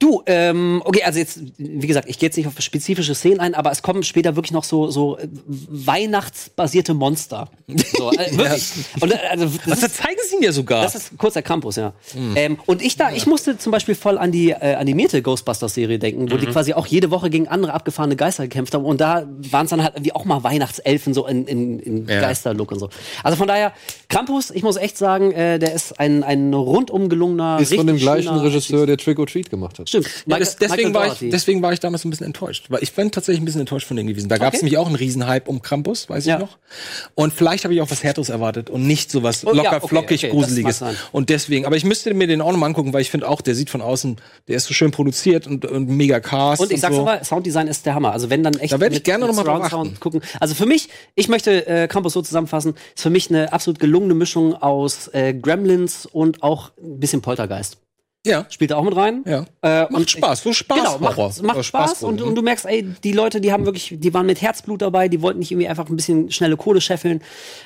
[0.00, 3.54] Du, ähm, okay, also jetzt, wie gesagt, ich gehe jetzt nicht auf spezifische Szenen ein,
[3.54, 7.48] aber es kommen später wirklich noch so, so äh, weihnachtsbasierte Monster.
[7.96, 8.64] So, äh, wirklich.
[9.00, 10.82] Und, äh, also, das, Was, da ist, zeigen sie ja sogar.
[10.82, 11.92] das ist kurz der Campus, ja.
[12.34, 16.30] Ähm, und ich da, ich musste zum Beispiel voll an die äh, animierte Ghostbusters-Serie denken,
[16.30, 18.84] wo die quasi auch jede Woche gegen andere abgefahrene Geister gekämpft haben.
[18.84, 22.20] Und da waren es dann halt irgendwie auch mal Weihnachtselfen so in, in, in Ja.
[22.20, 22.88] Geisterlook und so.
[23.22, 23.72] Also von daher,
[24.08, 27.96] Krampus, ich muss echt sagen, äh, der ist ein, ein rundum gelungener, Ist von dem
[27.98, 29.88] gleichen Regisseur, der Trick or Treat gemacht hat.
[29.88, 30.08] Stimmt.
[30.26, 32.66] Ja, das, deswegen, war ich, deswegen war ich damals ein bisschen enttäuscht.
[32.68, 34.28] Weil ich bin tatsächlich ein bisschen enttäuscht von denen gewesen.
[34.28, 34.64] Da gab es Okay.
[34.64, 36.36] nämlich auch einen Riesenhype um Krampus, weiß Ja.
[36.36, 36.56] ich noch.
[37.14, 39.76] Und vielleicht habe ich auch was Härteres erwartet und nicht so was Oh, ja, locker,
[39.76, 40.82] okay, flockig, okay, gruseliges.
[41.12, 43.40] Und deswegen, aber ich müsste mir den auch noch mal angucken, weil ich finde auch,
[43.40, 44.16] der sieht von außen,
[44.48, 46.60] der ist so schön produziert und, und mega cast.
[46.62, 47.02] Und ich sag's so.
[47.02, 48.12] aber, Sounddesign ist der Hammer.
[48.12, 49.94] Also wenn dann echt Da werd ich gerne mit noch mal drauf Surround achten.
[49.94, 50.20] Sound gucken.
[50.40, 54.14] Also für mich, ich möchte äh, Campus so zusammenfassen, ist für mich eine absolut gelungene
[54.14, 57.78] Mischung aus äh, Gremlins und auch ein bisschen Poltergeist.
[58.26, 58.46] Ja.
[58.50, 59.24] Spielt da auch mit rein.
[59.26, 59.46] Ja.
[59.62, 60.78] Äh, Macht und Spaß, so Spaß.
[60.78, 62.24] Genau, macht, macht Oder Spaß Spaßfroh, und, ne?
[62.24, 65.22] und du merkst, ey, die Leute, die haben wirklich, die waren mit Herzblut dabei, die
[65.22, 67.22] wollten nicht irgendwie einfach ein bisschen schnelle Kohle scheffeln.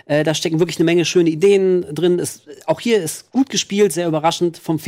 [0.06, 2.18] Äh, da stecken wirklich eine Menge schöne Ideen drin.
[2.18, 4.78] Ist, auch hier ist gut gespielt, sehr überraschend vom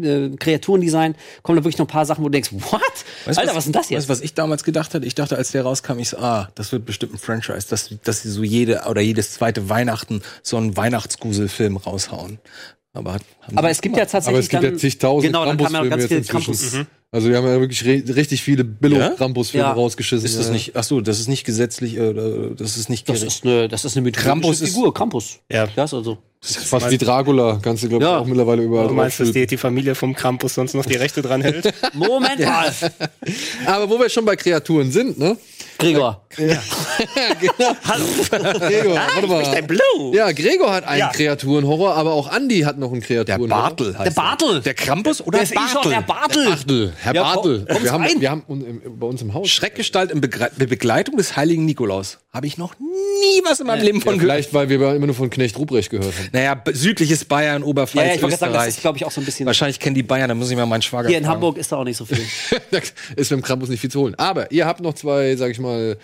[0.00, 1.14] äh, Kreaturendesign.
[1.42, 2.80] Kommen da wirklich noch ein paar Sachen, wo du denkst, what?
[3.24, 3.98] Weißt Alter, was ist denn das jetzt?
[4.02, 5.06] Weißt du, was ich damals gedacht hatte?
[5.06, 8.22] Ich dachte, als der rauskam, ich so, ah, das wird bestimmt ein Franchise, dass, dass
[8.22, 12.38] sie so jede oder jedes zweite Weihnachten so einen Weihnachtsgruselfilm raushauen.
[12.92, 15.44] Aber, hat- haben Aber es gibt ja tatsächlich Aber es gibt ja dann, zigtausend genau,
[15.44, 16.70] dann kam ja noch ganz jetzt viel inzwischen.
[16.70, 16.86] Campus.
[17.14, 18.68] Also wir haben ja wirklich richtig viele Ja?
[18.80, 19.72] Billo-Krampus-Filme Ja.
[19.72, 20.24] rausgeschissen.
[20.26, 20.52] ist das ja.
[20.52, 22.12] nicht, ach so, das ist nicht gesetzlich, äh,
[22.56, 23.36] das ist nicht Das gerecht.
[23.36, 25.38] ist eine, das ist eine mythologische Krampus ist- Figur, Krampus.
[25.48, 25.68] Ja.
[25.76, 26.18] Ja, ist also.
[26.46, 28.18] Fast wie Dracula, kannst du, glaube ich, Ja.
[28.18, 31.22] auch mittlerweile überall Du meinst, dass die, die Familie vom Krampus sonst noch die Rechte
[31.22, 31.72] dran hält?
[31.94, 32.70] Moment mal,
[33.66, 35.38] Aber wo wir schon bei Kreaturen sind, ne?
[35.78, 36.20] Gregor.
[36.36, 36.56] Gregor,
[38.96, 39.62] warte mal.
[39.62, 40.14] Blue!
[40.14, 41.08] Ja, Gregor hat einen Ja.
[41.12, 43.48] Kreaturenhorror, aber auch Andi hat noch einen Der Kreaturenhorror.
[43.48, 44.54] Bartel heißt Der Bartel.
[44.56, 44.60] er.
[44.60, 45.90] Der Krampus oder Der ist eh Bartel?
[45.92, 46.92] der Bartel.
[47.04, 47.66] Herr Ja, Bartel.
[47.82, 48.42] wir, haben, wir haben
[48.98, 49.48] bei uns im Haus.
[49.50, 52.18] Schreckgestalt in Begre Begleitung des heiligen Nikolaus.
[52.32, 54.22] Habe ich noch nie was in meinem Leben Ja, von gehört.
[54.32, 56.28] vielleicht, weil wir immer nur von Knecht Ruprecht gehört haben.
[56.32, 58.68] Naja, südliches Bayern, Ja, Oberpfalz, ja, ich gerade sagen, das Österreich.
[58.76, 59.46] ist, glaube ich, auch so ein bisschen.
[59.46, 61.34] Wahrscheinlich kennen die Bayern, da muss ich mal meinen Schwager Hier in fragen.
[61.36, 62.18] Hamburg ist da auch nicht so viel.
[63.16, 64.14] ist mit dem Krampus nicht viel zu holen.
[64.16, 65.96] Aber ihr habt noch zwei, sag ich mal,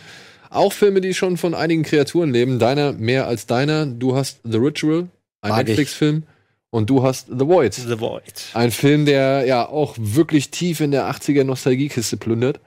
[0.50, 2.58] auch Filme, die schon von einigen Kreaturen leben.
[2.58, 3.86] Deiner mehr als deiner.
[3.86, 5.08] Du hast The Ritual,
[5.42, 5.64] ein.
[5.64, 6.24] Netflix-Film.
[6.70, 7.74] Und du hast The Void.
[7.74, 8.50] The Void.
[8.54, 12.60] Ein Film, der ja auch wirklich tief in der 80er Nostalgiekiste plündert.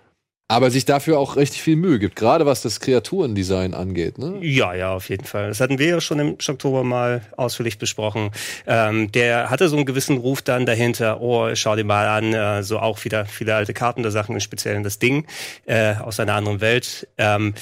[0.50, 2.18] Aber sich dafür auch richtig viel Mühe gibt.
[2.18, 4.18] Gerade was das Kreaturendesign angeht.
[4.18, 4.38] Ne?
[4.42, 5.48] Ja, ja, auf jeden Fall.
[5.48, 8.30] Das hatten wir ja schon im Oktober mal ausführlich besprochen.
[8.68, 12.62] Ähm, der hatte so einen gewissen Ruf dann dahinter, oh, schau dir mal an, äh,
[12.62, 15.26] so auch wieder viele alte Karten der Sachen, im Speziellen das Ding
[15.66, 17.08] äh, aus einer anderen Welt.
[17.18, 17.54] Ähm,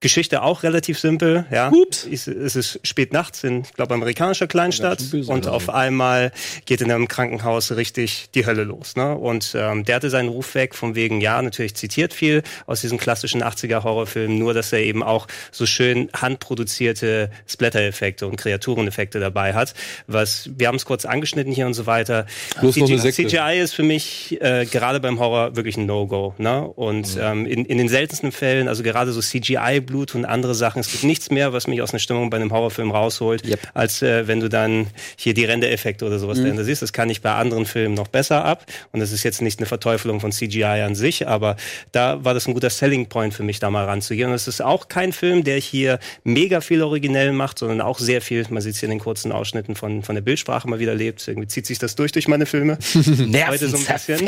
[0.00, 1.70] Geschichte auch relativ simpel, ja.
[1.70, 2.06] Ups.
[2.06, 6.32] Es ist spät nachts in, ich glaube, amerikanischer Kleinstadt böse, und auf einmal
[6.66, 8.94] geht in einem Krankenhaus richtig die Hölle los.
[8.96, 9.16] Ne?
[9.16, 12.98] Und ähm, der hatte seinen Ruf weg, von wegen, ja, natürlich zitiert viel aus diesen
[12.98, 19.72] klassischen 80er-Horrorfilmen, nur dass er eben auch so schön handproduzierte Splatter-Effekte und Kreatureneffekte dabei hat.
[20.06, 22.26] Was, wir haben es kurz angeschnitten hier und so weiter.
[22.98, 23.28] Sekte.
[23.28, 26.34] CGI ist für mich äh, gerade beim Horror wirklich ein No-Go.
[26.36, 26.62] Ne?
[26.66, 29.22] Und ähm, in, in den seltensten Fällen, also gerade so
[29.86, 32.52] CGI-Blut und andere Sachen, es gibt nichts mehr, was mich aus einer Stimmung bei einem
[32.52, 33.42] Horrorfilm rausholt,
[33.74, 36.82] als äh, wenn du dann hier die Rendereffekte oder sowas dahinter siehst.
[36.82, 38.66] Das kann ich bei anderen Filmen noch besser ab.
[38.92, 41.56] Und das ist jetzt nicht eine Verteufelung von CGI an sich, aber
[41.92, 44.28] da war das ein guter Selling Point für mich, da mal ranzugehen.
[44.28, 48.20] Und es ist auch kein Film, der hier mega viel originell macht, sondern auch sehr
[48.20, 50.94] viel, man sieht es hier in den kurzen Ausschnitten von, von der Bildsprache mal wieder
[50.94, 51.26] lebt.
[51.26, 52.78] Irgendwie zieht sich das durch durch meine Filme.
[53.48, 54.26] Heute so ein bisschen.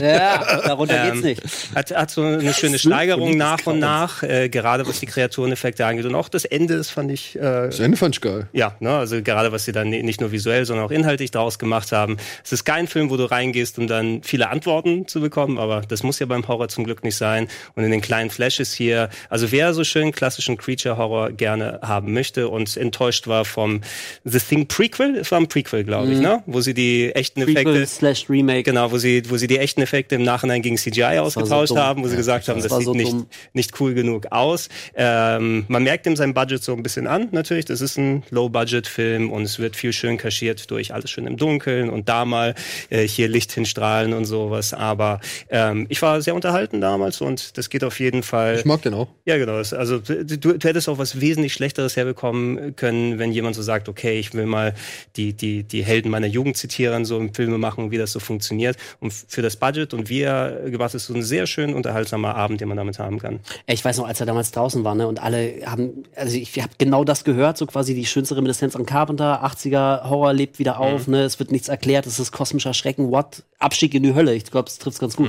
[0.00, 1.42] Ja, darunter geht's Ähm, nicht.
[1.74, 6.04] Hat, hat so eine schöne Steigerung nach und nach, äh, gerade was die Kreatureneffekte angeht.
[6.06, 8.48] Und auch das Ende, das fand ich, äh, Das Ende fand ich geil.
[8.52, 11.58] ja, ne, also gerade was sie dann ni- nicht nur visuell, sondern auch inhaltlich daraus
[11.58, 12.16] gemacht haben.
[12.44, 16.02] Es ist kein Film, wo du reingehst, um dann viele Antworten zu bekommen, aber das
[16.02, 17.48] muss ja beim Horror zum Glück nicht sein.
[17.74, 22.48] Und in den kleinen Flashes hier, also wer so schön klassischen Creature-Horror gerne haben möchte
[22.48, 23.80] und enttäuscht war vom
[24.24, 27.56] The Thing Prequel, es war ein Prequel, glaube ich, ne, wo sie die echten Prequel
[27.76, 28.62] Effekte slash Remake.
[28.64, 31.78] Genau, wo sie, wo sie die echten Effekte im Nachhinein gegen CGI ausgetauscht dumm.
[31.78, 33.14] haben, wo sie gesagt haben, das das, sieht so nicht,
[33.52, 34.68] nicht cool genug aus.
[34.94, 37.64] Ähm, man merkt ihm sein Budget so ein bisschen an, natürlich.
[37.64, 41.90] Das ist ein Low-Budget-Film und es wird viel schön kaschiert durch alles schön im Dunkeln
[41.90, 42.54] und da mal
[42.90, 44.74] äh, hier Licht hinstrahlen und sowas.
[44.74, 48.56] Aber ähm, ich war sehr unterhalten damals und das geht auf jeden Fall.
[48.58, 49.08] Ich mag den auch.
[49.24, 49.54] Ja, genau.
[49.54, 54.18] Also du, du hättest auch was wesentlich Schlechteres herbekommen können, wenn jemand so sagt, okay,
[54.18, 54.74] ich will mal
[55.16, 58.76] die, die, die Helden meiner Jugend zitieren, so im Filme machen, wie das so funktioniert.
[59.00, 62.60] Und für das Budget und wie er gemacht ist, so ein sehr schön unterhaltsamer Abend,
[62.60, 63.40] den man damit haben kann.
[63.66, 66.72] Ich weiß noch, als er damals draußen war, ne, und alle haben, also ich habe
[66.78, 71.06] genau das gehört, so quasi die schönste Reminiszenz an Carpenter, 80er Horror lebt wieder auf,
[71.06, 73.44] ne, es wird nichts erklärt, es ist kosmischer Schrecken, what?
[73.58, 75.28] Abstieg in die Hölle, ich glaube, es trifft's ganz gut.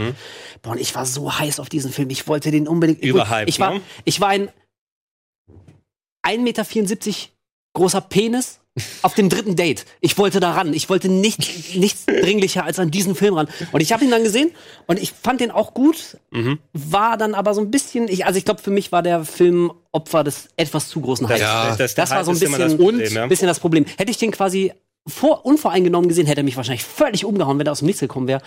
[0.62, 3.02] Boah, und ich war so heiß auf diesen Film, ich wollte den unbedingt.
[3.02, 3.82] Überhyped, Ich war, ne?
[4.06, 4.50] ich war ein
[6.24, 6.66] 1,74 Meter
[7.74, 8.61] großer Penis
[9.02, 9.86] auf dem dritten Date.
[10.00, 10.74] Ich wollte da ran.
[10.74, 13.48] Ich wollte nicht, nichts dringlicher als an diesen Film ran.
[13.72, 14.52] Und ich habe ihn dann gesehen
[14.88, 16.18] und ich fand den auch gut,
[16.74, 19.72] war dann aber so ein bisschen, ich, also ich glaube, für mich war der Film
[19.92, 21.42] Opfer des etwas zu großen Hypes.
[21.42, 23.28] Ja, das, der war Hype so ein bisschen, das Problem, ja.
[23.28, 23.86] bisschen das Problem.
[23.98, 24.72] Hätte ich den quasi
[25.08, 28.28] vor, unvoreingenommen gesehen, hätte er mich wahrscheinlich völlig umgehauen, wenn er aus dem Nichts gekommen
[28.28, 28.42] wäre.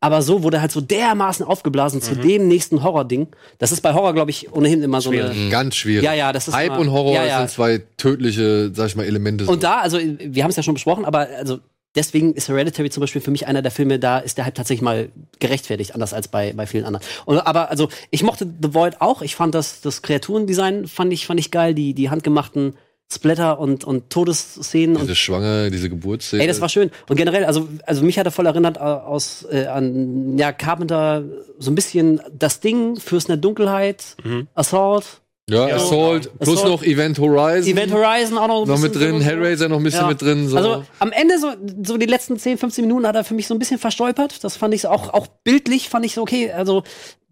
[0.00, 2.22] Aber so wurde er halt so dermaßen aufgeblasen zu Mhm.
[2.22, 3.28] dem nächsten Horror-Ding.
[3.58, 5.32] Das ist bei Horror, glaube ich, ohnehin immer so eine.
[5.50, 6.04] Ganz schwierig.
[6.04, 7.38] Ja, ja, das ist Hype immer- und Horror ja, ja.
[7.38, 9.46] sind zwei tödliche, sag ich mal, Elemente.
[9.46, 11.60] Und da, also wir haben es ja schon besprochen, aber also
[11.94, 14.82] deswegen ist Hereditary zum Beispiel für mich einer der Filme, da ist der Hype tatsächlich
[14.82, 17.06] mal gerechtfertigt, anders als bei, bei vielen anderen.
[17.24, 19.22] Und, aber also ich mochte The Void auch.
[19.22, 22.74] Ich fand das, das Kreaturendesign fand ich, fand ich geil, die, die handgemachten
[23.12, 26.42] Splatter und, und Todesszenen und diese Schwange, diese Geburtsszene.
[26.42, 26.90] Ey, das war schön.
[27.08, 31.24] Und generell, also, also mich hat er voll erinnert äh, aus äh, an ja, Carpenter
[31.58, 34.16] so ein bisschen das Ding, Fürsten der Dunkelheit,
[34.54, 35.04] Assault,
[35.48, 35.76] ja, Ja.
[35.76, 36.70] Assault, plus Assault.
[36.70, 37.72] noch Event Horizon.
[37.72, 40.06] Event Horizon auch noch, ein noch mit drin, so- Hellraiser noch ein bisschen Ja.
[40.08, 40.46] mit drin.
[40.48, 40.56] So.
[40.56, 41.48] Also am Ende so,
[41.84, 44.44] so die letzten 10, 15 Minuten hat er für mich so ein bisschen verstolpert.
[44.44, 46.52] Das fand ich so auch, auch bildlich fand ich so okay.
[46.52, 46.84] Also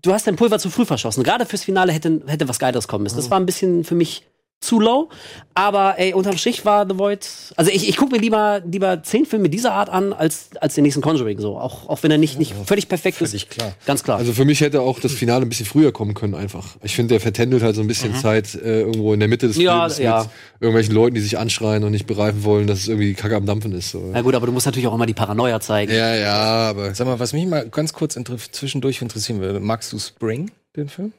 [0.02, 1.22] du hast dein Pulver zu früh verschossen.
[1.22, 3.16] Gerade fürs Finale hätte, hätte was Geiles kommen müssen.
[3.16, 4.26] Das war ein bisschen für mich
[4.60, 5.08] zu low.
[5.54, 7.28] Aber ey, unterm Strich war The Void.
[7.56, 10.82] Also ich, ich gucke mir lieber, lieber zehn Filme dieser Art an, als, als den
[10.84, 11.38] nächsten Conjuring.
[11.40, 11.58] So.
[11.58, 13.30] Auch, auch wenn er nicht, nicht völlig perfekt ist.
[13.30, 13.72] Völlig klar.
[13.86, 14.18] Ganz klar.
[14.18, 16.76] Also für mich hätte auch das Finale ein bisschen früher kommen können, einfach.
[16.82, 19.56] Ich finde, der vertändelt halt so ein bisschen Zeit äh, irgendwo in der Mitte des
[19.56, 19.62] Mhm.
[19.62, 20.22] Ja, Films ja.
[20.22, 20.30] mit
[20.60, 23.72] irgendwelchen Leuten, die sich anschreien und nicht begreifen wollen, dass es irgendwie Kacke am Dampfen
[23.72, 23.90] ist.
[23.90, 24.10] So.
[24.12, 25.92] Na gut, aber du musst natürlich auch immer die Paranoia zeigen.
[25.92, 26.34] Ja, ja,
[26.70, 28.18] aber Sag mal, was mich mal ganz kurz
[28.52, 31.12] zwischendurch interessieren würde, magst du Spring, den Film?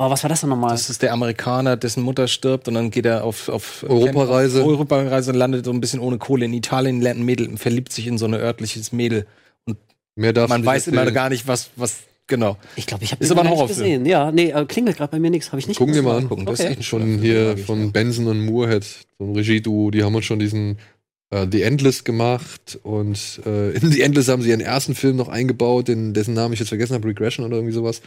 [0.00, 0.70] Oh, was war das denn nochmal?
[0.70, 4.62] Das ist der Amerikaner, dessen Mutter stirbt und dann geht er auf, auf Europareise.
[4.62, 7.58] auf Europareise und landet so ein bisschen ohne Kohle in Italien, lernt ein Mädel und
[7.58, 9.26] verliebt sich in so ein örtliches Mädel.
[10.14, 11.14] mehr darf Man weiß nicht immer erzählen.
[11.14, 11.96] gar nicht, was, was,
[12.28, 12.56] genau.
[12.76, 14.06] Ich glaube, ich habe den aber noch nicht gesehen.
[14.06, 15.48] Ja, nee, äh, klingelt gerade bei mir nichts.
[15.50, 16.28] Habe ich nicht Gucken wir mal an.
[16.28, 16.74] Gucken, das ist Okay.
[16.74, 17.90] echt Schon hier ich, von ja.
[17.90, 18.84] Benson und Moorhead,
[19.18, 20.78] so ein Regieduo, die haben uns schon diesen
[21.30, 25.28] äh, The Endless gemacht und äh, in The Endless haben sie ihren ersten Film noch
[25.28, 28.00] eingebaut, den, dessen Namen ich jetzt vergessen habe, Regression oder irgendwie sowas.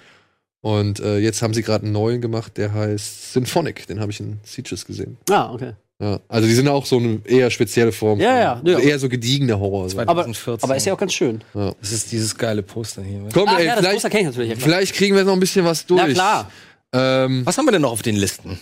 [0.61, 4.19] Und äh, jetzt haben sie gerade einen neuen gemacht, der heißt Symphonic, den habe ich
[4.19, 5.17] in Sieges gesehen.
[5.29, 5.73] Ah, okay.
[5.99, 8.19] Ja, also die sind auch so eine eher spezielle Form.
[8.19, 8.79] Ja, von- ja, ja.
[8.79, 9.87] eher so gediegener Horror.
[9.89, 9.99] So.
[9.99, 10.63] Aber, 2014.
[10.67, 11.43] aber ist ja auch ganz schön.
[11.53, 13.27] Das ist dieses geile Poster hier.
[13.33, 14.49] Komm, Ah, ey, ja, das vielleicht, Poster kenn ich natürlich.
[14.49, 14.65] Ja, klar.
[14.67, 16.01] vielleicht kriegen wir noch ein bisschen was durch.
[16.01, 16.51] Na klar.
[16.93, 18.59] Ähm, Was haben wir denn noch auf den Listen?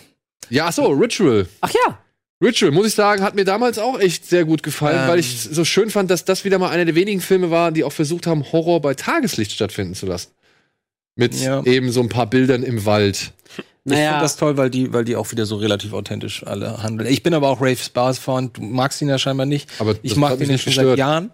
[0.50, 1.48] ja, ach so, Ritual.
[1.62, 1.98] Ach ja.
[2.44, 5.08] Ritual, muss ich sagen, hat mir damals auch echt sehr gut gefallen, Ähm.
[5.10, 7.84] weil ich so schön fand, dass das wieder mal einer der wenigen Filme war, die
[7.84, 10.30] auch versucht haben, Horror bei Tageslicht stattfinden zu lassen.
[11.20, 11.64] Mit Ja.
[11.66, 13.32] eben so ein paar Bildern im Wald.
[13.86, 14.10] Ich Naja.
[14.10, 17.10] finde das toll, weil die, weil die auch wieder so relativ authentisch alle handeln.
[17.12, 18.52] Ich bin aber auch Rafe Spars Fan.
[18.54, 19.70] Du magst ihn ja scheinbar nicht.
[19.80, 21.00] Aber ich mag den ja schon seit gestört.
[21.00, 21.32] Jahren.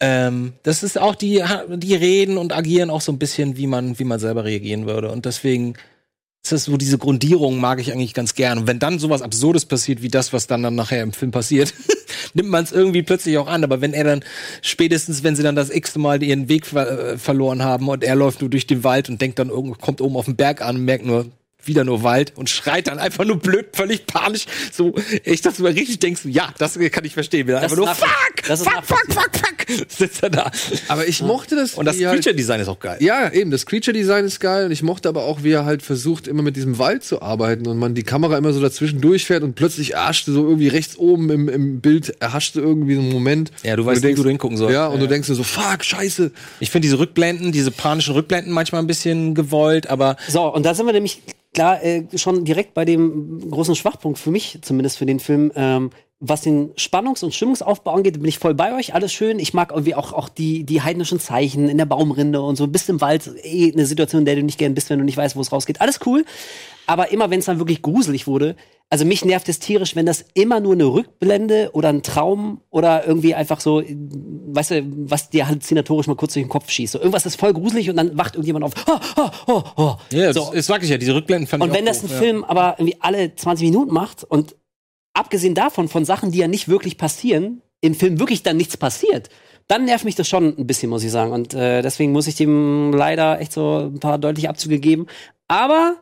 [0.00, 1.42] Ähm, das ist auch die,
[1.76, 5.10] die reden und agieren auch so ein bisschen, wie man, wie man selber reagieren würde.
[5.10, 5.74] Und deswegen
[6.42, 8.58] ist das so diese Grundierung mag ich eigentlich ganz gern.
[8.58, 11.74] Und wenn dann sowas Absurdes passiert, wie das, was dann, dann nachher im Film passiert,
[12.34, 13.64] nimmt man es irgendwie plötzlich auch an.
[13.64, 14.24] Aber wenn er dann
[14.62, 18.14] spätestens, wenn sie dann das x-te Mal ihren Weg ver äh, verloren haben und er
[18.14, 20.84] läuft nur durch den Wald und denkt dann kommt oben auf den Berg an und
[20.84, 21.26] merkt nur,
[21.68, 24.46] wieder nur Wald und schreit dann einfach nur blöd, völlig panisch.
[24.72, 27.48] So, echt, dass du mal richtig denkst, ja, das kann ich verstehen.
[27.48, 28.08] Er Das einfach nur fuck,
[28.46, 30.50] das ist fuck, fuck, fuck, fuck, sitzt er da.
[30.88, 31.74] Aber ich mochte das.
[31.74, 32.96] Und das halt- Creature-Design ist auch geil.
[33.00, 36.26] Ja, eben, das Creature-Design ist geil und ich mochte aber auch, wie er halt versucht,
[36.26, 39.54] immer mit diesem Wald zu arbeiten und man die Kamera immer so dazwischen durchfährt und
[39.54, 43.52] plötzlich erhaschte so irgendwie rechts oben im, im Bild, erhaschte irgendwie so einen Moment.
[43.62, 44.72] Ja, du weißt nicht, wo du hingucken sollst.
[44.74, 46.30] Ja, und Ja, du denkst dir so, fuck, scheiße.
[46.60, 50.74] Ich finde diese Rückblenden, diese panischen Rückblenden manchmal ein bisschen gewollt, aber So, und da
[50.74, 51.20] sind wir nämlich
[51.58, 55.50] klar äh, schon direkt bei dem großen Schwachpunkt für mich, zumindest für den Film.
[55.56, 58.92] Ähm, was den Spannungs- und Stimmungsaufbau angeht, bin ich voll bei euch.
[58.94, 59.38] Alles schön.
[59.38, 62.66] Ich mag irgendwie auch, auch die, die heidnischen Zeichen in der Baumrinde und so.
[62.66, 65.16] Bist im Wald, eh eine Situation, in der du nicht gern bist, wenn du nicht
[65.16, 65.80] weißt, wo es rausgeht.
[65.80, 66.24] Alles cool.
[66.86, 68.56] Aber immer wenn es dann wirklich gruselig wurde,
[68.90, 73.06] also mich nervt es tierisch, wenn das immer nur eine Rückblende oder ein Traum oder
[73.06, 76.94] irgendwie einfach so, weißt du, was dir halluzinatorisch mal kurz durch den Kopf schießt.
[76.94, 78.72] So, irgendwas ist voll gruselig und dann wacht irgendjemand auf.
[78.86, 79.94] Oh, oh, oh, oh.
[80.10, 80.40] Ja, so.
[80.40, 82.16] das, das sag ich ja, diese Rückblenden fand Und ich wenn auch das ein ja.
[82.16, 84.56] Film aber irgendwie alle 20 Minuten macht und
[85.18, 89.28] abgesehen davon von Sachen, die ja nicht wirklich passieren, im Film wirklich dann nichts passiert,
[89.66, 91.32] dann nervt mich das schon ein bisschen, muss ich sagen.
[91.32, 95.06] Und äh, deswegen muss ich dem leider echt so ein paar deutliche Abzüge geben.
[95.46, 95.96] Aber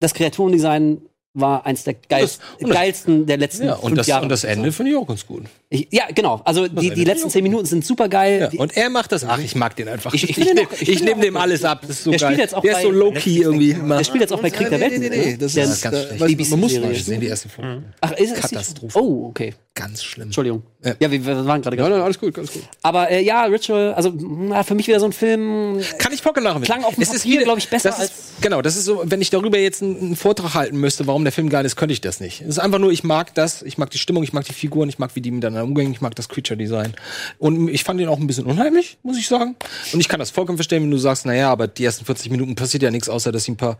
[0.00, 1.02] das Kreaturendesign
[1.34, 4.22] war eins der geilsten, und das- geilsten der letzten Ja, fünf und das, Jahre.
[4.24, 5.44] und das Ende finde ich auch ganz gut.
[5.70, 6.40] Ich, ja, genau.
[6.44, 8.48] Also die, die letzten zehn Minuten sind super geil.
[8.52, 9.24] Ja, und er macht das.
[9.24, 10.14] Ach, ich mag den einfach.
[10.14, 10.50] Ich- Ich, ich
[10.80, 11.80] ich, ich nehme dem alles ab.
[11.82, 12.28] Das ist so Der geil.
[12.30, 13.98] spielt jetzt auch der ist so bei low-key irgendwie immer.
[13.98, 15.00] Der spielt jetzt auch bei Krieg der Wetten.
[15.00, 16.40] nee, nee, das Der- ist, ganz äh, schlecht.
[16.40, 17.84] weiß- man muss Wir sehen die ersten Folgen.
[18.00, 18.98] Ach, ist es Katastrophe.
[18.98, 19.54] Oh, okay.
[19.74, 20.28] Ganz schlimm.
[20.28, 20.62] Entschuldigung.
[20.84, 20.94] Ja.
[20.98, 21.94] Ja, wir, wir waren gerade Ja, ganz.
[21.94, 22.62] nein, alles gut, alles gut.
[22.82, 25.80] Aber äh, ja, Ritual, also na, für mich wieder so ein Film.
[25.98, 26.80] Kann ich vollkommen nachempfinden.
[26.80, 28.86] Klang auf dem Es ist Papier, wieder- glaub ich, besser das als- genau, das ist
[28.86, 31.76] so, wenn ich darüber jetzt einen, einen Vortrag halten müsste, warum der Film geil ist,
[31.76, 32.40] könnte ich das nicht.
[32.42, 34.88] Es ist einfach nur, ich mag das, ich mag die Stimmung, ich mag die Figuren,
[34.88, 36.94] ich mag, wie die miteinander umgehen, ich mag das Creature-Design.
[37.38, 39.56] Und ich fand ihn auch ein bisschen unheimlich, muss ich sagen.
[39.92, 42.54] Und ich kann das vollkommen verstehen, wenn du sagst, naja, aber die ersten 40 Minuten
[42.54, 43.78] passiert ja nichts, außer dass sie ein paar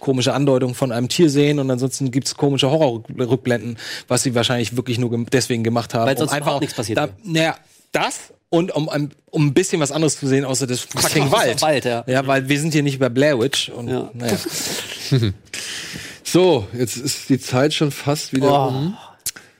[0.00, 4.98] komische Andeutungen von einem Tier sehen und ansonsten gibt's komische Horrorrückblenden, was sie wahrscheinlich wirklich
[4.98, 6.06] nur deswegen gemacht haben.
[6.06, 7.56] Weil sonst überhaupt nichts passiert Da, naja,
[7.90, 11.60] das und um, ein- um ein bisschen was anderes zu sehen, außer das fucking Wald.
[11.62, 12.04] Wald, ja.
[12.06, 14.08] Ja, weil wir sind hier nicht bei Blair Witch und Ja.
[14.14, 14.36] naja.
[16.30, 18.96] So, jetzt ist die Zeit schon fast wieder Oh, um.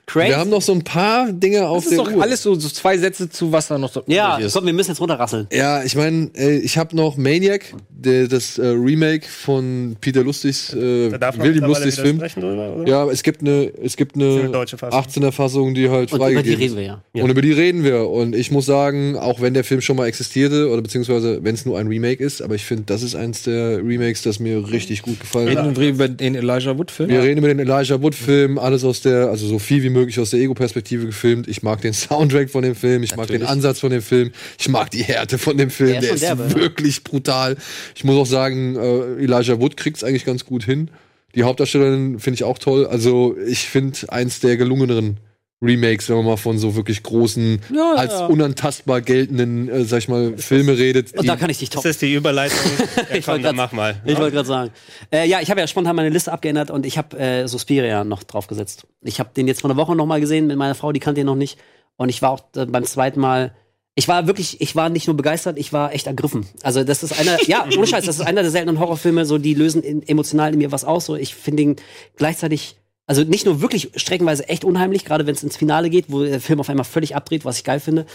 [0.08, 0.28] Crazy.
[0.30, 2.22] Wir haben noch so ein paar Dinge auf Das ist doch Uhr.
[2.22, 5.00] alles so, so zwei Sätze zu, was da noch so ja, komm, wir müssen jetzt
[5.02, 5.46] runterrasseln.
[5.52, 10.72] Ja, ich meine, äh, ich habe noch Maniac, der, das äh, Remake von Peter Lustigs,
[10.72, 12.18] äh, William Lustigs Film.
[12.20, 12.88] drüber, oder?
[12.88, 14.98] Ja, aber es gibt eine, es gibt eine, eine deutsche Fassung.
[14.98, 16.76] 18er Fassung, die halt Und über die freigegeben reden ist.
[16.78, 17.22] wir ja.
[17.22, 18.08] Und über die reden wir.
[18.08, 21.66] Und ich muss sagen, auch wenn der Film schon mal existierte, oder beziehungsweise wenn es
[21.66, 25.02] nur ein Remake ist, aber ich finde, das ist eins der Remakes, das mir richtig
[25.02, 25.78] gut gefallen Reden hat.
[25.78, 27.10] wir über den Elijah Wood Film.
[27.10, 30.30] Wir reden über den Elijah Wood-Film, alles aus der, also so viel wie möglich aus
[30.30, 31.48] der Ego-Perspektive gefilmt.
[31.48, 33.48] Ich mag den Soundtrack von dem Film, ich mag den Natürlich.
[33.48, 36.22] Ansatz von dem Film, ich mag die Härte von dem Film, Der ist der ist
[36.22, 36.54] derbe, ne?
[36.54, 37.56] wirklich brutal.
[37.94, 40.90] Ich muss auch sagen, äh, Elijah Wood kriegt es eigentlich ganz gut hin.
[41.34, 42.86] Die Hauptdarstellerin finde ich auch toll.
[42.86, 45.18] Also ich finde eins der gelungeneren
[45.60, 48.26] Remakes, wenn man mal von so wirklich großen, Ja, als ja.
[48.26, 51.12] unantastbar geltenden, äh, sag ich mal, Filme redet.
[51.14, 51.90] Und die- da kann ich dich Das toppen.
[51.90, 52.58] ist die Überleitung.
[52.78, 54.00] Ja, Ich komm, grad- mach mal.
[54.04, 54.70] Ich wollte gerade sagen.
[55.10, 58.22] Äh, ja, ich habe ja spontan meine Liste abgeändert und ich habe äh, Suspiria noch
[58.22, 58.86] draufgesetzt.
[59.02, 61.20] Ich habe den jetzt vor einer Woche noch mal gesehen mit meiner Frau, die kannte
[61.22, 61.58] ihn noch nicht.
[61.96, 63.52] Und ich war auch äh, beim zweiten Mal.
[63.96, 66.46] Ich war wirklich, ich war nicht nur begeistert, ich war echt ergriffen.
[66.62, 69.54] Also das ist einer, ja, ohne Scheiß, das ist einer der seltenen Horrorfilme, so die
[69.54, 71.06] lösen in, emotional in mir was aus.
[71.06, 71.76] So, ich finde ihn
[72.16, 72.76] gleichzeitig,
[73.08, 76.40] also nicht nur wirklich streckenweise echt unheimlich, gerade wenn es ins Finale geht, wo der
[76.40, 78.06] Film auf einmal völlig abdreht, was ich geil finde.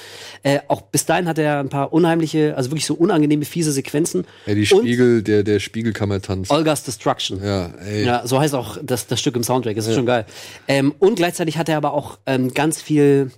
[0.44, 4.26] Äh, auch bis dahin hat er ein paar unheimliche, also wirklich so unangenehme, fiese Sequenzen.
[4.46, 6.50] Ey, die Und- Spiegel, der, der Spiegelkammer-Tanz.
[6.52, 7.44] Olga's Destruction.
[7.44, 8.06] Ja, ey.
[8.06, 9.76] Ja, so heißt auch das, das Stück im Soundtrack.
[9.76, 10.26] Das ist schon geil.
[10.68, 13.32] Ähm, und gleichzeitig hat er aber auch ähm, ganz viel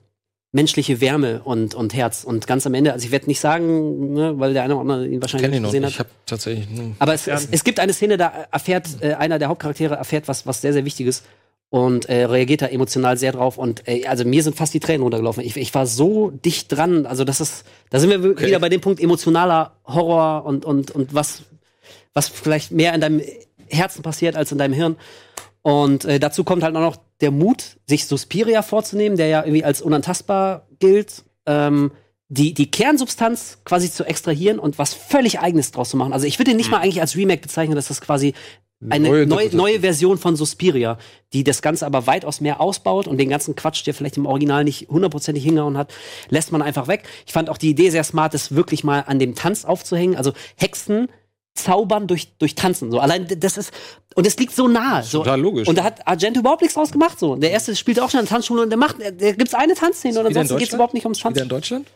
[0.51, 2.23] menschliche Wärme und, und Herz.
[2.23, 5.07] Und ganz am Ende, also ich werde nicht sagen, ne, weil der eine oder andere
[5.07, 5.99] ihn wahrscheinlich nicht noch gesehen nicht.
[5.99, 6.07] hat.
[6.07, 6.67] Ich habe tatsächlich
[6.99, 10.45] Aber es, es, es gibt eine Szene, da erfährt äh, einer der Hauptcharaktere erfährt was,
[10.47, 11.23] was sehr, sehr Wichtiges
[11.75, 13.57] und äh, reagiert da emotional sehr drauf.
[13.57, 15.43] Und äh, also mir sind fast die Tränen runtergelaufen.
[15.43, 17.05] Ich, ich war so dicht dran.
[17.05, 21.13] Also das ist, da sind wir wieder bei dem Punkt emotionaler Horror und, und, und
[21.13, 21.41] was,
[22.13, 23.21] was vielleicht mehr in deinem
[23.67, 24.95] Herzen passiert als in deinem Hirn.
[25.63, 29.65] Und äh, dazu kommt halt auch noch der Mut, sich Suspiria vorzunehmen, der ja irgendwie
[29.65, 31.25] als unantastbar gilt.
[31.45, 31.91] Ähm,
[32.29, 36.13] die, die Kernsubstanz quasi zu extrahieren und was völlig Eigenes draus zu machen.
[36.13, 38.33] Also ich würde ihn nicht mal eigentlich als Remake bezeichnen, das ist quasi
[38.89, 40.97] eine Neue neue, neue Version von Suspiria,
[41.33, 44.63] die das Ganze aber weitaus mehr ausbaut und den ganzen Quatsch, der vielleicht im Original
[44.63, 45.93] nicht hundertprozentig hingehauen hat,
[46.29, 47.03] lässt man einfach weg.
[47.25, 50.15] Ich fand auch die Idee sehr smart, das wirklich mal an dem Tanz aufzuhängen.
[50.15, 51.09] Also Hexen
[51.55, 52.91] zaubern durch, durch Tanzen.
[52.91, 53.71] So allein das ist
[54.15, 55.03] und es liegt so nahe.
[55.03, 55.19] So.
[55.19, 55.67] total logisch.
[55.67, 57.19] Und da hat Argento überhaupt nichts draus gemacht.
[57.19, 57.35] So.
[57.35, 60.19] Der erste spielt auch schon in der Tanzschule und der macht, da gibt's eine Tanzszene
[60.19, 61.49] und in ansonsten geht's überhaupt nicht ums wieder in Tanzen.
[61.49, 61.87] Deutschland.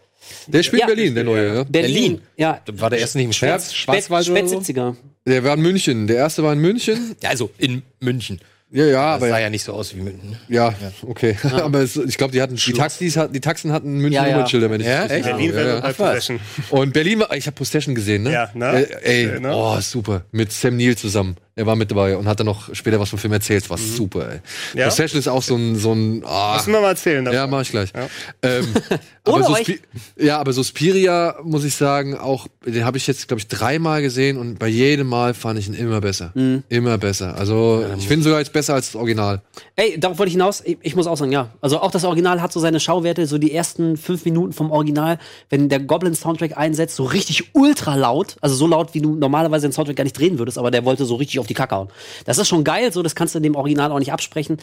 [0.47, 0.87] Der spielt Ja.
[0.87, 1.63] Berlin, der neue, ja.
[1.63, 2.21] Berlin.
[2.37, 2.61] Ja.
[2.73, 4.95] War der erste nicht im Schwarz, Spät, Schwarzwald spät oder so?
[5.25, 5.29] 70er.
[5.31, 6.07] Der war in München.
[6.07, 7.15] Der erste war in München.
[7.21, 8.39] Ja, also in München.
[8.71, 10.37] Ja, ja, Das aber sah ja nicht so aus wie München.
[10.47, 10.71] ja,
[11.01, 11.35] okay.
[11.43, 14.31] aber es, ich glaube, die hatten die Taxis, hatten- die Taxen hatten München Ja, ja.
[14.33, 15.37] Nummernschilder, wenn ich Ja, das richtig echt?
[15.53, 15.91] Berlin ja, ja.
[15.93, 16.39] Possession.
[16.69, 18.31] Und Berlin war, ich habe Possession gesehen, ne?
[18.31, 18.85] Ja, ne?
[19.03, 19.51] Äh, ey, ne?
[19.55, 20.25] oh, super.
[20.31, 21.35] Mit Sam Neill zusammen.
[21.59, 23.69] Er war mit dabei und hat dann noch später was vom Film erzählt.
[23.69, 24.37] War super, ey.
[24.37, 24.79] Mhm.
[24.79, 24.85] Ja?
[24.85, 27.29] Possession ist auch so ein, so ein, ah, Müssen wir mal erzählen.
[27.33, 27.91] Ja, mach ich gleich.
[27.93, 28.07] Ja.
[28.41, 28.73] Ähm,
[29.25, 29.81] aber Suspi
[30.15, 34.37] ja, aber Suspiria, muss ich sagen, auch, den habe ich jetzt, glaube ich, dreimal gesehen
[34.37, 36.31] und bei jedem Mal fand ich ihn immer besser.
[36.33, 36.63] Mhm.
[36.69, 37.35] Immer besser.
[37.37, 39.41] Also, ich finde sogar jetzt besser als das Original.
[39.75, 40.61] Ey, darauf wollte ich hinaus.
[40.63, 41.49] Ich, ich muss auch sagen, ja.
[41.59, 45.19] Also auch das Original hat so seine Schauwerte, so die ersten fünf Minuten vom Original,
[45.49, 49.73] wenn der Goblin-Soundtrack einsetzt, so richtig ultra laut, also so laut, wie du normalerweise den
[49.73, 51.89] Soundtrack gar nicht drehen würdest, aber der wollte so richtig auf die Kacke hauen.
[52.25, 54.57] Das ist schon geil, so, das kannst du dem Original auch nicht absprechen.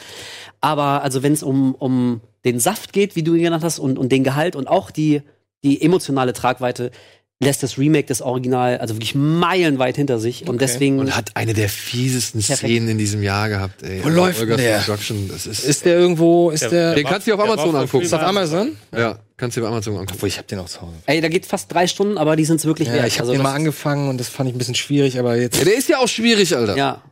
[0.61, 3.99] Aber also wenn es um, um den Saft geht, wie du ihn genannt hast, und,
[3.99, 5.23] und den Gehalt und auch die,
[5.65, 6.91] die emotionale Tragweite,
[7.39, 10.49] lässt das Remake das Original also wirklich meilenweit hinter sich.
[10.49, 10.99] Und deswegen.
[10.99, 12.61] Und hat eine der fiesesten Perfekt.
[12.71, 14.03] Szenen in diesem Jahr gehabt, ey.
[14.03, 15.29] Wo läuft Olga's denn der?
[15.29, 18.05] Das ist, Ist der irgendwo, ist der, Den kannst du dir auf Der Amazon angucken.
[18.05, 18.77] ist auf Amazon?
[18.97, 20.13] Ja, kannst du dir auf Amazon angucken.
[20.15, 20.95] Obwohl, ich hab den auch zu Hause.
[21.05, 23.07] ey, da geht fast drei Stunden, aber die sind's wirklich Ja, wert.
[23.09, 25.59] ich habe Also den mal angefangen und das fand ich ein bisschen schwierig, aber jetzt.
[25.59, 26.77] Ja, der ist ja auch schwierig, Alter.
[26.77, 27.03] Ja.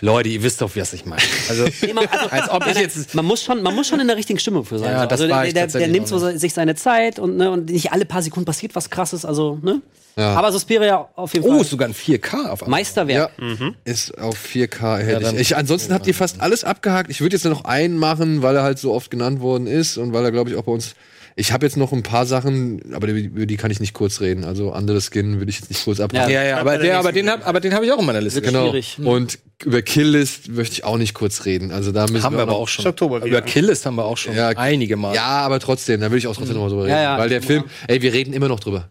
[0.00, 1.22] Leute, ihr wisst doch, was ich meine.
[1.48, 3.14] Also, Nee, man, also, als ob ich jetzt.
[3.14, 4.92] man muss schon, man muss schon in der richtigen Stimmung für sein.
[4.92, 5.06] Ja, So.
[5.08, 7.70] das also war der, ich der, der nimmt so sich seine Zeit und, ne, und
[7.70, 9.82] nicht alle paar Sekunden passiert was krasses, also, ne?
[10.16, 10.34] Ja.
[10.34, 11.60] Aber Suspiria auf jeden Oh, Fall.
[11.60, 12.70] ist sogar ein 4K auf Amazon.
[12.70, 13.30] Meisterwerk.
[13.38, 15.28] Ja, ist auf 4K erhältlich.
[15.28, 17.08] dann- ich, ansonsten habt ihr fast alles abgehakt.
[17.10, 19.96] Ich würde jetzt nur noch einen machen, weil er halt so oft genannt worden ist
[19.96, 20.94] und weil er, glaube ich, auch bei uns.
[21.40, 24.20] Ich habe jetzt noch ein paar Sachen, aber die- über die kann ich nicht kurz
[24.20, 24.42] reden.
[24.44, 26.32] Also andere Skin würde ich jetzt nicht kurz abhaken.
[26.32, 28.42] Ja, ja, aber, der, aber den hab, aber den habe ich auch in meiner Liste.
[28.42, 28.64] Genau.
[28.70, 28.98] schwierig.
[29.02, 31.70] Und über Killlist möchte ich auch nicht kurz reden.
[31.70, 32.84] Also da müssen Haben wir aber noch- auch schon.
[32.86, 33.42] Oktober Über wieder.
[33.42, 35.14] Killist haben wir auch schon Ja, einige Mal.
[35.14, 36.94] Ja, aber trotzdem, da will ich auch trotzdem noch mal drüber reden.
[36.96, 37.18] Ja, ja.
[37.18, 38.88] Weil der Film, ey, wir reden immer noch drüber.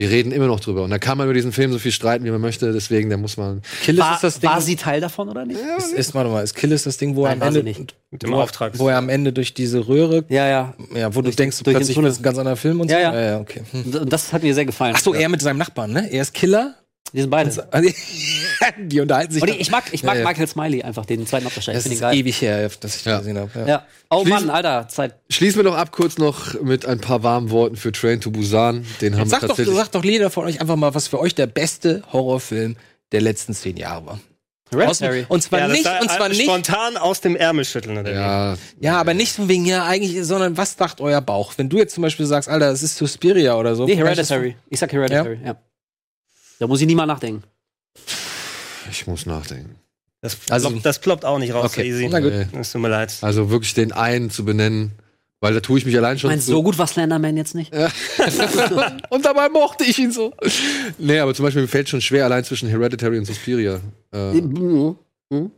[0.00, 0.84] Wir reden immer noch drüber.
[0.84, 2.72] Und da kann man über diesen Film so viel streiten, wie man möchte.
[2.72, 3.62] Deswegen, da muss man.
[3.82, 4.48] Killist War, ist das Ding.
[4.48, 5.58] war sie Teil davon oder nicht?
[5.76, 7.70] ist, ist, warte mal, ist Killist das Ding, wo er Nein, am war sie Ende,
[7.80, 7.96] nicht.
[8.12, 8.78] Mit dem wo, Auftrag.
[8.78, 10.74] wo er am Ende durch diese Röhre, Ja, ja.
[10.94, 12.94] ja, wo du denkst, durch den plötzlich es ein ganz anderer Film und so.
[12.94, 13.20] Ja, ja.
[13.20, 13.62] ja okay.
[13.72, 13.82] Hm.
[13.86, 14.94] Und und das hat mir sehr gefallen.
[14.96, 16.08] Ach so, er mit seinem Nachbarn, ne?
[16.12, 16.76] Er ist Killer.
[17.12, 17.50] Die sind beide.
[18.78, 19.42] Die unterhalten sich.
[19.42, 20.28] Und ich, ich mag, ich mag Ja, ja.
[20.28, 21.76] Michael Smiley einfach, den zweiten Hauptdarsteller.
[21.76, 22.16] Das finde ist geil.
[22.16, 23.18] ewig her, dass ich den Ja.
[23.18, 23.50] gesehen habe.
[23.60, 23.66] Ja.
[23.66, 23.86] Ja.
[24.10, 25.14] Oh Schließen- Mann, Alter, Zeit.
[25.30, 28.84] Schließen wir doch ab kurz noch mit ein paar warmen Worten für Train to Busan.
[29.00, 31.34] Den haben wir Sag doch, sagt doch jeder von euch einfach mal, was für euch
[31.34, 32.76] der beste Horrorfilm
[33.12, 34.20] der letzten zehn Jahre war.
[34.70, 35.24] Aus, Hereditary.
[35.30, 37.96] und zwar Ja, nicht, und zwar nicht, spontan aus dem Ärmel schütteln.
[37.96, 41.54] Oder ja, ja, aber nicht von wegen, ja, eigentlich, sondern was sagt euer Bauch?
[41.56, 43.86] Wenn du jetzt zum Beispiel sagst, Alter, es ist Suspiria oder so.
[43.86, 44.56] Nee, Hereditary.
[44.68, 45.56] Ich sag Hereditary, ja.
[46.58, 47.42] Da muss ich nie mal nachdenken.
[48.90, 49.76] ich muss nachdenken.
[50.20, 51.88] Das, Also- ploppt, das ploppt auch nicht raus, Okay.
[51.88, 52.08] easy.
[52.10, 52.32] Na gut.
[52.58, 53.14] Es tut mir leid.
[53.20, 54.92] Also wirklich den einen zu benennen,
[55.40, 56.30] weil da tue ich mich allein Ich schon.
[56.30, 57.72] meine, zu- so gut war Slenderman jetzt nicht.
[59.10, 60.34] und dabei mochte ich ihn so.
[60.98, 63.80] Nee, aber zum Beispiel mir fällt schon schwer allein zwischen Hereditary und Suspiria.
[64.12, 64.96] Äh, Mhm.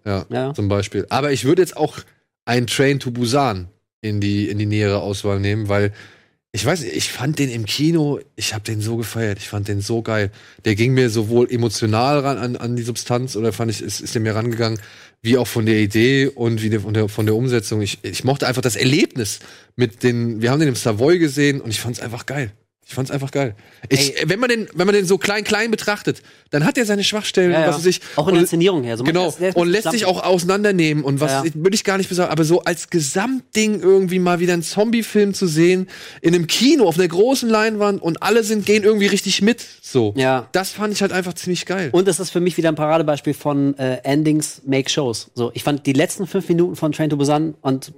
[0.05, 0.53] ja, Ja.
[0.55, 1.07] zum Beispiel.
[1.09, 1.99] Aber ich würde jetzt auch
[2.45, 3.69] ein Train to Busan
[4.03, 5.93] in die, in die nähere Auswahl nehmen, weil
[6.53, 9.81] ich weiß ich fand den im Kino, ich habe den so gefeiert, ich fand den
[9.81, 10.33] so geil.
[10.65, 14.15] Der ging mir sowohl emotional ran an, an die Substanz oder fand ich, ist, ist
[14.15, 14.81] der mir rangegangen,
[15.23, 17.83] wie auch von der Idee und wie der, von, der, von der Umsetzung.
[17.83, 19.39] Ich, ich mochte einfach das Erlebnis
[19.77, 22.53] mit den, wir haben den im Savoy gesehen und ich fand es einfach geil.
[22.91, 23.55] Ich fand's einfach geil.
[23.89, 27.05] Ich, wenn man den, wenn man den so klein klein betrachtet, dann hat er seine
[27.05, 27.69] Schwachstellen, Ja, ja.
[27.69, 28.01] was weiß ich.
[28.17, 28.97] Auch in der Inszenierung her.
[28.97, 31.51] So, Genau, das- der- und lässt sich auch auseinandernehmen und was Ja, ja.
[31.55, 35.47] würde ich gar nicht besagen, aber so als Gesamtding irgendwie mal wieder einen Zombie-Film zu
[35.47, 35.87] sehen,
[36.21, 40.13] in einem Kino auf einer großen Leinwand und alle sind, gehen irgendwie richtig mit, so.
[40.17, 40.49] Ja.
[40.51, 41.91] Das fand ich halt einfach ziemlich geil.
[41.93, 45.31] Und das ist für mich wieder ein Paradebeispiel von äh, Endings make Shows.
[45.37, 47.93] So, ich fand die letzten fünf Minuten von Train to Busan und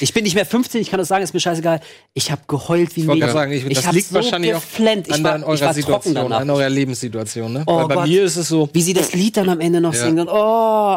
[0.00, 1.80] ich bin nicht mehr 15, ich kann das sagen, ist mir scheißegal.
[2.12, 3.32] Ich habe geheult wie Ich wollte mega.
[3.32, 5.06] gerade sagen, ich, das hab liegt so wahrscheinlich auch geflennt.
[5.08, 6.40] Ich an, war, an ich eurer Situation, danach.
[6.40, 7.52] an eurer Lebenssituation.
[7.52, 7.62] Ne?
[7.66, 8.08] Oh Weil bei Gott.
[8.08, 10.00] mir ist es so, Wie sie das Lied dann am Ende noch Ja.
[10.00, 10.36] singen und oh,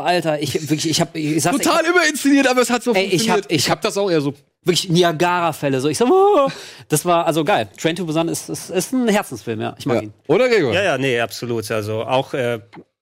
[0.04, 3.10] Alter, ich wirklich, ich habe, ich sag's, Total überinszeniert, aber es hat so Ey, ich
[3.28, 3.46] funktioniert.
[3.46, 4.34] hab, ich ich habe das auch eher so.
[4.64, 5.80] wirklich Niagara-Fälle.
[5.82, 6.50] So, ich so, oh,
[6.90, 7.70] das war also geil.
[7.80, 9.76] Train to Busan ist, ist, ist ein Herzensfilm, ja.
[9.78, 10.02] Ich mag ja.
[10.04, 10.14] ihn.
[10.28, 10.74] Oder Gregor?
[10.74, 11.70] Ja, ja, nee, absolut.
[11.72, 12.60] Also auch, äh,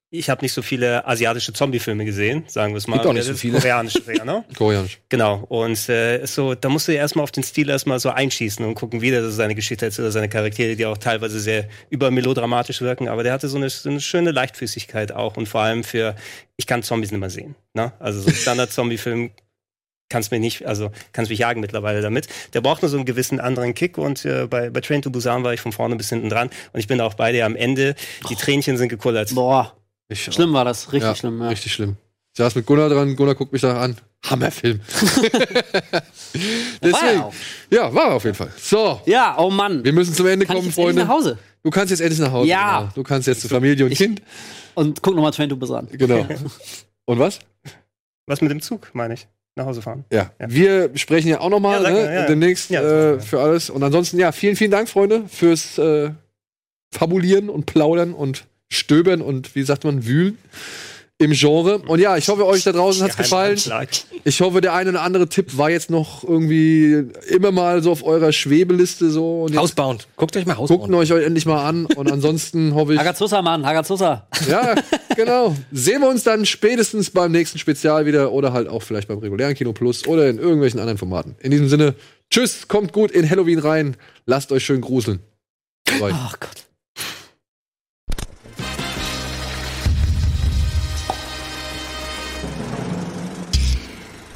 [0.10, 2.96] ich habe nicht so viele asiatische Zombie-Filme gesehen, sagen wir es mal.
[2.96, 3.58] Gibt auch nicht so viele.
[3.58, 4.46] Koreanische, ne?
[4.58, 5.00] Koreanisch.
[5.10, 5.44] Genau.
[5.50, 8.76] Und äh, so, da musst du ja erstmal auf den Stil erstmal so einschießen und
[8.76, 12.80] gucken, wie der so seine Geschichte erzählt oder seine Charaktere, die auch teilweise sehr übermelodramatisch
[12.80, 13.10] wirken.
[13.10, 16.16] Aber der hatte so eine, so eine schöne Leichtfüßigkeit auch und vor allem für,
[16.56, 17.56] ich kann Zombies nicht mehr sehen.
[17.74, 17.92] Ne?
[18.00, 19.32] Also so ein Standard-Zombie-Film
[20.10, 22.30] kannst mich nicht, also kannst mich jagen mittlerweile damit.
[22.54, 25.44] Der braucht nur so einen gewissen anderen Kick und äh, bei, bei Train to Busan
[25.44, 27.94] war ich von vorne bis hinten dran und ich bin auch bei dir am Ende.
[28.30, 29.36] Die Tränchen sind gekullert.
[29.36, 29.74] Boah,
[30.10, 30.86] Ich, schlimm war das.
[30.94, 31.50] Richtig ja, schlimm, ja.
[31.50, 31.98] Richtig schlimm.
[32.34, 33.98] Ich saß mit Gunnar dran, Gunnar guckt mich da an.
[34.26, 34.80] Hammerfilm.
[34.80, 36.02] War
[36.82, 37.08] Deswegen.
[37.20, 37.34] er auch.
[37.72, 38.52] Ja, war er auf jeden Fall.
[38.58, 39.84] So, Ja, oh Mann.
[39.84, 41.02] wir müssen zum Ende Kann ich kommen, jetzt endlich Freunde.
[41.04, 42.48] nach Hause Du kannst jetzt endlich nach Hause.
[42.50, 42.80] Ja.
[42.80, 42.92] Genau.
[42.96, 44.22] Du kannst jetzt zu Familie und Ich- Kind.
[44.76, 45.88] und guck nochmal Train to Busan.
[45.92, 46.26] Genau.
[47.06, 47.40] Und was?
[48.26, 49.28] Was mit dem Zug, meine ich?
[49.56, 50.04] Nach Hause fahren.
[50.12, 50.32] Ja.
[50.40, 50.50] Ja.
[50.52, 52.26] Wir sprechen ja auch nochmal Ja, ne, danke, ja, ja.
[52.28, 53.70] demnächst äh, für alles.
[53.70, 56.12] Und ansonsten, ja, vielen, vielen Dank, Freunde, fürs äh,
[56.94, 60.38] Fabulieren und Plaudern und Stöbern und wie sagt man, Wühlen
[61.20, 61.80] im Genre.
[61.80, 63.56] Und ja, ich hoffe, euch da draußen hat's gefallen.
[63.56, 63.90] Geheimanschlag.
[64.24, 68.04] Ich hoffe, der eine oder andere Tipp war jetzt noch irgendwie immer mal so auf
[68.04, 69.44] eurer Schwebeliste so.
[69.44, 70.08] Und Housebound.
[70.16, 70.94] Guckt euch mal Housebound.
[70.94, 71.86] euch endlich mal an.
[71.88, 73.00] Und ansonsten hoffe ich.
[73.00, 74.28] Hagazusa, Mann, Hagazusa.
[74.48, 74.76] Ja,
[75.16, 75.56] genau.
[75.72, 79.56] Sehen wir uns dann spätestens beim nächsten Spezial wieder oder halt auch vielleicht beim regulären
[79.56, 81.36] Kino Plus oder in irgendwelchen anderen Formaten.
[81.40, 81.96] In diesem Sinne,
[82.30, 85.20] tschüss, kommt gut in Halloween rein, lasst euch schön gruseln.
[85.90, 86.68] Ach Gott.